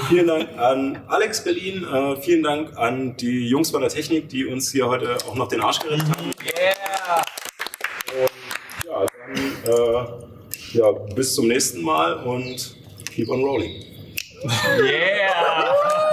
Vielen 0.09 0.25
Dank 0.25 0.49
an 0.57 1.03
Alex 1.07 1.43
Berlin. 1.43 1.85
Äh, 1.85 2.15
vielen 2.19 2.41
Dank 2.41 2.75
an 2.77 3.15
die 3.17 3.48
Jungs 3.48 3.69
von 3.69 3.81
der 3.81 3.91
Technik, 3.91 4.30
die 4.30 4.45
uns 4.45 4.72
hier 4.72 4.88
heute 4.88 5.17
auch 5.30 5.35
noch 5.35 5.48
den 5.48 5.61
Arsch 5.61 5.80
gerettet 5.80 6.07
haben. 6.09 6.31
Yeah! 6.43 7.23
Ja, 8.88 9.06
dann 9.06 10.15
äh, 10.73 10.77
ja, 10.77 10.91
bis 11.15 11.35
zum 11.35 11.48
nächsten 11.48 11.83
Mal 11.83 12.23
und 12.23 12.75
keep 13.14 13.30
on 13.30 13.43
rolling. 13.43 13.85
Yeah! 14.83 16.10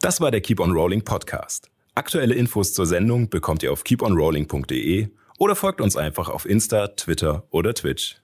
Das 0.00 0.20
war 0.20 0.30
der 0.30 0.40
Keep 0.40 0.60
on 0.60 0.72
Rolling 0.72 1.04
Podcast. 1.04 1.70
Aktuelle 1.94 2.34
Infos 2.34 2.72
zur 2.72 2.86
Sendung 2.86 3.28
bekommt 3.28 3.62
ihr 3.62 3.72
auf 3.72 3.84
keeponrolling.de 3.84 5.08
oder 5.38 5.54
folgt 5.54 5.80
uns 5.80 5.96
einfach 5.96 6.28
auf 6.28 6.46
Insta, 6.46 6.88
Twitter 6.88 7.44
oder 7.50 7.74
Twitch. 7.74 8.21